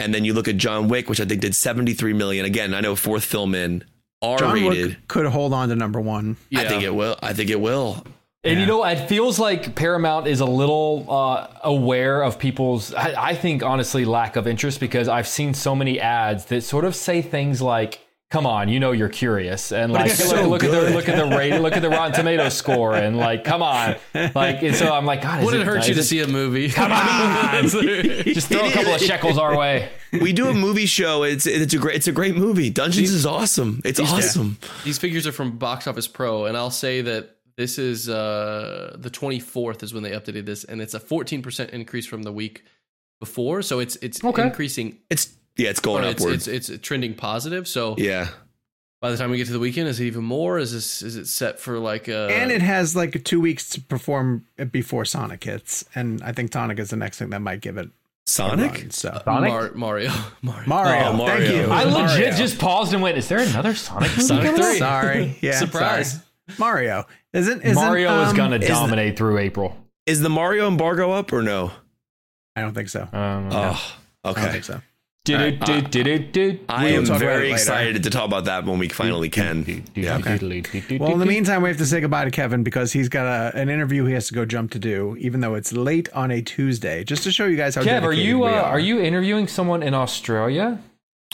And 0.00 0.14
then 0.14 0.24
you 0.24 0.32
look 0.32 0.48
at 0.48 0.56
John 0.56 0.88
Wick, 0.88 1.08
which 1.08 1.20
I 1.20 1.24
think 1.24 1.40
did 1.40 1.54
seventy 1.54 1.92
three 1.94 2.12
million. 2.12 2.44
Again, 2.46 2.72
I 2.74 2.80
know 2.80 2.96
fourth 2.96 3.24
film 3.24 3.54
in 3.54 3.84
R 4.22 4.38
John 4.38 4.54
rated. 4.54 4.86
Wick 4.88 5.08
could 5.08 5.26
hold 5.26 5.52
on 5.52 5.68
to 5.68 5.76
number 5.76 6.00
one. 6.00 6.36
I 6.54 6.64
think 6.64 6.82
it 6.82 6.94
will. 6.94 7.16
I 7.22 7.32
think 7.32 7.50
it 7.50 7.60
will. 7.60 8.04
And 8.44 8.54
Yeah. 8.54 8.60
you 8.60 8.66
know, 8.66 8.84
it 8.84 9.08
feels 9.08 9.38
like 9.38 9.74
Paramount 9.74 10.26
is 10.28 10.40
a 10.40 10.46
little 10.46 11.06
uh, 11.08 11.48
aware 11.64 12.22
of 12.22 12.38
people's, 12.38 12.94
I, 12.94 13.30
I 13.30 13.34
think, 13.34 13.62
honestly, 13.62 14.04
lack 14.04 14.36
of 14.36 14.46
interest 14.46 14.78
because 14.80 15.08
I've 15.08 15.26
seen 15.28 15.54
so 15.54 15.74
many 15.74 15.98
ads 16.00 16.44
that 16.46 16.62
sort 16.62 16.84
of 16.84 16.94
say 16.94 17.20
things 17.20 17.60
like, 17.60 18.00
"Come 18.30 18.44
on, 18.46 18.68
you 18.68 18.78
know 18.78 18.92
you're 18.92 19.08
curious," 19.08 19.72
and 19.72 19.92
like, 19.92 20.10
it's 20.10 20.20
look, 20.28 20.36
so 20.36 20.48
look 20.48 20.64
at 20.64 20.70
the 20.70 20.90
look 20.90 21.08
at 21.08 21.16
the 21.16 21.36
rate, 21.36 21.58
look 21.60 21.72
at 21.74 21.82
the 21.82 21.88
Rotten 21.88 22.12
Tomato 22.12 22.48
score, 22.60 22.94
and 22.94 23.16
like, 23.16 23.42
come 23.44 23.62
on, 23.62 23.96
like, 24.34 24.62
and 24.62 24.74
so 24.76 24.92
I'm 24.92 25.06
like, 25.06 25.22
God, 25.22 25.44
Would 25.44 25.54
it 25.54 25.60
it 25.60 25.66
hurt 25.66 25.78
is 25.80 25.88
you 25.88 25.94
to 25.94 26.02
see 26.02 26.20
a 26.20 26.26
movie? 26.28 26.68
Come 26.78 26.92
on, 26.92 27.62
just 27.68 28.48
throw 28.48 28.66
a 28.66 28.72
couple 28.72 28.92
of 28.94 29.00
shekels 29.00 29.38
our 29.38 29.56
way. 29.56 29.88
We 30.12 30.32
do 30.32 30.48
a 30.48 30.54
movie 30.54 30.86
show. 30.86 31.22
It's 31.22 31.46
it's 31.46 31.72
a 31.74 31.78
great 31.78 31.96
it's 31.96 32.06
a 32.08 32.12
great 32.12 32.36
movie. 32.36 32.70
Dungeons 32.70 33.10
is 33.12 33.24
awesome. 33.24 33.80
It's 33.84 33.98
awesome. 34.00 34.58
These 34.84 34.98
figures 34.98 35.26
are 35.26 35.32
from 35.32 35.56
Box 35.58 35.86
Office 35.86 36.06
Pro, 36.08 36.44
and 36.46 36.56
I'll 36.56 36.70
say 36.70 37.00
that 37.02 37.36
this 37.56 37.78
is 37.78 38.08
uh, 38.08 38.94
the 38.98 39.10
24th 39.10 39.82
is 39.82 39.92
when 39.92 40.02
they 40.04 40.10
updated 40.12 40.46
this, 40.46 40.62
and 40.64 40.80
it's 40.80 40.94
a 40.94 41.00
14% 41.00 41.70
increase 41.70 42.06
from 42.06 42.22
the 42.22 42.30
week 42.32 42.62
before. 43.20 43.62
So 43.62 43.80
it's 43.80 43.96
it's 43.96 44.22
Okay. 44.22 44.42
increasing. 44.42 44.98
It's 45.10 45.34
yeah, 45.58 45.68
it's 45.68 45.80
going 45.80 46.04
it's, 46.04 46.22
upward. 46.22 46.34
it's 46.36 46.48
it's 46.48 46.70
trending 46.80 47.14
positive. 47.14 47.68
So 47.68 47.94
yeah. 47.98 48.28
by 49.02 49.10
the 49.10 49.16
time 49.18 49.30
we 49.30 49.36
get 49.36 49.46
to 49.48 49.52
the 49.52 49.58
weekend, 49.58 49.88
is 49.88 50.00
it 50.00 50.06
even 50.06 50.24
more? 50.24 50.58
Is 50.58 50.72
this 50.72 51.02
is 51.02 51.16
it 51.16 51.26
set 51.26 51.60
for 51.60 51.78
like 51.78 52.08
a 52.08 52.28
and 52.32 52.50
it 52.50 52.62
has 52.62 52.96
like 52.96 53.22
two 53.24 53.40
weeks 53.40 53.68
to 53.70 53.80
perform 53.82 54.46
before 54.72 55.04
Sonic 55.04 55.44
hits, 55.44 55.84
and 55.94 56.22
I 56.22 56.32
think 56.32 56.52
Sonic 56.52 56.78
is 56.78 56.88
the 56.90 56.96
next 56.96 57.18
thing 57.18 57.28
that 57.30 57.40
might 57.40 57.60
give 57.60 57.76
it 57.76 57.90
Sonic? 58.26 58.72
run, 58.72 58.90
so 58.90 59.20
Sonic? 59.24 59.50
Mar- 59.50 59.72
Mario 59.74 60.10
Mario 60.42 60.68
Mario, 60.68 61.04
Oh, 61.08 61.12
Mario. 61.14 61.38
thank 61.46 61.54
you. 61.66 61.72
I 61.72 61.84
legit 61.84 61.94
Mario. 62.20 62.30
just 62.36 62.58
paused 62.58 62.92
and 62.94 63.02
went, 63.02 63.18
"Is 63.18 63.28
there 63.28 63.40
another 63.40 63.74
Sonic 63.74 64.10
movie?" 64.10 64.22
Sonic 64.22 64.44
coming 64.46 64.60
out?" 64.62 64.68
3. 64.70 64.78
sorry. 64.78 65.36
Yeah, 65.42 65.58
Surprise. 65.58 66.12
sorry. 66.12 66.24
Mario 66.58 67.06
isn't, 67.34 67.60
isn't 67.62 67.74
Mario 67.74 68.22
is 68.22 68.30
um, 68.30 68.36
gonna 68.36 68.56
is- 68.56 68.68
dominate 68.68 69.16
through 69.18 69.36
April. 69.38 69.76
Is 70.06 70.20
the 70.22 70.30
Mario 70.30 70.66
embargo 70.68 71.10
up 71.10 71.30
or 71.34 71.42
no? 71.42 71.70
I 72.56 72.62
don't 72.62 72.72
think 72.74 72.88
so. 72.88 73.02
Um, 73.02 73.50
Oh, 73.52 73.94
I 74.24 74.32
don't 74.32 74.38
okay. 74.38 74.52
think 74.52 74.64
so. 74.64 74.80
I 75.28 75.32
am 75.46 75.58
talk 75.58 75.68
about 75.68 77.16
it 77.16 77.18
very 77.18 77.52
excited 77.52 78.02
to 78.02 78.10
talk 78.10 78.24
about 78.24 78.46
that 78.46 78.64
when 78.64 78.78
we 78.78 78.88
finally 78.88 79.28
can. 79.28 79.84
Yeah. 79.94 80.18
Well, 80.98 81.12
in 81.12 81.18
the 81.18 81.26
meantime, 81.26 81.62
we 81.62 81.68
have 81.68 81.78
to 81.78 81.86
say 81.86 82.00
goodbye 82.00 82.24
to 82.24 82.30
Kevin 82.30 82.62
because 82.62 82.92
he's 82.92 83.08
got 83.08 83.26
a, 83.26 83.56
an 83.56 83.68
interview 83.68 84.04
he 84.06 84.14
has 84.14 84.28
to 84.28 84.34
go 84.34 84.44
jump 84.44 84.70
to 84.72 84.78
do, 84.78 85.16
even 85.18 85.40
though 85.40 85.54
it's 85.54 85.72
late 85.72 86.08
on 86.12 86.30
a 86.30 86.40
Tuesday. 86.40 87.04
Just 87.04 87.24
to 87.24 87.32
show 87.32 87.46
you 87.46 87.56
guys 87.56 87.74
how 87.74 87.82
Kev, 87.82 88.02
are 88.02 88.12
you 88.12 88.44
uh, 88.44 88.50
are. 88.50 88.62
are 88.64 88.78
you 88.78 89.00
interviewing 89.00 89.48
someone 89.48 89.82
in 89.82 89.94
Australia? 89.94 90.78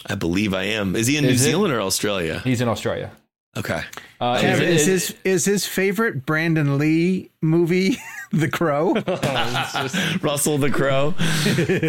I 0.07 0.16
believe 0.16 0.55
I 0.55 0.64
am. 0.64 0.97
Is 0.97 1.07
he 1.07 1.16
in 1.16 1.24
New 1.24 1.30
it? 1.30 1.39
Zealand 1.39 1.72
or 1.72 1.80
Australia? 1.80 2.41
He's 2.43 2.61
in 2.61 2.68
Australia. 2.68 3.12
Okay. 3.57 3.80
Uh, 4.20 4.36
Kev, 4.38 4.55
it- 4.61 4.62
is, 4.62 4.86
his 4.86 5.14
is 5.24 5.44
his 5.44 5.66
favorite 5.66 6.26
Brandon 6.26 6.78
Lee 6.78 7.30
movie 7.40 7.96
The 8.32 8.48
Crow? 8.48 8.94
Russell 10.22 10.59
the 10.59 10.70
Crow. 10.70 11.14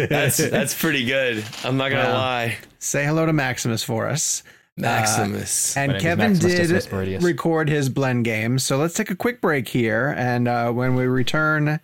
That's 0.08 0.36
that's 0.36 0.74
pretty 0.80 1.04
good. 1.04 1.44
I'm 1.64 1.76
not 1.76 1.90
gonna 1.90 2.04
Wow. 2.10 2.14
lie. 2.14 2.58
Say 2.78 3.04
hello 3.04 3.26
to 3.26 3.32
Maximus 3.32 3.82
for 3.82 4.06
us. 4.08 4.42
Maximus. 4.76 5.76
And 5.76 5.92
My 5.92 5.92
name 5.94 5.96
is 5.96 6.02
Kevin 6.02 6.32
Maximus 6.32 6.86
did 6.86 7.22
record 7.22 7.68
his 7.68 7.88
blend 7.88 8.24
game. 8.26 8.58
So 8.58 8.76
let's 8.76 8.94
take 8.94 9.10
a 9.10 9.16
quick 9.16 9.40
break 9.40 9.66
here. 9.68 10.14
And 10.18 10.46
uh, 10.46 10.70
when 10.70 10.94
we 10.94 11.06
return, 11.06 11.80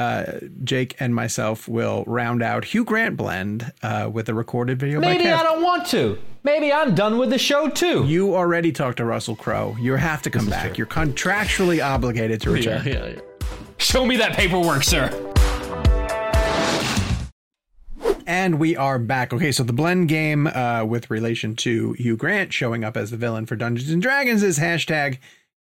uh, 0.00 0.40
Jake 0.64 0.96
and 0.98 1.14
myself 1.14 1.68
will 1.68 2.04
round 2.06 2.42
out 2.42 2.64
Hugh 2.64 2.84
Grant 2.84 3.16
blend 3.18 3.70
uh, 3.82 4.08
with 4.10 4.28
a 4.30 4.34
recorded 4.34 4.78
video 4.78 4.98
maybe 4.98 5.28
I 5.28 5.42
don't 5.42 5.62
want 5.62 5.86
to. 5.88 6.18
Maybe 6.42 6.72
I'm 6.72 6.94
done 6.94 7.18
with 7.18 7.28
the 7.28 7.38
show 7.38 7.68
too. 7.68 8.06
You 8.06 8.34
already 8.34 8.72
talked 8.72 8.96
to 8.96 9.04
Russell 9.04 9.36
Crowe. 9.36 9.76
You 9.78 9.96
have 9.96 10.22
to 10.22 10.30
come 10.30 10.48
back. 10.48 10.78
You're 10.78 10.86
contractually 10.86 11.84
obligated 11.84 12.40
to 12.42 12.50
yeah, 12.50 12.54
return. 12.54 12.86
yeah, 12.86 13.06
yeah. 13.08 13.48
Show 13.76 14.06
me 14.06 14.16
that 14.16 14.32
paperwork, 14.32 14.84
sir. 14.84 15.10
And 18.26 18.58
we 18.58 18.76
are 18.76 18.98
back. 18.98 19.34
Okay, 19.34 19.52
so 19.52 19.64
the 19.64 19.72
blend 19.74 20.08
game 20.08 20.46
uh, 20.46 20.84
with 20.84 21.10
relation 21.10 21.56
to 21.56 21.92
Hugh 21.94 22.16
Grant 22.16 22.54
showing 22.54 22.84
up 22.84 22.96
as 22.96 23.10
the 23.10 23.18
villain 23.18 23.44
for 23.44 23.56
Dungeons 23.56 23.90
and 23.90 24.00
Dragons 24.00 24.42
is 24.42 24.58
hashtag 24.58 25.18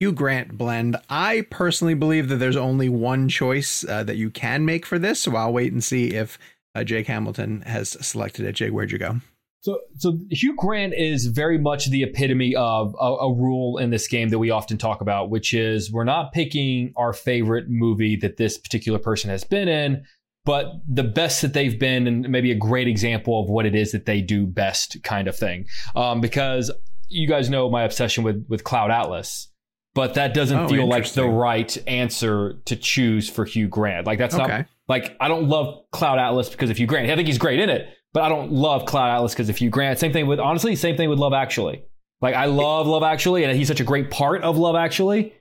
Hugh 0.04 0.12
Grant 0.12 0.58
blend. 0.58 0.98
I 1.10 1.48
personally 1.50 1.94
believe 1.94 2.28
that 2.28 2.36
there's 2.36 2.58
only 2.58 2.90
one 2.90 3.30
choice 3.30 3.86
uh, 3.88 4.04
that 4.04 4.18
you 4.18 4.30
can 4.30 4.66
make 4.66 4.86
for 4.86 5.00
this, 5.00 5.22
so 5.22 5.34
I'll 5.38 5.54
wait 5.54 5.72
and 5.72 5.82
see 5.82 6.14
if 6.14 6.38
uh, 6.76 6.84
Jake 6.84 7.08
Hamilton 7.08 7.62
has 7.62 7.92
selected 8.06 8.46
it. 8.46 8.52
Jake, 8.52 8.72
where'd 8.72 8.92
you 8.92 8.98
go? 8.98 9.22
So, 9.62 9.80
so 9.96 10.20
Hugh 10.30 10.58
Grant 10.58 10.94
is 10.94 11.28
very 11.28 11.58
much 11.58 11.86
the 11.86 12.04
epitome 12.04 12.54
of 12.54 12.94
a, 13.00 13.06
a 13.06 13.34
rule 13.34 13.78
in 13.78 13.92
this 13.92 14.10
game 14.10 14.28
that 14.28 14.40
we 14.40 14.50
often 14.50 14.78
talk 14.78 15.00
about, 15.00 15.30
which 15.30 15.54
is 15.54 15.90
we're 15.90 16.04
not 16.04 16.34
picking 16.34 16.92
our 16.98 17.14
favorite 17.14 17.70
movie 17.70 18.18
that 18.18 18.36
this 18.36 18.58
particular 18.58 19.00
person 19.00 19.30
has 19.30 19.46
been 19.46 19.70
in, 19.70 20.04
but 20.44 20.74
the 20.86 21.06
best 21.06 21.42
that 21.44 21.54
they've 21.54 21.80
been, 21.80 22.08
and 22.08 22.28
maybe 22.28 22.52
a 22.52 22.56
great 22.56 22.90
example 22.90 23.42
of 23.42 23.50
what 23.50 23.66
it 23.66 23.74
is 23.74 23.94
that 23.94 24.06
they 24.06 24.20
do 24.20 24.46
best, 24.46 25.02
kind 25.04 25.30
of 25.30 25.38
thing. 25.38 25.66
Um, 25.96 26.20
because 26.20 26.70
you 27.08 27.26
guys 27.26 27.50
know 27.50 27.70
my 27.70 27.84
obsession 27.84 28.26
with 28.26 28.46
with 28.50 28.66
Cloud 28.66 28.92
Atlas. 28.92 29.48
But 29.96 30.16
that 30.16 30.34
doesn't 30.34 30.58
Oh, 30.58 30.68
feel 30.68 30.88
like 30.88 31.08
the 31.14 31.28
right 31.28 31.76
answer 31.88 32.54
to 32.66 32.76
choose 32.76 33.30
for 33.30 33.46
Hugh 33.46 33.68
Grant. 33.68 34.08
Like 34.08 34.18
that's 34.18 34.34
Okay. 34.34 34.48
not 34.48 34.66
like 34.88 35.16
I 35.22 35.28
don't 35.28 35.48
love 35.50 35.84
Cloud 35.92 36.18
Atlas 36.18 36.50
because 36.50 36.70
of 36.72 36.78
Hugh 36.78 36.88
Grant. 36.88 37.10
I 37.12 37.16
think 37.16 37.28
he's 37.28 37.38
great 37.38 37.60
in 37.60 37.70
it, 37.70 37.88
but 38.12 38.24
I 38.24 38.30
don't 38.30 38.52
love 38.52 38.86
Cloud 38.86 39.10
Atlas 39.16 39.34
because 39.34 39.50
of 39.50 39.58
Hugh 39.58 39.70
Grant. 39.70 40.00
Same 40.00 40.12
thing 40.12 40.26
with 40.26 40.40
honestly, 40.40 40.76
same 40.76 40.98
thing 40.98 41.10
with 41.10 41.20
Love 41.20 41.34
Actually. 41.34 41.84
Like 42.22 42.34
I 42.36 42.46
love 42.46 42.88
Love 42.88 43.04
Actually, 43.04 43.44
and 43.44 43.56
he's 43.56 43.68
such 43.68 43.82
a 43.82 43.84
great 43.84 44.10
part 44.10 44.42
of 44.42 44.58
Love 44.58 44.76
Actually. 44.76 45.34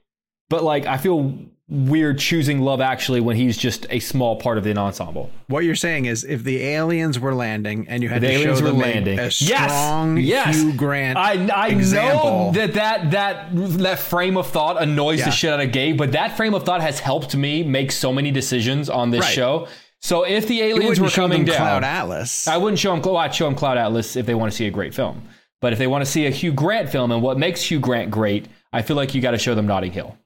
But 0.51 0.63
like 0.65 0.85
I 0.85 0.99
feel 0.99 1.35
weird 1.73 2.19
choosing 2.19 2.61
Love 2.61 2.81
Actually 2.83 3.21
when 3.21 3.35
he's 3.37 3.57
just 3.57 3.87
a 3.89 3.99
small 3.99 4.37
part 4.37 4.59
of 4.59 4.65
the 4.65 4.77
ensemble. 4.77 5.31
What 5.47 5.65
you're 5.65 5.75
saying 5.75 6.05
is 6.05 6.23
if 6.23 6.45
the 6.45 6.63
aliens 6.63 7.19
were 7.19 7.35
landing 7.35 7.87
and 7.89 8.03
you 8.03 8.11
had 8.11 8.21
The 8.21 8.27
to 8.29 8.33
aliens 8.35 8.59
show 8.59 8.65
were 8.67 8.71
a- 8.71 8.75
landing. 8.75 9.19
a, 9.19 9.23
Yes! 9.23 9.37
strong 9.37 10.19
Yes! 10.19 10.57
Hugh 10.61 10.75
Grant 10.75 11.17
I, 11.17 11.47
I 11.49 11.69
example. 11.69 12.53
know 12.53 12.53
that, 12.53 12.75
that 12.75 13.11
that 13.13 13.49
that 13.79 13.99
frame 13.99 14.37
of 14.37 14.49
thought 14.49 14.81
annoys 14.83 15.21
Yeah. 15.21 15.25
the 15.27 15.31
shit 15.31 15.53
out 15.53 15.61
of 15.61 15.73
Gabe, 15.73 15.97
but 15.97 16.13
that 16.13 16.37
frame 16.37 16.53
of 16.55 16.65
thought 16.65 16.83
has 16.83 17.01
helped 17.01 17.35
me 17.35 17.63
make 17.63 17.91
so 17.91 18.13
many 18.13 18.31
decisions 18.31 18.91
on 18.91 19.11
this 19.11 19.23
Right. 19.23 19.35
show. 19.35 19.69
So 20.01 20.25
if 20.25 20.47
the 20.49 20.61
aliens 20.63 21.01
were 21.01 21.09
coming 21.11 21.45
down, 21.45 21.57
Cloud 21.57 21.85
Atlas. 21.85 22.47
I 22.49 22.57
wouldn't 22.59 22.81
show 22.81 22.91
them. 22.93 23.01
Well, 23.03 23.17
I'd 23.17 23.35
show 23.35 23.47
them 23.47 23.55
Cloud 23.55 23.79
Atlas 23.79 24.17
if 24.17 24.27
they 24.27 24.35
want 24.35 24.51
to 24.53 24.57
see 24.57 24.67
a 24.67 24.71
great 24.71 24.93
film. 24.95 25.23
But 25.61 25.73
if 25.73 25.79
they 25.79 25.87
want 25.87 26.05
to 26.05 26.11
see 26.11 26.27
a 26.27 26.31
Hugh 26.31 26.53
Grant 26.53 26.91
film 26.91 27.13
and 27.13 27.23
what 27.23 27.39
makes 27.39 27.63
Hugh 27.63 27.79
Grant 27.81 28.11
great, 28.11 28.47
I 28.73 28.83
feel 28.83 28.97
like 28.97 29.15
you 29.15 29.23
got 29.23 29.31
to 29.31 29.39
show 29.39 29.55
them 29.55 29.67
Notting 29.67 29.93
Hill, 29.93 30.17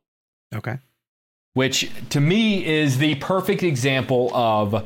okay. 0.55 0.79
Which 1.57 1.91
to 2.11 2.21
me 2.21 2.67
is 2.67 2.99
the 2.99 3.15
perfect 3.15 3.63
example 3.63 4.31
of 4.35 4.85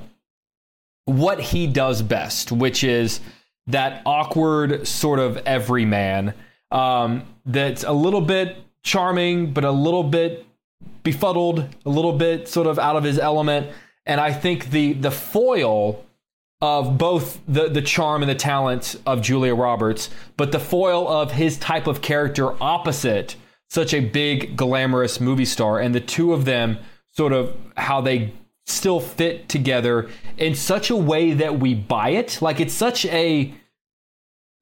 what 1.04 1.40
he 1.40 1.66
does 1.66 2.00
best, 2.00 2.52
which 2.52 2.84
is 2.84 3.18
that 3.66 4.00
awkward 4.06 4.86
sort 4.86 5.18
of 5.18 5.36
everyman 5.38 6.32
um, 6.70 7.24
that's 7.44 7.82
a 7.82 7.90
little 7.90 8.20
bit 8.20 8.56
charming, 8.84 9.52
but 9.52 9.64
a 9.64 9.70
little 9.72 10.04
bit 10.04 10.46
befuddled, 11.02 11.66
a 11.84 11.90
little 11.90 12.12
bit 12.12 12.46
sort 12.46 12.68
of 12.68 12.78
out 12.78 12.94
of 12.94 13.02
his 13.02 13.18
element. 13.18 13.66
And 14.06 14.20
I 14.20 14.32
think 14.32 14.70
the 14.70 14.92
the 14.92 15.10
foil 15.10 16.04
of 16.60 16.96
both 16.96 17.40
the 17.48 17.68
the 17.68 17.82
charm 17.82 18.22
and 18.22 18.30
the 18.30 18.36
talent 18.36 18.94
of 19.06 19.22
Julia 19.22 19.56
Roberts, 19.56 20.08
but 20.36 20.52
the 20.52 20.60
foil 20.60 21.08
of 21.08 21.32
his 21.32 21.58
type 21.58 21.88
of 21.88 22.00
character 22.00 22.52
opposite 22.62 23.34
such 23.70 23.94
a 23.94 24.00
big 24.00 24.56
glamorous 24.56 25.20
movie 25.20 25.44
star, 25.44 25.78
and 25.78 25.94
the 25.94 26.00
two 26.00 26.32
of 26.32 26.44
them 26.44 26.78
sort 27.12 27.32
of 27.32 27.56
how 27.76 28.00
they 28.00 28.32
still 28.66 29.00
fit 29.00 29.48
together 29.48 30.10
in 30.36 30.54
such 30.54 30.90
a 30.90 30.96
way 30.96 31.32
that 31.32 31.58
we 31.58 31.74
buy 31.74 32.10
it. 32.10 32.40
Like 32.42 32.60
it's 32.60 32.74
such 32.74 33.06
a 33.06 33.54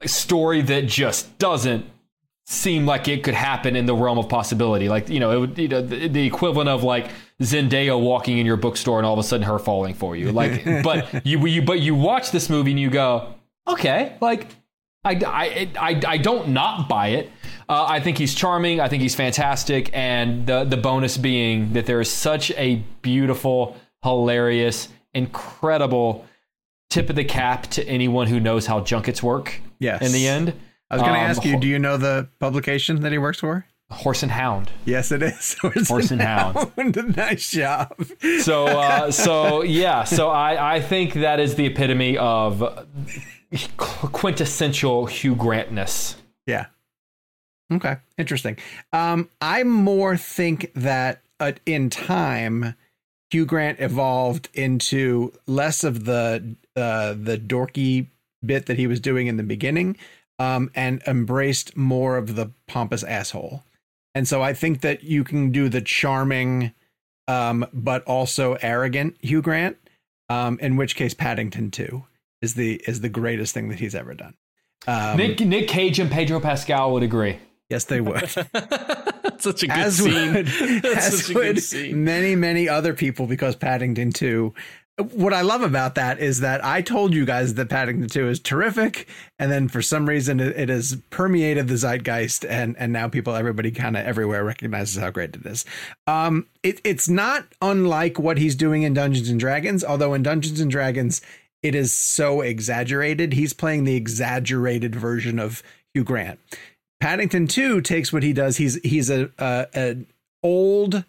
story 0.05 0.63
that 0.63 0.87
just 0.87 1.39
doesn't 1.39 1.87
seem 2.47 2.87
like 2.87 3.09
it 3.09 3.23
could 3.23 3.35
happen 3.35 3.77
in 3.77 3.87
the 3.87 3.95
realm 3.95 4.19
of 4.19 4.29
possibility. 4.29 4.89
Like, 4.89 5.09
you 5.09 5.21
know, 5.21 5.31
it 5.33 5.39
would, 5.39 5.59
you 5.59 5.69
know, 5.69 5.83
the, 5.83 6.09
the 6.09 6.27
equivalent 6.27 6.69
of 6.69 6.83
like 6.83 7.11
Zendaya 7.43 8.01
walking 8.01 8.39
in 8.39 8.47
your 8.47 8.57
bookstore 8.57 8.99
and 8.99 9.07
all 9.07 9.13
of 9.13 9.19
a 9.19 9.23
sudden 9.23 9.47
her 9.47 9.59
falling 9.59 9.95
for 9.95 10.17
you. 10.17 10.33
Like, 10.33 10.65
but 10.83 11.27
you, 11.27 11.45
you, 11.47 11.61
but 11.61 11.81
you 11.81 11.95
watch 11.95 12.31
this 12.31 12.49
movie 12.49 12.71
and 12.71 12.81
you 12.81 12.89
go, 12.89 13.35
okay, 13.67 14.17
like, 14.21 14.47
I, 15.05 15.13
I, 15.15 15.71
I, 15.79 16.03
I 16.07 16.19
don't 16.19 16.49
not 16.49 16.89
buy 16.89 17.09
it. 17.09 17.31
Uh, 17.69 17.85
I 17.89 18.01
think 18.01 18.17
he's 18.19 18.35
charming. 18.35 18.81
I 18.81 18.89
think 18.89 19.03
he's 19.03 19.15
fantastic. 19.15 19.91
And 19.93 20.47
the 20.47 20.65
the 20.65 20.77
bonus 20.79 21.17
being 21.19 21.73
that 21.75 21.87
there 21.87 22.01
is 22.01 22.11
such 22.11 22.51
a 22.53 22.77
beautiful, 23.03 23.77
hilarious, 24.03 24.89
incredible 25.15 26.25
tip 26.91 27.11
of 27.11 27.17
the 27.17 27.25
cap 27.25 27.65
to 27.67 27.85
anyone 27.87 28.27
who 28.27 28.41
knows 28.41 28.67
how 28.67 28.81
junkets 28.81 29.23
work. 29.23 29.61
Yes. 29.79 30.01
In 30.01 30.13
the 30.13 30.27
end, 30.27 30.55
I 30.91 30.95
was 30.97 31.03
going 31.03 31.15
to 31.15 31.21
Um, 31.21 31.27
ask 31.31 31.45
you, 31.45 31.59
do 31.61 31.67
you 31.69 31.79
know 31.79 31.99
the 31.99 32.29
publication 32.41 33.01
that 33.03 33.13
he 33.13 33.19
works 33.19 33.41
for? 33.41 33.67
Horse 33.91 34.23
and 34.23 34.33
Hound. 34.33 34.71
Yes, 34.85 35.13
it 35.13 35.23
is. 35.23 35.55
Horse, 35.61 35.89
Horse 35.89 36.11
and 36.11 36.21
Hound. 36.23 36.73
nice 37.17 37.51
job. 37.51 37.95
So 38.41 38.67
uh, 38.67 39.11
so 39.25 39.63
yeah. 39.63 40.05
So 40.05 40.31
I 40.31 40.77
I 40.77 40.81
think 40.81 41.15
that 41.15 41.39
is 41.41 41.55
the 41.57 41.67
epitome 41.67 42.17
of 42.17 42.87
quintessential 43.77 45.07
Hugh 45.07 45.35
Grantness. 45.37 46.17
Yeah. 46.47 46.67
Okay. 47.73 47.97
Interesting. 48.17 48.57
Um, 48.93 49.29
I 49.41 49.63
more 49.63 50.17
think 50.17 50.73
that 50.75 51.23
uh, 51.39 51.53
in 51.67 51.91
time, 51.91 52.75
Hugh 53.31 53.45
Grant 53.45 53.81
evolved 53.81 54.49
into 54.55 55.33
less 55.47 55.85
of 55.85 56.05
the 56.05 56.57
uh, 56.77 57.15
the 57.15 57.37
dorky 57.39 58.07
bit 58.45 58.67
that 58.67 58.79
he 58.79 58.87
was 58.87 59.01
doing 59.01 59.27
in 59.27 59.37
the 59.37 59.43
beginning, 59.43 59.97
um, 60.39 60.71
and 60.75 61.03
embraced 61.07 61.77
more 61.77 62.17
of 62.17 62.37
the 62.37 62.51
pompous 62.67 63.03
asshole. 63.03 63.65
And 64.15 64.27
so 64.27 64.43
I 64.43 64.55
think 64.55 64.81
that 64.81 65.05
you 65.05 65.25
can 65.25 65.53
do 65.53 65.69
the 65.69 65.83
charming, 65.83 66.73
um, 67.27 67.67
but 67.73 68.03
also 68.05 68.55
arrogant 68.63 69.17
Hugh 69.21 69.43
Grant. 69.43 69.77
Um, 70.31 70.59
in 70.61 70.77
which 70.77 70.97
case, 70.97 71.15
Paddington 71.15 71.71
Two 71.71 72.05
is 72.41 72.55
the 72.55 72.83
is 72.87 73.01
the 73.01 73.09
greatest 73.09 73.53
thing 73.53 73.69
that 73.69 73.79
he's 73.79 73.95
ever 73.95 74.15
done. 74.15 74.35
Um, 74.87 75.17
Nick 75.17 75.41
Nick 75.41 75.69
Cage 75.69 75.99
and 75.99 76.11
Pedro 76.11 76.41
Pascal 76.41 76.93
would 76.93 77.03
agree. 77.03 77.39
Yes, 77.69 77.85
they 77.85 78.01
would. 78.01 78.29
such 79.39 79.63
a 79.63 79.67
good 79.67 79.71
as 79.71 79.97
scene. 79.99 80.35
would, 80.35 80.47
That's 80.83 81.07
as 81.07 81.19
such 81.21 81.31
a 81.31 81.35
good 81.35 81.57
would 81.57 81.63
scene. 81.63 82.05
many, 82.05 82.35
many 82.35 82.69
other 82.69 82.95
people 82.95 83.27
because 83.27 83.57
Paddington 83.57 84.13
2. 84.13 84.55
What 85.13 85.33
I 85.33 85.43
love 85.43 85.63
about 85.63 85.95
that 85.95 86.19
is 86.19 86.41
that 86.41 86.65
I 86.65 86.83
told 86.83 87.15
you 87.15 87.25
guys 87.25 87.55
that 87.55 87.69
Paddington 87.69 88.09
2 88.09 88.29
is 88.31 88.41
terrific, 88.41 89.07
and 89.39 89.49
then 89.53 89.69
for 89.69 89.81
some 89.81 90.09
reason 90.09 90.41
it, 90.41 90.57
it 90.59 90.69
has 90.71 91.01
permeated 91.11 91.69
the 91.69 91.77
zeitgeist, 91.77 92.45
and 92.45 92.77
and 92.79 92.93
now 92.93 93.07
people, 93.09 93.37
everybody, 93.37 93.71
kind 93.71 93.97
of 93.97 94.05
everywhere 94.05 94.43
recognizes 94.43 95.01
how 95.01 95.11
great 95.11 95.37
it 95.37 95.47
is. 95.47 95.65
Um, 96.09 96.49
it, 96.65 96.81
it's 96.83 97.09
not 97.09 97.47
unlike 97.63 98.19
what 98.19 98.39
he's 98.39 98.57
doing 98.57 98.83
in 98.83 98.93
Dungeons 98.93 99.29
and 99.29 99.39
Dragons, 99.39 99.85
although 99.85 100.15
in 100.15 100.25
Dungeons 100.25 100.59
and 100.59 100.71
Dragons 100.71 101.21
it 101.63 101.75
is 101.75 101.93
so 101.93 102.41
exaggerated. 102.41 103.33
He's 103.33 103.53
playing 103.53 103.85
the 103.85 103.97
exaggerated 103.97 104.95
version 104.95 105.39
of 105.39 105.63
Hugh 105.95 106.05
Grant. 106.05 106.41
Paddington 107.01 107.47
2 107.47 107.81
takes 107.81 108.13
what 108.13 108.23
he 108.23 108.33
does. 108.33 108.57
He's 108.57 108.75
he's 108.83 109.11
a, 109.11 109.31
a 109.39 109.67
an 109.73 110.07
old 110.43 111.05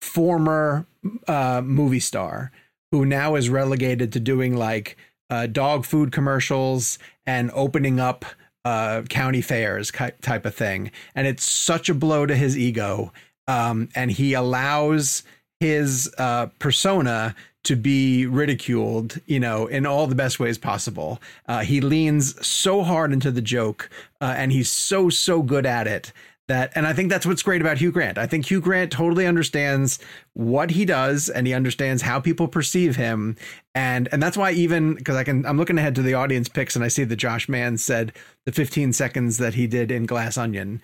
former 0.00 0.86
uh, 1.26 1.62
movie 1.64 2.00
star 2.00 2.52
who 2.92 3.04
now 3.04 3.34
is 3.34 3.48
relegated 3.48 4.12
to 4.12 4.20
doing 4.20 4.56
like 4.56 4.96
uh, 5.30 5.46
dog 5.46 5.84
food 5.84 6.12
commercials 6.12 6.98
and 7.26 7.50
opening 7.54 8.00
up 8.00 8.24
uh, 8.64 9.02
county 9.08 9.40
fairs 9.40 9.90
type 9.90 10.44
of 10.44 10.54
thing. 10.54 10.90
And 11.14 11.26
it's 11.26 11.48
such 11.48 11.88
a 11.88 11.94
blow 11.94 12.26
to 12.26 12.36
his 12.36 12.58
ego. 12.58 13.12
Um, 13.46 13.88
and 13.94 14.10
he 14.10 14.34
allows 14.34 15.22
his 15.60 16.12
uh, 16.18 16.46
persona 16.58 17.34
to 17.64 17.76
be 17.76 18.26
ridiculed, 18.26 19.20
you 19.26 19.38
know, 19.38 19.66
in 19.66 19.86
all 19.86 20.06
the 20.06 20.14
best 20.14 20.40
ways 20.40 20.58
possible. 20.58 21.20
Uh, 21.46 21.60
he 21.60 21.80
leans 21.80 22.46
so 22.46 22.82
hard 22.82 23.12
into 23.12 23.30
the 23.30 23.42
joke, 23.42 23.90
uh, 24.20 24.34
and 24.36 24.52
he's 24.52 24.70
so 24.70 25.10
so 25.10 25.42
good 25.42 25.66
at 25.66 25.86
it 25.86 26.12
that. 26.50 26.70
And 26.74 26.86
I 26.86 26.92
think 26.92 27.10
that's 27.10 27.24
what's 27.24 27.42
great 27.42 27.62
about 27.62 27.78
Hugh 27.78 27.90
Grant. 27.92 28.18
I 28.18 28.26
think 28.26 28.50
Hugh 28.50 28.60
Grant 28.60 28.92
totally 28.92 29.26
understands 29.26 29.98
what 30.34 30.70
he 30.70 30.84
does, 30.84 31.30
and 31.30 31.46
he 31.46 31.54
understands 31.54 32.02
how 32.02 32.20
people 32.20 32.46
perceive 32.46 32.96
him, 32.96 33.36
and 33.74 34.08
and 34.12 34.22
that's 34.22 34.36
why 34.36 34.52
even 34.52 34.94
because 34.94 35.16
I 35.16 35.24
can, 35.24 35.46
I'm 35.46 35.56
looking 35.56 35.78
ahead 35.78 35.94
to 35.94 36.02
the 36.02 36.14
audience 36.14 36.48
picks, 36.48 36.76
and 36.76 36.84
I 36.84 36.88
see 36.88 37.04
that 37.04 37.16
Josh 37.16 37.48
Mann 37.48 37.78
said 37.78 38.12
the 38.44 38.52
15 38.52 38.92
seconds 38.92 39.38
that 39.38 39.54
he 39.54 39.66
did 39.66 39.90
in 39.90 40.06
Glass 40.06 40.36
Onion 40.36 40.82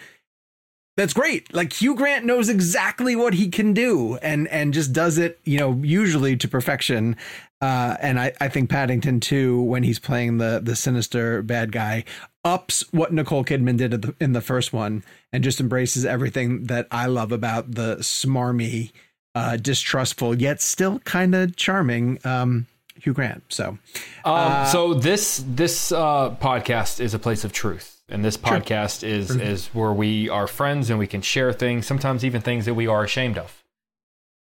that's 0.96 1.12
great. 1.12 1.52
Like 1.54 1.74
Hugh 1.74 1.94
Grant 1.94 2.24
knows 2.24 2.48
exactly 2.48 3.14
what 3.14 3.34
he 3.34 3.48
can 3.48 3.72
do 3.74 4.16
and 4.16 4.48
and 4.48 4.72
just 4.72 4.92
does 4.92 5.18
it, 5.18 5.38
you 5.44 5.58
know, 5.58 5.78
usually 5.82 6.36
to 6.36 6.48
perfection. 6.48 7.16
Uh, 7.60 7.96
and 8.00 8.20
I, 8.20 8.32
I 8.38 8.48
think 8.48 8.68
Paddington 8.68 9.20
2, 9.20 9.62
when 9.62 9.82
he's 9.82 9.98
playing 9.98 10.38
the 10.38 10.60
the 10.62 10.76
sinister 10.76 11.42
bad 11.42 11.70
guy, 11.72 12.04
ups 12.44 12.84
what 12.92 13.12
Nicole 13.12 13.44
Kidman 13.44 13.76
did 13.76 13.94
in 13.94 14.00
the, 14.00 14.14
in 14.20 14.32
the 14.32 14.40
first 14.40 14.72
one 14.72 15.04
and 15.32 15.44
just 15.44 15.60
embraces 15.60 16.04
everything 16.04 16.64
that 16.64 16.86
I 16.90 17.06
love 17.06 17.32
about 17.32 17.72
the 17.72 17.96
smarmy, 17.96 18.92
uh, 19.34 19.56
distrustful, 19.56 20.34
yet 20.40 20.60
still 20.62 20.98
kind 21.00 21.34
of 21.34 21.56
charming 21.56 22.18
um, 22.24 22.66
Hugh 23.00 23.12
Grant. 23.12 23.44
So 23.48 23.78
Um, 24.24 24.66
so 24.66 24.94
this 24.94 25.44
this 25.46 25.92
uh, 25.92 26.36
podcast 26.40 27.00
is 27.00 27.14
a 27.14 27.18
place 27.18 27.44
of 27.44 27.52
truth, 27.52 27.95
and 28.08 28.24
this 28.24 28.36
podcast 28.36 29.02
is 29.02 29.30
mm-hmm. 29.30 29.40
is 29.40 29.68
where 29.68 29.92
we 29.92 30.28
are 30.28 30.46
friends 30.46 30.90
and 30.90 30.98
we 30.98 31.06
can 31.06 31.22
share 31.22 31.52
things, 31.52 31.86
sometimes 31.86 32.24
even 32.24 32.40
things 32.40 32.64
that 32.64 32.74
we 32.74 32.86
are 32.86 33.04
ashamed 33.04 33.38
of. 33.38 33.62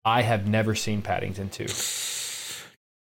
I 0.05 0.21
have 0.21 0.47
never 0.47 0.75
seen 0.75 1.01
Paddington 1.01 1.49
two. 1.49 1.67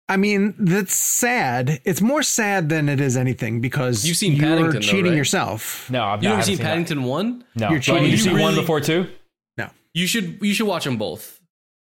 I 0.10 0.18
mean, 0.18 0.54
that's 0.60 0.94
sad. 0.94 1.80
It's 1.86 2.02
more 2.02 2.24
sad 2.24 2.70
than 2.70 2.90
it 2.90 3.00
is 3.00 3.16
anything 3.16 3.62
because 3.62 4.06
You've 4.06 4.18
seen 4.18 4.34
you're 4.34 4.46
Paddington, 4.46 4.74
though, 4.74 4.80
cheating 4.80 5.12
right? 5.12 5.18
yourself. 5.18 5.90
No, 5.90 6.04
I've 6.04 6.22
You 6.22 6.30
I 6.30 6.32
never 6.34 6.42
haven't 6.42 6.46
seen 6.46 6.58
that. 6.58 6.64
Paddington 6.64 7.04
one? 7.04 7.46
No, 7.56 7.70
You're 7.70 7.80
But 7.80 7.84
cheating. 7.84 8.04
Did 8.04 8.12
you 8.12 8.18
You 8.18 8.24
see 8.24 8.30
one 8.32 8.40
really- 8.40 8.56
before 8.62 8.82
two? 8.82 9.08
You 9.96 10.08
should 10.08 10.40
you 10.42 10.54
should 10.54 10.66
watch 10.68 10.86
them 10.86 10.98
both. 10.98 11.40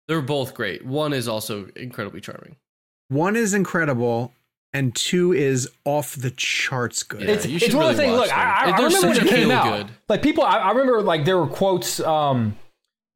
They're 0.08 0.20
both 0.20 0.54
great. 0.54 0.84
One 0.84 1.12
is 1.12 1.28
also 1.28 1.68
incredibly 1.76 2.20
charming. 2.20 2.56
One 3.08 3.36
is 3.36 3.54
incredible, 3.54 4.32
and 4.72 4.94
two 4.94 5.32
is 5.32 5.68
off 5.84 6.14
the 6.16 6.30
charts 6.30 7.02
good. 7.02 7.22
Yeah, 7.22 7.30
it's, 7.30 7.46
you 7.46 7.56
it's 7.56 7.66
should 7.66 7.74
one 7.74 7.90
of 7.90 7.96
the 7.96 8.02
things. 8.02 8.12
watch 8.16 8.28
Look, 8.28 8.36
I. 8.38 8.66
I, 8.66 8.70
I 8.70 8.76
remember 8.82 9.08
when 9.08 9.16
it 9.16 9.28
came 9.28 9.50
out. 9.50 9.64
good. 9.86 9.94
Like 10.08 10.22
people, 10.22 10.44
I, 10.44 10.58
I 10.58 10.70
remember 10.70 11.02
like 11.02 11.24
there 11.24 11.38
were 11.38 11.46
quotes 11.48 12.00
um, 12.00 12.56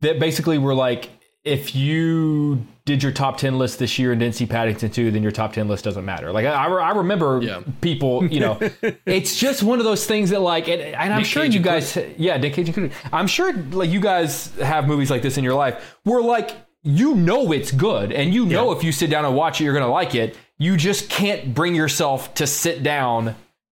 that 0.01 0.19
basically 0.19 0.59
were 0.59 0.75
like, 0.75 1.11
if 1.45 1.75
you 1.75 2.67
did 2.87 3.03
your 3.03 3.13
top 3.13 3.37
ten 3.37 3.59
list 3.59 3.79
this 3.79 3.99
year 3.99 4.13
and 4.13 4.19
didn't 4.21 4.35
see 4.35 4.47
Paddington 4.47 4.91
two, 4.91 5.11
then 5.11 5.23
your 5.23 5.31
top 5.33 5.53
ten 5.53 5.69
list 5.69 5.85
doesn't 5.85 6.05
matter. 6.05 6.33
Like 6.33 6.47
I, 6.47 6.65
I 6.67 6.91
remember 6.93 7.41
Yeah. 7.43 7.61
people, 7.83 8.27
you 8.27 8.41
know, 8.41 8.59
it's 9.07 9.39
just 9.39 9.63
one 9.63 9.79
of 9.79 9.85
those 9.85 10.07
things 10.07 10.31
that 10.31 10.41
like, 10.41 10.69
and, 10.69 10.81
and 10.81 11.13
I'm 11.13 11.19
Nick 11.19 11.27
sure 11.27 11.43
Cage 11.43 11.55
you 11.55 11.61
guys, 11.61 11.99
yeah, 12.17 12.37
Nick 12.39 12.55
Cage 12.55 12.69
included. 12.69 12.93
I'm 13.13 13.27
sure 13.27 13.53
like 13.53 13.91
you 13.91 14.01
guys 14.01 14.55
have 14.57 14.87
movies 14.89 15.11
like 15.11 15.21
this 15.23 15.37
in 15.37 15.45
your 15.45 15.55
life 15.55 15.97
where 16.05 16.23
like 16.23 16.53
you 16.83 17.15
know 17.15 17.53
it's 17.53 17.73
good 17.73 18.13
and 18.13 18.33
you 18.35 18.45
know 18.47 18.73
if 18.73 18.83
you 18.85 18.93
sit 18.93 19.09
down 19.11 19.25
and 19.27 19.35
watch 19.37 19.61
it, 19.61 19.65
you're 19.65 19.75
gonna 19.75 19.87
like 19.93 20.15
it. 20.15 20.37
You 20.59 20.77
just 20.77 21.11
can't 21.11 21.55
bring 21.55 21.75
yourself 21.75 22.35
to 22.35 22.47
sit 22.47 22.83
down 22.83 23.35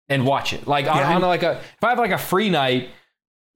and 0.08 0.24
watch 0.24 0.52
it. 0.52 0.66
Like 0.66 0.86
on, 0.86 0.96
Yeah, 0.96 1.14
on 1.14 1.22
like 1.22 1.42
a 1.42 1.52
if 1.52 1.84
I 1.84 1.90
have 1.90 1.98
like 1.98 2.12
a 2.12 2.18
free 2.18 2.50
night 2.50 2.90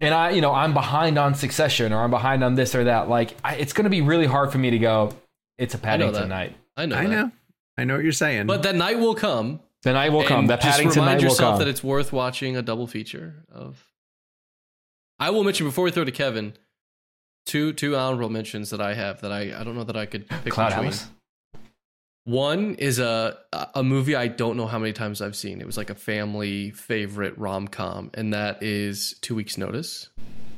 and 0.00 0.12
I 0.12 0.30
you 0.30 0.40
know 0.40 0.52
I'm 0.52 0.74
behind 0.74 1.18
on 1.18 1.34
Succession 1.34 1.92
or 1.92 2.02
I'm 2.02 2.10
behind 2.10 2.42
on 2.42 2.54
this 2.54 2.74
or 2.74 2.84
that, 2.84 3.08
like 3.08 3.36
I, 3.44 3.54
it's 3.56 3.72
gonna 3.72 3.90
be 3.90 4.00
really 4.00 4.26
hard 4.26 4.52
for 4.52 4.58
me 4.58 4.70
to 4.70 4.78
go. 4.78 5.12
It's 5.58 5.74
a 5.74 5.78
know 5.78 5.82
Paddington 5.82 6.22
that. 6.22 6.28
night. 6.28 6.56
I 6.76 6.86
know. 6.86 6.96
I 6.96 7.04
that. 7.04 7.10
know. 7.10 7.30
I 7.78 7.84
know 7.84 7.94
what 7.94 8.02
you're 8.02 8.12
saying. 8.12 8.46
But 8.46 8.64
that 8.64 8.74
night 8.74 8.98
will 8.98 9.14
come. 9.14 9.60
The 9.82 9.92
night 9.92 10.12
will 10.12 10.24
come. 10.24 10.46
That 10.46 10.60
just 10.60 10.76
Paddington 10.76 11.00
remind 11.00 11.18
night 11.18 11.24
will 11.24 11.30
yourself 11.30 11.52
come. 11.54 11.58
that 11.60 11.68
it's 11.68 11.82
worth 11.82 12.12
watching 12.12 12.56
a 12.56 12.62
double 12.62 12.86
feature 12.86 13.44
of. 13.50 13.84
I 15.18 15.30
will 15.30 15.44
mention 15.44 15.66
before 15.66 15.84
we 15.84 15.90
throw 15.90 16.04
to 16.04 16.12
Kevin, 16.12 16.54
two 17.46 17.72
two 17.72 17.96
honorable 17.96 18.28
mentions 18.28 18.70
that 18.70 18.80
I 18.80 18.94
have 18.94 19.20
that 19.20 19.32
I 19.32 19.58
I 19.58 19.64
don't 19.64 19.74
know 19.74 19.84
that 19.84 19.96
I 19.96 20.06
could 20.06 20.28
pick 20.28 20.52
Cloud 20.52 20.70
between. 20.70 20.86
Atlas. 20.88 21.08
One 22.24 22.74
is 22.76 22.98
a 23.00 23.36
a 23.74 23.82
movie 23.82 24.14
I 24.14 24.28
don't 24.28 24.56
know 24.56 24.66
how 24.68 24.78
many 24.78 24.92
times 24.92 25.20
I've 25.20 25.34
seen. 25.34 25.60
It 25.60 25.66
was 25.66 25.76
like 25.76 25.90
a 25.90 25.94
family 25.94 26.70
favorite 26.70 27.36
rom 27.36 27.66
com, 27.66 28.10
and 28.14 28.32
that 28.32 28.62
is 28.62 29.16
Two 29.22 29.34
Weeks 29.34 29.58
Notice. 29.58 30.08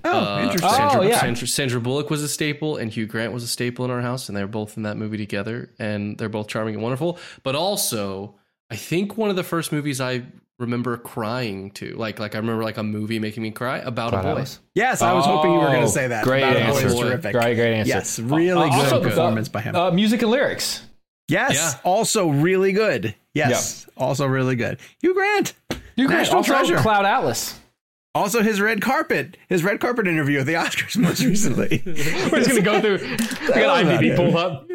oh, 0.05 0.11
Uh, 0.37 0.43
interesting. 0.43 0.71
Sandra, 0.71 1.01
Oh, 1.01 1.03
yeah. 1.03 1.21
Sandra, 1.21 1.47
Sandra 1.49 1.81
Bullock 1.81 2.11
was 2.11 2.23
a 2.23 2.29
staple, 2.29 2.77
and 2.77 2.93
Hugh 2.93 3.07
Grant 3.07 3.33
was 3.33 3.43
a 3.43 3.49
staple 3.49 3.85
in 3.87 3.91
our 3.91 4.03
house, 4.03 4.29
and 4.29 4.37
they're 4.37 4.47
both 4.47 4.77
in 4.77 4.83
that 4.83 4.99
movie 4.99 5.17
together, 5.17 5.71
and 5.79 6.19
they're 6.19 6.29
both 6.29 6.49
charming 6.49 6.75
and 6.75 6.83
wonderful. 6.83 7.19
But 7.43 7.55
also, 7.55 8.35
I 8.71 8.77
think 8.77 9.17
one 9.17 9.31
of 9.31 9.37
the 9.37 9.43
first 9.43 9.73
movies 9.73 10.03
I 10.03 10.25
remember 10.59 10.99
crying 10.99 11.71
to, 11.73 11.95
like 11.97 12.19
like 12.21 12.35
I 12.35 12.39
remember 12.39 12.63
like 12.63 12.77
a 12.77 12.83
movie 12.83 13.19
making 13.19 13.43
me 13.43 13.51
cry 13.53 13.79
about 13.79 14.11
Cloud 14.11 14.21
a 14.21 14.23
boy. 14.23 14.29
Atlas. 14.33 14.61
Yes, 14.75 15.01
I 15.01 15.15
was 15.15 15.25
hoping 15.25 15.53
you 15.53 15.59
were 15.61 15.67
going 15.69 15.79
Oh, 15.83 15.87
to 15.87 15.89
say 15.89 16.09
that. 16.09 16.25
great 16.25 16.43
About 16.43 16.57
a 16.57 16.61
Boy 16.61 16.65
answer. 16.67 16.87
is 16.89 16.95
terrific. 17.01 17.33
Great, 17.33 17.55
great 17.55 17.75
answer. 17.75 17.89
Yes, 17.89 18.19
really 18.19 18.69
Uh, 18.69 18.77
good 18.77 18.85
also, 18.93 19.03
performance 19.03 19.49
uh, 19.49 19.53
by 19.53 19.61
him. 19.63 19.75
Uh, 19.75 19.91
music 19.91 20.21
and 20.21 20.31
lyrics. 20.31 20.83
Yes, 21.29 21.55
yeah. 21.55 21.73
also 21.85 22.29
really 22.29 22.73
good. 22.73 23.15
Yes, 23.35 23.87
also 23.97 24.27
really 24.27 24.57
good. 24.57 24.79
Hugh 25.01 25.15
Grant. 25.15 25.55
You 25.97 26.09
National 26.09 26.39
also 26.39 26.53
treasure. 26.55 26.77
Cloud 26.79 27.05
Atlas. 27.07 27.59
Also, 28.17 28.43
his 28.43 28.61
red 28.61 28.81
carpet, 28.81 29.37
his 29.49 29.65
red 29.65 29.81
carpet 29.81 30.07
interview 30.07 30.39
at 30.39 30.47
the 30.47 30.55
Oscars 30.55 30.97
most 30.97 31.25
recently. 31.25 31.83
We're 31.87 32.45
just 32.45 32.51
gonna 32.51 32.63
go 32.63 32.81
through. 32.81 32.99
I 33.53 33.61
got 33.61 33.85
IMDb 33.85 34.15
pulled 34.15 34.37
up. 34.37 34.69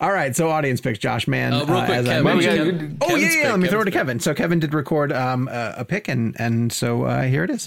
All 0.00 0.10
right, 0.12 0.34
so 0.34 0.48
audience 0.50 0.80
picks 0.80 0.98
Josh 0.98 1.28
man. 1.28 1.52
Uh, 1.52 1.58
real 1.64 1.84
quick, 1.84 1.90
as 1.90 2.08
I 2.08 2.22
Kevin. 2.22 2.24
mentioned- 2.24 2.56
Kevin- 2.58 2.98
oh 3.02 3.06
yeah, 3.10 3.14
Kevin's 3.14 3.34
yeah. 3.36 3.42
pick, 3.42 3.50
Let 3.52 3.60
me 3.60 3.68
throw 3.68 3.80
it 3.80 3.84
to 3.84 3.90
pick. 3.92 3.94
Kevin. 4.00 4.18
So 4.20 4.34
Kevin 4.34 4.58
did 4.58 4.74
record 4.74 5.12
um, 5.12 5.46
a, 5.48 5.74
a 5.78 5.84
pick, 5.84 6.08
and 6.08 6.34
and 6.40 6.72
so 6.72 7.04
uh, 7.04 7.22
here 7.22 7.44
it 7.44 7.50
is. 7.50 7.66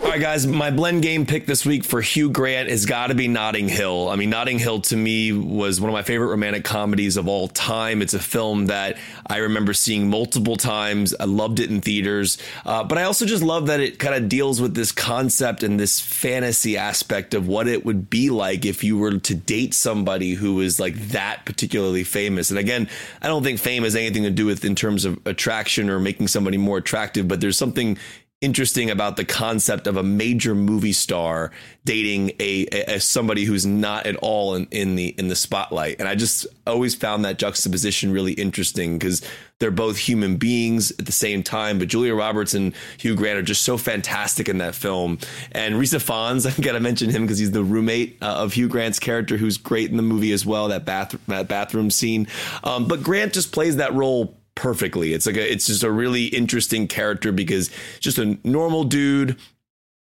All 0.00 0.14
right, 0.14 0.20
guys, 0.20 0.46
my 0.46 0.70
blend 0.70 1.02
game 1.02 1.26
pick 1.26 1.44
this 1.44 1.66
week 1.66 1.82
for 1.82 2.00
Hugh 2.00 2.30
Grant 2.30 2.70
has 2.70 2.86
got 2.86 3.08
to 3.08 3.16
be 3.16 3.26
Notting 3.26 3.68
Hill. 3.68 4.08
I 4.08 4.14
mean, 4.14 4.30
Notting 4.30 4.60
Hill 4.60 4.80
to 4.82 4.96
me 4.96 5.32
was 5.32 5.80
one 5.80 5.90
of 5.90 5.92
my 5.92 6.02
favorite 6.02 6.28
romantic 6.28 6.62
comedies 6.62 7.16
of 7.16 7.26
all 7.26 7.48
time. 7.48 8.00
It's 8.00 8.14
a 8.14 8.20
film 8.20 8.66
that 8.66 8.96
I 9.26 9.38
remember 9.38 9.74
seeing 9.74 10.08
multiple 10.08 10.56
times. 10.56 11.16
I 11.18 11.24
loved 11.24 11.58
it 11.58 11.68
in 11.68 11.80
theaters, 11.80 12.38
uh, 12.64 12.84
but 12.84 12.96
I 12.96 13.02
also 13.02 13.26
just 13.26 13.42
love 13.42 13.66
that 13.66 13.80
it 13.80 13.98
kind 13.98 14.14
of 14.14 14.28
deals 14.28 14.62
with 14.62 14.74
this 14.74 14.92
concept 14.92 15.64
and 15.64 15.80
this 15.80 16.00
fantasy 16.00 16.76
aspect 16.76 17.34
of 17.34 17.48
what 17.48 17.66
it 17.66 17.84
would 17.84 18.08
be 18.08 18.30
like 18.30 18.64
if 18.64 18.84
you 18.84 18.98
were 18.98 19.18
to 19.18 19.34
date 19.34 19.74
somebody 19.74 20.34
who 20.34 20.60
is 20.60 20.78
like 20.78 20.94
that 21.08 21.44
particularly 21.44 22.04
famous. 22.04 22.50
And 22.50 22.58
again, 22.58 22.88
I 23.20 23.26
don't 23.26 23.42
think 23.42 23.58
fame 23.58 23.82
has 23.82 23.96
anything 23.96 24.22
to 24.22 24.30
do 24.30 24.46
with 24.46 24.64
in 24.64 24.76
terms 24.76 25.04
of 25.04 25.18
attraction 25.26 25.90
or 25.90 25.98
making 25.98 26.28
somebody 26.28 26.56
more 26.56 26.78
attractive, 26.78 27.26
but 27.26 27.40
there's 27.40 27.58
something 27.58 27.98
interesting 28.40 28.88
about 28.88 29.16
the 29.16 29.24
concept 29.24 29.88
of 29.88 29.96
a 29.96 30.02
major 30.02 30.54
movie 30.54 30.92
star 30.92 31.50
dating 31.84 32.30
a, 32.38 32.66
a, 32.70 32.94
a 32.94 33.00
somebody 33.00 33.42
who's 33.44 33.66
not 33.66 34.06
at 34.06 34.14
all 34.16 34.54
in, 34.54 34.68
in 34.70 34.94
the 34.94 35.08
in 35.18 35.26
the 35.26 35.34
spotlight. 35.34 35.98
And 35.98 36.08
i 36.08 36.14
just 36.14 36.46
always 36.64 36.94
found 36.94 37.24
that 37.24 37.38
juxtaposition 37.38 38.12
really 38.12 38.34
interesting 38.34 38.96
because 38.96 39.22
they're 39.58 39.72
both 39.72 39.96
human 39.96 40.36
beings 40.36 40.92
at 41.00 41.06
the 41.06 41.12
same 41.12 41.42
time 41.42 41.80
but 41.80 41.88
julia 41.88 42.14
roberts 42.14 42.54
and 42.54 42.74
hugh 42.98 43.16
grant 43.16 43.40
are 43.40 43.42
just 43.42 43.62
so 43.62 43.76
fantastic 43.76 44.48
in 44.48 44.58
that 44.58 44.76
film. 44.76 45.18
And 45.50 45.76
Rhys 45.76 45.92
Ifans 45.92 46.46
i 46.58 46.62
gotta 46.62 46.80
mention 46.80 47.10
him 47.10 47.22
because 47.22 47.40
he's 47.40 47.50
the 47.50 47.64
roommate 47.64 48.18
uh, 48.22 48.36
of 48.36 48.52
hugh 48.52 48.68
grant's 48.68 49.00
character 49.00 49.36
who's 49.36 49.56
great 49.56 49.90
in 49.90 49.96
the 49.96 50.02
movie 50.04 50.30
as 50.30 50.46
well 50.46 50.68
that 50.68 50.84
bath 50.84 51.16
that 51.26 51.48
bathroom 51.48 51.90
scene. 51.90 52.28
Um, 52.62 52.86
but 52.86 53.02
grant 53.02 53.32
just 53.32 53.50
plays 53.50 53.76
that 53.76 53.94
role 53.94 54.37
perfectly. 54.58 55.12
It's 55.12 55.24
like 55.24 55.36
a, 55.36 55.52
it's 55.52 55.68
just 55.68 55.84
a 55.84 55.90
really 55.90 56.24
interesting 56.24 56.88
character 56.88 57.30
because 57.30 57.70
just 58.00 58.18
a 58.18 58.36
normal 58.44 58.84
dude. 58.84 59.36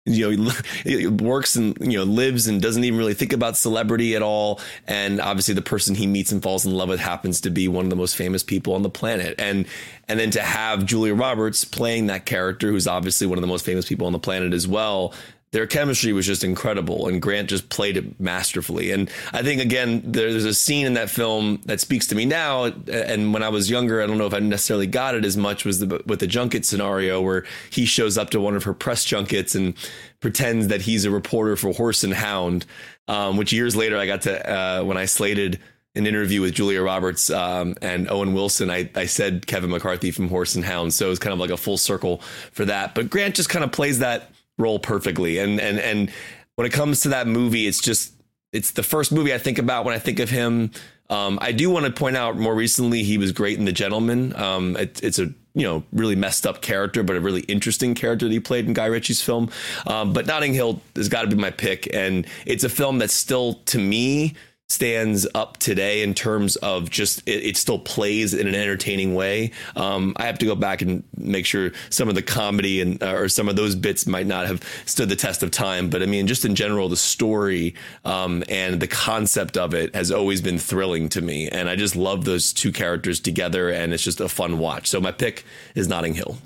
You 0.05 0.37
know, 0.37 0.51
he 0.83 1.07
works 1.07 1.55
and 1.55 1.79
you 1.81 1.97
know 1.97 2.03
lives 2.03 2.49
and 2.49 2.61
doesn't 2.61 2.83
even 2.83 2.99
really 2.99 3.15
think 3.15 3.33
about 3.33 3.57
celebrity 3.57 4.17
at 4.17 4.23
all. 4.23 4.61
And 4.89 5.21
obviously, 5.21 5.55
the 5.55 5.63
person 5.63 5.95
he 5.95 6.09
meets 6.09 6.33
and 6.33 6.43
falls 6.43 6.67
in 6.67 6.75
love 6.75 6.89
with 6.89 6.99
happens 6.99 7.41
to 7.43 7.51
be 7.51 7.69
one 7.69 7.87
of 7.87 7.91
the 7.91 7.97
most 7.97 8.17
famous 8.17 8.43
people 8.43 8.75
on 8.75 8.83
the 8.83 8.91
planet. 8.91 9.37
And 9.39 9.67
and 10.09 10.19
then 10.19 10.33
to 10.33 10.43
have 10.43 10.85
Julia 10.85 11.15
Roberts 11.15 11.65
playing 11.65 12.09
that 12.09 12.27
character, 12.27 12.69
who's 12.69 12.89
obviously 12.89 13.29
one 13.29 13.39
of 13.39 13.43
the 13.43 13.49
most 13.49 13.65
famous 13.65 13.89
people 13.89 14.09
on 14.09 14.13
the 14.13 14.19
planet 14.19 14.53
as 14.53 14.67
well, 14.67 15.15
their 15.53 15.67
chemistry 15.67 16.13
was 16.13 16.27
just 16.27 16.43
incredible 16.43 17.07
and 17.07 17.23
grant 17.23 17.49
just 17.49 17.69
played 17.69 17.97
it 17.97 18.19
masterfully 18.19 18.91
and 18.91 19.11
i 19.33 19.43
think 19.43 19.61
again 19.61 20.03
there's 20.05 20.45
a 20.45 20.53
scene 20.53 20.85
in 20.85 20.95
that 20.95 21.09
film 21.09 21.61
that 21.67 21.81
speaks 21.81 22.07
to 22.07 22.15
me 22.15 22.25
now 22.25 22.65
and 22.65 23.33
when 23.33 23.43
i 23.43 23.49
was 23.49 23.71
younger 23.71 24.03
i 24.03 24.07
don't 24.07 24.19
know 24.19 24.27
if 24.27 24.35
i 24.35 24.39
necessarily 24.39 24.87
got 24.87 25.15
it 25.15 25.25
as 25.25 25.37
much 25.37 25.65
was 25.65 25.79
the, 25.79 26.03
with 26.07 26.19
the 26.19 26.27
junket 26.27 26.65
scenario 26.65 27.21
where 27.21 27.45
he 27.71 27.85
shows 27.85 28.19
up 28.19 28.31
to 28.31 28.41
one 28.41 28.57
of 28.57 28.65
her 28.65 28.75
press 28.75 29.05
junkets 29.05 29.55
and 29.55 29.75
pretends 30.21 30.69
that 30.69 30.83
he's 30.83 31.05
a 31.05 31.11
reporter 31.11 31.57
for 31.57 31.73
horse 31.73 32.03
and 32.03 32.15
hound 32.15 32.67
um, 33.09 33.37
which 33.37 33.53
years 33.53 33.77
later 33.77 33.97
i 33.97 34.07
got 34.07 34.23
to 34.23 34.51
uh, 34.51 34.83
when 34.83 34.97
i 34.97 35.05
slated 35.05 35.61
an 35.95 36.07
interview 36.07 36.41
with 36.41 36.55
Julia 36.55 36.81
Roberts 36.81 37.29
um, 37.29 37.75
and 37.83 38.11
Owen 38.11 38.33
Wilson, 38.33 38.71
I, 38.71 38.89
I 38.95 39.05
said 39.05 39.47
Kevin 39.47 39.69
McCarthy 39.69 40.11
from 40.11 40.29
Horse 40.29 40.55
and 40.55 40.65
Hound. 40.65 40.95
So 40.95 41.05
it 41.05 41.11
was 41.11 41.19
kind 41.19 41.35
of 41.35 41.39
like 41.39 41.51
a 41.51 41.57
full 41.59 41.77
circle 41.77 42.23
for 42.53 42.65
that. 42.65 42.95
But 42.95 43.11
Grant 43.11 43.35
just 43.35 43.51
kind 43.51 43.63
of 43.63 43.73
plays 43.73 43.99
that 43.99 44.31
role 44.59 44.79
perfectly. 44.79 45.39
And 45.39 45.61
and 45.61 45.79
and 45.79 46.11
when 46.57 46.67
it 46.67 46.73
comes 46.73 47.01
to 47.01 47.11
that 47.11 47.27
movie, 47.27 47.67
it's 47.67 47.81
just 47.81 48.13
it's 48.53 48.73
the 48.73 48.83
first 48.83 49.13
movie 49.13 49.33
I 49.33 49.39
think 49.39 49.59
about 49.59 49.85
when 49.85 49.95
I 49.95 49.99
think 49.99 50.19
of 50.21 50.31
him. 50.31 50.71
Um, 51.11 51.39
I 51.43 51.53
do 51.53 51.69
want 51.69 51.85
to 51.85 51.93
point 51.93 52.17
out 52.17 52.37
more 52.37 52.55
recently 52.55 53.03
he 53.03 53.19
was 53.19 53.33
great 53.33 53.59
in 53.59 53.65
The 53.65 53.73
Gentleman. 53.73 54.35
Um, 54.35 54.77
it, 54.77 55.03
it's 55.03 55.19
a 55.19 55.33
you 55.55 55.67
know 55.67 55.85
really 55.93 56.17
messed 56.17 56.47
up 56.47 56.63
character, 56.63 57.03
but 57.03 57.17
a 57.17 57.21
really 57.21 57.43
interesting 57.43 57.95
character 57.95 58.27
that 58.27 58.33
he 58.33 58.41
played 58.41 58.67
in 58.67 58.73
Guy 58.73 58.87
Ritchie's 58.87 59.21
film. 59.21 59.51
Um, 59.87 60.13
but 60.13 60.27
Notting 60.27 60.55
Hill 60.55 60.81
has 60.97 61.09
got 61.09 61.23
to 61.23 61.29
be 61.29 61.37
my 61.37 61.51
pick, 61.51 61.93
and 61.95 62.27
it's 62.47 62.65
a 62.65 62.69
film 62.69 62.99
that 62.99 63.11
still 63.11 63.55
to 63.67 63.79
me 63.79 64.35
stands 64.73 65.27
up 65.35 65.59
today 65.59 66.03
in 66.03 66.15
terms 66.15 66.57
of 66.57 66.91
just 66.91 67.23
it, 67.29 67.45
it 67.45 67.57
still 67.57 67.79
plays 67.79 68.33
in 68.33 68.47
an 68.49 68.55
entertaining 68.55 69.15
way. 69.15 69.53
Um, 69.77 70.15
I 70.17 70.25
have 70.25 70.39
to 70.39 70.47
go 70.47 70.55
back 70.55 70.81
and 70.83 71.03
make 71.17 71.45
sure 71.47 71.73
some 71.91 72.09
of 72.09 72.15
the 72.15 72.23
comedy 72.23 72.81
and 72.81 73.03
uh, 73.03 73.15
or 73.15 73.29
some 73.29 73.49
of 73.49 73.57
those 73.57 73.75
bits 73.75 74.07
might 74.07 74.27
not 74.27 74.47
have 74.47 74.63
stood 74.87 75.09
the 75.09 75.17
test 75.17 75.43
of 75.43 75.51
time, 75.51 75.91
but 75.91 76.03
I 76.03 76.07
mean, 76.07 76.27
just 76.27 76.45
in 76.45 76.55
general, 76.55 76.89
the 76.89 76.97
story 76.97 77.75
um, 78.05 78.43
and 78.49 78.81
the 78.81 78.89
concept 78.89 79.57
of 79.57 79.75
it 79.75 79.95
has 79.95 80.11
always 80.11 80.41
been 80.41 80.59
thrilling 80.59 81.09
to 81.11 81.21
me, 81.21 81.49
and 81.49 81.69
I 81.69 81.77
just 81.77 81.95
love 81.95 82.25
those 82.25 82.53
two 82.53 82.73
characters 82.73 83.21
together, 83.21 83.69
and 83.69 83.93
it's 83.93 84.03
just 84.03 84.21
a 84.21 84.29
fun 84.29 84.59
watch. 84.59 84.89
So 84.89 85.01
my 85.01 85.13
pick 85.13 85.45
is 85.75 85.89
Notting 85.89 86.15
Hill. 86.15 86.39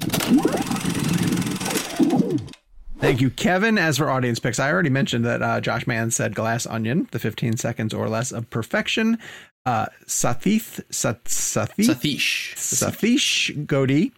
Thank 2.99 3.21
you, 3.21 3.31
Kevin. 3.31 3.79
As 3.79 3.99
for 3.99 4.11
audience 4.11 4.39
picks, 4.39 4.59
I 4.59 4.73
already 4.73 4.89
mentioned 4.91 5.25
that 5.25 5.43
uh, 5.43 5.61
Josh 5.61 5.87
Mann 5.87 6.11
said 6.11 6.35
Glass 6.35 6.67
Onion, 6.67 7.09
the 7.11 7.19
15 7.19 7.57
seconds 7.57 7.93
or 7.93 8.09
less 8.09 8.33
of 8.33 8.49
perfection. 8.51 9.19
Uh, 9.67 9.87
Sathith, 10.07 10.81
Sat, 10.91 11.25
Sathith, 11.25 11.87
Satish. 11.89 12.55
Sathish 12.55 13.67
Godi 13.67 14.13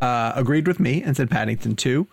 uh, 0.00 0.32
agreed 0.34 0.66
with 0.66 0.80
me 0.80 1.02
and 1.02 1.16
said 1.16 1.30
Paddington 1.30 1.76
2. 1.76 2.06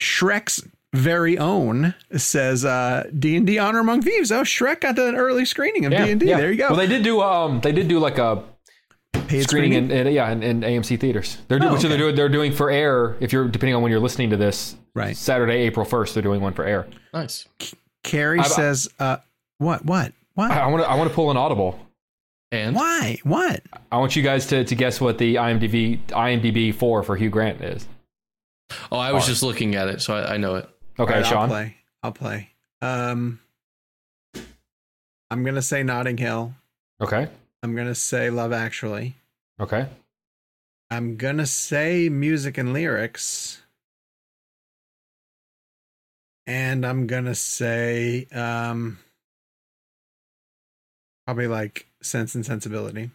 Shrek's 0.00 0.62
very 0.92 1.38
own 1.38 1.94
says 2.16 2.64
uh, 2.64 3.08
D&D 3.18 3.58
Honor 3.58 3.80
Among 3.80 4.02
Thieves. 4.02 4.30
Oh, 4.30 4.42
Shrek 4.42 4.80
got 4.82 4.98
an 4.98 5.16
early 5.16 5.44
screening 5.44 5.86
of 5.86 5.92
D&D. 5.92 6.26
There 6.26 6.50
you 6.52 6.58
go. 6.58 6.68
Well, 6.68 6.76
they 6.76 6.86
did 6.86 7.02
do 7.02 7.22
um 7.22 7.60
they 7.62 7.72
did 7.72 7.88
do 7.88 7.98
like 7.98 8.18
a 8.18 8.44
Paid 9.32 9.42
screening 9.42 9.72
in, 9.72 9.90
in 9.90 10.12
yeah 10.12 10.30
in, 10.30 10.42
in 10.42 10.60
AMC 10.60 10.98
theaters. 11.00 11.38
They're 11.48 11.58
doing 11.58 11.70
Oh, 11.70 11.74
which 11.74 11.80
okay. 11.80 11.88
they're 11.88 11.98
doing 11.98 12.14
they're 12.14 12.28
doing 12.28 12.52
for 12.52 12.70
air. 12.70 13.16
If 13.20 13.32
you're 13.32 13.48
depending 13.48 13.74
on 13.74 13.82
when 13.82 13.90
you're 13.90 14.00
listening 14.00 14.30
to 14.30 14.36
this, 14.36 14.76
Right. 14.94 15.16
Saturday, 15.16 15.54
April 15.62 15.84
first, 15.86 16.14
they're 16.14 16.22
doing 16.22 16.40
one 16.40 16.52
for 16.52 16.64
air. 16.64 16.86
Nice. 17.14 17.46
Carrie 18.02 18.40
I've- 18.40 18.48
says, 18.48 18.88
uh, 18.98 19.16
what, 19.58 19.84
what, 19.86 20.12
what? 20.34 20.50
I 20.50 20.66
want 20.66 20.82
to 20.82 20.88
I 20.90 20.94
want 20.96 21.08
to 21.08 21.14
pull 21.14 21.30
an 21.30 21.36
audible. 21.36 21.78
And 22.50 22.76
Why? 22.76 23.18
What? 23.22 23.62
I 23.90 23.96
want 23.96 24.14
you 24.16 24.22
guys 24.22 24.46
to, 24.48 24.62
to 24.64 24.74
guess 24.74 25.00
what 25.00 25.16
the 25.16 25.36
IMDb 25.36 25.98
IMDb 26.08 26.74
four 26.74 27.02
for 27.02 27.16
Hugh 27.16 27.30
Grant 27.30 27.62
is. 27.62 27.86
oh, 28.90 28.98
I 28.98 29.12
was 29.12 29.26
just 29.26 29.42
looking 29.42 29.74
at 29.74 29.88
it, 29.88 30.02
so 30.02 30.14
I, 30.14 30.34
I 30.34 30.36
know 30.36 30.56
it. 30.56 30.68
Okay, 30.98 31.14
All 31.14 31.20
right, 31.22 31.32
I'll 31.32 31.48
play. 31.48 31.76
I'll 32.02 32.12
play. 32.12 32.50
Um, 32.82 33.40
I'm 35.30 35.44
gonna 35.44 35.62
say 35.62 35.82
Notting 35.82 36.18
Hill. 36.18 36.54
Okay, 37.00 37.28
I'm 37.62 37.74
gonna 37.74 37.94
say 37.94 38.28
Love 38.28 38.52
Actually. 38.52 39.14
Okay. 39.62 39.88
I'm 40.90 41.16
gonna 41.16 41.46
say 41.46 42.08
music 42.08 42.58
and 42.58 42.72
lyrics. 42.72 43.62
And 46.46 46.84
I'm 46.84 47.06
gonna 47.06 47.34
say 47.34 48.26
um 48.32 48.98
probably 51.26 51.46
like 51.46 51.86
Sense 52.02 52.34
and 52.34 52.44
Sensibility. 52.44 53.10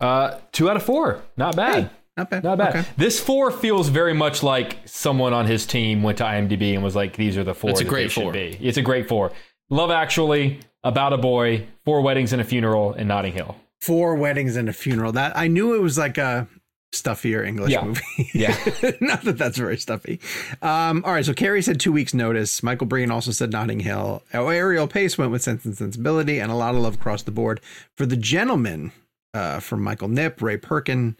Uh, 0.00 0.38
two 0.52 0.68
out 0.68 0.76
of 0.76 0.82
four. 0.82 1.22
Not 1.36 1.56
bad. 1.56 1.84
Hey, 1.84 1.90
not 2.16 2.30
bad. 2.30 2.44
Not 2.44 2.58
bad. 2.58 2.76
Okay. 2.76 2.88
This 2.98 3.18
four 3.20 3.50
feels 3.50 3.88
very 3.88 4.12
much 4.12 4.42
like 4.42 4.76
someone 4.86 5.32
on 5.32 5.46
his 5.46 5.64
team 5.64 6.02
went 6.02 6.18
to 6.18 6.24
IMDb 6.24 6.74
and 6.74 6.82
was 6.82 6.94
like, 6.96 7.16
"These 7.16 7.38
are 7.38 7.44
the 7.44 7.54
four 7.54 7.70
It's 7.70 7.80
a 7.80 7.84
that 7.84 7.88
great 7.90 8.08
they 8.14 8.22
four. 8.22 8.32
be." 8.32 8.58
It's 8.60 8.76
a 8.76 8.82
great 8.82 9.08
four. 9.08 9.32
Love 9.70 9.90
Actually, 9.90 10.60
About 10.84 11.12
a 11.12 11.16
Boy, 11.16 11.66
Four 11.84 12.02
Weddings 12.02 12.32
and 12.32 12.42
a 12.42 12.44
Funeral, 12.44 12.92
and 12.92 13.08
Notting 13.08 13.32
Hill. 13.32 13.56
Four 13.80 14.14
weddings 14.16 14.56
and 14.56 14.68
a 14.68 14.72
funeral. 14.72 15.12
That 15.12 15.36
I 15.36 15.48
knew 15.48 15.74
it 15.74 15.80
was 15.82 15.96
like 15.98 16.18
a 16.18 16.48
stuffier 16.92 17.44
English 17.44 17.72
Yeah. 17.72 17.84
movie. 17.84 18.30
Yeah. 18.32 18.56
Not 19.00 19.22
that 19.22 19.36
that's 19.38 19.58
very 19.58 19.76
stuffy. 19.76 20.18
Um, 20.62 21.04
all 21.04 21.12
right. 21.12 21.24
So 21.24 21.34
Carrie 21.34 21.62
said 21.62 21.78
two 21.78 21.92
weeks 21.92 22.14
notice. 22.14 22.62
Michael 22.62 22.86
Breen 22.86 23.10
also 23.10 23.32
said 23.32 23.52
Notting 23.52 23.80
Hill. 23.80 24.22
Oh, 24.32 24.48
Ariel 24.48 24.88
Pace 24.88 25.18
went 25.18 25.30
with 25.30 25.42
Sense 25.42 25.64
and 25.66 25.76
Sensibility 25.76 26.40
and 26.40 26.50
a 26.50 26.54
lot 26.54 26.74
of 26.74 26.80
love 26.80 26.94
across 26.94 27.22
the 27.22 27.30
board 27.30 27.60
for 27.96 28.06
the 28.06 28.16
gentleman 28.16 28.92
uh, 29.34 29.60
from 29.60 29.82
Michael 29.82 30.08
Nip, 30.08 30.40
Ray 30.40 30.56
Perkin, 30.56 31.16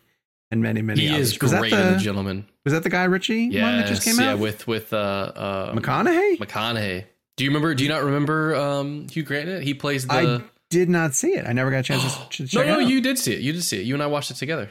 and 0.51 0.63
many, 0.63 0.81
many 0.81 1.03
He 1.03 1.09
others. 1.15 1.33
is 1.35 1.41
was 1.41 1.53
great 1.53 1.71
that 1.73 1.85
the, 1.85 1.91
the 1.97 1.99
gentleman. 2.01 2.49
was 2.65 2.73
that 2.73 2.83
the 2.83 2.89
Guy 2.89 3.05
Ritchie 3.05 3.49
Yes, 3.53 3.63
one 3.63 3.77
that 3.79 3.87
just 3.89 4.03
came 4.03 4.19
yeah, 4.19 4.33
out? 4.33 4.39
with 4.39 4.67
with 4.67 4.93
uh, 4.95 4.97
uh 4.97 5.75
McConaughey? 5.75 6.39
McConaughey. 6.39 7.05
Do 7.37 7.45
you 7.45 7.51
remember? 7.51 7.75
Do 7.75 7.85
you 7.85 7.91
not 7.91 8.03
remember 8.03 8.55
um, 8.55 9.09
Hugh 9.09 9.25
Grant? 9.25 9.63
He 9.63 9.75
plays 9.75 10.07
the. 10.07 10.15
I 10.15 10.43
did 10.71 10.89
not 10.89 11.15
see 11.15 11.35
it. 11.35 11.47
I 11.47 11.53
never 11.53 11.71
got 11.71 11.79
a 11.79 11.83
chance 11.83 12.03
to 12.03 12.29
ch- 12.29 12.41
no, 12.41 12.47
check 12.47 12.67
it 12.67 12.71
no, 12.71 12.75
out. 12.81 12.89
you 12.89 13.01
did 13.01 13.19
see 13.19 13.33
it. 13.35 13.41
You 13.41 13.53
did 13.53 13.63
see 13.63 13.79
it. 13.81 13.85
You 13.87 13.95
and 13.95 14.03
I 14.03 14.07
watched 14.07 14.31
it 14.31 14.35
together. 14.37 14.69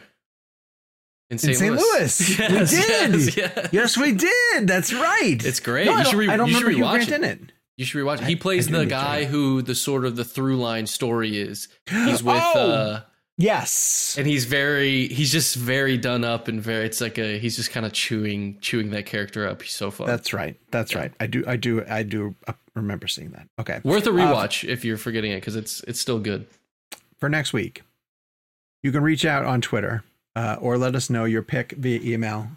In 1.29 1.35
In 1.35 1.37
St. 1.39 1.57
St. 1.57 1.75
Louis. 1.75 2.39
Yes, 2.39 2.71
we 2.71 2.77
did. 2.77 3.11
Yes, 3.13 3.37
yes. 3.37 3.69
Yes, 3.71 3.97
we 3.97 4.11
did. 4.11 4.67
That's 4.67 4.93
right. 4.93 5.37
It's 5.43 5.59
great. 5.59 5.85
No, 5.87 5.93
You 5.93 5.97
I 5.99 6.03
should 6.03 6.11
don't, 6.11 6.19
re- 6.19 6.29
I 6.29 6.37
don't 6.37 6.47
you 6.49 6.53
should 6.53 6.63
remember 6.67 6.77
Hugh 6.77 6.85
rewatch 6.85 7.07
Grant 7.07 7.09
it. 7.11 7.15
in 7.15 7.23
it. 7.47 7.51
You 7.77 7.85
should 7.85 8.03
rewatch 8.05 8.17
it. 8.17 8.23
I- 8.23 8.27
He 8.27 8.35
plays 8.35 8.67
I 8.67 8.71
do 8.71 8.73
the 8.77 8.83
need 8.83 8.89
to 8.89 8.95
check 8.95 9.03
guy 9.05 9.23
who 9.25 9.61
the 9.63 9.73
sort 9.75 10.05
of 10.05 10.15
the 10.15 10.23
through 10.23 10.57
line 10.57 10.85
story 10.85 11.39
is. 11.39 11.67
He's 11.89 12.21
with 12.23 12.35
Oh! 12.39 12.59
uh 12.71 13.01
Yes. 13.37 14.15
and 14.17 14.25
he's 14.25 14.45
very 14.45 15.07
he's 15.09 15.31
just 15.31 15.55
very 15.57 15.97
done 15.97 16.23
up 16.23 16.47
and 16.47 16.61
very 16.61 16.85
it's 16.85 17.01
like 17.01 17.17
a 17.17 17.37
he's 17.37 17.55
just 17.57 17.69
kind 17.71 17.85
of 17.85 17.91
chewing 17.91 18.57
chewing 18.61 18.91
that 18.91 19.05
character 19.05 19.45
up. 19.47 19.61
He's 19.61 19.73
so 19.75 19.91
fun. 19.91 20.07
That's 20.07 20.31
right. 20.33 20.55
That's 20.71 20.95
right. 20.95 21.11
I 21.19 21.27
do. 21.27 21.43
I 21.45 21.57
do. 21.57 21.83
I 21.89 22.03
do 22.03 22.33
uh, 22.47 22.53
remember 22.75 23.07
seeing 23.07 23.31
that. 23.31 23.47
Okay. 23.59 23.81
Worth 23.83 24.07
a 24.07 24.11
Uh, 24.11 24.13
rewatch 24.13 24.67
if 24.67 24.85
you're 24.85 24.97
forgetting 24.97 25.31
it 25.31 25.41
because 25.41 25.55
it's 25.57 25.81
it's 25.81 25.99
still 25.99 26.19
good. 26.19 26.47
for 27.19 27.27
next 27.27 27.51
week, 27.51 27.83
you 28.83 28.91
can 28.93 29.03
reach 29.03 29.25
out 29.25 29.43
on 29.45 29.59
Twitter 29.59 30.03
uh, 30.37 30.55
or 30.61 30.77
let 30.77 30.95
us 30.95 31.09
know 31.09 31.25
your 31.25 31.41
pick 31.41 31.71
via 31.73 31.99
email. 32.01 32.47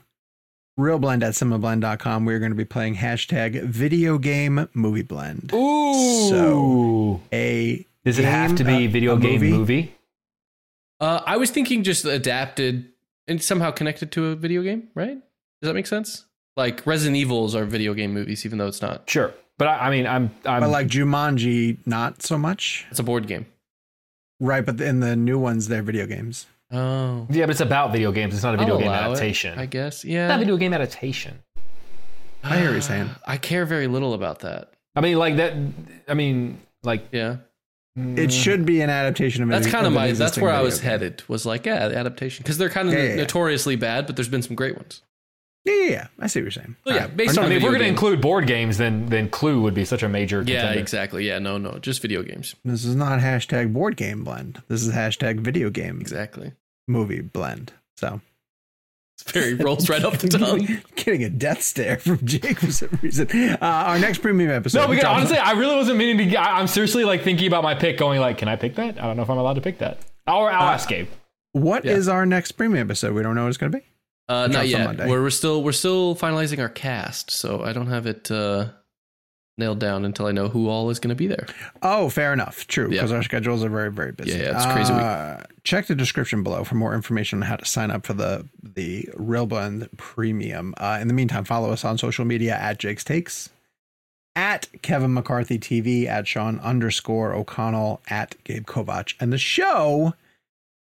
ReelBlend 0.79 1.25
at 1.25 1.35
cinemablend.com. 1.35 2.25
We're 2.25 2.39
going 2.39 2.53
to 2.53 2.57
be 2.57 2.65
playing 2.65 2.95
hashtag 2.97 3.65
video 3.65 4.17
game 4.17 4.69
movie 4.75 5.03
blend. 5.03 5.51
Ooh. 5.53 6.29
So, 6.29 7.21
A 7.33 7.85
Does 8.05 8.21
it 8.21 8.25
have 8.25 8.55
to 8.57 8.63
be 8.65 8.87
video 8.87 9.17
a 9.17 9.19
game 9.19 9.41
movie? 9.41 9.51
movie? 9.51 9.95
Uh, 11.01 11.21
I 11.25 11.37
was 11.37 11.51
thinking 11.51 11.83
just 11.83 12.05
adapted 12.05 12.89
and 13.27 13.43
somehow 13.43 13.71
connected 13.71 14.11
to 14.13 14.27
a 14.27 14.35
video 14.37 14.63
game, 14.63 14.89
right? 14.95 15.15
Does 15.61 15.69
that 15.69 15.75
make 15.75 15.87
sense? 15.87 16.25
Like 16.57 16.85
Resident 16.87 17.17
Evils 17.17 17.55
are 17.55 17.65
video 17.65 17.95
game 17.95 18.13
movies, 18.13 18.45
even 18.45 18.59
though 18.59 18.67
it's 18.67 18.83
not. 18.83 19.09
Sure. 19.09 19.33
But 19.59 19.69
I, 19.69 19.87
I 19.87 19.91
mean, 19.91 20.07
I'm, 20.07 20.31
I'm 20.45 20.61
but 20.63 20.71
like 20.71 20.89
Jumanji, 20.89 21.79
not 21.87 22.23
so 22.23 22.39
much. 22.39 22.87
It's 22.91 22.99
a 23.01 23.05
board 23.05 23.27
game. 23.27 23.47
Right, 24.41 24.65
but 24.65 24.81
in 24.81 25.01
the 25.01 25.17
new 25.17 25.39
ones, 25.39 25.69
they're 25.69 25.83
video 25.83 26.07
games. 26.07 26.47
Oh, 26.71 27.27
yeah, 27.31 27.45
but 27.47 27.51
it's 27.51 27.61
about 27.61 27.93
video 27.93 28.13
games. 28.13 28.35
It's 28.35 28.43
not 28.43 28.55
a 28.55 28.59
video 28.59 28.75
I'll 28.75 28.81
game 28.81 28.89
allow 28.89 29.09
it, 29.09 29.13
adaptation. 29.13 29.59
I 29.59 29.67
guess. 29.67 29.97
It's 29.97 30.05
Yeah. 30.05 30.29
not 30.29 30.37
a 30.37 30.39
video 30.41 30.57
game 30.57 30.73
adaptation. 30.75 31.43
I 32.45 32.59
hear 32.59 32.71
you're 32.71 32.81
saying. 32.81 33.11
I 33.27 33.37
care 33.37 33.65
very 33.67 33.87
little 33.89 34.15
about 34.15 34.41
that. 34.41 34.73
I 34.95 35.01
mean, 35.01 35.17
like 35.19 35.37
that. 35.37 35.55
I 36.09 36.15
mean, 36.15 36.61
like 36.83 37.07
Yeah. 37.13 37.37
It 37.99 38.31
mm. 38.31 38.33
should 38.33 38.65
be 38.65 38.81
an 38.81 38.91
adaptation 38.91 39.43
of. 39.43 39.49
That's 39.49 39.67
kind 39.67 39.87
of 39.87 39.93
my. 39.93 40.13
That's 40.13 40.39
where 40.39 40.53
I 40.53 40.61
was 40.61 40.79
game. 40.81 40.91
headed. 40.91 41.23
Was 41.27 41.45
like, 41.45 41.67
yeah, 41.67 41.87
adaptation 41.87 42.45
because 42.45 42.57
they're 42.57 42.69
kind 42.71 42.89
of 42.89 42.95
Yeah, 42.95 43.01
yeah, 43.03 43.09
yeah. 43.11 43.17
notoriously 43.17 43.75
bad, 43.77 44.07
but 44.07 44.15
there's 44.17 44.29
been 44.29 44.43
some 44.43 44.55
great 44.55 44.77
ones. 44.77 45.03
Yeah, 45.65 45.75
yeah, 45.75 45.91
yeah. 45.91 46.07
I 46.21 46.29
see 46.29 46.39
what 46.41 46.45
you're 46.45 46.51
saying. 46.53 46.77
Well, 46.85 46.95
yeah, 46.95 47.03
All 47.03 47.09
right. 47.09 47.17
based 47.17 47.35
So, 47.35 47.41
on 47.41 47.47
I 47.47 47.49
mean, 47.49 47.59
if 47.59 47.65
we're 47.65 47.71
going 47.71 47.83
to 47.83 47.89
include 47.89 48.21
board 48.21 48.47
games, 48.47 48.79
then 48.79 49.07
then 49.07 49.29
Clue 49.29 49.61
would 49.63 49.75
be 49.75 49.85
such 49.85 50.03
a 50.05 50.09
major. 50.09 50.43
Yeah, 50.43 50.61
contender. 50.61 50.81
exactly. 50.81 51.27
Yeah, 51.27 51.41
no, 51.41 51.59
no, 51.59 51.79
just 51.79 52.01
video 52.01 52.23
games. 52.23 52.55
This 52.65 52.85
is 52.85 52.95
not 52.95 53.19
hashtag 53.21 53.73
board 53.73 53.97
game 53.97 54.23
blend. 54.23 54.63
This 54.69 54.83
is 54.87 54.95
hashtag 54.95 55.41
video 55.41 55.69
game 55.71 56.01
Exactly. 56.01 56.53
movie 56.87 57.21
blend. 57.21 57.73
So 57.97 58.21
It's 59.21 59.33
very 59.33 59.55
rolls 59.55 59.89
right 59.89 60.05
off 60.05 60.19
the 60.19 60.29
tongue. 60.39 60.81
getting 60.95 61.25
a 61.25 61.29
death 61.31 61.63
stare 61.63 61.99
from 61.99 62.25
Jake 62.25 62.61
for 62.61 62.71
some 62.71 62.97
reason. 63.03 63.29
Uh, 63.33 63.59
our 63.61 63.99
next 63.99 64.19
premium 64.19 64.51
episode. 64.51 64.79
No, 64.81 64.87
because 64.89 65.03
drops- 65.03 65.17
honestly, 65.19 65.39
I 65.39 65.53
really 65.53 65.75
wasn't 65.77 65.99
meaning 65.99 66.31
to. 66.31 66.37
I, 66.37 66.61
I'm 66.61 66.67
seriously 66.69 67.05
like 67.05 67.23
thinking 67.23 67.47
about 67.49 67.63
my 67.65 67.75
pick, 67.75 67.99
going 67.99 68.21
like, 68.21 68.39
can 68.39 68.49
I 68.49 68.57
pick 68.57 68.77
that? 68.77 68.99
I 69.03 69.07
don't 69.07 69.17
know 69.17 69.23
if 69.23 69.31
I'm 69.31 69.39
allowed 69.39 69.55
to 69.55 69.61
pick 69.61 69.79
that. 69.79 69.99
I'll, 70.27 70.45
I'll 70.45 70.71
ask 70.71 70.89
Gabe. 70.89 71.09
what 71.53 71.85
Yeah. 71.85 71.93
is 71.93 72.07
our 72.09 72.27
next 72.27 72.53
premium 72.53 72.87
episode? 72.87 73.13
We 73.15 73.23
don't 73.23 73.35
know 73.35 73.43
what 73.43 73.49
it's 73.49 73.57
going 73.59 73.73
to 73.73 73.79
be. 73.79 73.85
Uh, 74.29 74.47
Drops 74.47 74.53
not 74.55 74.69
yet. 74.69 74.99
We're, 75.09 75.23
we're 75.23 75.31
still 75.31 75.63
we're 75.63 75.73
still 75.73 76.15
finalizing 76.15 76.59
our 76.61 76.69
cast, 76.69 77.31
so 77.31 77.63
I 77.65 77.73
don't 77.73 77.87
have 77.89 78.07
it 78.07 78.31
uh, 78.31 78.69
nailed 79.59 79.79
down 79.81 80.05
until 80.05 80.27
I 80.27 80.33
know 80.33 80.49
who 80.49 80.69
all 80.69 80.89
is 80.91 80.99
going 80.99 81.11
to 81.11 81.15
be 81.15 81.27
there. 81.27 81.47
Oh, 81.83 82.09
fair 82.09 82.33
enough. 82.33 82.67
True, 82.67 82.85
Yeah. 82.87 82.91
because 83.01 83.13
our 83.13 83.23
schedules 83.23 83.63
are 83.65 83.69
very, 83.69 83.91
very 83.91 84.13
busy. 84.13 84.31
Yeah, 84.33 84.45
yeah, 84.45 84.57
it's 84.57 84.73
crazy 84.73 84.93
week. 84.93 85.03
Uh, 85.03 85.39
check 85.65 85.87
the 85.87 85.95
description 85.95 86.43
below 86.43 86.65
for 86.65 86.75
more 86.77 86.95
information 86.95 87.39
on 87.43 87.49
how 87.49 87.57
to 87.57 87.65
sign 87.65 87.91
up 87.91 88.07
for 88.07 88.13
the 88.15 88.47
the 88.63 89.09
ReelBlend 89.17 89.89
Premium. 89.97 90.75
Uh, 90.79 90.99
in 91.01 91.09
the 91.09 91.15
meantime, 91.15 91.45
follow 91.45 91.71
us 91.73 91.85
on 91.85 91.99
social 91.99 92.25
media 92.25 92.55
at 92.57 92.79
Jake's 92.79 93.03
Takes, 93.05 93.51
at 94.37 94.69
Kevin 94.83 95.13
McCarthy 95.13 95.59
TV, 95.59 96.07
at 96.07 96.29
Sean 96.29 96.59
underscore 96.61 97.35
O'Connell, 97.35 98.01
at 98.09 98.37
Gabe 98.45 98.65
Kovacs, 98.67 99.15
and 99.19 99.33
the 99.33 99.39
show 99.39 100.15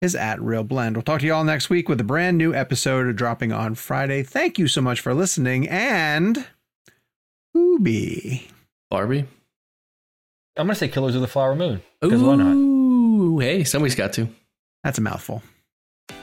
is 0.00 0.14
at 0.14 0.38
ReelBlend. 0.38 0.94
We'll 0.94 1.02
talk 1.02 1.20
to 1.20 1.26
you 1.26 1.34
all 1.34 1.44
next 1.44 1.68
week 1.68 1.88
with 1.88 2.00
a 2.00 2.04
brand 2.04 2.38
new 2.38 2.54
episode 2.54 3.14
dropping 3.16 3.52
on 3.52 3.74
Friday. 3.74 4.22
Thank 4.22 4.58
you 4.58 4.66
so 4.68 4.80
much 4.80 5.00
for 5.00 5.12
listening, 5.12 5.68
and 5.68 6.46
Ooby. 7.56 8.44
Barbie. 8.90 9.26
I'm 10.56 10.66
gonna 10.66 10.74
say 10.74 10.88
Killers 10.88 11.14
of 11.14 11.20
the 11.20 11.28
Flower 11.28 11.54
Moon. 11.54 11.80
Because 12.00 12.22
why 12.22 12.34
not? 12.34 12.52
Ooh, 12.52 13.38
hey, 13.38 13.62
somebody's 13.64 13.94
got 13.94 14.12
to. 14.14 14.28
That's 14.82 14.98
a 14.98 15.00
mouthful. 15.00 15.42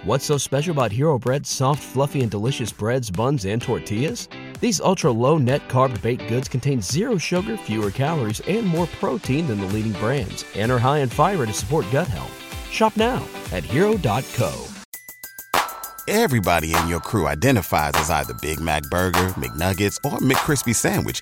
What's 0.04 0.26
so 0.26 0.38
special 0.38 0.74
about 0.74 0.92
Hero 0.92 1.18
Bread's 1.18 1.50
soft, 1.50 1.82
fluffy, 1.82 2.22
and 2.22 2.30
delicious 2.30 2.72
breads, 2.72 3.10
buns, 3.10 3.46
and 3.46 3.62
tortillas? 3.62 4.28
These 4.60 4.82
ultra 4.82 5.12
low 5.12 5.38
net 5.38 5.68
carb 5.70 6.00
baked 6.02 6.28
goods 6.28 6.50
contain 6.50 6.82
zero 6.82 7.18
sugar, 7.18 7.56
fewer 7.56 7.90
calories, 7.90 8.42
and 8.42 8.68
more 8.68 8.88
protein 9.00 9.48
than 9.48 9.60
the 9.60 9.68
leading 9.68 9.94
brands, 9.94 10.44
and 10.54 10.70
are 10.72 10.80
high 10.80 11.00
in 11.00 11.10
fiber 11.10 11.46
to 11.46 11.54
support 11.54 11.86
gut 11.92 12.08
health. 12.08 12.34
Shop 12.70 12.96
now 12.98 13.26
at 13.54 13.64
hero.co. 13.64 14.66
Everybody 16.10 16.74
in 16.74 16.88
your 16.88 17.02
crew 17.02 17.28
identifies 17.28 17.92
as 17.96 18.10
either 18.10 18.34
Big 18.42 18.60
Mac 18.60 18.84
Burger, 18.84 19.30
McNuggets, 19.36 19.98
or 20.06 20.20
McCrispy 20.20 20.76
Sandwich. 20.76 21.22